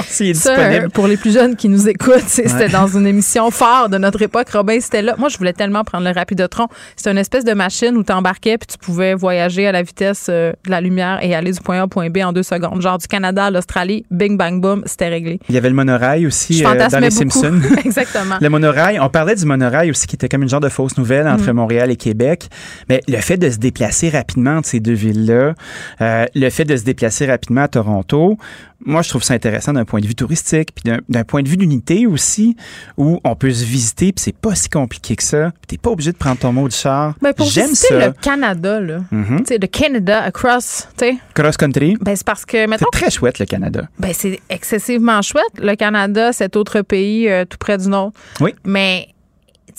pour 0.93 1.07
les 1.07 1.17
plus 1.17 1.33
jeunes 1.33 1.55
qui 1.55 1.69
nous 1.69 1.87
écoutent, 1.87 2.27
c'était 2.27 2.69
dans 2.69 2.87
une 2.87 3.07
émission 3.07 3.51
phare 3.51 3.89
de 3.89 3.97
notre 3.97 4.21
époque. 4.21 4.49
Robin, 4.49 4.79
c'était 4.79 5.01
là. 5.01 5.15
Moi, 5.17 5.29
je 5.29 5.37
voulais 5.37 5.53
tellement 5.53 5.83
prendre 5.83 6.05
le 6.05 6.11
Rapidotron. 6.11 6.67
C'était 6.95 7.11
une 7.11 7.17
espèce 7.17 7.45
de 7.45 7.53
machine 7.53 7.95
où 7.97 8.03
tu 8.03 8.11
embarquais 8.11 8.57
puis 8.57 8.67
tu 8.67 8.77
pouvais 8.77 9.13
voyager 9.13 9.67
à 9.67 9.71
la 9.71 9.83
vitesse 9.83 10.27
euh, 10.29 10.51
de 10.65 10.71
la 10.71 10.81
lumière 10.81 11.19
et 11.21 11.35
aller 11.35 11.51
du 11.51 11.59
point 11.59 11.81
A 11.81 11.85
au 11.85 11.87
point 11.87 12.09
B 12.09 12.17
en 12.17 12.33
deux 12.33 12.43
secondes. 12.43 12.81
Genre 12.81 12.97
du 12.97 13.07
Canada 13.07 13.45
à 13.45 13.51
l'Australie, 13.51 14.05
bing, 14.11 14.37
bang, 14.37 14.61
boom, 14.61 14.83
c'était 14.85 15.09
réglé. 15.09 15.39
Il 15.49 15.55
y 15.55 15.57
avait 15.57 15.69
le 15.69 15.75
monorail 15.75 16.25
aussi 16.25 16.63
euh, 16.65 16.89
dans 16.89 16.99
les 16.99 17.11
Simpsons. 17.11 17.59
Exactement. 17.85 18.35
le 18.39 18.49
monorail, 18.49 18.99
on 18.99 19.09
parlait 19.09 19.35
du 19.35 19.45
monorail 19.45 19.89
aussi 19.89 20.07
qui 20.07 20.15
était 20.15 20.29
comme 20.29 20.43
une 20.43 20.49
genre 20.49 20.59
de 20.59 20.69
fausse 20.69 20.97
nouvelle 20.97 21.27
entre 21.27 21.51
mm. 21.51 21.55
Montréal 21.55 21.91
et 21.91 21.95
Québec. 21.95 22.49
Mais 22.87 23.01
le 23.07 23.17
fait 23.17 23.37
de 23.37 23.49
se 23.49 23.57
déplacer 23.57 24.09
rapidement 24.09 24.57
entre 24.57 24.67
ces 24.67 24.79
deux 24.79 24.93
villes-là, 24.93 25.53
euh, 26.01 26.25
le 26.33 26.49
fait 26.49 26.65
de 26.65 26.75
se 26.75 26.83
déplacer 26.83 27.25
rapidement 27.25 27.61
à 27.61 27.67
Toronto, 27.67 28.37
moi, 28.85 29.01
je 29.01 29.09
trouve 29.09 29.23
ça 29.23 29.33
intéressant 29.33 29.73
d'un 29.73 29.85
point 29.85 29.99
de 29.99 30.07
vue 30.07 30.15
touristique, 30.15 30.69
puis 30.73 30.91
d'un 31.09 31.23
point 31.23 31.43
de 31.43 31.49
vue 31.49 31.57
d'unité 31.57 32.07
aussi, 32.07 32.55
où 32.97 33.19
on 33.23 33.35
peut 33.35 33.51
se 33.51 33.63
visiter, 33.65 34.11
puis 34.13 34.23
c'est 34.23 34.35
pas 34.35 34.55
si 34.55 34.69
compliqué 34.69 35.15
que 35.15 35.23
ça. 35.23 35.51
T'es 35.67 35.77
pas 35.77 35.89
obligé 35.89 36.11
de 36.11 36.17
prendre 36.17 36.37
ton 36.37 36.53
mot 36.53 36.67
de 36.67 36.73
char. 36.73 37.15
Ben 37.21 37.33
pour 37.33 37.47
J'aime 37.47 37.75
ça. 37.75 38.07
le 38.07 38.13
Canada, 38.13 38.79
là, 38.79 38.99
tu 39.11 39.17
sais, 39.45 39.57
le 39.57 39.67
Canada 39.67 40.21
across, 40.21 40.87
tu 40.97 41.05
sais. 41.05 41.17
Cross 41.33 41.57
country. 41.57 41.97
Ben 42.01 42.15
c'est 42.15 42.25
parce 42.25 42.45
que 42.45 42.65
C'est 42.77 42.85
très 42.91 43.09
chouette 43.11 43.39
le 43.39 43.45
Canada. 43.45 43.87
Ben 43.99 44.11
c'est 44.13 44.39
excessivement 44.49 45.21
chouette 45.21 45.43
le 45.59 45.75
Canada, 45.75 46.31
cet 46.33 46.55
autre 46.55 46.81
pays 46.81 47.27
euh, 47.29 47.45
tout 47.45 47.57
près 47.57 47.77
du 47.77 47.87
nôtre. 47.89 48.17
Oui. 48.39 48.53
Mais 48.65 49.09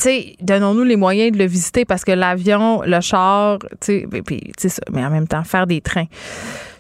tu 0.01 0.05
sais, 0.05 0.37
donnons-nous 0.41 0.85
les 0.85 0.97
moyens 0.97 1.33
de 1.33 1.39
le 1.39 1.45
visiter 1.45 1.85
parce 1.85 2.05
que 2.05 2.13
l'avion, 2.13 2.81
le 2.83 3.01
char, 3.03 3.59
tu 3.81 4.07
sais, 4.59 4.81
mais 4.91 5.05
en 5.05 5.11
même 5.11 5.29
temps, 5.29 5.45
faire 5.45 5.67
des 5.67 5.83
trains. 5.83 6.07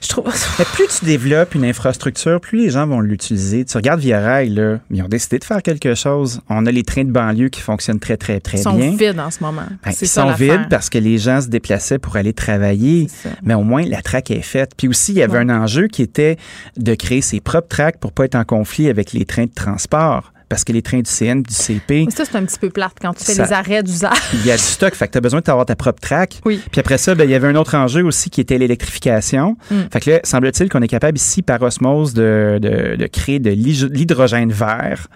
Je 0.01 0.09
trouve. 0.09 0.32
plus 0.72 0.88
tu 0.98 1.05
développes 1.05 1.55
une 1.55 1.66
infrastructure, 1.66 2.40
plus 2.40 2.59
les 2.59 2.70
gens 2.70 2.86
vont 2.86 3.01
l'utiliser. 3.01 3.66
Tu 3.66 3.76
regardes 3.76 4.01
Via 4.01 4.20
Rail, 4.20 4.48
là, 4.48 4.78
ils 4.90 5.02
ont 5.02 5.09
décidé 5.09 5.38
de 5.38 5.44
faire 5.44 5.62
quelque 5.62 5.94
chose. 5.94 6.40
On 6.48 6.64
a 6.64 6.70
les 6.70 6.82
trains 6.82 7.05
de 7.05 7.12
banlieue 7.12 7.51
qui 7.51 7.60
fonctionnent 7.60 8.01
très, 8.01 8.16
très, 8.16 8.40
très 8.40 8.62
bien. 8.62 8.72
Ils 8.72 8.90
sont 8.92 8.97
vides 8.97 9.20
en 9.20 9.30
ce 9.30 9.42
moment. 9.42 9.66
Ben, 9.84 9.92
ils 10.01 10.09
sont 10.09 10.32
vides 10.32 10.68
parce 10.70 10.88
que 10.88 10.97
les 10.97 11.18
gens 11.18 11.42
se 11.42 11.48
déplaçaient 11.48 11.98
pour 11.98 12.16
aller 12.16 12.32
travailler. 12.32 13.09
Mais 13.42 13.52
au 13.52 13.62
moins, 13.62 13.84
la 13.84 14.01
traque 14.01 14.30
est 14.30 14.40
faite. 14.40 14.72
Puis 14.74 14.88
aussi, 14.88 15.12
il 15.12 15.18
y 15.18 15.22
avait 15.22 15.38
un 15.38 15.51
enjeu 15.51 15.88
qui 15.88 16.01
était 16.01 16.38
de 16.78 16.94
créer 16.94 17.20
ses 17.20 17.40
propres 17.40 17.68
tracks 17.68 17.98
pour 18.01 18.12
pas 18.12 18.24
être 18.24 18.36
en 18.36 18.44
conflit 18.44 18.88
avec 18.88 19.12
les 19.12 19.26
trains 19.26 19.44
de 19.44 19.55
transport 19.55 20.32
parce 20.51 20.64
que 20.64 20.72
les 20.72 20.82
trains 20.82 21.01
du 21.01 21.10
CN, 21.10 21.43
du 21.43 21.55
CP. 21.55 22.05
Mais 22.06 22.10
ça, 22.10 22.24
c'est 22.24 22.36
un 22.36 22.44
petit 22.44 22.59
peu 22.59 22.70
plate 22.70 22.94
quand 23.01 23.14
tu 23.14 23.24
fais 23.24 23.35
les 23.35 23.52
arrêts 23.52 23.82
d'usage. 23.85 24.18
Il 24.35 24.44
y 24.44 24.51
a 24.51 24.56
du 24.56 24.62
stock, 24.62 24.94
fait 24.94 25.06
que 25.06 25.12
tu 25.12 25.18
as 25.18 25.20
besoin 25.20 25.40
d'avoir 25.40 25.64
ta 25.64 25.77
propre 25.77 26.01
track. 26.01 26.40
Oui. 26.44 26.60
Puis 26.70 26.81
après 26.81 26.98
ça, 26.98 27.14
ben, 27.14 27.24
il 27.24 27.31
y 27.31 27.35
avait 27.35 27.47
un 27.47 27.55
autre 27.55 27.77
enjeu 27.77 28.05
aussi 28.05 28.31
qui 28.31 28.40
était 28.40 28.59
l'électrification. 28.59 29.56
Mm. 29.70 29.74
Fait 29.93 30.01
que 30.01 30.10
là, 30.10 30.20
semble-t-il 30.24 30.68
qu'on 30.68 30.82
est 30.82 30.89
capable 30.89 31.16
ici, 31.16 31.43
par 31.43 31.62
osmose, 31.62 32.14
de, 32.14 32.59
de, 32.60 32.97
de 32.97 33.06
créer 33.06 33.39
de 33.39 33.51
l'hydrogène 33.51 34.52
vert. 34.52 35.06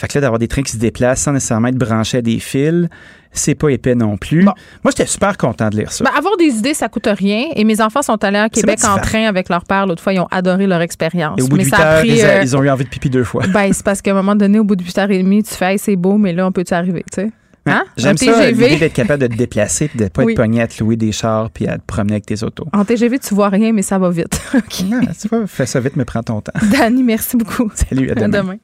Fait 0.00 0.08
que 0.08 0.16
là, 0.16 0.22
d'avoir 0.22 0.38
des 0.38 0.48
trains 0.48 0.62
qui 0.62 0.72
se 0.72 0.78
déplacent 0.78 1.20
sans 1.20 1.32
nécessairement 1.32 1.68
être 1.68 1.76
branchés 1.76 2.16
à 2.16 2.22
des 2.22 2.38
fils, 2.38 2.88
c'est 3.32 3.54
pas 3.54 3.68
épais 3.68 3.94
non 3.94 4.16
plus. 4.16 4.42
Moi, 4.44 4.54
j'étais 4.86 5.04
super 5.04 5.36
content 5.36 5.68
de 5.68 5.76
lire 5.76 5.92
ça. 5.92 6.04
Ben, 6.04 6.10
avoir 6.16 6.38
des 6.38 6.46
idées, 6.46 6.72
ça 6.72 6.88
coûte 6.88 7.06
rien. 7.06 7.48
Et 7.54 7.64
mes 7.64 7.82
enfants 7.82 8.00
sont 8.00 8.24
allés 8.24 8.38
à 8.38 8.48
Québec 8.48 8.78
en 8.84 8.96
train 8.96 9.26
avec 9.26 9.50
leur 9.50 9.64
père 9.64 9.86
l'autre 9.86 10.02
fois. 10.02 10.14
Ils 10.14 10.20
ont 10.20 10.28
adoré 10.30 10.66
leur 10.66 10.80
expérience. 10.80 11.38
Et 11.38 11.42
au 11.42 11.48
bout 11.48 11.58
de 11.58 11.64
8 11.64 11.74
heures, 11.74 11.98
euh, 11.98 12.42
ils, 12.42 12.56
ont 12.56 12.62
eu 12.62 12.70
envie 12.70 12.84
de 12.84 12.88
pipi 12.88 13.10
deux 13.10 13.24
fois. 13.24 13.42
Ben, 13.52 13.70
c'est 13.74 13.84
parce 13.84 14.00
qu'à 14.00 14.12
un 14.12 14.14
moment 14.14 14.36
donné, 14.36 14.58
au 14.58 14.64
bout 14.64 14.74
de 14.74 14.82
8 14.82 14.98
heures 14.98 15.10
et 15.10 15.22
demie, 15.22 15.42
tu 15.42 15.54
fais, 15.54 15.76
c'est 15.76 15.96
beau, 15.96 16.16
mais 16.16 16.32
là, 16.32 16.46
on 16.46 16.52
peut-y 16.52 16.72
arriver, 16.72 17.04
tu 17.12 17.20
sais? 17.20 17.30
Hein? 17.66 17.84
J'aime 17.98 18.16
ça, 18.16 18.50
l'idée 18.50 18.78
d'être 18.78 18.94
capable 18.94 19.20
de 19.20 19.26
te 19.26 19.36
déplacer 19.36 19.90
de 19.94 20.04
ne 20.04 20.08
pas 20.08 20.22
être 20.22 20.34
pogné 20.34 20.62
à 20.62 20.66
te 20.66 20.82
louer 20.82 20.96
des 20.96 21.12
chars 21.12 21.50
puis 21.50 21.66
à 21.66 21.76
te 21.76 21.84
promener 21.86 22.14
avec 22.14 22.24
tes 22.24 22.42
autos. 22.42 22.66
En 22.72 22.86
TGV, 22.86 23.18
tu 23.18 23.34
vois 23.34 23.50
rien, 23.50 23.72
mais 23.72 23.82
ça 23.82 23.98
va 23.98 24.08
vite. 24.08 24.40
non, 24.88 25.00
tu 25.20 25.28
vois, 25.28 25.46
fais 25.46 25.66
ça 25.66 25.78
vite, 25.78 25.96
mais 25.96 26.06
prends 26.06 26.22
ton 26.22 26.40
temps. 26.40 26.58
Dani, 26.72 27.02
merci 27.02 27.36
beaucoup. 27.36 27.70
Salut, 27.74 28.10
à 28.10 28.14
demain. 28.14 28.38
À 28.38 28.42
demain. 28.42 28.56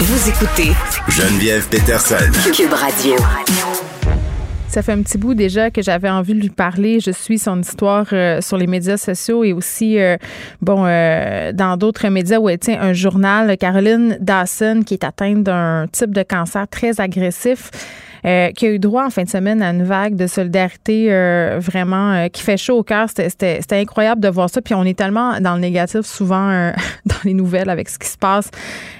Vous 0.00 0.28
écoutez 0.28 0.70
Geneviève 1.08 1.68
Peterson. 1.68 2.30
Cube 2.54 2.72
Radio. 2.72 3.16
Ça 4.68 4.80
fait 4.80 4.92
un 4.92 5.02
petit 5.02 5.18
bout 5.18 5.34
déjà 5.34 5.72
que 5.72 5.82
j'avais 5.82 6.08
envie 6.08 6.34
de 6.34 6.38
lui 6.38 6.50
parler. 6.50 7.00
Je 7.00 7.10
suis 7.10 7.36
son 7.36 7.60
histoire 7.60 8.06
euh, 8.12 8.40
sur 8.40 8.58
les 8.58 8.68
médias 8.68 8.96
sociaux 8.96 9.42
et 9.42 9.52
aussi, 9.52 9.98
euh, 9.98 10.16
bon, 10.62 10.84
euh, 10.86 11.50
dans 11.52 11.76
d'autres 11.76 12.06
médias 12.10 12.38
où 12.38 12.48
elle 12.48 12.60
tient 12.60 12.80
un 12.80 12.92
journal. 12.92 13.56
Caroline 13.58 14.18
Dawson, 14.20 14.82
qui 14.86 14.94
est 14.94 15.02
atteinte 15.02 15.42
d'un 15.42 15.88
type 15.90 16.12
de 16.12 16.22
cancer 16.22 16.68
très 16.68 17.00
agressif. 17.00 17.72
Euh, 18.28 18.50
qui 18.50 18.66
a 18.66 18.70
eu 18.70 18.78
droit 18.78 19.06
en 19.06 19.10
fin 19.10 19.22
de 19.22 19.28
semaine 19.30 19.62
à 19.62 19.70
une 19.70 19.84
vague 19.84 20.14
de 20.14 20.26
solidarité 20.26 21.06
euh, 21.10 21.58
vraiment 21.62 22.12
euh, 22.12 22.28
qui 22.28 22.42
fait 22.42 22.58
chaud 22.58 22.76
au 22.76 22.82
cœur. 22.82 23.08
C'était 23.08 23.62
incroyable 23.70 24.20
de 24.20 24.28
voir 24.28 24.50
ça. 24.50 24.60
Puis 24.60 24.74
on 24.74 24.84
est 24.84 24.98
tellement 24.98 25.40
dans 25.40 25.54
le 25.54 25.60
négatif 25.60 26.02
souvent 26.02 26.72
dans 27.06 27.14
les 27.24 27.32
nouvelles 27.32 27.70
avec 27.70 27.88
ce 27.88 27.98
qui 27.98 28.08
se 28.08 28.18
passe 28.18 28.50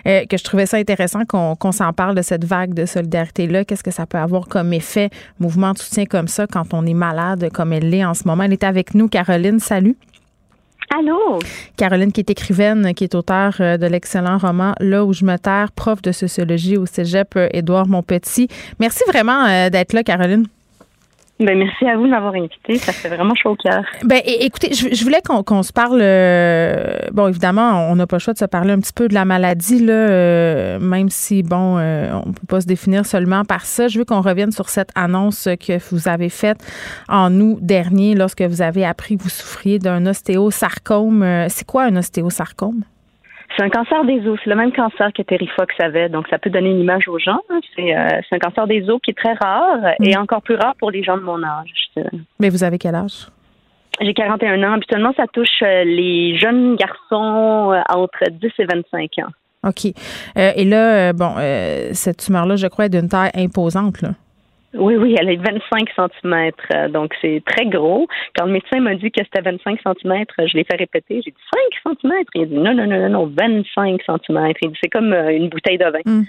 que 0.05 0.39
je 0.39 0.45
trouvais 0.45 0.65
ça 0.65 0.79
intéressant 0.79 1.27
qu'on 1.27 1.73
s'en 1.73 1.93
parle 1.93 2.15
de 2.15 2.23
cette 2.23 2.47
vague 2.47 2.73
de 2.73 2.87
solidarité-là. 2.87 3.67
Qu'est-ce 3.67 3.83
que 3.83 3.91
ça 3.91 4.07
peut 4.07 4.17
avoir 4.17 4.49
comme 4.49 4.73
effet, 4.73 5.11
mouvement 5.39 5.73
de 5.73 5.79
soutien 5.79 6.07
comme 6.07 6.29
ça 6.29 6.47
quand 6.47 6.73
on 6.73 6.87
est 6.87 6.95
malade 6.95 7.51
comme 7.53 7.75
elle 7.75 7.91
l'est 7.91 8.07
en 8.07 8.15
ce 8.15 8.27
moment. 8.27 8.45
Elle 8.45 8.55
est 8.55 8.65
avec 8.65 8.95
nous, 8.95 9.09
Caroline. 9.09 9.61
Salut. 9.61 9.97
Allô? 10.91 11.39
Caroline, 11.77 12.13
qui 12.13 12.21
est 12.21 12.31
écrivaine, 12.31 12.95
qui 12.95 13.05
est 13.05 13.15
auteure 13.15 13.57
euh, 13.61 13.77
de 13.77 13.87
l'excellent 13.87 14.39
roman 14.39 14.75
Là 14.81 15.05
où 15.05 15.13
je 15.13 15.25
me 15.25 15.37
terre, 15.37 15.71
prof 15.73 16.01
de 16.01 16.13
sociologie 16.13 16.79
au 16.79 16.87
cégep 16.87 17.37
euh, 17.37 17.49
Édouard 17.53 17.89
Montpetit. 17.89 18.49
Merci 18.81 19.03
vraiment 19.07 19.45
euh, 19.47 19.69
d'être 19.69 19.93
là, 19.93 20.03
Caroline. 20.03 20.47
Ben, 21.41 21.57
merci 21.57 21.87
à 21.87 21.97
vous 21.97 22.05
de 22.05 22.11
m'avoir 22.11 22.35
invité. 22.35 22.79
Ça 22.79 22.93
fait 22.93 23.09
vraiment 23.09 23.35
chaud 23.37 23.51
au 23.51 23.57
cœur. 23.57 23.85
Ben, 24.05 24.21
écoutez, 24.25 24.75
je, 24.75 25.05
voulais 25.05 25.21
qu'on 25.23 25.63
se 25.63 25.73
parle. 25.73 26.01
Euh, 26.03 26.99
bon, 27.13 27.29
évidemment, 27.29 27.89
on 27.91 27.95
n'a 27.95 28.09
pas 28.09 28.17
le 28.17 28.21
choix 28.21 28.33
de 28.33 28.39
se 28.39 28.45
parler 28.45 28.73
un 28.73 28.81
petit 28.81 28.93
peu 28.93 29.07
de 29.07 29.15
la 29.15 29.25
maladie, 29.25 29.85
là, 29.85 29.93
euh, 29.93 30.79
même 30.81 31.11
si, 31.11 31.45
bon, 31.45 31.79
euh, 31.79 32.11
on 32.25 32.31
ne 32.31 32.35
peut 32.35 32.47
pas 32.49 32.61
se 32.61 32.67
définir 32.67 33.07
seulement 33.07 33.45
par 33.45 33.67
ça. 33.67 33.87
Je 33.87 34.01
veux 34.01 34.05
qu'on 34.05 34.21
revienne 34.21 34.51
sur 34.51 34.69
cette 34.69 34.91
annonce 34.97 35.49
que 35.61 35.79
vous 35.91 36.09
avez 36.09 36.29
faite 36.29 36.59
en 37.09 37.33
août 37.41 37.59
dernier 37.61 38.17
lorsque 38.17 38.43
vous 38.43 38.61
avez 38.61 38.85
appris 38.85 39.17
que 39.17 39.23
vous 39.23 39.29
souffriez 39.29 39.79
d'un 39.79 40.07
ostéosarcome. 40.07 41.47
C'est 41.49 41.67
quoi 41.67 41.85
un 41.85 41.97
ostéosarcome? 41.97 42.83
C'est 43.57 43.65
un 43.65 43.71
cancer 43.71 44.05
des 44.05 44.27
os. 44.27 44.39
C'est 44.45 44.51
le 44.51 44.57
même 44.57 44.73
cancer 44.73 45.11
que 45.13 45.23
Terry 45.23 45.49
Fox 45.57 45.75
avait. 45.81 46.09
Donc, 46.09 46.27
ça 46.29 46.39
peut 46.39 46.51
donner 46.51 46.71
une 46.71 46.81
image 46.81 47.09
aux 47.09 47.19
gens. 47.19 47.41
Hein. 47.51 47.61
Euh, 47.79 48.21
c'est 48.29 48.37
un 48.37 48.39
cancer 48.39 48.67
des 48.67 48.89
os 48.89 49.01
qui 49.03 49.11
est 49.11 49.15
très 49.15 49.33
rare 49.35 49.95
et 50.01 50.15
mm. 50.15 50.21
encore 50.21 50.43
plus 50.43 50.55
rare 50.55 50.75
pour 50.79 50.91
les 50.91 51.03
gens 51.03 51.17
de 51.17 51.23
mon 51.23 51.43
âge. 51.43 51.91
Mais 52.39 52.51
vous 52.51 52.63
avez 52.63 52.79
quel 52.79 52.95
âge? 52.95 53.27
J'ai 54.01 54.15
41 54.15 54.63
ans. 54.63 54.75
Habituellement, 54.75 55.13
ça 55.17 55.27
touche 55.33 55.63
euh, 55.63 55.85
les 55.85 56.39
jeunes 56.39 56.77
garçons 56.77 57.73
euh, 57.73 57.81
entre 57.89 58.31
10 58.31 58.51
et 58.59 58.65
25 58.65 59.11
ans. 59.19 59.33
OK. 59.65 59.87
et 60.37 60.65
là, 60.65 61.13
bon, 61.13 61.35
cette 61.93 62.19
tumeur-là, 62.19 62.55
je 62.55 62.69
crois, 62.69 62.87
est 62.87 62.91
d'une 62.91 63.09
taille 63.09 63.33
imposante. 63.35 64.03
Là. 64.03 64.11
Oui, 64.75 64.97
oui, 64.97 65.17
elle 65.19 65.31
est 65.31 65.37
25 65.37 65.89
cm, 65.97 66.51
euh, 66.75 66.89
donc 66.89 67.15
c'est 67.23 67.43
très 67.47 67.65
gros. 67.67 68.07
Quand 68.37 68.45
le 68.45 68.53
médecin 68.53 68.81
m'a 68.81 68.95
dit 68.95 69.11
que 69.11 69.23
c'était 69.25 69.41
25 69.41 69.81
cm, 69.83 70.25
je 70.39 70.57
l'ai 70.57 70.65
fait 70.65 70.77
répéter. 70.77 71.23
J'ai 71.25 71.31
dit 71.31 71.37
5 71.85 71.97
cm. 72.03 72.13
Il 72.35 72.43
a 72.43 72.47
dit 72.47 72.55
non, 72.55 72.75
non, 72.75 72.87
non, 72.87 72.99
non, 72.99 73.09
non 73.09 73.33
25 73.35 74.03
cm. 74.03 74.53
Il 74.63 74.71
dit 74.71 74.79
c'est 74.83 74.91
comme 74.91 75.13
euh, 75.15 75.35
une 75.35 75.49
bouteille 75.49 75.79
de 75.79 75.85
vin. 75.85 76.01
Mm. 76.05 76.25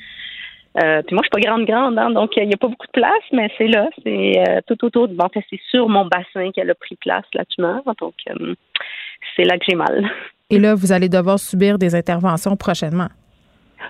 Euh, 0.82 1.02
puis 1.02 1.16
moi, 1.16 1.24
je 1.24 1.38
suis 1.38 1.44
pas 1.44 1.50
grande, 1.50 1.66
grande, 1.66 1.98
hein, 1.98 2.12
donc 2.12 2.32
il 2.38 2.48
n'y 2.48 2.54
a 2.54 2.58
pas 2.58 2.68
beaucoup 2.68 2.86
de 2.86 2.92
place, 2.92 3.24
mais 3.34 3.52
c'est 3.58 3.68
là, 3.68 3.90
c'est 4.04 4.62
tout 4.68 4.86
autour 4.86 5.08
de. 5.08 5.16
Bon, 5.16 5.28
c'est 5.34 5.60
sur 5.70 5.90
mon 5.90 6.06
bassin 6.06 6.52
qu'elle 6.52 6.70
a 6.70 6.76
pris 6.76 6.96
place, 6.96 7.26
la 7.34 7.44
tumeur, 7.44 7.82
donc 8.00 8.14
c'est 9.36 9.44
là 9.44 9.58
que 9.58 9.66
j'ai 9.68 9.76
mal. 9.76 10.10
Et 10.52 10.60
là, 10.60 10.76
vous 10.76 10.92
allez 10.92 11.10
devoir 11.10 11.40
subir 11.40 11.78
des 11.78 11.96
interventions 11.96 12.56
prochainement. 12.56 13.10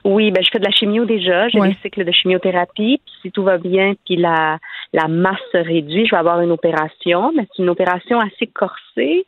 Oui, 0.05 0.31
ben 0.31 0.43
je 0.43 0.49
fais 0.51 0.59
de 0.59 0.65
la 0.65 0.71
chimio 0.71 1.05
déjà. 1.05 1.49
J'ai 1.49 1.59
des 1.59 1.75
cycles 1.81 2.05
de 2.05 2.11
chimiothérapie. 2.11 3.01
Puis 3.05 3.15
si 3.21 3.31
tout 3.31 3.43
va 3.43 3.57
bien, 3.57 3.93
puis 4.05 4.15
la, 4.15 4.57
la 4.93 5.07
masse 5.07 5.39
se 5.51 5.57
réduit, 5.57 6.05
je 6.05 6.11
vais 6.11 6.19
avoir 6.19 6.41
une 6.41 6.51
opération. 6.51 7.31
Mais 7.35 7.47
c'est 7.51 7.63
une 7.63 7.69
opération 7.69 8.19
assez 8.19 8.47
corsée. 8.47 9.25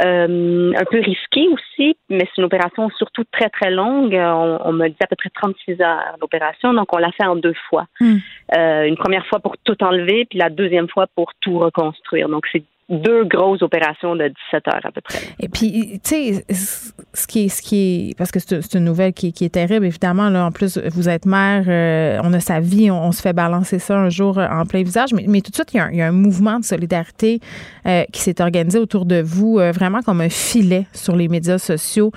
euh, 0.00 0.72
un 0.76 0.84
peu 0.84 1.00
risquée 1.00 1.48
aussi, 1.48 1.96
mais 2.08 2.20
c'est 2.20 2.38
une 2.38 2.44
opération 2.44 2.88
surtout 2.96 3.24
très, 3.30 3.50
très 3.50 3.70
longue. 3.70 4.14
On, 4.14 4.58
on 4.64 4.72
me 4.72 4.88
dit 4.88 4.96
à 5.00 5.06
peu 5.06 5.16
près 5.16 5.30
36 5.30 5.80
heures 5.82 6.16
l'opération, 6.20 6.72
donc 6.72 6.92
on 6.94 6.98
l'a 6.98 7.12
fait 7.12 7.26
en 7.26 7.36
deux 7.36 7.54
fois. 7.68 7.86
Hmm. 8.00 8.16
Euh, 8.56 8.84
une 8.84 8.96
première 8.96 9.26
fois 9.26 9.40
pour 9.40 9.56
tout 9.64 9.82
enlever, 9.82 10.26
puis 10.28 10.38
la 10.38 10.50
deuxième 10.50 10.88
fois 10.88 11.06
pour 11.14 11.32
tout 11.40 11.58
reconstruire. 11.58 12.28
Donc 12.28 12.46
c'est 12.52 12.62
deux 12.88 13.24
grosses 13.24 13.62
opérations 13.62 14.16
de 14.16 14.28
17 14.28 14.68
heures 14.68 14.80
à 14.84 14.90
peu 14.92 15.00
près. 15.00 15.20
Et 15.40 15.48
puis, 15.48 16.00
tu 16.04 16.10
sais, 16.10 16.44
ce 17.14 17.26
qui 17.26 17.44
est, 17.44 17.48
ce 17.48 17.62
qui 17.62 18.14
parce 18.18 18.30
que 18.30 18.38
c'est 18.38 18.74
une 18.74 18.84
nouvelle 18.84 19.12
qui, 19.12 19.28
est 19.28 19.54
terrible, 19.54 19.86
évidemment, 19.86 20.28
là, 20.28 20.46
en 20.46 20.50
plus, 20.50 20.78
vous 20.92 21.08
êtes 21.08 21.24
mère, 21.24 21.64
euh, 21.68 22.20
on 22.22 22.32
a 22.32 22.40
sa 22.40 22.60
vie, 22.60 22.90
on, 22.90 23.12
se 23.12 23.22
fait 23.22 23.32
balancer 23.32 23.78
ça 23.78 23.96
un 23.98 24.08
jour 24.08 24.38
en 24.38 24.66
plein 24.66 24.82
visage, 24.82 25.10
mais, 25.12 25.40
tout 25.40 25.50
de 25.50 25.54
suite, 25.54 25.72
il 25.74 25.96
y, 25.96 26.02
a 26.02 26.06
un, 26.06 26.12
mouvement 26.12 26.58
de 26.58 26.64
solidarité 26.64 27.40
euh, 27.86 28.04
qui 28.12 28.20
s'est 28.20 28.40
organisé 28.40 28.78
autour 28.78 29.06
de 29.06 29.22
vous, 29.22 29.58
euh, 29.58 29.72
vraiment 29.72 30.00
comme 30.02 30.20
un 30.20 30.28
filet 30.28 30.86
sur 30.92 31.16
les 31.16 31.28
médias 31.28 31.58
sociaux. 31.58 32.12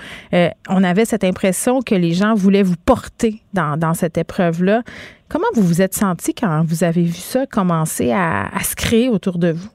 on 0.68 0.84
avait 0.84 1.04
cette 1.04 1.24
impression 1.24 1.80
que 1.80 1.94
les 1.94 2.12
gens 2.12 2.34
voulaient 2.34 2.62
vous 2.62 2.76
porter 2.84 3.40
dans, 3.52 3.94
cette 3.94 4.18
épreuve-là. 4.18 4.82
Comment 5.28 5.46
vous 5.54 5.62
vous 5.62 5.82
êtes 5.82 5.94
senti 5.94 6.34
quand 6.34 6.62
vous 6.64 6.84
avez 6.84 7.02
vu 7.02 7.12
ça 7.12 7.46
commencer 7.46 8.12
à 8.12 8.50
se 8.62 8.76
créer 8.76 9.08
autour 9.08 9.38
de 9.38 9.52
vous? 9.52 9.68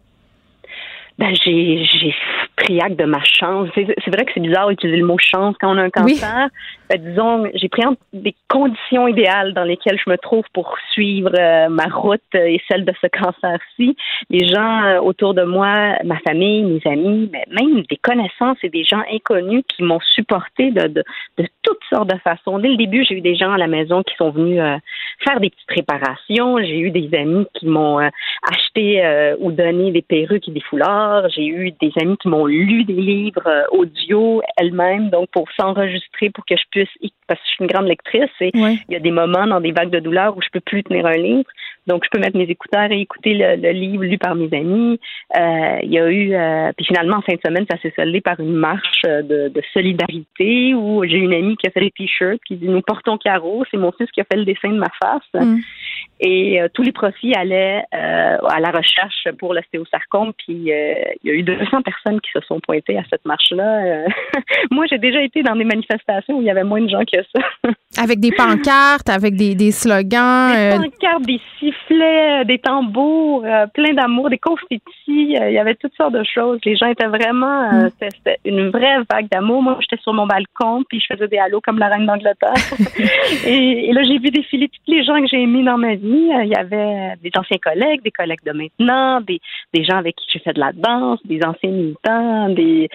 Ben, 1.18 1.36
j'ai, 1.36 1.84
j'ai 1.84 2.16
pris 2.56 2.80
acte 2.82 2.98
de 2.98 3.06
ma 3.06 3.24
chance. 3.24 3.70
C'est, 3.76 3.86
vrai 3.86 4.26
que 4.26 4.32
c'est 4.34 4.40
bizarre 4.40 4.70
d'utiliser 4.70 5.00
le 5.00 5.06
mot 5.06 5.18
chance 5.18 5.56
quand 5.60 5.74
on 5.74 5.78
a 5.78 5.84
un 5.84 5.90
cancer. 5.90 6.50
Ben, 6.90 7.02
disons, 7.02 7.50
j'ai 7.54 7.70
pris 7.70 7.84
des 8.14 8.36
conditions 8.50 9.08
idéales 9.08 9.54
dans 9.54 9.64
lesquelles 9.64 10.00
je 10.04 10.10
me 10.10 10.18
trouve 10.18 10.44
pour 10.54 10.76
suivre 10.92 11.32
euh, 11.38 11.70
ma 11.70 11.86
route 11.86 12.22
et 12.34 12.62
celle 12.70 12.86
de 12.86 12.94
ce 13.02 13.08
cancer-ci. 13.08 13.96
Les 14.30 14.48
gens 14.48 14.84
euh, 14.84 15.00
autour 15.00 15.34
de 15.34 15.44
moi, 15.44 15.96
ma 16.04 16.20
famille, 16.20 16.64
mes 16.64 16.92
amis, 16.92 17.30
mais 17.32 17.46
même 17.50 17.84
des 17.90 17.98
connaissances 17.98 18.58
et 18.64 18.70
des 18.70 18.84
gens 18.84 19.02
inconnus 19.12 19.64
qui 19.68 19.84
m'ont 19.84 20.00
supporté 20.14 20.72
de, 20.72 20.88
de, 20.88 21.04
de, 21.38 21.48
toutes 21.64 21.84
sortes 21.90 22.10
de 22.10 22.18
façons. 22.20 22.60
Dès 22.60 22.70
le 22.70 22.78
début, 22.78 23.06
j'ai 23.08 23.16
eu 23.16 23.22
des 23.22 23.36
gens 23.36 23.52
à 23.52 23.58
la 23.58 23.68
maison 23.68 24.04
qui 24.04 24.16
sont 24.16 24.32
venus 24.32 24.60
euh, 24.60 24.78
faire 25.24 25.40
des 25.40 25.50
petites 25.50 25.72
réparations. 25.72 26.58
J'ai 26.58 26.80
eu 26.80 26.92
des 26.92 27.10
amis 27.18 27.46
qui 27.54 27.68
m'ont 27.68 28.00
acheté 28.52 29.36
ou 29.40 29.52
donné 29.52 29.92
des 29.92 30.02
perruques 30.02 30.48
et 30.48 30.52
des 30.52 30.62
foulards. 30.62 31.01
J'ai 31.36 31.46
eu 31.46 31.72
des 31.82 31.92
amis 32.02 32.18
qui 32.18 32.28
m'ont 32.28 32.46
lu 32.46 32.84
des 32.84 32.94
livres 32.94 33.66
audio 33.72 34.42
elles-mêmes, 34.58 35.10
donc 35.10 35.30
pour 35.32 35.48
s'enregistrer 35.58 36.30
pour 36.30 36.46
que 36.46 36.56
je 36.56 36.64
puisse 36.72 37.12
parce 37.28 37.40
que 37.40 37.46
je 37.48 37.52
suis 37.54 37.64
une 37.64 37.72
grande 37.72 37.88
lectrice 37.88 38.30
et 38.42 38.52
il 38.54 38.82
y 38.90 38.96
a 38.96 39.00
des 39.00 39.12
moments 39.12 39.48
dans 39.48 39.62
des 39.62 39.72
vagues 39.72 39.90
de 39.90 40.00
douleur 40.00 40.36
où 40.36 40.42
je 40.42 40.50
peux 40.52 40.60
plus 40.60 40.84
tenir 40.84 41.06
un 41.06 41.14
livre. 41.14 41.50
Donc, 41.88 42.04
je 42.04 42.10
peux 42.12 42.20
mettre 42.20 42.38
mes 42.38 42.44
écouteurs 42.44 42.92
et 42.92 43.00
écouter 43.00 43.34
le, 43.34 43.72
livre 43.72 44.04
lu 44.04 44.18
par 44.18 44.36
mes 44.36 44.50
amis. 44.54 45.00
Euh, 45.38 45.78
il 45.82 45.92
y 45.92 46.00
a 46.00 46.10
eu, 46.10 46.34
euh, 46.34 46.72
puis 46.76 46.86
finalement, 46.86 47.18
en 47.18 47.22
fin 47.22 47.34
de 47.34 47.40
semaine, 47.44 47.66
ça 47.72 47.78
s'est 47.82 47.94
soldé 47.96 48.22
par 48.22 48.40
une 48.40 48.54
marche 48.54 49.04
de, 49.04 49.48
de 49.48 49.62
solidarité 49.74 50.74
où 50.76 51.04
j'ai 51.06 51.18
une 51.18 51.34
amie 51.34 51.58
qui 51.58 51.68
a 51.68 51.72
fait 51.72 51.80
les 51.80 51.92
t-shirts 51.92 52.42
qui 52.46 52.56
dit 52.58 52.68
Nous 52.68 52.82
portons 52.82 53.18
carreau. 53.18 53.64
C'est 53.72 53.78
mon 53.78 53.92
fils 53.94 54.12
qui 54.12 54.22
a 54.22 54.26
fait 54.26 54.38
le 54.38 54.46
dessin 54.46 54.70
de 54.70 54.78
ma 54.78 54.90
face. 55.02 55.46
Mm. 55.46 55.60
Et 56.20 56.62
euh, 56.62 56.68
tous 56.74 56.84
les 56.84 56.92
profits 56.92 57.34
allaient 57.34 57.84
euh, 57.96 58.38
à 58.48 58.60
la 58.60 58.70
recherche 58.70 59.28
pour 59.40 59.54
l'ostéosarcome. 59.56 60.34
Puis 60.38 60.72
euh, 60.72 60.94
il 61.24 61.30
y 61.30 61.30
a 61.32 61.34
eu 61.34 61.44
200 61.44 61.82
personnes 61.82 62.22
qui 62.22 62.30
se 62.32 62.42
sont 62.42 62.60
pointées 62.60 62.98
à 62.98 63.04
cette 63.10 63.26
marche-là. 63.26 64.06
Moi, 64.72 64.86
j'ai 64.90 65.00
déjà 65.00 65.22
été 65.22 65.42
dans 65.42 65.56
des 65.56 65.64
manifestations 65.64 66.38
où 66.38 66.42
il 66.42 66.46
y 66.46 66.52
avait 66.52 66.64
moins 66.64 66.82
de 66.82 66.90
gens 66.90 67.02
que 67.12 67.18
ça. 67.36 67.72
avec 68.02 68.20
des 68.20 68.32
pancartes, 68.32 69.10
avec 69.10 69.36
des, 69.36 69.56
des 69.56 69.72
slogans. 69.72 70.52
Des 70.54 70.78
pancartes, 70.78 71.26
des 71.26 71.42
sifflets, 71.60 72.46
des 72.46 72.60
tambours, 72.60 73.44
plein 73.74 73.94
d'amour, 73.94 74.30
des 74.30 74.38
confettis. 74.38 74.82
il 75.08 75.52
y 75.52 75.58
avait 75.58 75.76
toutes 75.76 75.96
sortes 75.96 76.14
de 76.14 76.24
choses. 76.24 76.60
Les 76.66 76.76
gens 76.76 76.88
étaient 76.88 77.08
vraiment... 77.08 77.72
Mm. 77.72 77.90
C'était 78.00 78.38
une 78.46 78.70
vraie 78.70 78.98
vague 79.12 79.28
d'amour. 79.30 79.64
Moi, 79.64 79.78
j'étais 79.82 80.02
sur 80.02 80.14
mon 80.14 80.28
balcon, 80.28 80.84
puis 80.88 81.00
je 81.00 81.14
faisais 81.14 81.28
des 81.28 81.38
halos 81.38 81.62
comme 81.62 81.80
la 81.80 81.88
reine 81.88 82.06
d'Angleterre. 82.06 82.54
et, 83.46 83.90
et, 83.90 83.94
là, 83.94 84.04
j'ai 84.04 84.20
vu 84.20 84.30
défiler 84.30 84.68
tous 84.68 84.92
les 84.92 85.04
gens 85.04 85.20
que 85.20 85.28
j'ai 85.28 85.42
aimés 85.42 85.64
dans 85.64 85.78
ma 85.78 85.91
Euh, 85.96 86.44
il 86.44 86.50
y 86.50 86.56
avait 86.56 87.16
des 87.22 87.32
anciens 87.38 87.58
collègues, 87.58 88.02
des 88.04 88.12
collègues 88.12 88.44
de 88.46 88.52
maintenant, 88.52 89.22
des, 89.22 89.40
gens 89.84 89.98
avec 89.98 90.16
qui 90.16 90.26
j'ai 90.34 90.40
fait 90.40 90.54
de 90.54 90.60
la 90.60 90.72
danse, 90.74 91.20
des 91.26 91.40
anciens 91.44 91.72
militants, 91.72 92.50
des, 92.50 92.90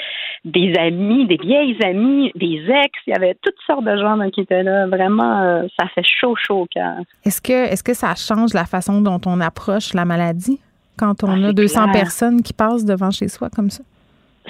des 0.45 0.75
amis, 0.79 1.27
des 1.27 1.37
vieilles 1.37 1.77
amies, 1.85 2.33
des 2.35 2.65
ex. 2.69 2.93
Il 3.07 3.11
y 3.11 3.15
avait 3.15 3.37
toutes 3.43 3.59
sortes 3.67 3.85
de 3.85 3.97
gens 3.97 4.19
qui 4.31 4.43
étaient 4.43 4.63
là. 4.63 4.87
Vraiment, 4.87 5.43
euh, 5.43 5.67
ça 5.79 5.87
fait 5.95 6.05
chaud, 6.05 6.35
chaud 6.37 6.63
au 6.63 6.67
cœur. 6.67 6.97
Est-ce 7.25 7.41
que, 7.41 7.73
est-ce 7.73 7.83
que 7.83 7.95
ça 7.95 8.15
change 8.15 8.55
la 8.55 8.65
façon 8.65 9.01
dont 9.01 9.21
on 9.27 9.41
approche 9.41 9.95
la 9.95 10.05
maladie 10.05 10.61
quand 10.99 11.25
on 11.25 11.45
ah, 11.45 11.49
a 11.49 11.53
200 11.53 11.93
personnes 11.93 12.43
qui 12.43 12.53
passent 12.53 12.85
devant 12.85 13.11
chez 13.11 13.29
soi 13.29 13.49
comme 13.55 13.71
ça? 13.71 13.83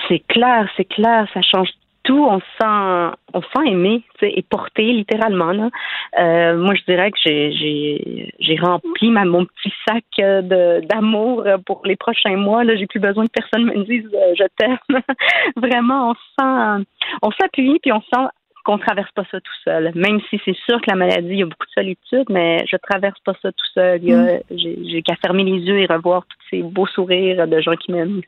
C'est 0.09 0.23
clair, 0.29 0.69
c'est 0.77 0.85
clair. 0.85 1.27
Ça 1.33 1.41
change 1.43 1.69
tout, 2.07 2.25
on 2.25 2.39
sent, 2.39 3.17
on 3.35 3.43
sent 3.43 3.67
aimé 3.67 4.03
et 4.23 4.43
porté 4.43 4.85
littéralement. 4.85 5.53
Là. 5.53 5.71
Euh, 6.19 6.57
moi, 6.57 6.75
je 6.75 6.85
dirais 6.85 7.11
que 7.11 7.19
j'ai, 7.23 8.33
j'ai, 8.39 8.57
rempli 8.57 9.11
ma, 9.11 9.25
mon 9.25 9.45
petit 9.45 9.73
sac 9.87 10.05
de, 10.19 10.87
d'amour 10.87 11.45
pour 11.67 11.83
les 11.85 11.97
prochains 11.97 12.37
mois. 12.37 12.65
Là, 12.65 12.77
j'ai 12.77 12.87
plus 12.87 13.01
besoin 13.01 13.27
que 13.27 13.33
personne 13.33 13.65
me 13.65 13.85
dise 13.85 14.09
euh, 14.15 14.35
je 14.39 14.45
t'aime. 14.57 14.79
Vraiment, 15.57 16.11
on 16.11 16.15
sent, 16.15 16.87
on 17.23 17.31
s'appuie 17.33 17.79
puis 17.81 17.93
on 17.93 18.01
sent 18.01 18.27
qu'on 18.65 18.79
traverse 18.79 19.11
pas 19.13 19.25
ça 19.31 19.41
tout 19.41 19.59
seul. 19.65 19.93
Même 19.95 20.21
si 20.31 20.41
c'est 20.45 20.57
sûr 20.69 20.81
que 20.81 20.91
la 20.91 20.97
maladie, 20.97 21.29
il 21.31 21.39
y 21.39 21.43
a 21.43 21.47
beaucoup 21.47 21.67
de 21.67 21.83
solitude, 21.83 22.27
mais 22.31 22.65
je 22.71 22.77
traverse 22.77 23.19
pas 23.21 23.35
ça 23.43 23.51
tout 23.53 23.67
seul. 23.75 24.01
Mm. 24.01 24.41
j'ai, 24.51 24.79
j'ai 24.85 25.03
qu'à 25.03 25.17
fermer 25.17 25.45
les 25.45 25.59
yeux 25.59 25.81
et 25.81 25.87
revoir 25.87 26.25
tous 26.29 26.49
ces 26.51 26.63
beaux 26.63 26.87
sourires 26.87 27.47
de 27.47 27.61
gens 27.61 27.77
qui 27.77 27.93
m'aiment. 27.93 28.23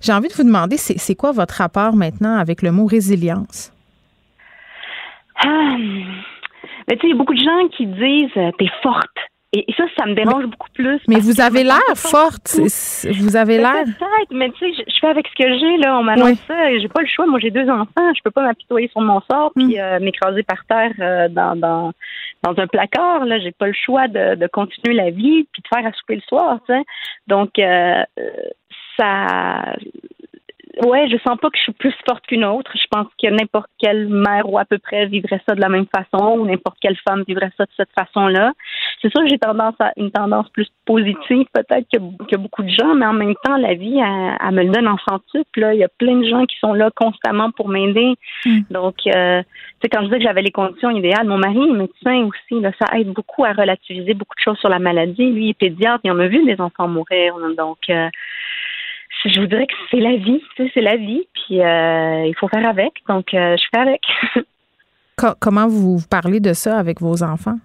J'ai 0.00 0.12
envie 0.12 0.28
de 0.28 0.34
vous 0.34 0.44
demander, 0.44 0.76
c'est 0.76 1.14
quoi 1.14 1.32
votre 1.32 1.54
rapport 1.54 1.94
maintenant 1.94 2.36
avec 2.36 2.62
le 2.62 2.72
mot 2.72 2.86
résilience? 2.86 3.72
Ah, 5.44 5.76
mais 6.88 6.96
tu 6.96 7.00
sais, 7.00 7.06
il 7.06 7.10
y 7.10 7.12
a 7.12 7.16
beaucoup 7.16 7.34
de 7.34 7.40
gens 7.40 7.68
qui 7.76 7.86
disent 7.86 8.36
euh, 8.36 8.50
t'es 8.58 8.70
forte. 8.82 9.16
Et, 9.54 9.64
ça, 9.78 9.84
ça 9.98 10.04
me 10.04 10.14
dérange 10.14 10.44
beaucoup 10.44 10.68
plus. 10.74 11.00
Mais 11.08 11.20
vous 11.20 11.40
avez 11.40 11.64
l'air 11.64 11.80
forte. 11.96 12.58
Vous 13.10 13.36
avez 13.36 13.56
l'air. 13.56 13.84
Peut-être, 13.84 14.30
mais 14.30 14.50
tu 14.50 14.58
sais, 14.58 14.84
je, 14.86 14.98
fais 15.00 15.06
avec 15.06 15.26
ce 15.26 15.42
que 15.42 15.58
j'ai, 15.58 15.78
là. 15.78 15.98
On 15.98 16.02
m'annonce 16.02 16.38
ça 16.46 16.70
et 16.70 16.80
j'ai 16.80 16.88
pas 16.88 17.00
le 17.00 17.06
choix. 17.06 17.26
Moi, 17.26 17.38
j'ai 17.40 17.50
deux 17.50 17.68
enfants. 17.70 18.12
Je 18.14 18.20
peux 18.22 18.30
pas 18.30 18.42
m'apitoyer 18.42 18.88
sur 18.88 19.00
mon 19.00 19.22
sort 19.30 19.52
puis 19.56 19.76
mm. 19.76 19.80
euh, 19.80 20.00
m'écraser 20.00 20.42
par 20.42 20.66
terre 20.66 20.92
euh, 21.00 21.28
dans, 21.28 21.56
dans, 21.56 21.92
dans 22.42 22.62
un 22.62 22.66
placard. 22.66 23.24
Là, 23.24 23.38
j'ai 23.38 23.52
pas 23.52 23.68
le 23.68 23.72
choix 23.72 24.06
de, 24.06 24.34
de 24.34 24.46
continuer 24.48 24.94
la 24.94 25.10
vie 25.10 25.48
puis 25.50 25.62
de 25.62 25.68
faire 25.74 25.86
à 25.86 25.92
souper 25.92 26.16
le 26.16 26.22
soir, 26.28 26.58
tu 26.66 26.74
sais. 26.74 26.82
Donc, 27.26 27.58
euh, 27.58 28.02
ça 28.98 29.74
ouais, 30.84 31.08
je 31.08 31.16
sens 31.26 31.38
pas 31.38 31.50
que 31.50 31.56
je 31.56 31.62
suis 31.62 31.72
plus 31.72 31.94
forte 32.08 32.26
qu'une 32.26 32.44
autre. 32.44 32.70
Je 32.74 32.86
pense 32.90 33.06
que 33.20 33.28
n'importe 33.28 33.70
quelle 33.78 34.08
mère 34.08 34.48
ou 34.50 34.58
à 34.58 34.64
peu 34.64 34.78
près 34.78 35.06
vivrait 35.06 35.40
ça 35.48 35.54
de 35.54 35.60
la 35.60 35.68
même 35.68 35.86
façon, 35.94 36.38
ou 36.38 36.46
n'importe 36.46 36.78
quelle 36.80 36.96
femme 37.08 37.24
vivrait 37.26 37.50
ça 37.56 37.64
de 37.64 37.70
cette 37.76 37.90
façon-là. 37.98 38.52
C'est 39.00 39.10
sûr 39.10 39.22
que 39.22 39.28
j'ai 39.28 39.38
tendance 39.38 39.74
à 39.80 39.92
une 39.96 40.10
tendance 40.10 40.48
plus 40.50 40.68
positive 40.84 41.46
peut-être 41.52 41.86
que, 41.92 42.36
beaucoup 42.36 42.62
de 42.62 42.70
gens, 42.70 42.94
mais 42.94 43.06
en 43.06 43.12
même 43.12 43.34
temps, 43.44 43.56
la 43.56 43.74
vie, 43.74 43.98
elle, 43.98 44.54
me 44.54 44.64
le 44.64 44.70
donne 44.70 44.88
en 44.88 44.98
centuple. 45.08 45.60
Là. 45.60 45.74
Il 45.74 45.80
y 45.80 45.84
a 45.84 45.88
plein 45.88 46.16
de 46.16 46.28
gens 46.28 46.46
qui 46.46 46.58
sont 46.58 46.72
là 46.72 46.90
constamment 46.94 47.50
pour 47.50 47.68
m'aider. 47.68 48.14
Hmm. 48.44 48.60
Donc, 48.70 48.96
euh, 49.06 49.42
tu 49.80 49.88
quand 49.88 50.02
je 50.02 50.08
dis 50.08 50.18
que 50.18 50.22
j'avais 50.22 50.42
les 50.42 50.50
conditions 50.50 50.90
idéales, 50.90 51.26
mon 51.26 51.38
mari 51.38 51.68
est 51.68 51.72
médecin 51.72 52.26
aussi. 52.26 52.60
Là, 52.60 52.72
ça 52.80 52.98
aide 52.98 53.12
beaucoup 53.12 53.44
à 53.44 53.52
relativiser 53.52 54.14
beaucoup 54.14 54.34
de 54.36 54.42
choses 54.42 54.58
sur 54.58 54.68
la 54.68 54.78
maladie. 54.78 55.30
Lui, 55.30 55.44
il 55.46 55.50
est 55.50 55.58
pédiatre, 55.58 56.00
il 56.04 56.10
en 56.10 56.18
a 56.18 56.26
vu 56.26 56.44
des 56.44 56.60
enfants 56.60 56.88
mourir. 56.88 57.34
Donc, 57.56 57.78
euh, 57.90 58.08
je 59.24 59.40
vous 59.40 59.46
dirais 59.46 59.66
que 59.66 59.74
c'est 59.90 60.00
la 60.00 60.16
vie, 60.16 60.42
c'est 60.56 60.80
la 60.80 60.96
vie, 60.96 61.22
puis 61.34 61.60
euh, 61.60 62.26
il 62.26 62.34
faut 62.38 62.48
faire 62.48 62.66
avec. 62.68 62.92
Donc, 63.08 63.34
euh, 63.34 63.56
je 63.56 63.64
fais 63.72 63.80
avec. 63.80 64.02
Comment 65.40 65.66
vous 65.66 65.98
parlez 66.08 66.38
de 66.38 66.52
ça 66.52 66.78
avec 66.78 67.00
vos 67.00 67.22
enfants? 67.22 67.58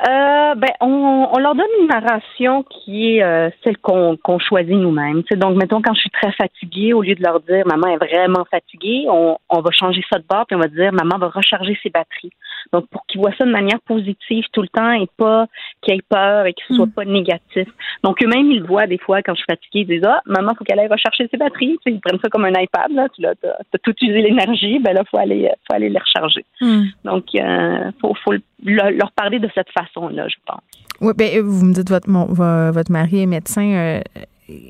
Euh, 0.00 0.54
ben, 0.56 0.70
on, 0.80 1.28
on, 1.32 1.38
leur 1.38 1.54
donne 1.54 1.66
une 1.80 1.86
narration 1.86 2.64
qui 2.64 3.16
est 3.16 3.22
euh, 3.22 3.48
celle 3.62 3.78
qu'on 3.78 4.18
choisit 4.40 4.74
nous-mêmes. 4.74 5.22
Donc, 5.36 5.56
mettons, 5.56 5.80
quand 5.82 5.94
je 5.94 6.00
suis 6.00 6.10
très 6.10 6.32
fatiguée, 6.32 6.92
au 6.92 7.02
lieu 7.02 7.14
de 7.14 7.22
leur 7.22 7.40
dire 7.40 7.64
maman 7.66 7.88
est 7.88 8.04
vraiment 8.04 8.44
fatiguée, 8.50 9.06
on, 9.08 9.38
on 9.48 9.60
va 9.60 9.70
changer 9.70 10.02
ça 10.12 10.18
de 10.18 10.24
bord 10.28 10.46
puis 10.46 10.56
on 10.56 10.60
va 10.60 10.66
dire 10.66 10.92
maman 10.92 11.18
va 11.18 11.28
recharger 11.28 11.78
ses 11.82 11.90
batteries. 11.90 12.32
Donc, 12.72 12.88
pour 12.88 13.06
qu'ils 13.06 13.20
voient 13.20 13.34
ça 13.38 13.44
de 13.44 13.52
manière 13.52 13.80
positive 13.86 14.44
tout 14.52 14.62
le 14.62 14.68
temps 14.68 14.90
et 14.92 15.06
pas 15.16 15.46
qu'ils 15.80 15.94
aient 15.94 16.02
peur 16.08 16.46
et 16.46 16.54
que 16.54 16.62
ce 16.68 16.74
soit 16.74 16.86
mm. 16.86 16.92
pas 16.92 17.04
négatif. 17.04 17.68
Donc, 18.02 18.22
eux-mêmes, 18.22 18.50
ils 18.50 18.60
le 18.60 18.66
voient 18.66 18.86
des 18.86 18.98
fois 18.98 19.22
quand 19.22 19.34
je 19.34 19.38
suis 19.38 19.46
fatiguée, 19.48 19.80
ils 19.80 19.86
disent 19.86 20.08
Ah, 20.08 20.20
maman, 20.26 20.54
faut 20.58 20.64
qu'elle 20.64 20.80
aille 20.80 20.88
recharger 20.88 21.28
ses 21.30 21.36
batteries. 21.36 21.78
ils 21.86 22.00
prennent 22.00 22.20
ça 22.20 22.28
comme 22.30 22.44
un 22.44 22.60
iPad, 22.60 22.90
là. 22.90 23.08
Tu 23.14 23.24
as, 23.24 23.30
as, 23.30 23.78
tout 23.78 23.94
usé 24.00 24.22
l'énergie, 24.22 24.78
ben 24.80 24.94
là, 24.94 25.02
faut 25.08 25.18
aller, 25.18 25.50
faut 25.68 25.76
aller 25.76 25.88
les 25.88 25.98
recharger. 25.98 26.44
Mm. 26.60 26.82
Donc, 27.04 27.26
euh, 27.34 27.92
faut, 28.00 28.14
faut 28.24 28.32
leur 28.64 29.12
parler 29.12 29.38
de 29.38 29.48
cette 29.54 29.70
façon-là, 29.84 30.28
je 30.28 30.36
pense. 30.46 30.60
Oui, 31.00 31.12
bien, 31.16 31.42
vous 31.42 31.64
me 31.64 31.72
dites 31.72 31.88
votre 31.88 32.08
votre 32.10 32.92
mari 32.92 33.22
est 33.22 33.26
médecin. 33.26 33.70
Euh, 33.72 34.00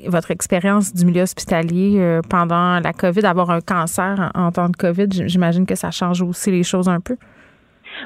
votre 0.07 0.31
expérience 0.31 0.93
du 0.93 1.05
milieu 1.05 1.23
hospitalier 1.23 1.97
euh, 1.99 2.21
pendant 2.29 2.79
la 2.79 2.93
COVID, 2.93 3.25
avoir 3.25 3.49
un 3.49 3.61
cancer 3.61 4.31
en, 4.33 4.51
temps 4.51 4.69
de 4.69 4.75
COVID, 4.75 5.27
j'imagine 5.27 5.65
que 5.65 5.75
ça 5.75 5.91
change 5.91 6.21
aussi 6.21 6.51
les 6.51 6.63
choses 6.63 6.87
un 6.87 6.99
peu. 7.01 7.17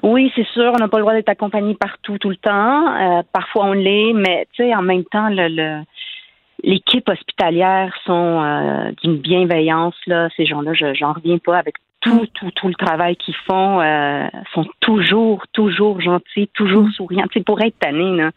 Oui, 0.04 0.32
c'est 0.36 0.48
sûr, 0.48 0.72
on 0.74 0.80
n'a 0.80 0.88
pas 0.88 0.98
le 0.98 1.04
droit 1.04 1.14
d'être 1.14 1.30
accompagné 1.30 1.76
partout 1.76 2.18
tout 2.18 2.30
le 2.30 2.38
temps. 2.38 2.96
Euh, 2.96 3.24
parfois 3.32 3.66
on 3.66 3.74
l'est, 3.74 4.14
mais 4.14 4.48
tu 4.54 4.64
sais, 4.64 4.76
en 4.76 4.82
même 4.82 5.04
temps, 5.06 5.30
le, 5.30 5.84
l'équipe 6.64 7.08
hospitalière 7.08 7.94
sont 8.06 8.42
euh, 8.44 8.92
d'une 9.04 9.18
bienveillance 9.18 9.96
là. 10.08 10.30
Ces 10.38 10.46
gens-là, 10.46 10.74
je 10.74 10.94
j'en 10.94 11.14
reviens 11.14 11.38
pas 11.38 11.58
avec 11.58 11.76
tout, 12.02 12.26
tout, 12.34 12.52
tout 12.52 12.68
le 12.68 12.76
travail 12.76 13.16
qu'ils 13.18 13.36
font, 13.48 13.82
euh, 13.82 14.28
sont 14.54 14.66
toujours, 14.80 15.44
toujours 15.54 16.00
gentils, 16.02 16.50
toujours 16.54 16.88
souriants. 16.92 17.26
C'est 17.34 17.44
pour 17.44 17.62
être 17.62 17.78
tanné, 17.80 18.16
là. 18.16 18.32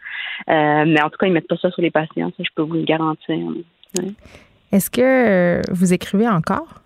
Euh, 0.48 0.84
mais 0.86 1.02
en 1.02 1.10
tout 1.10 1.18
cas, 1.18 1.26
ils 1.26 1.32
mettent 1.32 1.48
pas 1.48 1.56
ça 1.56 1.70
sur 1.70 1.82
les 1.82 1.90
patients, 1.90 2.32
ça, 2.36 2.42
je 2.42 2.50
peux 2.54 2.62
vous 2.62 2.74
le 2.74 2.84
garantir. 2.84 3.36
Est-ce 4.72 4.90
que 4.90 5.60
vous 5.72 5.92
écrivez 5.92 6.28
encore? 6.28 6.82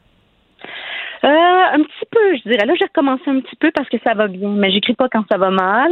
Euh, 1.24 1.28
un 1.28 1.82
petit 1.82 2.06
peu, 2.10 2.36
je 2.36 2.42
dirais. 2.48 2.66
Là, 2.66 2.74
j'ai 2.78 2.84
recommencé 2.84 3.24
un 3.26 3.40
petit 3.40 3.56
peu 3.56 3.70
parce 3.72 3.88
que 3.88 3.96
ça 4.04 4.14
va 4.14 4.28
bien, 4.28 4.50
mais 4.50 4.70
j'écris 4.70 4.94
pas 4.94 5.08
quand 5.08 5.24
ça 5.30 5.38
va 5.38 5.50
mal. 5.50 5.90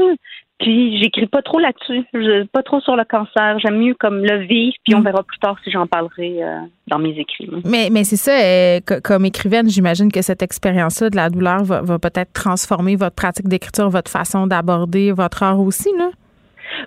Puis 0.60 0.98
j'écris 1.02 1.26
pas 1.26 1.42
trop 1.42 1.58
là-dessus, 1.58 2.04
pas 2.52 2.62
trop 2.62 2.80
sur 2.80 2.96
le 2.96 3.04
cancer. 3.04 3.58
J'aime 3.58 3.78
mieux 3.78 3.94
comme 3.94 4.24
le 4.24 4.46
vivre, 4.46 4.74
puis 4.84 4.94
on 4.94 5.00
mm. 5.00 5.04
verra 5.04 5.22
plus 5.24 5.38
tard 5.38 5.56
si 5.64 5.70
j'en 5.70 5.86
parlerai 5.86 6.42
euh, 6.42 6.60
dans 6.86 6.98
mes 6.98 7.10
écrits. 7.18 7.50
Mais, 7.64 7.88
mais 7.90 8.04
c'est 8.04 8.16
ça, 8.16 8.32
euh, 8.32 8.80
comme 9.02 9.24
écrivaine, 9.24 9.68
j'imagine 9.68 10.12
que 10.12 10.22
cette 10.22 10.42
expérience-là 10.42 11.10
de 11.10 11.16
la 11.16 11.28
douleur 11.28 11.64
va, 11.64 11.82
va 11.82 11.98
peut-être 11.98 12.32
transformer 12.32 12.94
votre 12.94 13.16
pratique 13.16 13.48
d'écriture, 13.48 13.90
votre 13.90 14.10
façon 14.10 14.46
d'aborder 14.46 15.10
votre 15.10 15.42
art 15.42 15.60
aussi, 15.60 15.90
là? 15.98 16.10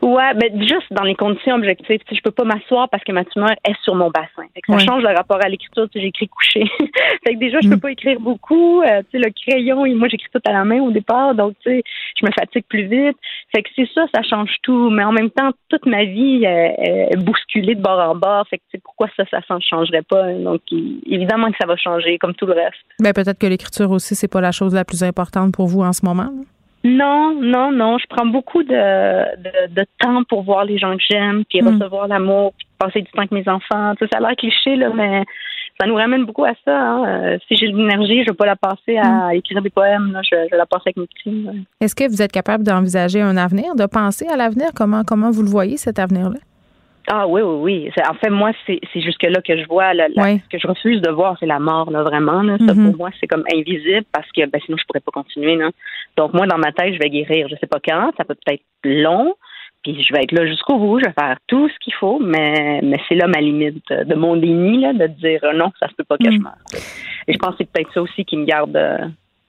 Ouais, 0.01 0.33
mais 0.35 0.51
juste 0.65 0.91
dans 0.91 1.03
les 1.03 1.15
conditions 1.15 1.55
objectives, 1.55 1.99
je 2.11 2.21
peux 2.21 2.31
pas 2.31 2.43
m'asseoir 2.43 2.89
parce 2.89 3.03
que 3.03 3.11
ma 3.11 3.25
tumeur 3.25 3.51
est 3.67 3.75
sur 3.83 3.95
mon 3.95 4.09
bassin. 4.09 4.47
ça 4.67 4.79
change 4.79 5.03
le 5.03 5.15
rapport 5.15 5.43
à 5.43 5.49
l'écriture. 5.49 5.87
J'écris 5.93 6.27
couché. 6.27 6.65
fait 7.25 7.33
que 7.33 7.39
déjà, 7.39 7.59
je 7.61 7.69
peux 7.69 7.75
mm. 7.75 7.79
pas 7.79 7.91
écrire 7.91 8.19
beaucoup. 8.19 8.81
Euh, 8.81 9.01
sais 9.11 9.17
le 9.17 9.31
crayon, 9.31 9.85
moi, 9.95 10.07
j'écris 10.07 10.29
tout 10.33 10.41
à 10.45 10.51
la 10.51 10.63
main 10.65 10.81
au 10.81 10.91
départ, 10.91 11.35
donc 11.35 11.55
tu 11.63 11.71
sais, 11.71 11.83
je 12.19 12.25
me 12.25 12.31
fatigue 12.31 12.65
plus 12.67 12.85
vite. 12.85 13.17
Fait 13.53 13.63
que 13.63 13.69
c'est 13.75 13.89
ça, 13.93 14.05
ça 14.13 14.21
change 14.23 14.51
tout. 14.63 14.89
Mais 14.89 15.03
en 15.03 15.11
même 15.11 15.29
temps, 15.29 15.51
toute 15.69 15.85
ma 15.85 16.03
vie 16.03 16.43
est 16.45 17.17
bousculée 17.17 17.75
de 17.75 17.81
bord 17.81 17.99
en 17.99 18.15
bord. 18.15 18.47
Fait 18.49 18.57
que 18.57 18.77
pourquoi 18.83 19.07
ça, 19.15 19.23
ça 19.29 19.55
ne 19.55 19.59
changerait 19.59 20.03
pas. 20.03 20.33
Donc 20.33 20.61
évidemment 20.71 21.51
que 21.51 21.57
ça 21.59 21.67
va 21.67 21.75
changer, 21.75 22.17
comme 22.17 22.35
tout 22.35 22.45
le 22.45 22.53
reste. 22.53 22.77
Ben 22.99 23.13
peut-être 23.13 23.39
que 23.39 23.47
l'écriture 23.47 23.91
aussi, 23.91 24.15
c'est 24.15 24.27
pas 24.27 24.41
la 24.41 24.51
chose 24.51 24.73
la 24.73 24.85
plus 24.85 25.03
importante 25.03 25.53
pour 25.53 25.67
vous 25.67 25.81
en 25.81 25.93
ce 25.93 26.05
moment. 26.05 26.31
Non, 26.87 27.33
non, 27.41 27.71
non. 27.71 27.97
Je 27.97 28.05
prends 28.07 28.25
beaucoup 28.25 28.63
de, 28.63 29.67
de, 29.67 29.85
temps 29.99 30.23
pour 30.23 30.43
voir 30.43 30.63
les 30.63 30.77
gens 30.77 30.95
que 30.95 31.03
j'aime, 31.09 31.43
puis 31.49 31.61
hmm. 31.61 31.79
recevoir 31.79 32.07
l'amour, 32.07 32.53
puis 32.57 32.67
passer 32.79 33.01
du 33.01 33.11
temps 33.11 33.19
avec 33.19 33.31
mes 33.31 33.47
enfants. 33.47 33.93
ça 33.99 34.17
a 34.17 34.19
l'air 34.19 34.35
cliché, 34.37 34.75
là, 34.75 34.89
mais 34.93 35.23
ça 35.79 35.85
nous 35.85 35.95
ramène 35.95 36.25
beaucoup 36.25 36.45
à 36.45 36.53
ça. 36.63 36.79
Hein. 36.79 37.05
Euh, 37.07 37.37
si 37.47 37.55
j'ai 37.55 37.69
de 37.69 37.77
l'énergie, 37.77 38.17
je 38.17 38.21
ne 38.21 38.31
vais 38.31 38.37
pas 38.37 38.45
la 38.45 38.55
passer 38.55 38.97
à 38.97 39.29
hmm. 39.29 39.31
écrire 39.33 39.61
des 39.61 39.69
poèmes. 39.69 40.11
Là. 40.13 40.21
Je, 40.23 40.35
vais 40.35 40.57
la 40.57 40.65
passer 40.65 40.83
avec 40.87 40.97
mes 40.97 41.07
petits. 41.07 41.47
Est-ce 41.81 41.95
que 41.95 42.07
vous 42.07 42.21
êtes 42.21 42.31
capable 42.31 42.63
d'envisager 42.63 43.21
un 43.21 43.37
avenir, 43.37 43.75
de 43.75 43.85
penser 43.85 44.27
à 44.27 44.37
l'avenir? 44.37 44.67
Comment, 44.75 45.03
comment 45.03 45.31
vous 45.31 45.43
le 45.43 45.49
voyez, 45.49 45.77
cet 45.77 45.99
avenir-là? 45.99 46.39
Ah 47.09 47.25
oui, 47.25 47.41
oui, 47.41 47.57
oui. 47.61 47.91
En 48.09 48.13
fait, 48.15 48.29
moi, 48.29 48.51
c'est 48.65 48.81
jusque-là 48.95 49.41
que 49.41 49.57
je 49.57 49.65
vois. 49.67 49.93
Ce 49.93 50.49
que 50.49 50.59
je 50.59 50.67
refuse 50.67 51.01
de 51.01 51.09
voir, 51.09 51.37
c'est 51.39 51.45
la 51.45 51.59
mort, 51.59 51.89
là, 51.89 52.03
vraiment. 52.03 52.41
Ça, 52.43 52.57
mm-hmm. 52.57 52.85
pour 52.91 52.97
moi, 52.97 53.09
c'est 53.19 53.27
comme 53.27 53.45
invisible 53.53 54.05
parce 54.11 54.29
que 54.33 54.45
ben, 54.45 54.59
sinon, 54.65 54.77
je 54.77 54.83
pourrais 54.85 54.99
pas 54.99 55.11
continuer. 55.11 55.55
Là. 55.55 55.71
Donc, 56.17 56.33
moi, 56.33 56.47
dans 56.47 56.57
ma 56.57 56.73
tête, 56.73 56.93
je 56.93 56.99
vais 56.99 57.09
guérir. 57.09 57.47
Je 57.47 57.55
sais 57.55 57.67
pas 57.67 57.79
quand. 57.79 58.11
Ça 58.17 58.25
peut 58.25 58.35
peut-être 58.45 58.63
long. 58.83 59.35
Puis 59.83 60.03
je 60.03 60.13
vais 60.13 60.23
être 60.23 60.33
là 60.33 60.45
jusqu'au 60.45 60.77
bout. 60.77 60.99
Je 60.99 61.05
vais 61.05 61.13
faire 61.13 61.37
tout 61.47 61.69
ce 61.69 61.75
qu'il 61.79 61.93
faut. 61.93 62.19
Mais, 62.19 62.81
mais 62.83 62.99
c'est 63.07 63.15
là 63.15 63.27
ma 63.27 63.39
limite 63.39 63.87
de 63.89 64.15
mon 64.15 64.35
déni, 64.35 64.81
là, 64.81 64.91
de 64.91 65.07
dire 65.07 65.39
euh, 65.43 65.53
non, 65.53 65.71
ça 65.79 65.87
se 65.87 65.93
peut 65.93 66.03
pas 66.03 66.17
que 66.17 66.29
je 66.29 66.37
mm. 66.37 66.43
meure. 66.43 66.57
Et 67.27 67.33
je 67.33 67.37
pense 67.37 67.51
que 67.51 67.57
c'est 67.59 67.71
peut-être 67.71 67.93
ça 67.93 68.01
aussi 68.01 68.25
qui 68.25 68.35
me 68.35 68.43
garde, 68.43 68.77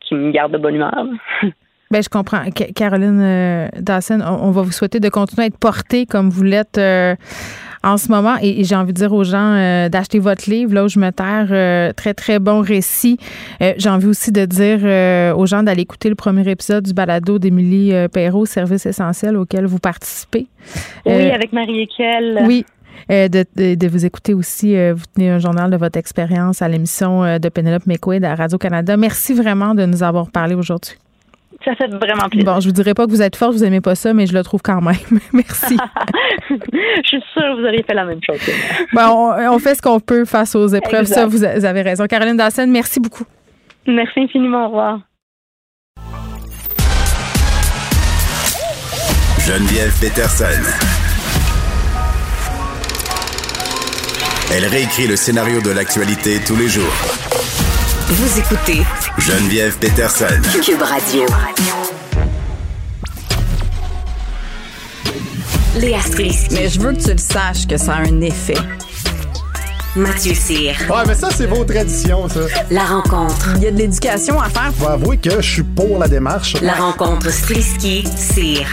qui 0.01 0.15
me 0.15 0.31
garde 0.31 0.53
de 0.53 0.59
bonne 0.59 0.77
humeur. 0.77 1.07
Ben, 1.91 2.03
je 2.03 2.09
comprends. 2.11 2.43
Caroline 2.75 3.21
euh, 3.21 3.69
Dawson, 3.81 4.21
on, 4.21 4.51
va 4.51 4.61
vous 4.61 4.73
souhaiter 4.73 5.01
de 5.01 5.09
continuer 5.09 5.45
à 5.45 5.47
être 5.47 5.57
portée 5.57 6.05
comme 6.05 6.29
vous 6.29 6.43
l'êtes 6.43 6.77
euh, 6.77 7.17
en 7.83 7.97
ce 7.97 8.11
moment. 8.11 8.35
Et, 8.43 8.63
j'ai 8.65 8.77
envie 8.77 8.93
de 8.93 8.99
dire 8.99 9.13
aux 9.15 9.25
gens 9.25 9.55
euh, 9.55 9.89
d'acheter 9.89 10.19
votre 10.19 10.51
livre, 10.51 10.75
là 10.75 10.85
où 10.85 10.89
je 10.89 10.99
me 10.99 11.11
terre. 11.11 11.95
très, 11.95 12.13
très 12.13 12.39
bon 12.39 12.61
récit. 12.61 13.19
j'ai 13.61 13.89
envie 13.89 14.07
aussi 14.07 14.33
de 14.33 14.45
dire 14.45 15.35
aux 15.37 15.47
gens 15.47 15.63
d'aller 15.63 15.83
écouter 15.83 16.11
le 16.11 16.15
premier 16.15 16.49
épisode 16.51 16.85
du 16.85 16.93
balado 16.93 17.39
d'Émilie 17.39 17.93
Perrault, 18.13 18.45
Service 18.45 18.85
essentiel, 18.85 19.37
auquel 19.37 19.65
vous 19.65 19.79
participez. 19.79 20.47
Oui, 21.07 21.31
avec 21.31 21.53
Marie-Équelle. 21.55 22.43
Oui, 22.47 22.67
de, 23.09 23.75
de, 23.75 23.89
vous 23.89 24.05
écouter 24.05 24.35
aussi. 24.35 24.75
vous 24.93 25.05
tenez 25.15 25.31
un 25.31 25.39
journal 25.39 25.71
de 25.71 25.77
votre 25.79 25.99
expérience 25.99 26.61
à 26.61 26.69
l'émission 26.69 27.39
de 27.39 27.49
Penelope 27.49 27.87
McQuaid 27.87 28.25
à 28.25 28.35
Radio-Canada. 28.35 28.99
Merci 28.99 29.33
vraiment 29.33 29.75
de 29.75 29.87
nous 29.87 30.03
avoir 30.03 30.31
parlé 30.31 30.55
aujourd'hui. 30.55 30.99
Ça 31.65 31.75
fait 31.75 31.89
vraiment 31.89 32.29
plaisir. 32.31 32.53
Bon, 32.53 32.61
je 32.61 32.67
vous 32.67 32.73
dirais 32.73 32.95
pas 32.95 33.07
que 33.07 33.11
vous 33.11 33.21
êtes 33.21 33.35
forte, 33.35 33.53
vous 33.53 33.65
aimez 33.65 33.81
pas 33.81 33.95
ça, 33.95 34.15
mais 34.15 34.27
je 34.27 34.33
le 34.33 34.43
trouve 34.45 34.63
quand 34.63 34.81
même. 34.81 34.95
Merci. 35.33 35.77
je 36.51 36.55
suis 37.05 37.23
sûre 37.33 37.43
que 37.43 37.61
vous 37.61 37.67
auriez 37.67 37.83
fait 37.83 37.95
la 37.95 38.05
même 38.05 38.21
chose. 38.25 38.39
bon, 38.93 39.35
on, 39.51 39.59
fait 39.59 39.75
ce 39.75 39.83
qu'on 39.83 40.01
peut 40.01 40.25
face 40.25 40.55
aux 40.55 40.69
épreuves. 40.69 41.07
Ça, 41.07 41.27
vous 41.27 41.45
avez 41.45 41.83
raison. 41.83 42.07
Caroline 42.07 42.37
Dassen, 42.37 42.71
merci 42.71 43.01
beaucoup. 43.01 43.25
Merci 43.87 44.21
infiniment. 44.21 44.65
Au 44.65 44.69
revoir. 44.69 45.01
Geneviève 49.41 49.99
Peterson. 50.01 50.45
Elle 54.55 54.65
réécrit 54.67 55.07
le 55.07 55.17
scénario 55.17 55.61
de 55.61 55.71
l'actualité 55.71 56.39
tous 56.47 56.57
les 56.57 56.69
jours 56.69 57.18
vous 58.11 58.39
écoutez 58.39 58.83
Geneviève 59.19 59.77
Peterson. 59.77 60.41
Cube 60.65 60.81
Radio. 60.81 61.27
Léa 65.77 66.01
Strisky. 66.01 66.55
Mais 66.55 66.69
je 66.71 66.81
veux 66.81 66.95
que 66.95 67.03
tu 67.03 67.11
le 67.11 67.19
saches 67.19 67.67
que 67.67 67.77
ça 67.77 67.97
a 67.97 67.99
un 67.99 68.21
effet. 68.23 68.57
Mathieu 69.95 70.33
Cyr. 70.33 70.75
Ouais, 70.89 71.03
mais 71.07 71.15
ça, 71.15 71.29
c'est 71.31 71.45
vos 71.45 71.65
traditions, 71.65 72.31
ça. 72.31 72.41
La 72.71 72.85
rencontre. 72.85 73.51
Il 73.57 73.65
y 73.65 73.67
a 73.67 73.71
de 73.73 73.77
l'éducation 73.77 74.41
à 74.41 74.49
faire. 74.49 74.73
Faut 74.79 74.89
avouer 74.89 75.19
que 75.19 75.43
je 75.43 75.53
suis 75.53 75.63
pour 75.63 75.99
la 75.99 76.09
démarche. 76.09 76.55
La 76.63 76.75
rencontre 76.77 77.31
Strisky-Cyr. 77.31 78.67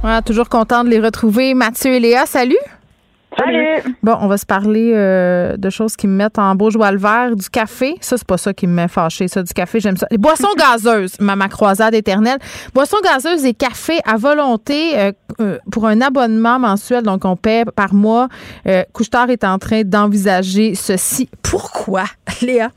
Voilà, 0.00 0.22
toujours 0.22 0.48
content 0.48 0.84
de 0.84 0.88
les 0.88 1.00
retrouver. 1.00 1.52
Mathieu 1.52 1.92
et 1.94 2.00
Léa, 2.00 2.24
salut. 2.24 2.56
Salut. 3.38 3.96
Bon, 4.02 4.16
on 4.20 4.28
va 4.28 4.36
se 4.36 4.46
parler 4.46 4.92
euh, 4.94 5.56
de 5.56 5.70
choses 5.70 5.96
qui 5.96 6.06
me 6.06 6.14
mettent 6.14 6.38
en 6.38 6.54
beau 6.54 6.70
joie 6.70 6.92
le 6.92 6.98
vert, 6.98 7.34
du 7.34 7.48
café. 7.48 7.96
Ça, 8.00 8.16
c'est 8.16 8.26
pas 8.26 8.38
ça 8.38 8.52
qui 8.52 8.66
me 8.66 8.74
met 8.74 8.88
fâché, 8.88 9.28
ça, 9.28 9.42
du 9.42 9.52
café, 9.52 9.80
j'aime 9.80 9.96
ça. 9.96 10.06
Les 10.10 10.18
boissons 10.18 10.48
gazeuses, 10.56 11.16
ma, 11.20 11.36
ma, 11.36 11.48
croisade 11.48 11.94
éternelle. 11.94 12.38
Boissons 12.74 12.98
gazeuses 13.02 13.44
et 13.44 13.54
café 13.54 13.98
à 14.04 14.16
volonté 14.16 14.98
euh, 14.98 15.12
euh, 15.40 15.58
pour 15.70 15.86
un 15.86 16.00
abonnement 16.00 16.58
mensuel, 16.58 17.02
donc 17.02 17.24
on 17.24 17.36
paie 17.36 17.64
par 17.74 17.94
mois. 17.94 18.28
Couchetard 18.92 19.30
est 19.30 19.44
en 19.44 19.58
train 19.58 19.82
d'envisager 19.82 20.74
ceci. 20.74 21.28
Pourquoi, 21.42 22.04
Léa? 22.42 22.70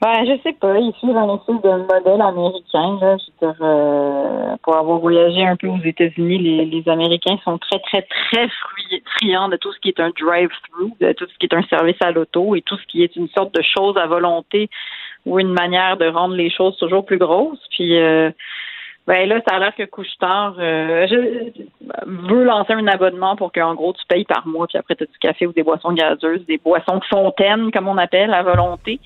Ben, 0.00 0.24
je 0.24 0.40
sais 0.42 0.54
pas. 0.54 0.78
Ils 0.78 0.94
suivent 0.94 1.16
un 1.16 1.34
espèce 1.34 1.60
de 1.60 1.70
modèle 1.92 2.22
américain. 2.22 2.98
Là. 3.02 3.18
Je 3.18 3.46
veux 3.46 3.52
dire, 3.52 3.60
euh, 3.60 4.56
pour 4.62 4.74
avoir 4.74 4.98
voyagé 4.98 5.46
un 5.46 5.56
peu 5.56 5.68
aux 5.68 5.82
États-Unis, 5.84 6.38
les, 6.38 6.64
les 6.64 6.88
Américains 6.88 7.36
sont 7.44 7.58
très, 7.58 7.78
très, 7.80 8.02
très 8.02 8.48
friands 9.18 9.48
de 9.48 9.56
tout 9.56 9.70
ce 9.72 9.78
qui 9.80 9.88
est 9.88 10.00
un 10.00 10.10
drive-through, 10.18 10.92
de 11.00 11.12
tout 11.12 11.26
ce 11.26 11.38
qui 11.38 11.46
est 11.46 11.54
un 11.54 11.62
service 11.64 12.00
à 12.00 12.12
l'auto 12.12 12.54
et 12.54 12.62
tout 12.62 12.78
ce 12.78 12.86
qui 12.86 13.02
est 13.02 13.14
une 13.14 13.28
sorte 13.28 13.54
de 13.54 13.62
chose 13.62 13.98
à 13.98 14.06
volonté 14.06 14.70
ou 15.26 15.38
une 15.38 15.52
manière 15.52 15.98
de 15.98 16.06
rendre 16.06 16.34
les 16.34 16.50
choses 16.50 16.78
toujours 16.78 17.04
plus 17.04 17.18
grosses. 17.18 17.60
Puis, 17.70 17.98
euh, 17.98 18.30
ben 19.06 19.28
là, 19.28 19.40
ça 19.46 19.56
a 19.56 19.58
l'air 19.58 19.74
que 19.74 19.82
Couche-Tard 19.82 20.56
euh, 20.60 21.06
veut 22.06 22.44
lancer 22.44 22.72
un 22.72 22.86
abonnement 22.86 23.36
pour 23.36 23.52
qu'en 23.52 23.74
gros, 23.74 23.92
tu 23.92 24.06
payes 24.08 24.24
par 24.24 24.46
mois, 24.46 24.66
puis 24.66 24.78
après, 24.78 24.94
tu 24.94 25.02
as 25.02 25.06
du 25.06 25.18
café 25.18 25.46
ou 25.46 25.52
des 25.52 25.62
boissons 25.62 25.92
gazeuses, 25.92 26.46
des 26.46 26.58
boissons 26.58 26.96
de 26.96 27.04
fontaine, 27.04 27.70
comme 27.70 27.88
on 27.88 27.98
appelle, 27.98 28.32
à 28.32 28.42
volonté. 28.42 28.98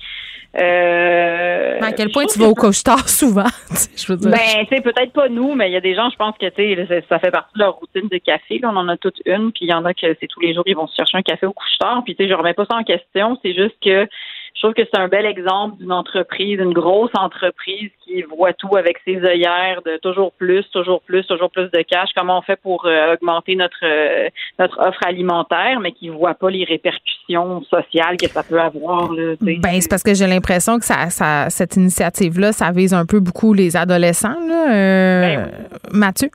Euh, 0.57 1.79
à 1.81 1.91
quel 1.91 2.09
point 2.11 2.25
tu 2.25 2.39
vas 2.39 2.47
au 2.47 2.55
couche-tard 2.55 3.09
souvent? 3.09 3.49
je 3.95 4.07
veux 4.07 4.17
dire? 4.17 4.31
Ben, 4.31 4.65
tu 4.67 4.75
sais, 4.75 4.81
peut-être 4.81 5.11
pas 5.11 5.27
nous, 5.27 5.53
mais 5.53 5.69
il 5.69 5.73
y 5.73 5.77
a 5.77 5.81
des 5.81 5.95
gens, 5.95 6.09
je 6.09 6.15
pense 6.15 6.37
que 6.37 6.47
tu 6.47 6.87
sais, 6.87 7.03
ça 7.09 7.19
fait 7.19 7.31
partie 7.31 7.53
de 7.55 7.59
leur 7.59 7.75
routine 7.75 8.07
de 8.07 8.17
café. 8.17 8.59
Là, 8.59 8.69
on 8.73 8.77
en 8.77 8.87
a 8.87 8.97
toute 8.97 9.21
une, 9.25 9.51
puis 9.51 9.65
il 9.65 9.69
y 9.69 9.73
en 9.73 9.83
a 9.85 9.93
que 9.93 10.15
c'est 10.19 10.27
tous 10.27 10.39
les 10.39 10.53
jours, 10.53 10.63
ils 10.65 10.75
vont 10.75 10.87
se 10.87 10.95
chercher 10.95 11.17
un 11.17 11.23
café 11.23 11.45
au 11.45 11.53
couche-tard. 11.53 12.03
Puis 12.05 12.15
tu 12.15 12.23
sais, 12.23 12.29
je 12.29 12.33
remets 12.33 12.53
pas 12.53 12.65
ça 12.65 12.77
en 12.77 12.83
question. 12.83 13.37
C'est 13.43 13.53
juste 13.53 13.75
que 13.83 14.07
je 14.55 14.61
trouve 14.61 14.73
que 14.73 14.83
c'est 14.89 14.99
un 14.99 15.09
bel 15.09 15.25
exemple 15.25 15.77
d'une 15.79 15.91
entreprise, 15.91 16.59
une 16.59 16.71
grosse 16.71 17.11
entreprise 17.13 17.91
qui 18.05 18.21
voit 18.21 18.53
tout 18.53 18.77
avec 18.77 18.97
ses 19.03 19.17
œillères 19.17 19.81
de 19.85 19.97
toujours 19.97 20.31
plus, 20.31 20.63
toujours 20.71 21.01
plus, 21.01 21.27
toujours 21.27 21.51
plus 21.51 21.69
de 21.71 21.81
cash. 21.81 22.09
Comment 22.15 22.39
on 22.39 22.41
fait 22.41 22.59
pour 22.61 22.85
euh, 22.85 23.13
augmenter 23.13 23.55
notre 23.55 23.83
euh, 23.83 24.29
notre 24.57 24.79
offre 24.79 25.05
alimentaire, 25.05 25.81
mais 25.81 25.91
qui 25.91 26.07
voit 26.07 26.35
pas 26.35 26.49
les 26.49 26.63
répercussions 26.63 27.63
sociales 27.63 28.15
que 28.15 28.27
ça 28.27 28.43
peut 28.43 28.59
avoir. 28.59 29.11
Là, 29.11 29.33
ben 29.41 29.81
c'est 29.81 29.89
parce 29.89 30.03
que 30.03 30.13
j'ai 30.13 30.27
l'impression 30.27 30.79
que 30.79 30.85
ça, 30.85 31.09
ça 31.09 31.49
cette 31.49 31.75
initiative 31.75 32.39
là, 32.39 32.53
ça 32.53 32.71
vise 32.71 32.93
un 32.93 33.05
peu 33.05 33.19
beaucoup 33.19 33.53
les 33.53 33.75
adolescents. 33.75 34.39
Là. 34.47 34.73
Euh, 34.73 35.21
ben 35.21 35.51
Mathieu? 35.91 36.29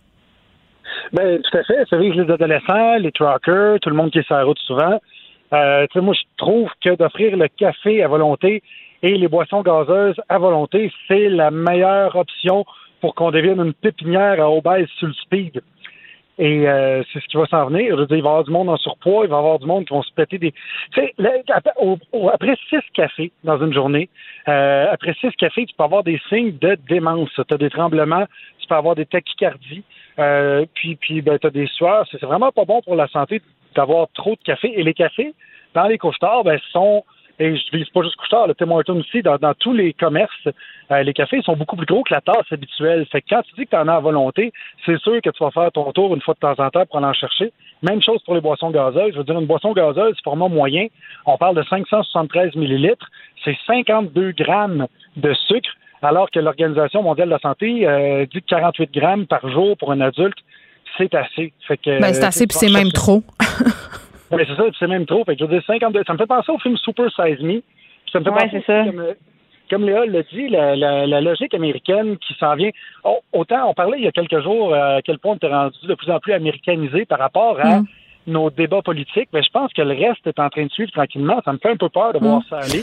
Ben, 1.12 1.40
tout 1.40 1.56
à 1.56 1.64
fait. 1.64 1.88
Ça 1.88 1.96
vise 1.96 2.14
les 2.14 2.30
adolescents, 2.30 2.96
les 2.98 3.12
truckers, 3.12 3.80
tout 3.80 3.88
le 3.88 3.96
monde 3.96 4.10
qui 4.10 4.18
est 4.18 4.26
sur 4.26 4.36
la 4.36 4.44
route 4.44 4.58
souvent. 4.58 5.00
Euh, 5.52 5.86
moi, 5.96 6.14
je 6.14 6.22
trouve 6.36 6.70
que 6.82 6.94
d'offrir 6.94 7.36
le 7.36 7.48
café 7.48 8.02
à 8.02 8.08
volonté 8.08 8.62
et 9.02 9.16
les 9.16 9.28
boissons 9.28 9.62
gazeuses 9.62 10.20
à 10.28 10.38
volonté, 10.38 10.92
c'est 11.08 11.28
la 11.28 11.50
meilleure 11.50 12.14
option 12.16 12.64
pour 13.00 13.14
qu'on 13.14 13.30
devienne 13.30 13.60
une 13.60 13.72
pépinière 13.72 14.40
à 14.40 14.50
obèse 14.50 14.88
sur 14.98 15.08
le 15.08 15.14
speed. 15.14 15.62
Et 16.38 16.66
euh, 16.66 17.02
c'est 17.12 17.20
ce 17.20 17.26
qui 17.26 17.36
va 17.36 17.46
s'en 17.46 17.66
venir. 17.66 17.94
Je 17.94 18.00
veux 18.00 18.06
dire, 18.06 18.16
il 18.16 18.22
va 18.22 18.28
y 18.28 18.32
avoir 18.32 18.44
du 18.44 18.50
monde 18.50 18.70
en 18.70 18.76
surpoids, 18.78 19.24
il 19.24 19.30
va 19.30 19.36
y 19.36 19.38
avoir 19.38 19.58
du 19.58 19.66
monde 19.66 19.84
qui 19.84 19.92
vont 19.92 20.02
se 20.02 20.12
péter 20.12 20.38
des. 20.38 20.52
Tu 20.92 21.00
sais, 21.00 21.14
après 22.32 22.56
six 22.70 22.80
cafés 22.94 23.30
dans 23.44 23.62
une 23.62 23.74
journée, 23.74 24.08
euh, 24.48 24.86
après 24.90 25.14
six 25.20 25.30
cafés, 25.36 25.66
tu 25.66 25.74
peux 25.76 25.84
avoir 25.84 26.02
des 26.02 26.18
signes 26.30 26.56
de 26.58 26.78
démence. 26.88 27.28
Tu 27.34 27.54
as 27.54 27.58
des 27.58 27.68
tremblements, 27.68 28.24
tu 28.58 28.66
peux 28.66 28.74
avoir 28.74 28.94
des 28.94 29.04
tachycardies, 29.04 29.82
euh, 30.18 30.64
puis, 30.72 30.96
puis 30.96 31.20
ben, 31.20 31.38
tu 31.38 31.46
as 31.46 31.50
des 31.50 31.66
sueurs. 31.66 32.06
C'est 32.10 32.22
vraiment 32.22 32.52
pas 32.52 32.64
bon 32.64 32.80
pour 32.80 32.94
la 32.94 33.08
santé 33.08 33.42
d'avoir 33.74 34.08
trop 34.14 34.32
de 34.32 34.42
café. 34.44 34.72
Et 34.78 34.82
les 34.82 34.94
cafés, 34.94 35.34
dans 35.74 35.86
les 35.86 35.98
couches 35.98 36.18
ben, 36.20 36.58
sont 36.72 37.04
et 37.40 37.56
je 37.56 37.76
vise 37.76 37.88
pas 37.88 38.02
juste 38.02 38.16
Couchetard, 38.16 38.48
le 38.48 38.54
Tim 38.54 38.70
Hortons 38.70 39.00
aussi, 39.00 39.22
dans, 39.22 39.38
tous 39.58 39.72
les 39.72 39.94
commerces, 39.94 40.46
euh, 40.92 41.02
les 41.02 41.14
cafés 41.14 41.40
sont 41.40 41.56
beaucoup 41.56 41.74
plus 41.74 41.86
gros 41.86 42.02
que 42.02 42.12
la 42.12 42.20
tasse 42.20 42.44
habituelle. 42.50 43.06
Fait 43.10 43.22
que 43.22 43.28
quand 43.30 43.40
tu 43.42 43.54
dis 43.54 43.64
que 43.64 43.70
tu 43.70 43.76
en 43.76 43.88
as 43.88 43.94
à 43.94 44.00
volonté, 44.00 44.52
c'est 44.84 44.98
sûr 44.98 45.22
que 45.22 45.30
tu 45.30 45.42
vas 45.42 45.50
faire 45.50 45.72
ton 45.72 45.90
tour 45.92 46.14
une 46.14 46.20
fois 46.20 46.34
de 46.34 46.38
temps 46.38 46.62
en 46.62 46.68
temps 46.68 46.84
pour 46.84 47.02
en 47.02 47.12
chercher. 47.14 47.50
Même 47.82 48.02
chose 48.02 48.22
pour 48.24 48.34
les 48.34 48.42
boissons 48.42 48.70
gazeuses. 48.70 49.14
Je 49.14 49.18
veux 49.18 49.24
dire, 49.24 49.40
une 49.40 49.46
boisson 49.46 49.72
gazeuse, 49.72 50.18
format 50.22 50.48
moyen, 50.48 50.88
on 51.24 51.38
parle 51.38 51.56
de 51.56 51.62
573 51.62 52.56
millilitres, 52.56 53.08
c'est 53.42 53.56
52 53.66 54.32
grammes 54.32 54.86
de 55.16 55.32
sucre, 55.32 55.70
alors 56.02 56.30
que 56.30 56.40
l'Organisation 56.40 57.02
mondiale 57.02 57.28
de 57.28 57.32
la 57.32 57.38
santé 57.38 57.88
euh, 57.88 58.26
dit 58.26 58.42
que 58.42 58.48
48 58.48 58.92
grammes 58.92 59.26
par 59.26 59.48
jour 59.48 59.78
pour 59.78 59.92
un 59.92 60.02
adulte, 60.02 60.38
c'est 60.96 61.14
assez. 61.14 61.52
Fait 61.66 61.76
que, 61.76 62.00
ben, 62.00 62.12
c'est 62.12 62.24
assez, 62.24 62.46
puis 62.46 62.56
c'est 62.56 62.70
même 62.70 62.92
trop. 62.92 63.22
Oui, 64.30 64.42
c'est 64.46 64.56
ça, 64.56 64.64
c'est 64.78 64.86
même 64.86 65.06
trop. 65.06 65.24
Fait 65.24 65.34
que 65.34 65.40
je 65.40 65.44
veux 65.44 65.54
dire, 65.54 65.64
52. 65.66 66.02
Ça 66.06 66.12
me 66.12 66.18
fait 66.18 66.26
penser 66.26 66.52
au 66.52 66.58
film 66.58 66.76
Super 66.76 67.10
Size 67.10 67.40
Me. 67.40 67.62
Ça 68.12 68.20
me 68.20 68.24
fait 68.24 68.30
penser 68.30 68.62
ça. 68.66 68.84
Comme, 68.84 69.00
euh, 69.00 69.14
comme 69.70 69.84
Léa 69.84 70.04
l'a 70.04 70.22
dit, 70.24 70.48
la, 70.48 70.74
la, 70.74 71.20
logique 71.20 71.54
américaine 71.54 72.16
qui 72.18 72.34
s'en 72.34 72.56
vient. 72.56 72.70
autant 73.32 73.70
on 73.70 73.74
parlait 73.74 73.98
il 73.98 74.04
y 74.04 74.08
a 74.08 74.12
quelques 74.12 74.42
jours 74.42 74.74
euh, 74.74 74.98
à 74.98 75.02
quel 75.02 75.18
point 75.18 75.32
on 75.32 75.36
était 75.36 75.46
rendu 75.46 75.78
de 75.84 75.94
plus 75.94 76.10
en 76.10 76.18
plus 76.18 76.32
américanisé 76.32 77.04
par 77.04 77.20
rapport 77.20 77.58
à 77.60 77.78
mm. 77.78 77.86
nos 78.26 78.50
débats 78.50 78.82
politiques, 78.82 79.28
mais 79.32 79.42
je 79.42 79.50
pense 79.50 79.72
que 79.72 79.82
le 79.82 79.94
reste 79.94 80.26
est 80.26 80.40
en 80.40 80.50
train 80.50 80.64
de 80.64 80.70
suivre 80.70 80.90
tranquillement. 80.90 81.40
Ça 81.44 81.52
me 81.52 81.58
fait 81.58 81.70
un 81.70 81.76
peu 81.76 81.88
peur 81.88 82.12
de 82.12 82.18
voir 82.18 82.40
mm. 82.40 82.44
ça 82.50 82.58
aller. 82.58 82.82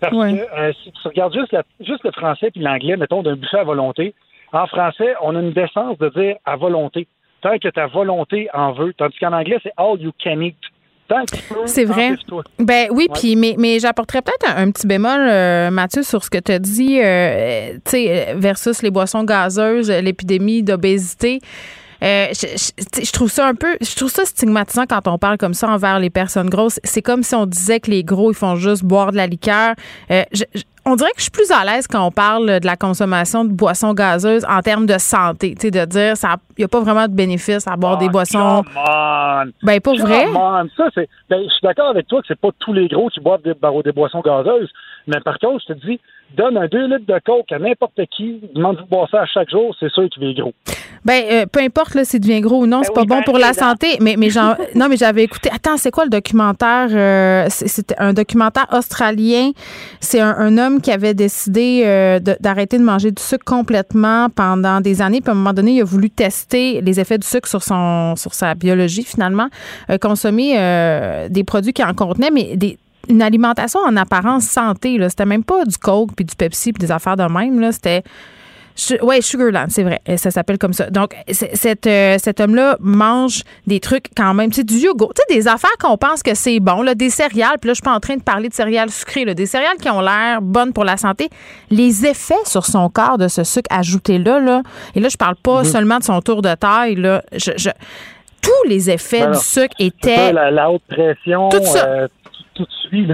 Parce 0.00 0.12
que 0.12 0.60
euh, 0.60 0.72
si 0.84 0.92
tu 0.92 1.08
regardes 1.08 1.34
juste, 1.34 1.56
juste 1.80 2.04
le 2.04 2.12
français 2.12 2.52
puis 2.52 2.62
l'anglais, 2.62 2.96
mettons, 2.96 3.22
d'un 3.22 3.34
buffet 3.34 3.58
à 3.58 3.64
volonté, 3.64 4.14
en 4.52 4.66
français, 4.66 5.14
on 5.20 5.34
a 5.34 5.40
une 5.40 5.52
décence 5.52 5.98
de 5.98 6.08
dire 6.10 6.36
à 6.44 6.56
volonté. 6.56 7.08
Tant 7.40 7.58
que 7.58 7.68
ta 7.68 7.86
volonté 7.86 8.48
en 8.52 8.72
veut. 8.72 8.92
Tandis 8.94 9.16
qu'en 9.18 9.32
anglais, 9.32 9.58
c'est 9.62 9.72
all 9.76 10.00
you 10.00 10.12
can 10.22 10.40
eat. 10.40 10.56
C'est 11.66 11.84
vrai. 11.84 12.16
Ben 12.58 12.88
oui, 12.90 13.08
puis 13.14 13.36
mais, 13.36 13.54
mais 13.58 13.78
j'apporterais 13.78 14.22
peut-être 14.22 14.56
un, 14.56 14.70
petit 14.70 14.86
bémol, 14.86 15.20
euh, 15.20 15.70
Mathieu, 15.70 16.02
sur 16.02 16.22
ce 16.22 16.30
que 16.30 16.38
tu 16.38 16.52
as 16.52 16.58
dit, 16.58 17.00
euh, 17.02 17.74
tu 17.84 17.92
sais, 17.92 18.34
versus 18.36 18.82
les 18.82 18.90
boissons 18.90 19.24
gazeuses, 19.24 19.90
l'épidémie 19.90 20.62
d'obésité. 20.62 21.40
Euh, 22.00 22.28
je, 22.32 23.10
trouve 23.10 23.28
ça 23.28 23.48
un 23.48 23.54
peu, 23.54 23.76
je 23.80 23.96
trouve 23.96 24.10
ça 24.10 24.24
stigmatisant 24.24 24.84
quand 24.86 25.08
on 25.08 25.18
parle 25.18 25.36
comme 25.36 25.54
ça 25.54 25.68
envers 25.68 25.98
les 25.98 26.10
personnes 26.10 26.48
grosses. 26.48 26.78
C'est 26.84 27.02
comme 27.02 27.24
si 27.24 27.34
on 27.34 27.46
disait 27.46 27.80
que 27.80 27.90
les 27.90 28.04
gros 28.04 28.30
ils 28.30 28.36
font 28.36 28.54
juste 28.54 28.84
boire 28.84 29.10
de 29.10 29.16
la 29.16 29.26
liqueur. 29.26 29.74
je, 30.10 30.44
on 30.88 30.96
dirait 30.96 31.10
que 31.10 31.18
je 31.18 31.24
suis 31.24 31.30
plus 31.30 31.50
à 31.50 31.64
l'aise 31.64 31.86
quand 31.86 32.04
on 32.04 32.10
parle 32.10 32.60
de 32.60 32.66
la 32.66 32.76
consommation 32.76 33.44
de 33.44 33.52
boissons 33.52 33.92
gazeuses 33.92 34.44
en 34.48 34.60
termes 34.62 34.86
de 34.86 34.98
santé. 34.98 35.54
Tu 35.54 35.62
sais, 35.62 35.70
de 35.70 35.84
dire, 35.84 36.14
il 36.22 36.60
n'y 36.60 36.64
a 36.64 36.68
pas 36.68 36.80
vraiment 36.80 37.06
de 37.06 37.14
bénéfice 37.14 37.66
à 37.66 37.76
boire 37.76 37.98
des 37.98 38.06
ah, 38.06 38.12
boissons. 38.12 38.64
Ben, 39.62 39.80
pas 39.80 39.94
vrai. 39.94 40.26
Ça, 40.76 40.88
c'est, 40.94 41.08
ben, 41.28 41.42
je 41.44 41.50
suis 41.50 41.62
d'accord 41.62 41.90
avec 41.90 42.06
toi 42.08 42.20
que 42.20 42.28
c'est 42.28 42.40
pas 42.40 42.50
tous 42.58 42.72
les 42.72 42.88
gros 42.88 43.08
qui 43.10 43.20
boivent 43.20 43.42
des, 43.42 43.54
des 43.84 43.92
boissons 43.92 44.20
gazeuses. 44.20 44.70
Mais 45.06 45.20
par 45.20 45.38
contre, 45.38 45.64
je 45.68 45.74
te 45.74 45.86
dis, 45.86 46.00
donne 46.36 46.56
un 46.56 46.66
2 46.66 46.86
litres 46.86 47.06
de 47.06 47.20
coke 47.24 47.50
à 47.52 47.58
n'importe 47.58 48.00
qui, 48.14 48.40
demande 48.54 48.76
de 48.76 48.82
boire 48.82 49.08
ça 49.10 49.22
à 49.22 49.26
chaque 49.26 49.50
jour, 49.50 49.74
c'est 49.80 49.90
sûr 49.90 50.08
qu'il 50.10 50.22
devient 50.22 50.40
gros. 50.40 50.54
Ben, 51.04 51.22
euh, 51.30 51.46
peu 51.46 51.60
importe 51.60 51.94
là, 51.94 52.04
s'il 52.04 52.20
devient 52.20 52.40
gros 52.40 52.62
ou 52.62 52.66
non, 52.66 52.80
ben 52.80 52.84
c'est 52.84 52.94
pas 52.94 53.04
bon 53.04 53.18
ben, 53.18 53.24
pour 53.24 53.38
la 53.38 53.52
santé. 53.52 53.96
Mais, 54.00 54.16
mais 54.18 54.28
non, 54.74 54.88
mais 54.88 54.96
j'avais 54.96 55.24
écouté. 55.24 55.48
Attends, 55.54 55.76
c'est 55.76 55.90
quoi 55.90 56.04
le 56.04 56.10
documentaire? 56.10 56.88
Euh, 56.90 57.46
c'était 57.48 57.94
un 57.98 58.12
documentaire 58.12 58.66
australien. 58.72 59.52
C'est 60.00 60.20
un, 60.20 60.58
homme 60.58 60.77
qui 60.80 60.90
avait 60.90 61.14
décidé 61.14 61.82
euh, 61.84 62.18
d'arrêter 62.40 62.78
de, 62.78 62.84
manger 62.84 63.10
du 63.10 63.22
sucre 63.22 63.44
complètement 63.44 64.28
pendant 64.30 64.80
des 64.80 65.02
années. 65.02 65.20
Puis 65.20 65.30
à 65.30 65.32
un 65.32 65.36
moment 65.36 65.52
donné, 65.52 65.72
il 65.72 65.80
a 65.80 65.84
voulu 65.84 66.10
tester 66.10 66.80
les 66.80 67.00
effets 67.00 67.18
du 67.18 67.26
sucre 67.26 67.48
sur 67.48 67.62
son 67.62 68.14
sur 68.16 68.34
sa 68.34 68.54
biologie 68.54 69.04
finalement. 69.04 69.48
consommer 70.00 70.54
des 71.30 71.44
produits 71.44 71.72
qui 71.72 71.82
en 71.82 71.94
contenaient, 71.94 72.30
mais 72.30 72.56
une 73.08 73.22
alimentation 73.22 73.80
en 73.80 73.96
apparence 73.96 74.44
santé. 74.44 74.98
C'était 75.08 75.26
même 75.26 75.44
pas 75.44 75.64
du 75.64 75.76
Coke 75.78 76.10
puis 76.14 76.24
du 76.24 76.34
Pepsi 76.36 76.72
puis 76.72 76.80
des 76.80 76.92
affaires 76.92 77.16
de 77.16 77.24
même. 77.24 77.72
C'était. 77.72 78.02
Oui, 79.02 79.22
Sugarland, 79.22 79.66
c'est 79.70 79.82
vrai. 79.82 80.00
Ça 80.16 80.30
s'appelle 80.30 80.58
comme 80.58 80.72
ça. 80.72 80.88
Donc, 80.90 81.14
cet, 81.30 81.86
euh, 81.86 82.16
cet 82.18 82.40
homme-là 82.40 82.76
mange 82.80 83.42
des 83.66 83.80
trucs 83.80 84.06
quand 84.16 84.34
même. 84.34 84.52
C'est 84.52 84.64
du 84.64 84.76
yogourt. 84.76 85.12
Tu 85.14 85.22
sais, 85.28 85.40
des 85.40 85.48
affaires 85.48 85.76
qu'on 85.80 85.96
pense 85.96 86.22
que 86.22 86.34
c'est 86.34 86.60
bon, 86.60 86.82
là, 86.82 86.94
des 86.94 87.10
céréales. 87.10 87.58
Puis 87.60 87.68
là, 87.68 87.72
je 87.72 87.76
suis 87.76 87.82
pas 87.82 87.94
en 87.94 88.00
train 88.00 88.16
de 88.16 88.22
parler 88.22 88.48
de 88.48 88.54
céréales 88.54 88.90
sucrées, 88.90 89.24
là, 89.24 89.34
des 89.34 89.46
céréales 89.46 89.78
qui 89.80 89.90
ont 89.90 90.00
l'air 90.00 90.40
bonnes 90.42 90.72
pour 90.72 90.84
la 90.84 90.96
santé. 90.96 91.28
Les 91.70 92.06
effets 92.06 92.34
sur 92.44 92.66
son 92.66 92.88
corps 92.88 93.18
de 93.18 93.28
ce 93.28 93.42
sucre 93.44 93.68
ajouté-là, 93.70 94.38
là, 94.38 94.62
et 94.94 95.00
là, 95.00 95.08
je 95.08 95.16
parle 95.16 95.36
pas 95.36 95.62
mm-hmm. 95.62 95.72
seulement 95.72 95.98
de 95.98 96.04
son 96.04 96.20
tour 96.20 96.42
de 96.42 96.54
taille, 96.54 96.94
là. 96.94 97.22
Je, 97.32 97.70
tous 98.40 98.68
les 98.68 98.90
effets 98.90 99.26
du 99.26 99.38
sucre 99.38 99.74
étaient. 99.78 100.32
la, 100.32 100.70
haute 100.70 100.82
pression. 100.88 101.48
Tout 101.48 101.64
ça. 101.64 101.84
Euh, 101.86 102.08
tout 102.54 102.64
de 102.64 102.70
suite. 102.88 103.10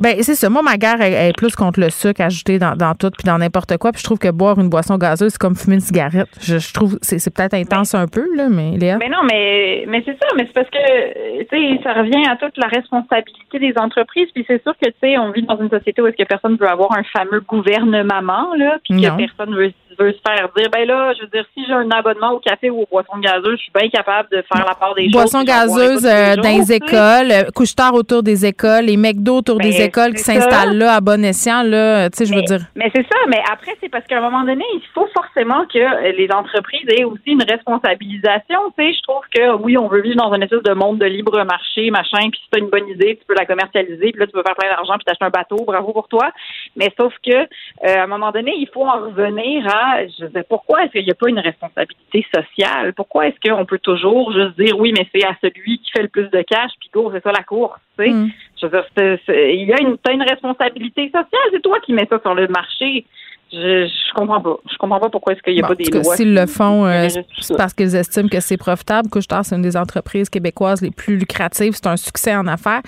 Ben, 0.00 0.16
c'est 0.22 0.34
ça. 0.34 0.48
Moi, 0.48 0.62
ma 0.62 0.76
guerre 0.76 1.00
est, 1.00 1.36
plus 1.36 1.54
contre 1.54 1.78
le 1.78 1.90
sucre 1.90 2.22
ajouté 2.22 2.58
dans, 2.58 2.74
dans 2.74 2.94
tout 2.94 3.10
puis 3.10 3.26
dans 3.26 3.38
n'importe 3.38 3.76
quoi. 3.76 3.92
Puis 3.92 4.00
je 4.00 4.04
trouve 4.04 4.18
que 4.18 4.30
boire 4.30 4.58
une 4.58 4.68
boisson 4.70 4.96
gazeuse, 4.96 5.32
c'est 5.32 5.40
comme 5.40 5.54
fumer 5.54 5.76
une 5.76 5.80
cigarette. 5.80 6.28
Je, 6.40 6.58
je 6.58 6.72
trouve 6.72 6.98
c'est, 7.02 7.18
c'est 7.18 7.34
peut-être 7.34 7.54
intense 7.54 7.94
un 7.94 8.06
peu, 8.06 8.24
là, 8.34 8.48
mais 8.48 8.78
Léa? 8.78 8.96
Mais 8.98 9.08
non, 9.08 9.22
mais, 9.30 9.84
mais 9.88 10.02
c'est 10.04 10.18
ça. 10.20 10.28
Mais 10.36 10.46
c'est 10.46 10.54
parce 10.54 10.70
que, 10.70 11.42
tu 11.44 11.76
sais, 11.76 11.82
ça 11.82 11.92
revient 11.92 12.26
à 12.28 12.36
toute 12.36 12.56
la 12.56 12.66
responsabilité 12.66 13.58
des 13.58 13.74
entreprises. 13.76 14.28
Puis 14.34 14.44
c'est 14.48 14.62
sûr 14.62 14.72
que, 14.80 14.88
tu 14.88 14.96
sais, 15.02 15.18
on 15.18 15.30
vit 15.32 15.42
dans 15.42 15.60
une 15.60 15.70
société 15.70 16.00
où 16.00 16.06
est-ce 16.06 16.16
que 16.16 16.26
personne 16.26 16.56
veut 16.56 16.68
avoir 16.68 16.96
un 16.96 17.02
fameux 17.04 17.40
gouvernement, 17.40 18.54
là, 18.56 18.78
puis 18.82 19.00
que 19.00 19.16
personne 19.16 19.54
veut 19.54 19.72
veut 20.00 20.12
se 20.12 20.20
faire 20.26 20.48
dire, 20.56 20.68
ben 20.70 20.86
là, 20.86 21.12
je 21.14 21.22
veux 21.22 21.28
dire, 21.28 21.44
si 21.54 21.64
j'ai 21.66 21.72
un 21.72 21.90
abonnement 21.90 22.32
au 22.32 22.38
café 22.38 22.70
ou 22.70 22.82
aux 22.82 22.88
boissons 22.90 23.18
gazeuses, 23.18 23.58
je 23.58 23.62
suis 23.62 23.72
bien 23.74 23.88
capable 23.88 24.28
de 24.30 24.42
faire 24.52 24.64
la 24.66 24.74
part 24.74 24.94
des 24.94 25.08
boissons 25.08 25.42
gazeuses 25.42 26.06
euh, 26.06 26.36
dans 26.36 26.56
les 26.56 26.72
écoles, 26.72 27.30
euh, 27.30 27.50
couche 27.54 27.74
tard 27.74 27.94
autour 27.94 28.22
des 28.22 28.46
écoles, 28.46 28.84
les 28.86 28.96
McDo 28.96 29.36
autour 29.36 29.58
des 29.58 29.70
ben, 29.70 29.82
écoles 29.82 30.12
qui 30.14 30.22
s'installent 30.22 30.76
là 30.76 30.94
à 30.94 31.00
bon 31.00 31.24
escient, 31.24 31.62
là, 31.62 32.08
tu 32.10 32.18
sais, 32.18 32.26
je 32.26 32.34
veux 32.34 32.42
dire. 32.42 32.60
Mais 32.74 32.90
c'est 32.94 33.02
ça, 33.02 33.18
mais 33.28 33.42
après, 33.50 33.72
c'est 33.80 33.88
parce 33.88 34.06
qu'à 34.06 34.18
un 34.18 34.22
moment 34.22 34.44
donné, 34.44 34.64
il 34.74 34.82
faut 34.94 35.08
forcément 35.14 35.64
que 35.66 36.16
les 36.16 36.28
entreprises 36.32 36.86
aient 36.88 37.04
aussi 37.04 37.30
une 37.30 37.42
responsabilisation, 37.42 38.58
tu 38.78 38.84
sais, 38.84 38.92
je 38.92 39.02
trouve 39.02 39.22
que 39.34 39.56
oui, 39.62 39.76
on 39.76 39.88
veut 39.88 40.00
vivre 40.00 40.16
dans 40.16 40.32
un 40.32 40.40
espèce 40.40 40.62
de 40.62 40.72
monde 40.72 40.98
de 40.98 41.06
libre 41.06 41.44
marché, 41.44 41.90
machin, 41.90 42.30
puis 42.30 42.40
si 42.42 42.48
t'as 42.50 42.58
une 42.58 42.70
bonne 42.70 42.88
idée, 42.88 43.16
tu 43.16 43.24
peux 43.26 43.34
la 43.34 43.46
commercialiser, 43.46 44.12
puis 44.12 44.20
là, 44.20 44.26
tu 44.26 44.32
peux 44.32 44.42
faire 44.42 44.56
plein 44.56 44.70
d'argent, 44.70 44.94
puis 44.94 45.04
t'acheter 45.04 45.24
un 45.24 45.30
bateau, 45.30 45.56
bravo 45.64 45.92
pour 45.92 46.08
toi. 46.08 46.30
Mais 46.76 46.92
sauf 46.98 47.12
que, 47.24 47.34
euh, 47.34 47.46
à 47.82 48.04
un 48.04 48.06
moment 48.06 48.30
donné, 48.30 48.54
il 48.56 48.68
faut 48.72 48.86
en 48.86 49.00
revenir 49.06 49.66
à 49.66 49.89
je 50.06 50.26
sais, 50.26 50.44
pourquoi 50.48 50.84
est-ce 50.84 50.92
qu'il 50.92 51.04
n'y 51.04 51.10
a 51.10 51.14
pas 51.14 51.28
une 51.28 51.38
responsabilité 51.38 52.26
sociale? 52.34 52.92
Pourquoi 52.94 53.28
est-ce 53.28 53.36
qu'on 53.48 53.64
peut 53.64 53.78
toujours 53.78 54.32
juste 54.32 54.58
dire 54.58 54.78
oui, 54.78 54.92
mais 54.96 55.06
c'est 55.14 55.24
à 55.24 55.36
celui 55.40 55.78
qui 55.78 55.90
fait 55.90 56.02
le 56.02 56.08
plus 56.08 56.28
de 56.28 56.42
cash, 56.42 56.70
puis 56.80 56.90
go, 56.92 57.10
c'est 57.12 57.22
ça 57.22 57.32
la 57.32 57.42
course, 57.42 57.80
mm. 57.98 58.28
Je 58.60 58.66
veux 58.66 58.70
dire, 58.96 59.18
il 59.28 59.64
y 59.64 59.72
a 59.72 59.80
une, 59.80 59.96
as 60.06 60.12
une 60.12 60.22
responsabilité 60.22 61.06
sociale, 61.06 61.48
c'est 61.52 61.62
toi 61.62 61.78
qui 61.80 61.92
mets 61.92 62.06
ça 62.10 62.18
sur 62.20 62.34
le 62.34 62.46
marché. 62.48 63.06
Je, 63.52 63.88
je 63.88 64.14
comprends 64.14 64.40
pas. 64.40 64.56
Je 64.70 64.76
comprends 64.76 65.00
pas 65.00 65.08
pourquoi 65.08 65.32
est-ce 65.32 65.42
qu'il 65.42 65.54
n'y 65.54 65.62
a 65.62 65.66
pas 65.66 65.74
des 65.74 65.84
lois. 65.84 66.14
S'ils 66.14 66.34
le 66.34 66.46
font, 66.46 66.86
euh, 66.86 67.08
c'est 67.40 67.56
parce 67.56 67.74
qu'ils 67.74 67.96
estiment 67.96 68.28
que 68.28 68.38
c'est 68.38 68.56
profitable. 68.56 69.08
Couche-tard, 69.08 69.44
c'est 69.44 69.56
une 69.56 69.62
des 69.62 69.76
entreprises 69.76 70.30
québécoises 70.30 70.82
les 70.82 70.92
plus 70.92 71.16
lucratives. 71.16 71.72
C'est 71.74 71.88
un 71.88 71.96
succès 71.96 72.36
en 72.36 72.46
affaires. 72.46 72.82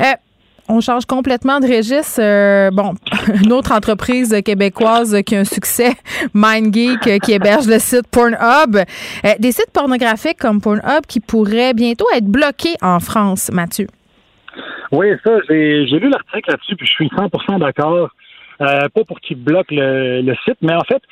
Euh, 0.00 0.04
on 0.72 0.80
change 0.80 1.04
complètement 1.04 1.60
de 1.60 1.66
registre. 1.66 2.20
Euh, 2.20 2.70
bon, 2.70 2.94
une 3.44 3.52
autre 3.52 3.72
entreprise 3.72 4.34
québécoise 4.44 5.22
qui 5.24 5.36
a 5.36 5.40
un 5.40 5.44
succès, 5.44 5.92
MindGeek, 6.34 7.06
euh, 7.06 7.18
qui 7.18 7.32
héberge 7.32 7.66
le 7.66 7.78
site 7.78 8.06
Pornhub. 8.10 8.76
Euh, 8.76 9.28
des 9.38 9.52
sites 9.52 9.70
pornographiques 9.72 10.38
comme 10.38 10.60
Pornhub 10.60 11.04
qui 11.06 11.20
pourraient 11.20 11.74
bientôt 11.74 12.06
être 12.14 12.24
bloqués 12.24 12.76
en 12.80 13.00
France, 13.00 13.50
Mathieu. 13.52 13.86
Oui, 14.90 15.08
ça, 15.24 15.30
j'ai 15.48 15.84
lu 15.84 16.10
l'article 16.10 16.50
là-dessus, 16.50 16.76
puis 16.76 16.86
je 16.86 16.92
suis 16.92 17.08
100% 17.08 17.58
d'accord. 17.58 18.10
pas 18.58 19.04
pour 19.06 19.20
qu'ils 19.20 19.42
bloquent 19.42 19.74
le, 19.74 20.34
site, 20.44 20.58
mais 20.60 20.74
en 20.74 20.84
fait, 20.84 21.02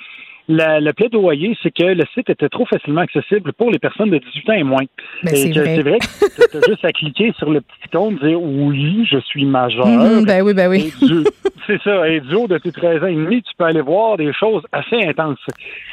le 0.51 0.93
plaidoyer, 0.93 1.57
c'est 1.63 1.71
que 1.71 1.85
le 1.85 2.05
site 2.15 2.29
était 2.29 2.49
trop 2.49 2.67
facilement 2.67 3.03
accessible 3.03 3.53
pour 3.53 3.71
les 3.71 3.79
personnes 3.79 4.11
de 4.11 4.19
18 4.19 4.51
ans 4.51 4.55
et 4.55 4.63
moins. 4.63 4.85
Ben, 5.23 5.35
c'est 5.35 5.53
vrai. 5.53 5.99
que 5.99 6.51
tu 6.51 6.57
as 6.57 6.61
juste 6.67 6.85
à 6.85 6.93
cliquer 6.93 7.33
sur 7.39 7.51
le 7.51 7.61
petit 7.61 7.89
ton, 7.91 8.13
dire 8.13 8.41
oui, 8.41 9.07
je 9.11 9.19
suis 9.19 9.45
majeur. 9.45 9.87
Mhm, 9.87 10.25
ben 10.25 10.43
oui, 10.43 10.55
ben 10.55 10.69
oui. 10.69 10.93
c'est 11.67 11.81
ça. 11.83 12.09
Et 12.09 12.21
du 12.21 12.35
haut 12.35 12.49
de 12.49 12.59
tes 12.59 12.73
13 12.73 13.03
ans 13.03 13.07
et 13.07 13.15
demi, 13.15 13.43
tu 13.43 13.53
peux 13.57 13.65
aller 13.65 13.81
voir 13.81 14.17
des 14.17 14.33
choses 14.33 14.63
assez 14.73 14.97
intenses. 15.07 15.39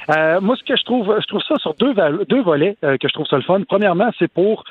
Euh, 0.09 0.41
moi, 0.41 0.55
ce 0.55 0.63
que 0.63 0.77
je 0.77 0.83
trouve, 0.83 1.15
je 1.19 1.27
trouve 1.27 1.41
ça 1.47 1.55
sur 1.57 1.73
deux, 1.75 1.93
deux 2.27 2.41
volets 2.41 2.77
euh, 2.83 2.97
que 2.97 3.07
je 3.07 3.13
trouve 3.13 3.27
ça 3.27 3.37
le 3.37 3.43
fun. 3.43 3.61
Premièrement, 3.67 4.09
c'est 4.17 4.31
pour 4.31 4.63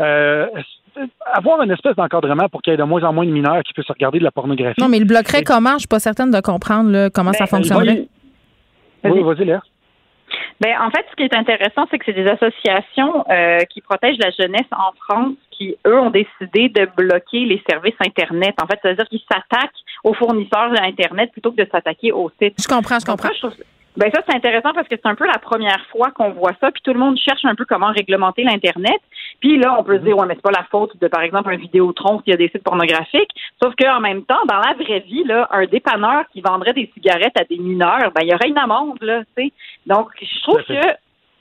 euh, 0.00 0.46
avoir 1.32 1.62
une 1.62 1.70
espèce 1.70 1.96
d'encadrement 1.96 2.48
pour 2.48 2.62
qu'il 2.62 2.72
y 2.72 2.74
ait 2.74 2.78
de 2.78 2.82
moins 2.82 3.02
en 3.04 3.12
moins 3.12 3.24
de 3.24 3.30
mineurs 3.30 3.62
qui 3.62 3.72
puissent 3.72 3.88
regarder 3.88 4.18
de 4.18 4.24
la 4.24 4.30
pornographie. 4.30 4.80
Non, 4.80 4.88
mais 4.88 4.98
il 4.98 5.06
bloquerait 5.06 5.44
comment? 5.44 5.74
Je 5.74 5.80
suis 5.80 5.88
pas 5.88 6.00
certaine 6.00 6.30
de 6.30 6.40
comprendre 6.40 7.08
comment 7.14 7.32
ça 7.32 7.46
ben, 7.50 8.06
Oui, 9.04 9.22
vas-y, 9.22 9.44
Léa. 9.44 9.62
Ben, 10.60 10.76
en 10.80 10.90
fait, 10.90 11.06
ce 11.10 11.16
qui 11.16 11.22
est 11.22 11.34
intéressant, 11.34 11.86
c'est 11.90 11.98
que 11.98 12.04
c'est 12.04 12.12
des 12.12 12.28
associations 12.28 13.24
euh, 13.30 13.58
qui 13.70 13.80
protègent 13.80 14.18
la 14.18 14.30
jeunesse 14.30 14.68
en 14.72 14.92
France 14.92 15.34
qui, 15.50 15.74
eux, 15.86 15.98
ont 15.98 16.10
décidé 16.10 16.68
de 16.68 16.86
bloquer 16.96 17.46
les 17.46 17.62
services 17.68 17.94
Internet. 18.00 18.54
En 18.62 18.66
fait, 18.66 18.78
c'est-à-dire 18.82 19.06
qu'ils 19.08 19.22
s'attaquent 19.30 19.70
aux 20.04 20.14
fournisseurs 20.14 20.70
d'Internet 20.72 21.32
plutôt 21.32 21.52
que 21.52 21.62
de 21.62 21.68
s'attaquer 21.70 22.12
aux 22.12 22.30
sites. 22.40 22.54
Je 22.60 22.68
comprends, 22.68 22.98
je 22.98 23.06
comprends. 23.06 23.30
Ben 23.96 24.08
ça, 24.14 24.22
c'est 24.26 24.36
intéressant 24.36 24.72
parce 24.72 24.86
que 24.86 24.94
c'est 24.96 25.08
un 25.08 25.16
peu 25.16 25.26
la 25.26 25.38
première 25.38 25.84
fois 25.86 26.10
qu'on 26.12 26.30
voit 26.30 26.52
ça, 26.60 26.70
puis 26.70 26.80
tout 26.82 26.92
le 26.92 26.98
monde 26.98 27.18
cherche 27.18 27.44
un 27.44 27.56
peu 27.56 27.64
comment 27.64 27.90
réglementer 27.90 28.44
l'Internet. 28.44 29.00
Puis 29.40 29.58
là, 29.58 29.76
on 29.78 29.82
peut 29.82 29.98
se 29.98 30.04
dire, 30.04 30.16
ouais, 30.16 30.26
mais 30.26 30.34
c'est 30.34 30.42
pas 30.42 30.52
la 30.52 30.66
faute 30.70 30.96
de, 31.00 31.08
par 31.08 31.22
exemple, 31.22 31.52
un 31.52 31.56
Vidéotron 31.56 32.20
s'il 32.20 32.30
y 32.30 32.34
a 32.34 32.36
des 32.36 32.48
sites 32.48 32.62
pornographiques. 32.62 33.30
Sauf 33.60 33.74
qu'en 33.74 34.00
même 34.00 34.24
temps, 34.24 34.44
dans 34.48 34.58
la 34.58 34.74
vraie 34.74 35.00
vie, 35.00 35.24
là, 35.24 35.48
un 35.50 35.66
dépanneur 35.66 36.24
qui 36.32 36.40
vendrait 36.40 36.72
des 36.72 36.90
cigarettes 36.94 37.38
à 37.38 37.44
des 37.44 37.58
mineurs, 37.58 38.12
ben 38.14 38.22
il 38.22 38.28
y 38.28 38.34
aurait 38.34 38.48
une 38.48 38.58
amende, 38.58 39.02
là, 39.02 39.22
tu 39.36 39.44
sais. 39.44 39.52
Donc, 39.86 40.10
je 40.20 40.42
trouve 40.42 40.62
que 40.62 40.80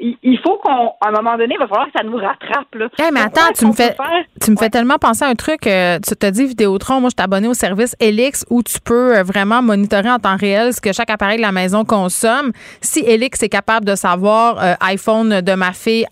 il 0.02 0.40
faut 0.40 0.58
qu'on, 0.64 0.92
à 1.02 1.10
un 1.10 1.12
moment 1.12 1.38
donné, 1.38 1.56
il 1.56 1.60
va 1.60 1.68
falloir 1.68 1.88
que 1.88 1.92
ça 1.98 2.04
nous 2.04 2.16
rattrape. 2.18 2.74
Là. 2.76 2.88
mais 3.14 3.20
attends, 3.22 3.52
tu 3.58 3.66
me 3.66 3.74
fais, 3.74 3.96
tu 4.42 4.52
me 4.52 4.56
fais 4.56 4.70
tellement 4.70 4.98
penser 4.98 5.26
à 5.26 5.28
un 5.28 5.36
truc. 5.36 5.66
Euh, 5.68 6.00
tu 6.06 6.16
te 6.16 6.30
dis 6.30 6.46
Vidéotron, 6.46 7.00
moi, 7.02 7.10
je 7.10 7.16
suis 7.20 7.24
abonné 7.24 7.48
au 7.48 7.54
service 7.54 7.96
Elix 8.00 8.46
où 8.50 8.64
tu 8.64 8.80
peux 8.80 9.18
euh, 9.18 9.24
vraiment 9.24 9.62
monitorer 9.62 10.10
en 10.10 10.18
temps 10.20 10.38
réel 10.38 10.74
ce 10.74 10.82
que 10.82 10.94
chaque 10.94 11.10
appareil 11.10 11.38
de 11.38 11.42
la 11.42 11.52
maison 11.52 11.84
consomme. 11.86 12.52
Si 12.82 13.00
Elix 13.00 13.42
est 13.44 13.50
capable 13.50 13.86
de 13.86 13.96
savoir 13.96 14.58
euh, 14.64 14.74
iPhone 14.82 15.42
de 15.42 15.54
ma 15.54 15.74
fille, 15.74 16.06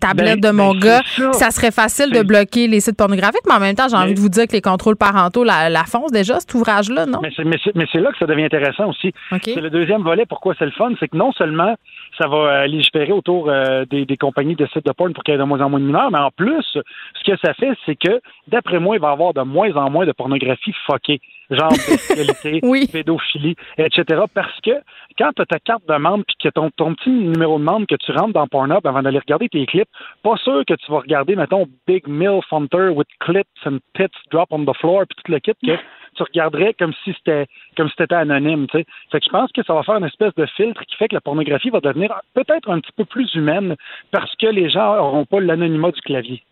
tablette 0.00 0.40
Ben, 0.40 0.50
de 0.50 0.56
mon 0.56 0.72
ben, 0.72 0.80
gars, 0.80 1.02
ça. 1.16 1.32
ça. 1.32 1.50
serait 1.50 1.70
facile 1.70 2.10
de 2.12 2.22
bloquer 2.22 2.66
les 2.66 2.80
sites 2.80 2.96
pornographiques. 2.96 3.42
Mais 3.46 3.54
en 3.54 3.60
même 3.60 3.74
temps, 3.76 3.88
j'ai 3.88 3.96
envie 3.96 4.08
Mais- 4.08 4.14
de 4.14 4.20
vous 4.20 4.28
dire 4.28 4.46
que 4.46 4.52
les 4.52 4.60
contrôles 4.60 4.96
parentaux 4.96 5.44
la, 5.44 5.68
la 5.70 5.84
foncent 5.84 6.12
déjà, 6.12 6.40
cet 6.40 6.52
ouvrage-là, 6.54 7.06
non? 7.06 7.20
Mais 7.22 7.30
c'est, 7.36 7.44
mais 7.44 7.56
c'est- 7.62 7.74
mais 7.74 7.86
c'est 7.92 8.00
là 8.00 8.10
que 8.12 8.18
ça 8.18 8.26
devient 8.26 8.44
intéressant 8.44 8.88
aussi. 8.88 9.12
C'est 9.44 9.56
le 9.60 9.70
deuxième 9.70 10.02
volet. 10.02 10.24
Pourquoi 10.26 10.54
c'est 10.58 10.64
le 10.64 10.70
fun? 10.72 10.90
C'est 11.00 11.08
que 11.08 11.16
non 11.16 11.32
seulement 11.32 11.74
ça 12.16 12.26
va 12.26 12.36
euh, 12.36 12.66
légiférer 12.66 13.12
autour 13.12 13.27
euh, 13.28 13.84
des, 13.84 14.04
des 14.04 14.16
compagnies 14.16 14.56
de 14.56 14.66
sites 14.66 14.84
de 14.84 14.92
porn 14.92 15.12
pour 15.12 15.22
qu'il 15.22 15.32
y 15.32 15.34
ait 15.36 15.38
de 15.38 15.44
moins 15.44 15.60
en 15.60 15.70
moins 15.70 15.80
de 15.80 15.84
mineurs, 15.84 16.10
mais 16.10 16.18
en 16.18 16.30
plus, 16.30 16.64
ce 16.72 17.24
que 17.30 17.36
ça 17.38 17.54
fait, 17.54 17.72
c'est 17.86 17.96
que, 17.96 18.20
d'après 18.46 18.78
moi, 18.78 18.96
il 18.96 19.00
va 19.00 19.10
y 19.10 19.12
avoir 19.12 19.34
de 19.34 19.42
moins 19.42 19.74
en 19.76 19.90
moins 19.90 20.06
de 20.06 20.12
pornographie 20.12 20.74
fuckée, 20.86 21.20
genre 21.50 21.70
bestialité, 21.70 22.60
pédophilie, 22.92 23.56
etc. 23.76 24.22
Parce 24.32 24.60
que 24.60 24.70
quand 25.18 25.32
tu 25.34 25.42
as 25.42 25.46
ta 25.46 25.58
carte 25.58 25.86
de 25.88 25.96
membre 25.96 26.24
puis 26.26 26.36
que 26.42 26.48
ton, 26.48 26.70
ton 26.76 26.94
petit 26.94 27.10
numéro 27.10 27.58
de 27.58 27.64
membre 27.64 27.86
que 27.86 27.96
tu 27.96 28.12
rentres 28.12 28.32
dans 28.32 28.46
Pornhub 28.46 28.86
avant 28.86 29.02
d'aller 29.02 29.18
regarder 29.18 29.48
tes 29.48 29.66
clips, 29.66 29.88
pas 30.22 30.36
sûr 30.36 30.64
que 30.66 30.74
tu 30.74 30.90
vas 30.90 31.00
regarder, 31.00 31.36
mettons, 31.36 31.66
Big 31.86 32.06
Mill 32.06 32.40
Hunter 32.50 32.90
with 32.90 33.08
clips 33.20 33.48
and 33.66 33.78
tits 33.94 34.16
drop 34.30 34.48
on 34.50 34.64
the 34.64 34.76
floor 34.78 35.04
puis 35.08 35.16
tout 35.22 35.32
le 35.32 35.38
kit 35.40 35.54
que 35.64 35.72
tu 36.18 36.22
regarderais 36.22 36.74
comme 36.74 36.92
si 37.04 37.14
c'était 37.14 37.46
comme 37.76 37.88
si 37.88 37.94
c'était 37.98 38.14
anonyme, 38.14 38.66
tu 38.66 38.78
sais. 38.78 38.86
Fait 39.10 39.20
que 39.20 39.24
je 39.24 39.30
pense 39.30 39.50
que 39.52 39.62
ça 39.62 39.74
va 39.74 39.82
faire 39.82 39.96
une 39.96 40.04
espèce 40.04 40.34
de 40.34 40.46
filtre 40.46 40.82
qui 40.84 40.96
fait 40.96 41.08
que 41.08 41.14
la 41.14 41.20
pornographie 41.20 41.70
va 41.70 41.80
devenir 41.80 42.14
peut-être 42.34 42.70
un 42.70 42.80
petit 42.80 42.92
peu 42.96 43.04
plus 43.04 43.34
humaine 43.34 43.76
parce 44.10 44.34
que 44.36 44.46
les 44.46 44.68
gens 44.68 44.96
n'auront 44.96 45.24
pas 45.24 45.40
l'anonymat 45.40 45.90
du 45.90 46.00
clavier. 46.00 46.42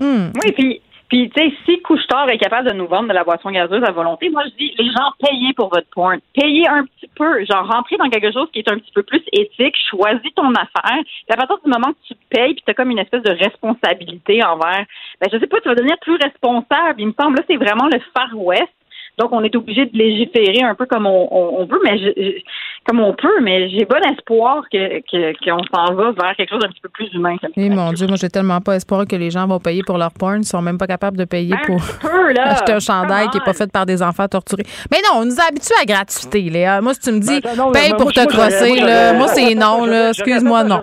Oui, 0.00 0.52
puis, 0.56 0.80
puis 1.08 1.30
tu 1.30 1.40
sais, 1.40 1.52
si 1.66 1.80
Couche-Tard 1.82 2.30
est 2.30 2.38
capable 2.38 2.70
de 2.70 2.74
nous 2.74 2.86
vendre 2.86 3.08
de 3.08 3.12
la 3.12 3.22
boisson 3.22 3.50
gazeuse 3.50 3.84
à 3.84 3.92
volonté, 3.92 4.30
moi, 4.30 4.44
je 4.44 4.56
dis, 4.56 4.74
les 4.78 4.86
gens, 4.86 5.12
payez 5.22 5.52
pour 5.52 5.68
votre 5.68 5.86
porn. 5.94 6.18
Payez 6.34 6.66
un 6.68 6.84
petit 6.84 7.10
peu. 7.14 7.44
Genre, 7.44 7.66
rentrez 7.68 7.96
dans 7.98 8.08
quelque 8.08 8.32
chose 8.32 8.48
qui 8.52 8.60
est 8.60 8.70
un 8.70 8.78
petit 8.78 8.90
peu 8.92 9.02
plus 9.02 9.22
éthique. 9.30 9.76
Choisis 9.90 10.34
ton 10.34 10.50
affaire. 10.54 11.02
Puis 11.04 11.26
à 11.28 11.36
partir 11.36 11.58
du 11.64 11.70
moment 11.70 11.92
que 11.92 12.08
tu 12.08 12.14
payes, 12.30 12.54
puis 12.54 12.62
tu 12.64 12.70
as 12.70 12.74
comme 12.74 12.90
une 12.90 12.98
espèce 12.98 13.22
de 13.22 13.30
responsabilité 13.30 14.42
envers, 14.42 14.86
ben, 15.20 15.28
je 15.32 15.38
sais 15.38 15.46
pas, 15.46 15.60
tu 15.60 15.68
vas 15.68 15.74
devenir 15.74 15.98
plus 16.00 16.16
responsable. 16.16 16.98
Il 16.98 17.08
me 17.08 17.14
semble, 17.20 17.36
là, 17.36 17.44
c'est 17.46 17.56
vraiment 17.56 17.88
le 17.92 18.00
Far 18.16 18.30
West. 18.34 18.72
Donc, 19.18 19.30
on 19.32 19.42
est 19.44 19.54
obligé 19.54 19.84
de 19.86 19.96
légiférer 19.96 20.62
un 20.62 20.74
peu 20.74 20.86
comme 20.86 21.06
on, 21.06 21.28
on, 21.30 21.60
on 21.60 21.66
veut, 21.66 21.80
mais 21.84 21.98
je- 21.98 22.40
comme 22.86 22.98
on 23.00 23.12
peut, 23.12 23.40
mais 23.42 23.68
j'ai 23.68 23.84
bon 23.84 24.00
espoir 24.10 24.64
que 24.72 24.98
que- 25.00 25.32
qu'on 25.44 25.62
s'en 25.72 25.94
va 25.94 26.12
vers 26.12 26.34
quelque 26.36 26.48
chose 26.50 26.60
d'un 26.60 26.68
petit 26.68 26.80
peu 26.80 26.88
plus 26.88 27.12
humain. 27.12 27.36
comme 27.40 27.50
Eh 27.56 27.68
mon 27.68 27.92
Dieu, 27.92 28.06
moi 28.06 28.16
j'ai 28.20 28.30
tellement 28.30 28.60
pas 28.60 28.74
espoir 28.76 29.06
que 29.06 29.14
les 29.14 29.30
gens 29.30 29.46
vont 29.46 29.60
payer 29.60 29.82
pour 29.86 29.98
leur 29.98 30.10
porn, 30.12 30.38
ils 30.40 30.44
sont 30.46 30.62
même 30.62 30.78
pas 30.78 30.86
capables 30.86 31.16
de 31.18 31.24
payer 31.24 31.54
pour 31.66 31.76
peu, 32.00 32.32
là. 32.32 32.42
acheter 32.52 32.72
un 32.72 32.80
chandail 32.80 33.28
qui 33.28 33.36
est 33.36 33.44
pas 33.44 33.52
fait 33.52 33.70
par 33.70 33.84
des 33.86 34.02
enfants 34.02 34.26
torturés. 34.28 34.64
Mais 34.90 34.98
non, 35.04 35.20
on 35.20 35.24
nous 35.26 35.38
a 35.38 35.44
habitués 35.48 35.74
à 35.80 35.84
gratuité, 35.84 36.40
Léa. 36.42 36.80
Moi, 36.80 36.94
si 36.94 37.00
tu 37.00 37.12
me 37.12 37.20
dis 37.20 37.40
Ben, 37.40 37.54
non, 37.56 37.70
paye 37.70 37.90
moi, 37.90 37.96
pour 37.98 38.06
moi, 38.06 38.12
te 38.14 38.26
crosser, 38.26 38.68
moi, 38.78 38.86
là, 38.86 39.08
j'aurais- 39.10 39.18
moi 39.18 39.28
c'est 39.28 39.54
non, 39.54 39.84
là. 39.84 40.08
Excuse-moi, 40.08 40.64
non. 40.64 40.80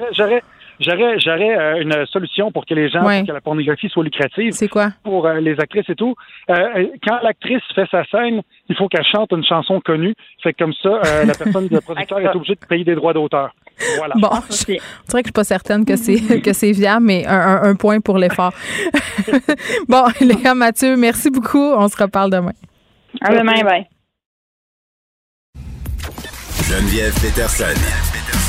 J'aurais, 0.79 1.19
j'aurais 1.19 1.57
euh, 1.57 1.81
une 1.81 2.05
solution 2.07 2.51
pour 2.51 2.65
que 2.65 2.73
les 2.73 2.89
gens, 2.89 3.03
Ouais. 3.05 3.19
pour 3.19 3.27
que 3.27 3.33
la 3.33 3.41
pornographie 3.41 3.89
soit 3.89 4.03
lucrative. 4.03 4.51
C'est 4.53 4.67
quoi? 4.67 4.91
Pour 5.03 5.25
euh, 5.27 5.39
les 5.39 5.59
actrices 5.59 5.89
et 5.89 5.95
tout. 5.95 6.15
Euh, 6.49 6.87
quand 7.07 7.19
l'actrice 7.23 7.61
fait 7.75 7.87
sa 7.91 8.03
scène, 8.05 8.41
il 8.69 8.75
faut 8.75 8.87
qu'elle 8.87 9.05
chante 9.05 9.31
une 9.31 9.43
chanson 9.43 9.79
connue. 9.81 10.13
Fait 10.43 10.53
que 10.53 10.63
comme 10.63 10.73
ça, 10.81 10.89
euh, 11.05 11.25
la 11.25 11.33
personne, 11.33 11.67
le 11.69 11.81
producteur 11.81 12.19
est 12.19 12.35
obligé 12.35 12.55
de 12.55 12.65
payer 12.65 12.83
des 12.83 12.95
droits 12.95 13.13
d'auteur. 13.13 13.53
Voilà. 13.97 14.13
Bon, 14.17 14.29
je, 14.49 14.55
c'est 14.55 14.77
vrai 15.11 15.21
que 15.21 15.27
je 15.27 15.27
suis 15.27 15.31
pas 15.31 15.43
certaine 15.43 15.85
que 15.85 15.95
c'est 15.95 16.41
que 16.41 16.53
c'est 16.53 16.71
viable, 16.71 17.05
mais 17.05 17.25
un, 17.25 17.33
un- 17.39 17.63
un 17.63 17.75
point 17.75 17.99
pour 18.01 18.17
l'effort. 18.17 18.51
bon, 19.87 20.03
Léa 20.21 20.53
Mathieu, 20.55 20.97
merci 20.97 21.29
beaucoup. 21.29 21.57
On 21.73 21.87
se 21.87 22.01
reparle 22.01 22.29
demain. 22.31 22.51
À 23.21 23.33
demain, 23.35 23.63
bye. 23.63 23.85
Geneviève 26.67 27.13
Peterson. 27.21 27.73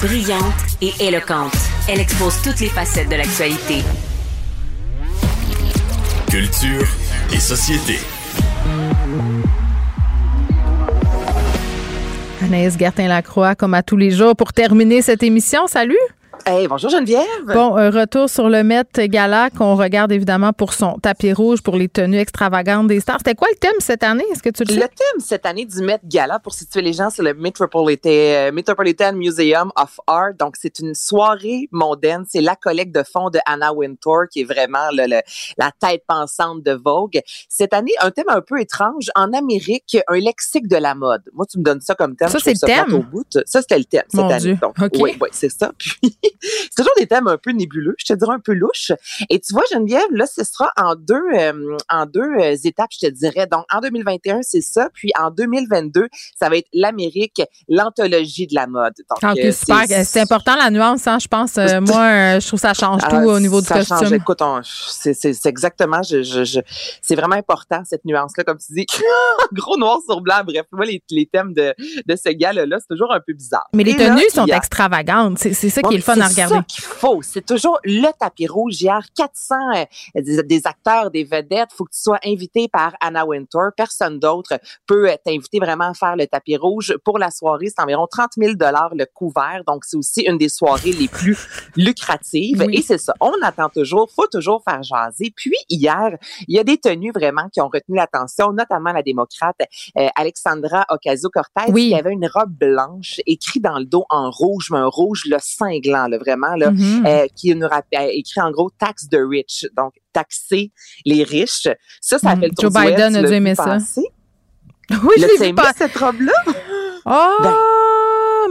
Brillante 0.02 0.54
et 0.82 0.92
éloquente, 1.06 1.52
elle 1.92 2.00
expose 2.00 2.40
toutes 2.42 2.60
les 2.60 2.68
facettes 2.68 3.08
de 3.08 3.16
l'actualité. 3.16 3.82
Culture 6.30 6.86
et 7.32 7.40
société. 7.40 7.98
Anaïs 12.44 12.78
Gertin-Lacroix, 12.78 13.56
comme 13.56 13.74
à 13.74 13.82
tous 13.82 13.96
les 13.96 14.12
jours, 14.12 14.36
pour 14.36 14.52
terminer 14.52 15.02
cette 15.02 15.24
émission. 15.24 15.66
Salut! 15.66 15.98
Hey, 16.52 16.66
bonjour 16.66 16.90
Geneviève. 16.90 17.22
Bon, 17.46 17.76
un 17.76 17.90
retour 17.90 18.28
sur 18.28 18.48
le 18.48 18.64
Met 18.64 18.82
Gala 19.06 19.50
qu'on 19.50 19.76
regarde 19.76 20.10
évidemment 20.10 20.52
pour 20.52 20.72
son 20.72 20.94
tapis 20.98 21.32
rouge, 21.32 21.62
pour 21.62 21.76
les 21.76 21.88
tenues 21.88 22.18
extravagantes 22.18 22.88
des 22.88 22.98
stars. 22.98 23.18
C'était 23.18 23.36
quoi 23.36 23.46
le 23.52 23.56
thème 23.56 23.78
cette 23.78 24.02
année? 24.02 24.24
Est-ce 24.32 24.42
que 24.42 24.48
tu 24.48 24.64
le 24.64 24.74
Le 24.74 24.80
sais? 24.80 24.88
thème 24.88 25.20
cette 25.20 25.46
année 25.46 25.64
du 25.64 25.80
Met 25.80 26.00
Gala, 26.04 26.40
pour 26.40 26.52
situer 26.52 26.82
les 26.82 26.92
gens, 26.92 27.08
c'est 27.08 27.22
le 27.22 27.34
Metropolitan, 27.34 28.08
euh, 28.10 28.50
Metropolitan 28.52 29.12
Museum 29.12 29.70
of 29.76 30.00
Art. 30.08 30.32
Donc, 30.40 30.56
c'est 30.60 30.80
une 30.80 30.94
soirée 30.96 31.68
mondaine. 31.70 32.24
C'est 32.28 32.40
la 32.40 32.56
collecte 32.56 32.92
de 32.96 33.04
fonds 33.04 33.30
de 33.30 33.38
Anna 33.46 33.72
Wintour, 33.72 34.22
qui 34.32 34.40
est 34.40 34.44
vraiment 34.44 34.90
le- 34.92 35.06
le- 35.08 35.22
la 35.56 35.70
tête 35.78 36.02
pensante 36.08 36.64
de 36.64 36.72
Vogue. 36.72 37.20
Cette 37.48 37.72
année, 37.74 37.92
un 38.00 38.10
thème 38.10 38.26
un 38.28 38.40
peu 38.40 38.60
étrange. 38.60 39.06
En 39.14 39.32
Amérique, 39.34 39.98
un 40.08 40.18
lexique 40.18 40.66
de 40.66 40.76
la 40.78 40.96
mode. 40.96 41.22
Moi, 41.32 41.46
tu 41.48 41.58
me 41.58 41.62
donnes 41.62 41.80
ça 41.80 41.94
comme 41.94 42.16
thème. 42.16 42.28
Ça, 42.28 42.38
c'est 42.42 42.54
le 42.54 42.66
thème? 42.66 42.92
Au 42.94 43.02
bout. 43.04 43.24
Ça, 43.46 43.60
c'était 43.60 43.78
le 43.78 43.84
thème 43.84 44.02
cette 44.08 44.20
Mon 44.20 44.28
année. 44.30 44.40
Dieu. 44.40 44.58
Donc, 44.60 44.74
oui, 44.98 45.16
oui, 45.20 45.28
c'est 45.30 45.48
ça. 45.50 45.70
Puis, 45.78 46.18
c'est 46.42 46.74
toujours 46.76 46.92
des 46.98 47.06
thèmes 47.06 47.26
un 47.28 47.38
peu 47.38 47.50
nébuleux, 47.52 47.94
je 47.98 48.06
te 48.06 48.12
dirais 48.14 48.34
un 48.34 48.40
peu 48.40 48.52
louches. 48.52 48.92
Et 49.28 49.38
tu 49.40 49.52
vois, 49.52 49.62
Geneviève, 49.72 50.06
là, 50.12 50.26
ce 50.26 50.44
sera 50.44 50.70
en 50.76 50.94
deux, 50.94 51.22
euh, 51.34 51.76
en 51.88 52.06
deux 52.06 52.20
euh, 52.20 52.56
étapes, 52.64 52.90
je 52.92 53.06
te 53.06 53.10
dirais. 53.12 53.46
Donc, 53.50 53.64
en 53.72 53.80
2021, 53.80 54.40
c'est 54.42 54.60
ça. 54.60 54.88
Puis 54.94 55.10
en 55.18 55.30
2022, 55.30 56.08
ça 56.38 56.48
va 56.48 56.56
être 56.56 56.68
l'Amérique, 56.72 57.42
l'anthologie 57.68 58.46
de 58.46 58.54
la 58.54 58.66
mode. 58.66 58.94
Donc, 59.08 59.18
Ah, 59.22 59.32
euh, 59.36 59.52
c'est- 60.04 60.20
important 60.20 60.54
la 60.56 60.70
nuance, 60.70 61.06
hein, 61.06 61.18
je 61.20 61.28
pense. 61.28 61.56
Moi, 61.56 62.38
je 62.38 62.46
trouve 62.46 62.60
que 62.60 62.66
ça 62.66 62.74
change 62.74 63.02
tout 63.02 63.08
ah, 63.12 63.24
au 63.26 63.40
niveau 63.40 63.60
du 63.60 63.66
ça 63.66 63.82
change. 63.82 64.00
costume. 64.00 64.14
Écoute, 64.16 64.42
on- 64.42 64.60
c'est 64.64 65.46
exactement, 65.46 66.02
je, 66.02 66.22
je, 66.22 66.44
je- 66.44 66.60
c'est 67.02 67.14
vraiment 67.16 67.36
important 67.36 67.82
cette 67.88 68.04
nuance-là, 68.04 68.44
comme 68.44 68.58
tu 68.58 68.72
dis. 68.72 68.86
Gros 69.52 69.76
noir 69.76 69.98
sur 70.06 70.20
blanc. 70.20 70.42
Bref, 70.46 70.66
moi, 70.72 70.84
les, 70.86 71.02
les 71.10 71.26
thèmes 71.26 71.52
de, 71.54 71.74
de 72.06 72.16
ce 72.16 72.30
gars-là, 72.30 72.64
c'est 72.78 72.88
toujours 72.88 73.12
un 73.12 73.20
peu 73.20 73.32
bizarre. 73.32 73.68
Mais 73.72 73.84
les 73.84 73.92
là, 73.94 74.08
tenues 74.14 74.28
sont 74.32 74.44
a- 74.50 74.56
extravagantes. 74.56 75.38
C'est 75.38 75.54
ça 75.54 75.82
qui 75.82 75.94
est 75.94 75.96
le 75.96 76.02
fun 76.02 76.16
mais 76.16 76.22
à 76.30 76.34
c'est 76.34 76.44
regarder. 76.44 76.54
ça 76.56 76.62
qu'il 76.62 76.84
faut. 76.84 77.22
C'est 77.22 77.44
toujours 77.44 77.78
le 77.84 78.10
tapis 78.18 78.46
rouge. 78.46 78.80
Hier, 78.80 79.00
400 79.16 79.54
euh, 79.74 79.84
des, 80.14 80.42
des 80.42 80.66
acteurs, 80.66 81.10
des 81.10 81.24
vedettes. 81.24 81.70
faut 81.76 81.84
que 81.84 81.92
tu 81.92 82.00
sois 82.00 82.18
invité 82.24 82.68
par 82.68 82.94
Anna 83.00 83.26
Wintour. 83.26 83.70
Personne 83.76 84.18
d'autre 84.18 84.58
peut 84.86 85.10
euh, 85.10 85.16
t'inviter 85.24 85.58
vraiment 85.58 85.90
à 85.90 85.94
faire 85.94 86.16
le 86.16 86.26
tapis 86.26 86.56
rouge. 86.56 86.94
Pour 87.04 87.18
la 87.18 87.30
soirée, 87.30 87.68
c'est 87.68 87.82
environ 87.82 88.06
30 88.06 88.30
000 88.36 88.52
le 88.52 89.04
couvert. 89.12 89.62
Donc, 89.66 89.84
c'est 89.84 89.96
aussi 89.96 90.22
une 90.22 90.38
des 90.38 90.48
soirées 90.48 90.92
les 90.92 91.08
plus 91.08 91.38
lucratives. 91.76 92.64
Oui. 92.66 92.78
Et 92.78 92.82
c'est 92.82 92.98
ça. 92.98 93.14
On 93.20 93.32
attend 93.42 93.68
toujours. 93.68 94.10
faut 94.14 94.26
toujours 94.26 94.62
faire 94.62 94.82
jaser. 94.82 95.32
Puis, 95.34 95.56
hier, 95.68 96.16
il 96.48 96.56
y 96.56 96.58
a 96.58 96.64
des 96.64 96.78
tenues 96.78 97.12
vraiment 97.12 97.48
qui 97.48 97.60
ont 97.60 97.68
retenu 97.68 97.96
l'attention, 97.96 98.52
notamment 98.52 98.92
la 98.92 99.02
démocrate 99.02 99.56
euh, 99.96 100.08
Alexandra 100.16 100.86
Ocasio-Cortez 100.88 101.72
qui 101.72 101.94
avait 101.94 102.12
une 102.12 102.26
robe 102.26 102.52
blanche 102.52 103.20
écrit 103.26 103.60
dans 103.60 103.78
le 103.78 103.84
dos 103.84 104.04
en 104.10 104.30
rouge, 104.30 104.68
mais 104.70 104.78
un 104.78 104.86
rouge 104.86 105.24
là, 105.26 105.38
cinglant, 105.40 106.06
là, 106.06 106.18
vraiment, 106.20 106.54
là, 106.56 106.70
Mhm. 106.70 107.04
euh, 107.06 107.26
qui 107.34 107.54
nous 107.54 107.66
rappelle, 107.68 108.10
écrit 108.12 108.40
en 108.40 108.50
gros 108.50 108.70
tax 108.78 109.08
the 109.08 109.18
rich, 109.20 109.66
donc 109.76 109.94
taxer 110.12 110.70
les 111.04 111.24
riches. 111.24 111.68
Ça, 112.00 112.18
ça 112.18 112.30
a 112.30 112.34
Mhm. 112.36 112.40
fait 112.42 112.48
le 112.48 112.54
tour 112.54 112.70
Joe 112.72 112.84
Biden 112.84 113.16
a 113.16 113.22
dû 113.22 113.32
aimer 113.34 113.54
ça. 113.54 113.64
passer? 113.64 114.04
Oui, 114.90 115.14
je 115.18 115.26
l'ai 115.40 115.48
vu 115.48 115.54
pas. 115.54 115.72
cette 115.76 115.96
robe-là? 115.96 116.32
Oh! 117.06 117.38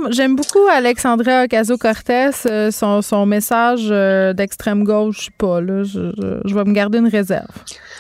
J'aime 0.10 0.36
beaucoup 0.36 0.66
Alexandra 0.72 1.44
Ocasio-Cortez, 1.44 2.32
euh, 2.46 2.72
son, 2.72 3.02
son 3.02 3.26
message 3.26 3.88
euh, 3.90 4.34
d'extrême 4.34 4.84
gauche, 4.84 5.18
je 5.20 5.26
sais 5.26 5.32
pas, 5.38 5.62
là, 5.62 5.84
je, 5.84 6.12
je, 6.46 6.56
vais 6.56 6.64
me 6.64 6.74
garder 6.74 7.00
une 7.00 7.08
réserve. 7.08 7.48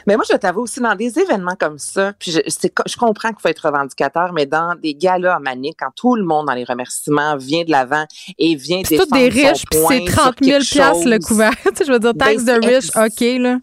Mais 0.07 0.15
moi, 0.15 0.25
je 0.29 0.35
t'avoue 0.37 0.61
aussi, 0.61 0.79
dans 0.79 0.95
des 0.95 1.19
événements 1.19 1.55
comme 1.59 1.77
ça, 1.77 2.13
puis 2.19 2.31
je, 2.31 2.39
je 2.45 2.97
comprends 2.97 3.29
qu'il 3.29 3.39
faut 3.41 3.49
être 3.49 3.67
revendicateur, 3.67 4.33
mais 4.33 4.45
dans 4.45 4.75
des 4.81 4.95
galas 4.95 5.35
à 5.35 5.39
Manique, 5.39 5.77
quand 5.79 5.91
tout 5.95 6.15
le 6.15 6.23
monde 6.23 6.47
dans 6.47 6.53
les 6.53 6.63
remerciements 6.63 7.37
vient 7.37 7.63
de 7.63 7.71
l'avant 7.71 8.05
et 8.37 8.55
vient 8.55 8.81
défendre 8.81 9.09
tout 9.09 9.15
des 9.15 9.29
riches, 9.29 9.65
puis 9.69 9.79
c'est 9.87 10.05
30 10.05 10.35
000 10.41 10.59
le 11.05 11.19
couvert. 11.19 11.53
je 11.85 11.91
veux 11.91 11.99
dire, 11.99 12.13
taxe 12.13 12.43
Ben, 12.43 12.59
de 12.59 12.65
riches, 12.65 12.89
OK, 12.95 13.41
là. 13.41 13.57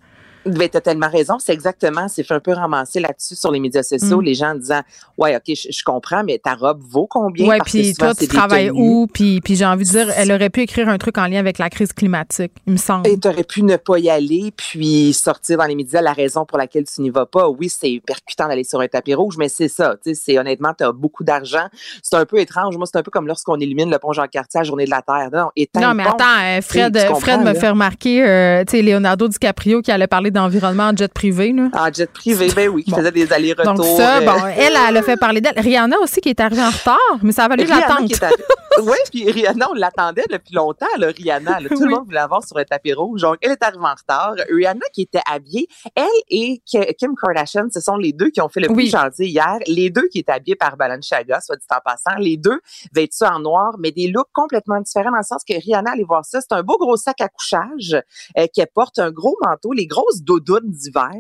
Ben, 0.47 0.69
t'as 0.69 0.81
tellement 0.81 1.09
raison. 1.09 1.39
C'est 1.39 1.53
exactement, 1.53 2.09
c'est 2.09 2.23
fait 2.23 2.35
un 2.35 2.41
peu 2.41 2.53
ramasser 2.53 3.01
là-dessus 3.01 3.35
sur 3.37 3.51
les 3.51 3.61
médias 3.61 3.83
sociaux, 3.83 4.21
Mm. 4.21 4.25
les 4.25 4.35
gens 4.35 4.55
disant, 4.55 4.81
ouais, 5.19 5.37
OK, 5.37 5.43
je, 5.49 5.69
je 5.71 5.83
comprends, 5.85 6.23
mais 6.25 6.39
ta 6.39 6.55
robe 6.55 6.81
vaut 6.89 7.07
combien? 7.07 7.49
Ouais, 7.49 7.59
puis 7.65 7.93
toi, 7.95 8.15
tu 8.15 8.29
travailles 8.29 8.69
tenues. 8.69 8.81
où? 8.81 9.07
Puis, 9.13 9.41
puis 9.41 9.57
j'ai 9.57 9.65
envie 9.67 9.85
de 9.85 9.91
dire, 9.91 10.09
elle 10.17 10.33
aurait 10.33 10.51
pu 10.51 10.61
écrire 10.63 10.89
un 10.89 10.99
truc 10.99 11.19
en 11.19 11.27
lien 11.27 11.39
avec 11.39 11.59
la 11.59 11.69
crise 11.71 11.93
climatique, 11.93 12.53
il 12.67 12.75
me 12.75 12.79
semble. 12.79 13.09
Et 13.09 13.19
tu 13.19 13.29
aurais 13.29 13.45
pu 13.45 13.63
ne 13.63 13.77
pas 13.77 13.99
y 13.99 14.09
aller, 14.11 14.53
puis 14.57 15.13
sortir 15.13 15.59
dans 15.59 15.65
les 15.65 15.75
médias 15.75 16.01
la 16.01 16.13
raison 16.13 16.45
pour 16.45 16.59
laquelle 16.59 16.85
tu 16.85 17.01
n'y 17.03 17.11
vas 17.11 17.27
pas. 17.27 17.49
Oui, 17.49 17.69
c'est 17.69 18.01
percutant 18.07 18.49
d'aller 18.49 18.65
sur 18.65 18.81
un 18.81 18.89
tapis 18.89 19.15
rouge, 19.15 19.37
mais 19.39 19.49
c'est 19.49 19.69
ça. 19.69 19.95
Tu 20.05 20.15
sais, 20.15 20.21
c'est 20.25 20.39
honnêtement, 20.39 20.73
tu 20.77 20.85
as 20.85 20.93
beaucoup 20.93 21.25
d'argent. 21.25 21.67
C'est 22.03 22.17
un 22.17 22.25
peu 22.27 22.39
étrange. 22.39 22.77
Moi, 22.77 22.87
c'est 22.91 22.99
un 22.99 23.03
peu 23.03 23.11
comme 23.11 23.27
lorsqu'on 23.27 23.57
élimine 23.61 23.91
le 23.91 23.99
pont 23.99 24.13
Jean-Cartier 24.13 24.59
à 24.59 24.63
la 24.63 24.65
Journée 24.65 24.85
de 24.85 24.91
la 24.91 25.03
Terre. 25.03 25.29
Non, 25.33 25.51
Non, 25.81 25.95
mais 25.95 26.05
attends, 26.07 26.25
euh, 26.43 26.61
Fred, 26.61 26.97
comprends, 27.07 27.21
Fred 27.21 27.41
me 27.43 27.55
fait 27.55 27.71
remarquer, 27.71 28.25
euh, 28.27 28.65
tu 28.65 28.77
sais, 28.77 28.83
Leonardo 28.83 29.29
DiCaprio 29.29 29.83
qui 29.83 29.91
allait 29.91 30.07
parler 30.07 30.31
d'environnement 30.37 30.85
en 30.91 30.97
jet 30.97 31.13
privé, 31.13 31.53
là. 31.53 31.69
En 31.73 31.93
jet 31.93 32.11
privé, 32.13 32.49
ben 32.55 32.69
oui, 32.69 32.85
qui 32.85 32.91
Bon. 32.91 32.99
faisait 32.99 33.11
des 33.13 33.33
allers-retours. 33.33 33.75
Donc 33.75 33.85
ça, 33.99 34.19
euh, 34.19 34.21
bon, 34.25 34.47
elle, 34.57 34.75
elle 34.89 34.97
a 34.97 35.03
fait 35.03 35.17
parler 35.17 35.41
d'elle. 35.41 35.59
Rihanna 35.59 35.99
aussi 36.01 36.21
qui 36.21 36.29
est 36.31 36.41
arrivée 36.41 36.63
en 36.63 36.71
retard, 36.71 37.19
mais 37.23 37.33
ça 37.33 37.45
a 37.45 37.49
valu 37.49 37.65
l'attente. 37.65 38.07
qui 38.07 38.13
est 38.15 38.23
arrivée- 38.23 38.45
Oui, 38.83 38.97
puis 39.11 39.31
Rihanna, 39.31 39.71
on 39.71 39.75
l'attendait 39.75 40.25
depuis 40.31 40.55
longtemps, 40.55 40.85
là, 40.99 41.07
Rihanna. 41.09 41.61
là. 41.61 41.69
Tout 41.71 41.81
le 41.83 41.89
monde 41.89 42.05
voulait 42.05 42.17
l'avoir 42.17 42.45
sur 42.47 42.59
un 42.59 42.65
tapis 42.65 42.93
rouge. 42.93 43.23
Donc, 43.23 43.37
elle 43.41 43.53
est 43.53 43.63
arrivée 43.63 43.83
en 43.83 43.95
retard. 43.95 44.35
Rihanna 44.51 44.85
qui 44.93 45.03
était 45.03 45.23
habillée, 45.33 45.67
elle 45.95 46.05
et 46.29 46.61
Ki- 46.67 46.95
Kim 46.99 47.15
Kardashian, 47.21 47.69
ce 47.73 47.81
sont 47.81 47.97
les 47.97 48.13
deux 48.13 48.29
qui 48.29 48.43
ont 48.43 48.51
fait 48.51 48.61
le 48.61 48.69
Oui. 48.69 48.75
plus 48.85 48.91
gentil 48.91 49.29
hier. 49.29 49.57
Les 49.67 49.89
deux 49.89 50.07
qui 50.13 50.19
étaient 50.19 50.33
habillés 50.33 50.57
par 50.57 50.77
Balenciaga, 50.77 51.41
soit 51.41 51.57
dit 51.57 51.65
en 51.75 51.79
passant. 51.83 52.19
Les 52.19 52.37
deux 52.37 52.61
vêtus 52.95 53.25
en 53.25 53.39
noir, 53.41 53.77
mais 53.79 53.93
des 53.93 54.09
looks 54.09 54.29
complètement 54.35 54.79
différents 54.83 55.11
dans 55.11 55.17
le 55.17 55.23
sens 55.23 55.43
que 55.49 55.55
Rihanna, 55.55 55.93
allez 55.93 56.05
voir 56.05 56.27
ça, 56.27 56.41
c'est 56.43 56.53
un 56.55 56.63
beau 56.63 56.77
gros 56.79 56.99
sac 56.99 57.19
à 57.23 57.29
couchage 57.29 57.97
euh, 58.39 58.47
qu'elle 58.55 58.67
porte, 58.75 58.99
un 58.99 59.11
gros 59.11 59.39
manteau, 59.43 59.73
les 59.73 59.87
grosses 59.87 60.21
doudounes 60.27 60.71
d'hiver. 60.71 61.11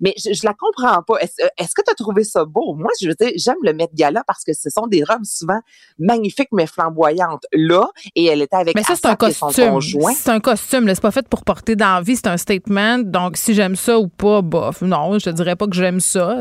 Mais 0.00 0.14
je, 0.16 0.32
je 0.32 0.44
la 0.44 0.54
comprends 0.54 1.02
pas. 1.02 1.18
Est-ce 1.20 1.42
est-ce 1.58 1.74
que 1.74 1.82
tu 1.84 1.90
as 1.90 1.94
trouvé 1.94 2.24
ça 2.24 2.44
beau? 2.44 2.74
Moi, 2.74 2.90
je 3.00 3.08
veux 3.08 3.14
dire, 3.14 3.30
j'aime 3.36 3.56
le 3.62 3.72
Met 3.72 3.88
Gala 3.94 4.22
parce 4.26 4.44
que 4.44 4.52
ce 4.52 4.70
sont 4.70 4.86
des 4.86 5.02
robes 5.04 5.24
souvent 5.24 5.58
magnifiques 5.98 6.48
mais 6.52 6.66
flamboyantes. 6.66 7.44
Là, 7.52 7.88
et 8.14 8.26
elle 8.26 8.42
était 8.42 8.56
avec 8.56 8.74
Mais 8.74 8.82
ça, 8.82 8.94
c'est 8.96 9.06
un 9.06 9.16
costume. 9.16 9.80
C'est 10.14 10.30
un 10.30 10.40
costume. 10.40 10.88
C'est 10.88 11.00
pas 11.00 11.10
fait 11.10 11.28
pour 11.28 11.44
porter 11.44 11.76
dans 11.76 11.94
la 11.96 12.00
vie. 12.02 12.16
C'est 12.16 12.26
un 12.28 12.36
statement. 12.36 12.98
Donc, 12.98 13.36
si 13.36 13.54
j'aime 13.54 13.76
ça 13.76 13.98
ou 13.98 14.08
pas, 14.08 14.42
bof. 14.42 14.82
Non, 14.82 15.18
je 15.18 15.24
te 15.26 15.30
dirais 15.30 15.56
pas 15.56 15.66
que 15.66 15.74
j'aime 15.74 16.00
ça. 16.00 16.40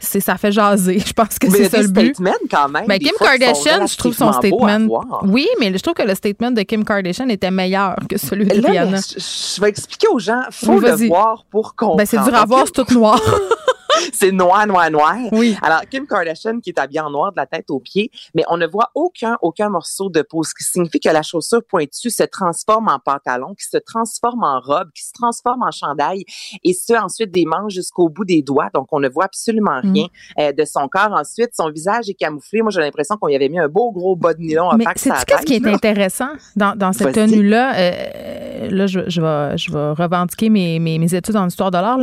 C'est, 0.00 0.20
ça 0.20 0.36
fait 0.36 0.52
jaser. 0.52 0.98
Je 0.98 1.12
pense 1.12 1.38
que 1.38 1.46
Mais 1.48 1.58
c'est 1.58 1.68
ça 1.68 1.82
le 1.82 1.88
but. 1.88 2.16
quand 2.50 2.68
même. 2.68 2.86
Ben, 2.86 2.98
des 2.98 3.04
Kim 3.06 3.14
Kardashian, 3.18 3.86
je 3.86 3.96
trouve 3.96 4.14
son 4.14 4.32
statement. 4.32 4.86
Oui, 5.24 5.46
mais 5.60 5.72
je 5.72 5.78
trouve 5.82 5.94
que 5.94 6.02
le 6.02 6.14
statement 6.14 6.50
de 6.50 6.62
Kim 6.62 6.84
Kardashian 6.84 7.28
était 7.28 7.50
meilleur 7.50 7.96
que 8.08 8.16
celui 8.18 8.46
de 8.46 8.60
mais 8.60 8.70
Rihanna. 8.70 8.98
je, 8.98 9.18
je 9.56 9.60
vais 9.60 9.68
expliquer 9.68 10.08
aux 10.08 10.18
gens, 10.18 10.40
faut 10.50 10.72
Oui, 10.72 10.80
le 10.80 11.08
voir 11.08 11.41
pour 11.50 11.74
comprendre. 11.74 11.98
Ben, 11.98 12.06
c'est 12.06 12.22
dur 12.22 12.34
à 12.34 12.44
voir, 12.44 12.64
c'est 12.66 12.84
tout 12.84 12.94
noir. 12.94 13.20
c'est 14.12 14.32
noir, 14.32 14.66
noir, 14.66 14.90
noir. 14.90 15.16
Oui. 15.32 15.56
Alors, 15.62 15.80
Kim 15.90 16.06
Kardashian 16.06 16.60
qui 16.60 16.70
est 16.70 16.78
habillée 16.78 17.00
en 17.00 17.10
noir 17.10 17.32
de 17.32 17.36
la 17.36 17.46
tête 17.46 17.70
aux 17.70 17.80
pieds, 17.80 18.10
mais 18.34 18.44
on 18.48 18.56
ne 18.56 18.66
voit 18.66 18.90
aucun, 18.94 19.36
aucun 19.42 19.68
morceau 19.68 20.10
de 20.10 20.22
peau, 20.22 20.42
ce 20.42 20.54
qui 20.54 20.64
signifie 20.64 21.00
que 21.00 21.08
la 21.08 21.22
chaussure 21.22 21.62
pointue 21.64 22.10
se 22.10 22.22
transforme 22.24 22.88
en 22.88 22.98
pantalon, 22.98 23.54
qui 23.54 23.66
se 23.66 23.78
transforme 23.78 24.44
en 24.44 24.60
robe, 24.60 24.90
qui 24.94 25.02
se 25.02 25.12
transforme 25.12 25.62
en 25.62 25.70
chandail, 25.70 26.24
et 26.64 26.72
ce, 26.72 26.94
ensuite 26.94 27.30
des 27.30 27.44
manches 27.44 27.74
jusqu'au 27.74 28.08
bout 28.08 28.24
des 28.24 28.42
doigts. 28.42 28.68
Donc, 28.74 28.88
on 28.92 29.00
ne 29.00 29.08
voit 29.08 29.24
absolument 29.24 29.72
Mm. 29.82 29.92
rien 29.92 30.06
euh, 30.38 30.52
de 30.52 30.64
son 30.64 30.88
corps. 30.88 31.12
Ensuite, 31.12 31.50
son 31.54 31.70
visage 31.70 32.08
est 32.08 32.14
camouflé. 32.14 32.62
Moi, 32.62 32.70
j'ai 32.70 32.80
l'impression 32.80 33.16
qu'on 33.16 33.28
y 33.28 33.36
avait 33.36 33.48
mis 33.48 33.58
un 33.58 33.68
beau 33.68 33.90
gros 33.92 34.16
bas 34.16 34.34
de 34.34 34.40
nylon 34.40 34.70
Mais 34.76 34.84
faire 34.84 34.92
sais-tu 34.96 35.24
qu'est-ce 35.26 35.42
qui 35.44 35.54
est 35.54 35.66
intéressant 35.66 36.30
dans, 36.56 36.76
dans 36.76 36.92
cette 36.92 37.14
tenue-là? 37.14 37.74
Euh, 37.76 38.70
là, 38.70 38.86
je, 38.86 39.00
je, 39.08 39.20
vais, 39.20 39.56
je 39.58 39.72
vais 39.72 39.92
revendiquer 39.92 40.50
mes, 40.50 40.78
mes, 40.78 40.98
mes 40.98 41.14
études 41.14 41.36
en 41.36 41.46
histoire 41.46 41.70
de 41.70 41.78
l'art. 41.78 41.98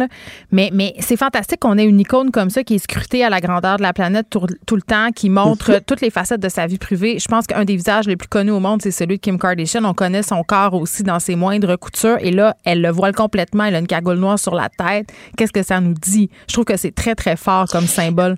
Mais, 0.51 0.69
mais 0.73 0.93
c'est 0.99 1.17
fantastique 1.17 1.59
qu'on 1.59 1.77
ait 1.79 1.85
une 1.85 1.99
icône 1.99 2.29
comme 2.29 2.51
ça 2.51 2.63
qui 2.63 2.75
est 2.75 2.79
scrutée 2.79 3.23
à 3.23 3.29
la 3.29 3.41
grandeur 3.41 3.77
de 3.77 3.81
la 3.81 3.93
planète 3.93 4.27
tout, 4.29 4.45
tout 4.67 4.75
le 4.75 4.83
temps, 4.83 5.11
qui 5.11 5.29
montre 5.29 5.81
toutes 5.87 6.01
les 6.01 6.11
facettes 6.11 6.41
de 6.41 6.49
sa 6.49 6.67
vie 6.67 6.77
privée. 6.77 7.17
Je 7.17 7.27
pense 7.27 7.47
qu'un 7.47 7.65
des 7.65 7.75
visages 7.75 8.05
les 8.05 8.15
plus 8.15 8.27
connus 8.27 8.51
au 8.51 8.59
monde, 8.59 8.81
c'est 8.81 8.91
celui 8.91 9.17
de 9.17 9.21
Kim 9.21 9.39
Kardashian. 9.39 9.83
On 9.85 9.93
connaît 9.93 10.23
son 10.23 10.43
corps 10.43 10.75
aussi 10.75 11.03
dans 11.03 11.19
ses 11.19 11.35
moindres 11.35 11.77
coutures. 11.79 12.17
Et 12.19 12.31
là, 12.31 12.55
elle 12.65 12.81
le 12.81 12.91
voile 12.91 13.15
complètement. 13.15 13.63
Elle 13.63 13.75
a 13.75 13.79
une 13.79 13.87
cagoule 13.87 14.19
noire 14.19 14.37
sur 14.37 14.53
la 14.53 14.69
tête. 14.69 15.09
Qu'est-ce 15.37 15.53
que 15.53 15.63
ça 15.63 15.81
nous 15.81 15.95
dit? 15.95 16.29
Je 16.47 16.53
trouve 16.53 16.65
que 16.65 16.77
c'est 16.77 16.93
très, 16.93 17.15
très 17.15 17.35
fort 17.35 17.65
comme 17.67 17.87
symbole. 17.87 18.35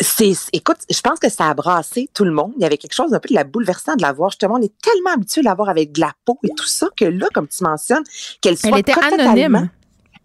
C'est, 0.00 0.32
écoute, 0.52 0.76
je 0.88 1.00
pense 1.00 1.18
que 1.18 1.28
ça 1.28 1.46
a 1.50 1.54
brassé 1.54 2.08
tout 2.14 2.24
le 2.24 2.30
monde. 2.30 2.52
Il 2.56 2.62
y 2.62 2.64
avait 2.64 2.76
quelque 2.76 2.94
chose 2.94 3.12
un 3.12 3.18
peu 3.18 3.28
de 3.28 3.34
la 3.34 3.42
bouleversant 3.44 3.96
de 3.96 4.02
la 4.02 4.12
voir. 4.12 4.30
Justement, 4.30 4.54
on 4.54 4.62
est 4.62 4.72
tellement 4.80 5.10
habitué 5.14 5.40
de 5.40 5.46
la 5.46 5.54
voir 5.54 5.68
avec 5.68 5.92
de 5.92 6.00
la 6.00 6.12
peau 6.24 6.38
et 6.44 6.50
tout 6.56 6.66
ça 6.66 6.86
que 6.96 7.04
là, 7.04 7.26
comme 7.34 7.48
tu 7.48 7.64
mentionnes, 7.64 8.04
qu'elle 8.40 8.56
soit 8.56 8.70
Elle 8.70 8.78
était 8.78 8.92
anonyme. 8.92 9.70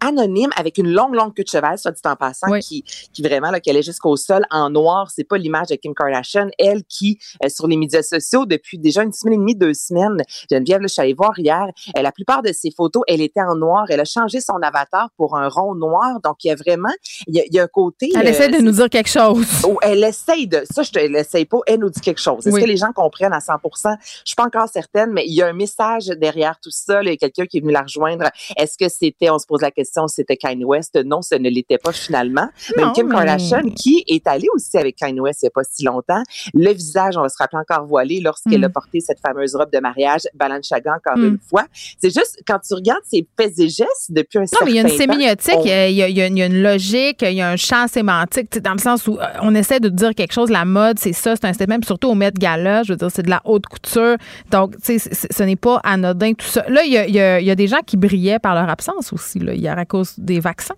Anonyme 0.00 0.50
avec 0.56 0.78
une 0.78 0.90
longue, 0.92 1.14
longue 1.14 1.34
queue 1.34 1.44
de 1.44 1.48
cheval, 1.48 1.78
soit 1.78 1.92
dit 1.92 2.00
en 2.04 2.16
passant, 2.16 2.50
Oui. 2.50 2.60
qui, 2.60 2.82
qui 3.12 3.22
vraiment, 3.22 3.50
là, 3.50 3.60
qu'elle 3.60 3.76
est 3.76 3.82
jusqu'au 3.82 4.16
sol 4.16 4.44
en 4.50 4.70
noir. 4.70 5.10
C'est 5.14 5.24
pas 5.24 5.36
l'image 5.38 5.68
de 5.68 5.76
Kim 5.76 5.94
Kardashian. 5.94 6.48
Elle 6.58 6.84
qui, 6.84 7.18
euh, 7.44 7.48
sur 7.48 7.66
les 7.66 7.76
médias 7.76 8.02
sociaux, 8.02 8.46
depuis 8.46 8.78
déjà 8.78 9.02
une 9.02 9.12
semaine 9.12 9.34
et 9.34 9.38
demie, 9.38 9.54
deux 9.56 9.74
semaines, 9.74 10.22
Geneviève, 10.50 10.80
là, 10.80 10.86
je 10.88 10.92
suis 10.92 11.02
allée 11.02 11.14
voir 11.14 11.32
hier, 11.38 11.66
euh, 11.96 12.02
la 12.02 12.12
plupart 12.12 12.42
de 12.42 12.52
ses 12.52 12.70
photos, 12.70 13.02
elle 13.08 13.20
était 13.20 13.40
en 13.42 13.54
noir. 13.56 13.84
Elle 13.88 14.00
a 14.00 14.04
changé 14.04 14.40
son 14.40 14.56
avatar 14.62 15.10
pour 15.16 15.36
un 15.36 15.48
rond 15.48 15.74
noir. 15.74 16.20
Donc, 16.22 16.44
il 16.44 16.48
y 16.48 16.50
a 16.50 16.54
vraiment, 16.56 16.92
il 17.26 17.36
y 17.36 17.40
a, 17.40 17.44
il 17.46 17.54
y 17.54 17.58
a 17.58 17.64
un 17.64 17.68
côté... 17.68 18.10
Elle 18.14 18.26
euh, 18.26 18.30
essaie 18.30 18.48
de 18.48 18.58
nous 18.58 18.72
dire 18.72 18.88
quelque 18.90 19.10
chose. 19.10 19.46
Oh, 19.64 19.78
elle 19.82 20.04
essaye 20.04 20.46
de. 20.46 20.62
Ça, 20.70 20.82
je 20.82 20.90
te 20.90 20.98
l'essaye 20.98 21.44
pas. 21.44 21.58
Elle 21.66 21.80
nous 21.80 21.90
dit 21.90 22.00
quelque 22.00 22.20
chose. 22.20 22.46
Est-ce 22.46 22.54
Oui. 22.54 22.60
que 22.62 22.66
les 22.66 22.76
gens 22.76 22.92
comprennent 22.94 23.32
à 23.32 23.40
100 23.40 23.54
Je 23.64 23.98
suis 24.24 24.34
pas 24.36 24.44
encore 24.44 24.68
certaine, 24.68 25.12
mais 25.12 25.24
il 25.26 25.32
y 25.34 25.42
a 25.42 25.46
un 25.46 25.52
message 25.52 26.06
derrière 26.06 26.58
tout 26.62 26.70
ça. 26.70 26.94
là. 27.02 27.02
Il 27.02 27.08
y 27.10 27.12
a 27.12 27.16
quelqu'un 27.16 27.46
qui 27.46 27.58
est 27.58 27.60
venu 27.60 27.72
la 27.72 27.82
rejoindre. 27.82 28.30
Est-ce 28.56 28.76
que 28.78 28.88
c'était, 28.88 29.30
on 29.30 29.38
se 29.38 29.46
pose 29.46 29.60
la 29.62 29.70
question, 29.70 29.93
c'était 30.08 30.36
Kanye 30.36 30.64
West? 30.64 30.98
Non, 31.04 31.22
ce 31.22 31.34
ne 31.34 31.48
l'était 31.48 31.78
pas 31.78 31.92
finalement. 31.92 32.48
Non, 32.76 32.84
Même 32.86 32.92
Kim 32.94 33.08
mais- 33.08 33.14
Kardashian, 33.14 33.62
qui 33.76 34.04
est 34.08 34.26
allée 34.26 34.46
aussi 34.54 34.76
avec 34.78 34.96
Kanye 34.96 35.20
West 35.20 35.40
il 35.42 35.46
y 35.46 35.48
a 35.48 35.50
pas 35.50 35.62
si 35.64 35.84
longtemps, 35.84 36.22
le 36.54 36.72
visage, 36.72 37.16
on 37.16 37.22
va 37.22 37.28
se 37.28 37.36
rappeler 37.38 37.58
encore 37.58 37.86
voilé 37.86 38.20
lorsqu'elle 38.20 38.60
Mm. 38.60 38.64
a 38.64 38.68
porté 38.68 39.00
cette 39.00 39.20
fameuse 39.20 39.54
robe 39.54 39.70
de 39.72 39.78
mariage, 39.80 40.22
Balenciaga 40.34 40.94
encore 40.96 41.16
Mm. 41.18 41.24
une 41.28 41.38
fois. 41.38 41.64
C'est 42.00 42.10
juste, 42.14 42.40
quand 42.46 42.58
tu 42.58 42.74
regardes 42.74 43.04
ses 43.04 43.26
faits 43.38 43.58
et 43.58 43.68
gestes 43.68 44.10
depuis 44.10 44.38
un 44.38 44.42
Non, 44.42 44.46
certain 44.46 44.64
mais 44.66 44.70
il 44.72 44.74
y 44.76 44.78
a 44.78 44.82
une 44.82 44.88
temps, 44.88 44.96
sémiotique, 44.96 45.54
on- 45.56 45.64
il 45.64 45.68
y 45.68 45.72
a, 45.72 45.88
il 45.88 45.94
y 45.96 46.02
a- 46.02 46.08
il 46.08 46.38
y 46.38 46.42
a 46.42 46.46
une- 46.46 46.62
logique, 46.62 47.22
il 47.22 47.32
y 47.34 47.40
a 47.42 47.50
un 47.50 47.56
champ 47.56 47.86
sémantique, 47.88 48.58
dans 48.60 48.72
le 48.72 48.78
sens 48.78 49.06
où 49.06 49.18
euh, 49.18 49.24
on 49.42 49.54
essaie 49.54 49.80
de 49.80 49.88
dire 49.88 50.14
quelque 50.14 50.32
chose, 50.32 50.50
la 50.50 50.64
mode, 50.64 50.98
c'est 50.98 51.12
ça, 51.12 51.34
c'est 51.36 51.44
un 51.46 51.52
statement, 51.52 51.76
puis 51.78 51.86
surtout 51.86 52.08
au 52.08 52.14
Met 52.14 52.32
Gala, 52.32 52.82
je 52.82 52.92
veux 52.92 52.96
dire, 52.96 53.10
c'est 53.10 53.22
de 53.22 53.30
la 53.30 53.40
haute 53.44 53.66
couture. 53.66 54.16
Donc, 54.50 54.76
tu 54.82 54.98
sais, 54.98 55.10
ce 55.30 55.42
n'est 55.42 55.56
pas 55.56 55.80
anodin, 55.84 56.32
tout 56.34 56.46
ça. 56.46 56.64
Là, 56.68 56.84
y 56.84 56.96
a- 56.96 57.06
il 57.06 57.44
y 57.46 57.50
a 57.50 57.54
des 57.54 57.66
gens 57.66 57.80
qui 57.86 57.96
brillaient 57.96 58.38
par 58.38 58.54
leur 58.54 58.68
absence 58.68 59.12
aussi, 59.12 59.38
là, 59.38 59.54
hier 59.54 59.73
à 59.78 59.84
cause 59.84 60.14
des 60.18 60.40
vaccins? 60.40 60.76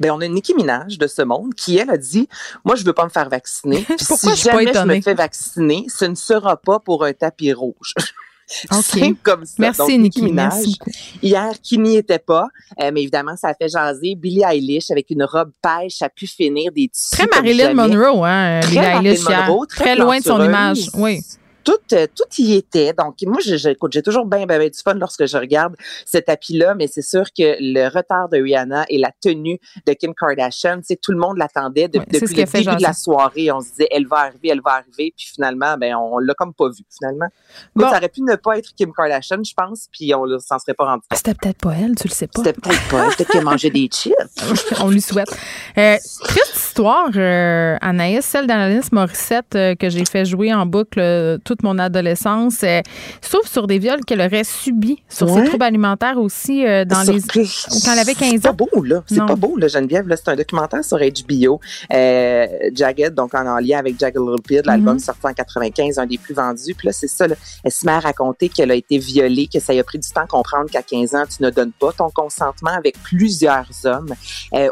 Ben, 0.00 0.10
on 0.10 0.20
a 0.20 0.28
Nicki 0.28 0.54
Minaj 0.54 0.98
de 0.98 1.06
ce 1.06 1.22
monde 1.22 1.54
qui, 1.54 1.76
elle, 1.76 1.90
a 1.90 1.96
dit 1.96 2.28
Moi, 2.64 2.74
je 2.76 2.84
veux 2.84 2.92
pas 2.92 3.04
me 3.04 3.10
faire 3.10 3.28
vacciner. 3.28 3.84
Pourquoi 4.06 4.16
si 4.16 4.30
je 4.30 4.34
suis 4.34 4.50
pas 4.50 4.64
jamais 4.64 4.74
je 4.74 4.98
me 4.98 5.00
fais 5.00 5.14
vacciner, 5.14 5.86
ce 5.88 6.04
ne 6.04 6.14
sera 6.14 6.56
pas 6.56 6.78
pour 6.80 7.04
un 7.04 7.12
tapis 7.12 7.52
rouge. 7.52 7.94
OK. 8.72 8.82
C'est 8.82 9.14
comme 9.22 9.44
ça. 9.44 9.54
Merci, 9.58 9.78
Donc, 9.78 10.00
Nicki, 10.00 10.22
Minaj, 10.22 10.54
merci. 10.54 10.78
Hier, 11.22 11.52
qui 11.62 11.78
n'y 11.78 11.96
était 11.96 12.18
pas, 12.18 12.48
euh, 12.82 12.90
mais 12.92 13.02
évidemment, 13.02 13.36
ça 13.36 13.48
a 13.48 13.54
fait 13.54 13.68
jaser. 13.68 14.16
Billie 14.16 14.42
Eilish 14.42 14.90
avec 14.90 15.08
une 15.10 15.22
robe 15.22 15.52
pêche 15.62 16.02
à 16.02 16.08
pu 16.08 16.26
finir 16.26 16.72
des 16.72 16.88
tissus. 16.88 17.16
Très 17.16 17.26
Marilyn. 17.32 17.74
Monroe, 17.74 18.24
hein, 18.24 18.58
Très 18.60 18.70
Billie 18.70 19.10
Eilish. 19.10 19.28
Monroe, 19.28 19.66
très 19.66 19.94
loin 19.94 20.18
de 20.18 20.24
son 20.24 20.44
image. 20.44 20.88
Oui. 20.94 21.20
Tout, 21.70 21.94
euh, 21.96 22.06
tout 22.14 22.24
y 22.38 22.54
était. 22.54 22.92
Donc, 22.92 23.16
moi, 23.26 23.38
je- 23.44 23.56
je- 23.56 23.68
écoute, 23.70 23.92
j'ai 23.92 24.02
toujours 24.02 24.24
bien, 24.26 24.46
bien, 24.46 24.58
bien 24.58 24.68
du 24.68 24.78
fun 24.82 24.94
lorsque 24.94 25.26
je 25.26 25.36
regarde 25.36 25.74
ce 26.06 26.18
tapis-là, 26.18 26.74
mais 26.74 26.86
c'est 26.86 27.02
sûr 27.02 27.24
que 27.36 27.56
le 27.60 27.88
retard 27.88 28.28
de 28.28 28.38
Rihanna 28.40 28.84
et 28.88 28.98
la 28.98 29.10
tenue 29.20 29.58
de 29.86 29.92
Kim 29.92 30.12
Kardashian, 30.14 30.80
sais, 30.82 30.96
tout 30.96 31.12
le 31.12 31.18
monde 31.18 31.36
l'attendait 31.38 31.88
de- 31.88 31.98
Ouais, 31.98 32.04
c'est 32.12 32.18
ce 32.20 32.24
depuis 32.26 32.36
le 32.36 32.46
début 32.64 32.76
de 32.76 32.82
la 32.82 32.92
soirée. 32.92 33.52
On 33.52 33.60
se 33.60 33.68
disait, 33.70 33.88
elle 33.90 34.06
va 34.06 34.16
arriver, 34.18 34.48
elle 34.50 34.60
va 34.64 34.72
arriver, 34.72 35.12
puis 35.16 35.26
finalement, 35.34 35.76
ben, 35.76 35.94
on 35.96 36.18
l'a 36.18 36.34
comme 36.34 36.54
pas 36.54 36.68
vu, 36.68 36.82
finalement. 36.96 37.26
Bon. 37.74 37.88
Ça 37.90 37.96
aurait 37.98 38.08
pu 38.08 38.22
ne 38.22 38.36
pas 38.36 38.58
être 38.58 38.70
Kim 38.74 38.92
Kardashian, 38.92 39.42
je 39.44 39.52
pense, 39.56 39.86
puis 39.92 40.14
on 40.14 40.26
ne 40.26 40.38
s'en 40.38 40.58
serait 40.58 40.74
pas 40.74 40.84
rendu 40.86 41.02
compte. 41.08 41.16
C'était 41.18 41.34
peut-être 41.34 41.58
pas 41.58 41.72
elle, 41.74 41.94
tu 41.94 42.08
le 42.08 42.12
sais 42.14 42.26
pas. 42.26 42.42
C'était 42.42 42.52
peut-être 42.58 42.88
pas 42.90 43.04
elle, 43.06 43.14
peut-être 43.16 43.30
qu'elle 43.30 43.44
mangeait 43.44 43.70
des 43.70 43.86
chips. 43.88 44.14
On 44.82 44.88
lui 44.88 45.00
souhaite. 45.00 45.30
Euh, 45.78 45.96
triste 46.24 46.56
histoire, 46.56 47.10
euh, 47.16 47.76
Anaïs, 47.80 48.24
celle 48.24 48.46
d'Anaïs 48.46 48.90
Morissette 48.92 49.54
euh, 49.54 49.74
que 49.74 49.88
j'ai 49.90 50.04
fait 50.04 50.24
jouer 50.24 50.52
en 50.54 50.66
boucle 50.66 50.98
euh, 51.00 51.38
toute 51.60 51.64
mon 51.64 51.78
adolescence, 51.78 52.64
sauf 53.20 53.46
sur 53.46 53.66
des 53.66 53.78
viols 53.78 54.04
qu'elle 54.04 54.20
aurait 54.20 54.44
subis, 54.44 55.02
sur 55.08 55.28
ses 55.28 55.44
troubles 55.44 55.64
alimentaires 55.64 56.18
aussi 56.18 56.64
dans 56.86 57.02
les 57.02 57.20
quand 57.20 57.92
elle 57.92 57.98
avait 57.98 58.14
15 58.14 58.32
ans. 58.32 58.34
C'est 58.34 58.40
pas 58.40 58.52
beau 58.52 58.82
là, 58.82 59.02
c'est 59.06 59.26
pas 59.26 59.36
beau 59.36 59.56
là, 59.56 59.68
Geneviève. 59.68 60.06
C'est 60.16 60.30
un 60.30 60.36
documentaire 60.36 60.84
sur 60.84 60.98
HBO, 60.98 61.60
Jagged, 61.90 63.14
donc 63.14 63.34
en, 63.34 63.58
lien 63.58 63.78
avec 63.78 63.98
Jagged 63.98 64.20
Little 64.20 64.42
Pill, 64.42 64.62
l'album 64.64 64.96
mm-hmm. 64.96 65.04
sorti 65.04 65.26
en 65.26 65.32
95, 65.32 65.98
un 65.98 66.06
des 66.06 66.18
plus 66.18 66.34
vendus. 66.34 66.74
Puis 66.74 66.86
là, 66.86 66.92
c'est 66.92 67.08
ça. 67.08 67.26
elle 67.64 67.72
se 67.72 67.84
met 67.84 67.92
à 67.92 68.00
raconter 68.00 68.48
qu'elle 68.48 68.70
a 68.70 68.74
été 68.74 68.98
violée, 68.98 69.48
que 69.52 69.60
ça 69.60 69.72
a 69.72 69.82
pris 69.82 69.98
du 69.98 70.08
temps 70.08 70.22
à 70.22 70.26
comprendre 70.26 70.70
qu'à 70.70 70.82
15 70.82 71.14
ans, 71.14 71.24
tu 71.26 71.42
ne 71.42 71.50
donnes 71.50 71.72
pas 71.72 71.92
ton 71.92 72.10
consentement 72.10 72.70
avec 72.70 73.00
plusieurs 73.02 73.68
hommes. 73.84 74.14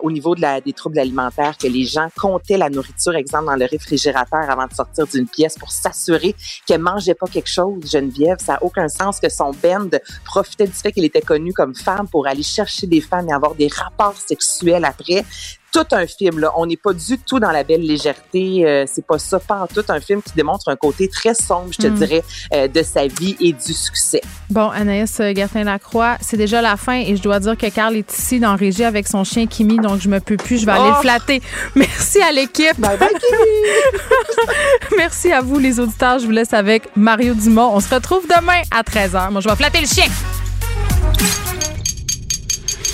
au 0.02 0.10
niveau 0.10 0.35
de 0.35 0.40
la, 0.40 0.60
des 0.60 0.73
troubles 0.73 0.98
alimentaires, 0.98 1.56
que 1.59 1.66
les 1.66 1.85
gens 1.85 2.09
comptaient 2.19 2.56
la 2.56 2.70
nourriture, 2.70 3.15
exemple, 3.15 3.47
dans 3.47 3.56
le 3.56 3.66
réfrigérateur 3.66 4.48
avant 4.48 4.66
de 4.66 4.73
sortir 4.73 5.06
d'une 5.06 5.27
pièce 5.27 5.56
pour 5.59 5.70
s'assurer 5.70 6.35
qu'elle 6.69 6.82
mangeait 6.82 7.15
pas 7.15 7.27
quelque 7.27 7.49
chose. 7.49 7.90
Geneviève, 7.90 8.36
ça 8.39 8.53
n'a 8.53 8.62
aucun 8.62 8.89
sens 8.89 9.19
que 9.19 9.31
son 9.31 9.53
band 9.53 9.89
profitait 10.27 10.66
du 10.66 10.73
fait 10.73 10.93
qu'il 10.93 11.05
était 11.05 11.23
connu 11.23 11.55
comme 11.55 11.74
femme 11.74 12.07
pour 12.07 12.27
aller 12.27 12.43
chercher 12.43 12.86
des 12.86 13.01
femmes 13.01 13.28
et 13.31 13.32
avoir 13.32 13.55
des 13.55 13.69
rapports 13.69 14.16
sexuels 14.19 14.85
après 14.85 15.24
tout 15.73 15.86
un 15.93 16.07
film. 16.07 16.39
Là. 16.39 16.53
On 16.57 16.66
n'est 16.66 16.77
pas 16.77 16.93
du 16.93 17.19
tout 17.19 17.39
dans 17.39 17.51
la 17.51 17.65
belle 17.65 17.82
légèreté. 17.82 18.66
Euh, 18.66 18.85
c'est 18.86 19.07
pas 19.07 19.19
ça, 19.19 19.39
pas 19.39 19.62
en 19.62 19.66
tout 19.66 19.85
un 19.89 20.01
film 20.01 20.23
qui 20.23 20.32
démontre 20.35 20.69
un 20.69 20.77
côté 20.77 21.09
très 21.09 21.35
sombre, 21.35 21.69
je 21.73 21.78
te 21.78 21.86
hmm. 21.86 21.95
dirais, 21.95 22.24
euh, 22.55 22.69
de 22.69 22.82
sa 22.82 23.07
vie 23.07 23.36
et 23.40 23.53
du 23.53 23.73
succès. 23.73 24.20
Bon, 24.51 24.69
Anaïs 24.70 25.19
Gertin-Lacroix, 25.19 26.16
c'est 26.20 26.36
déjà 26.36 26.62
la 26.62 26.77
fin 26.77 26.95
et 26.95 27.16
je 27.16 27.23
dois 27.23 27.40
dire 27.40 27.57
que 27.57 27.69
Carl 27.69 27.97
est 27.97 28.12
ici 28.12 28.40
dans 28.40 28.57
Régie 28.57 28.85
avec 28.85 29.07
son 29.07 29.24
chien 29.24 29.47
Kimi, 29.47 29.77
donc 29.77 30.01
je 30.01 30.09
me 30.09 30.20
peux 30.20 30.36
plus, 30.36 30.59
je 30.59 30.66
vais 30.66 30.73
aller 30.73 30.89
le 30.89 30.97
oh! 30.99 31.03
flatter. 31.03 31.43
Merci 31.74 32.20
à 32.23 32.32
l'équipe. 32.32 32.78
Bye 32.78 32.99
bye 32.99 33.09
Kimi. 33.09 34.97
Merci 34.97 35.32
à 35.32 35.40
vous 35.40 35.59
les 35.59 35.81
auditeurs. 35.81 36.19
Je 36.19 36.27
vous 36.27 36.32
laisse 36.32 36.53
avec 36.53 36.89
Mario 36.97 37.35
Dumont. 37.35 37.70
On 37.74 37.81
se 37.81 37.95
retrouve 37.95 38.27
demain 38.27 38.62
à 38.70 38.82
13h. 38.82 39.31
Moi, 39.31 39.40
je 39.40 39.49
vais 39.49 39.57
flatter 39.57 39.81
le 39.81 39.86
chien. 39.86 40.07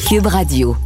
Cube 0.08 0.26
Radio. 0.26 0.76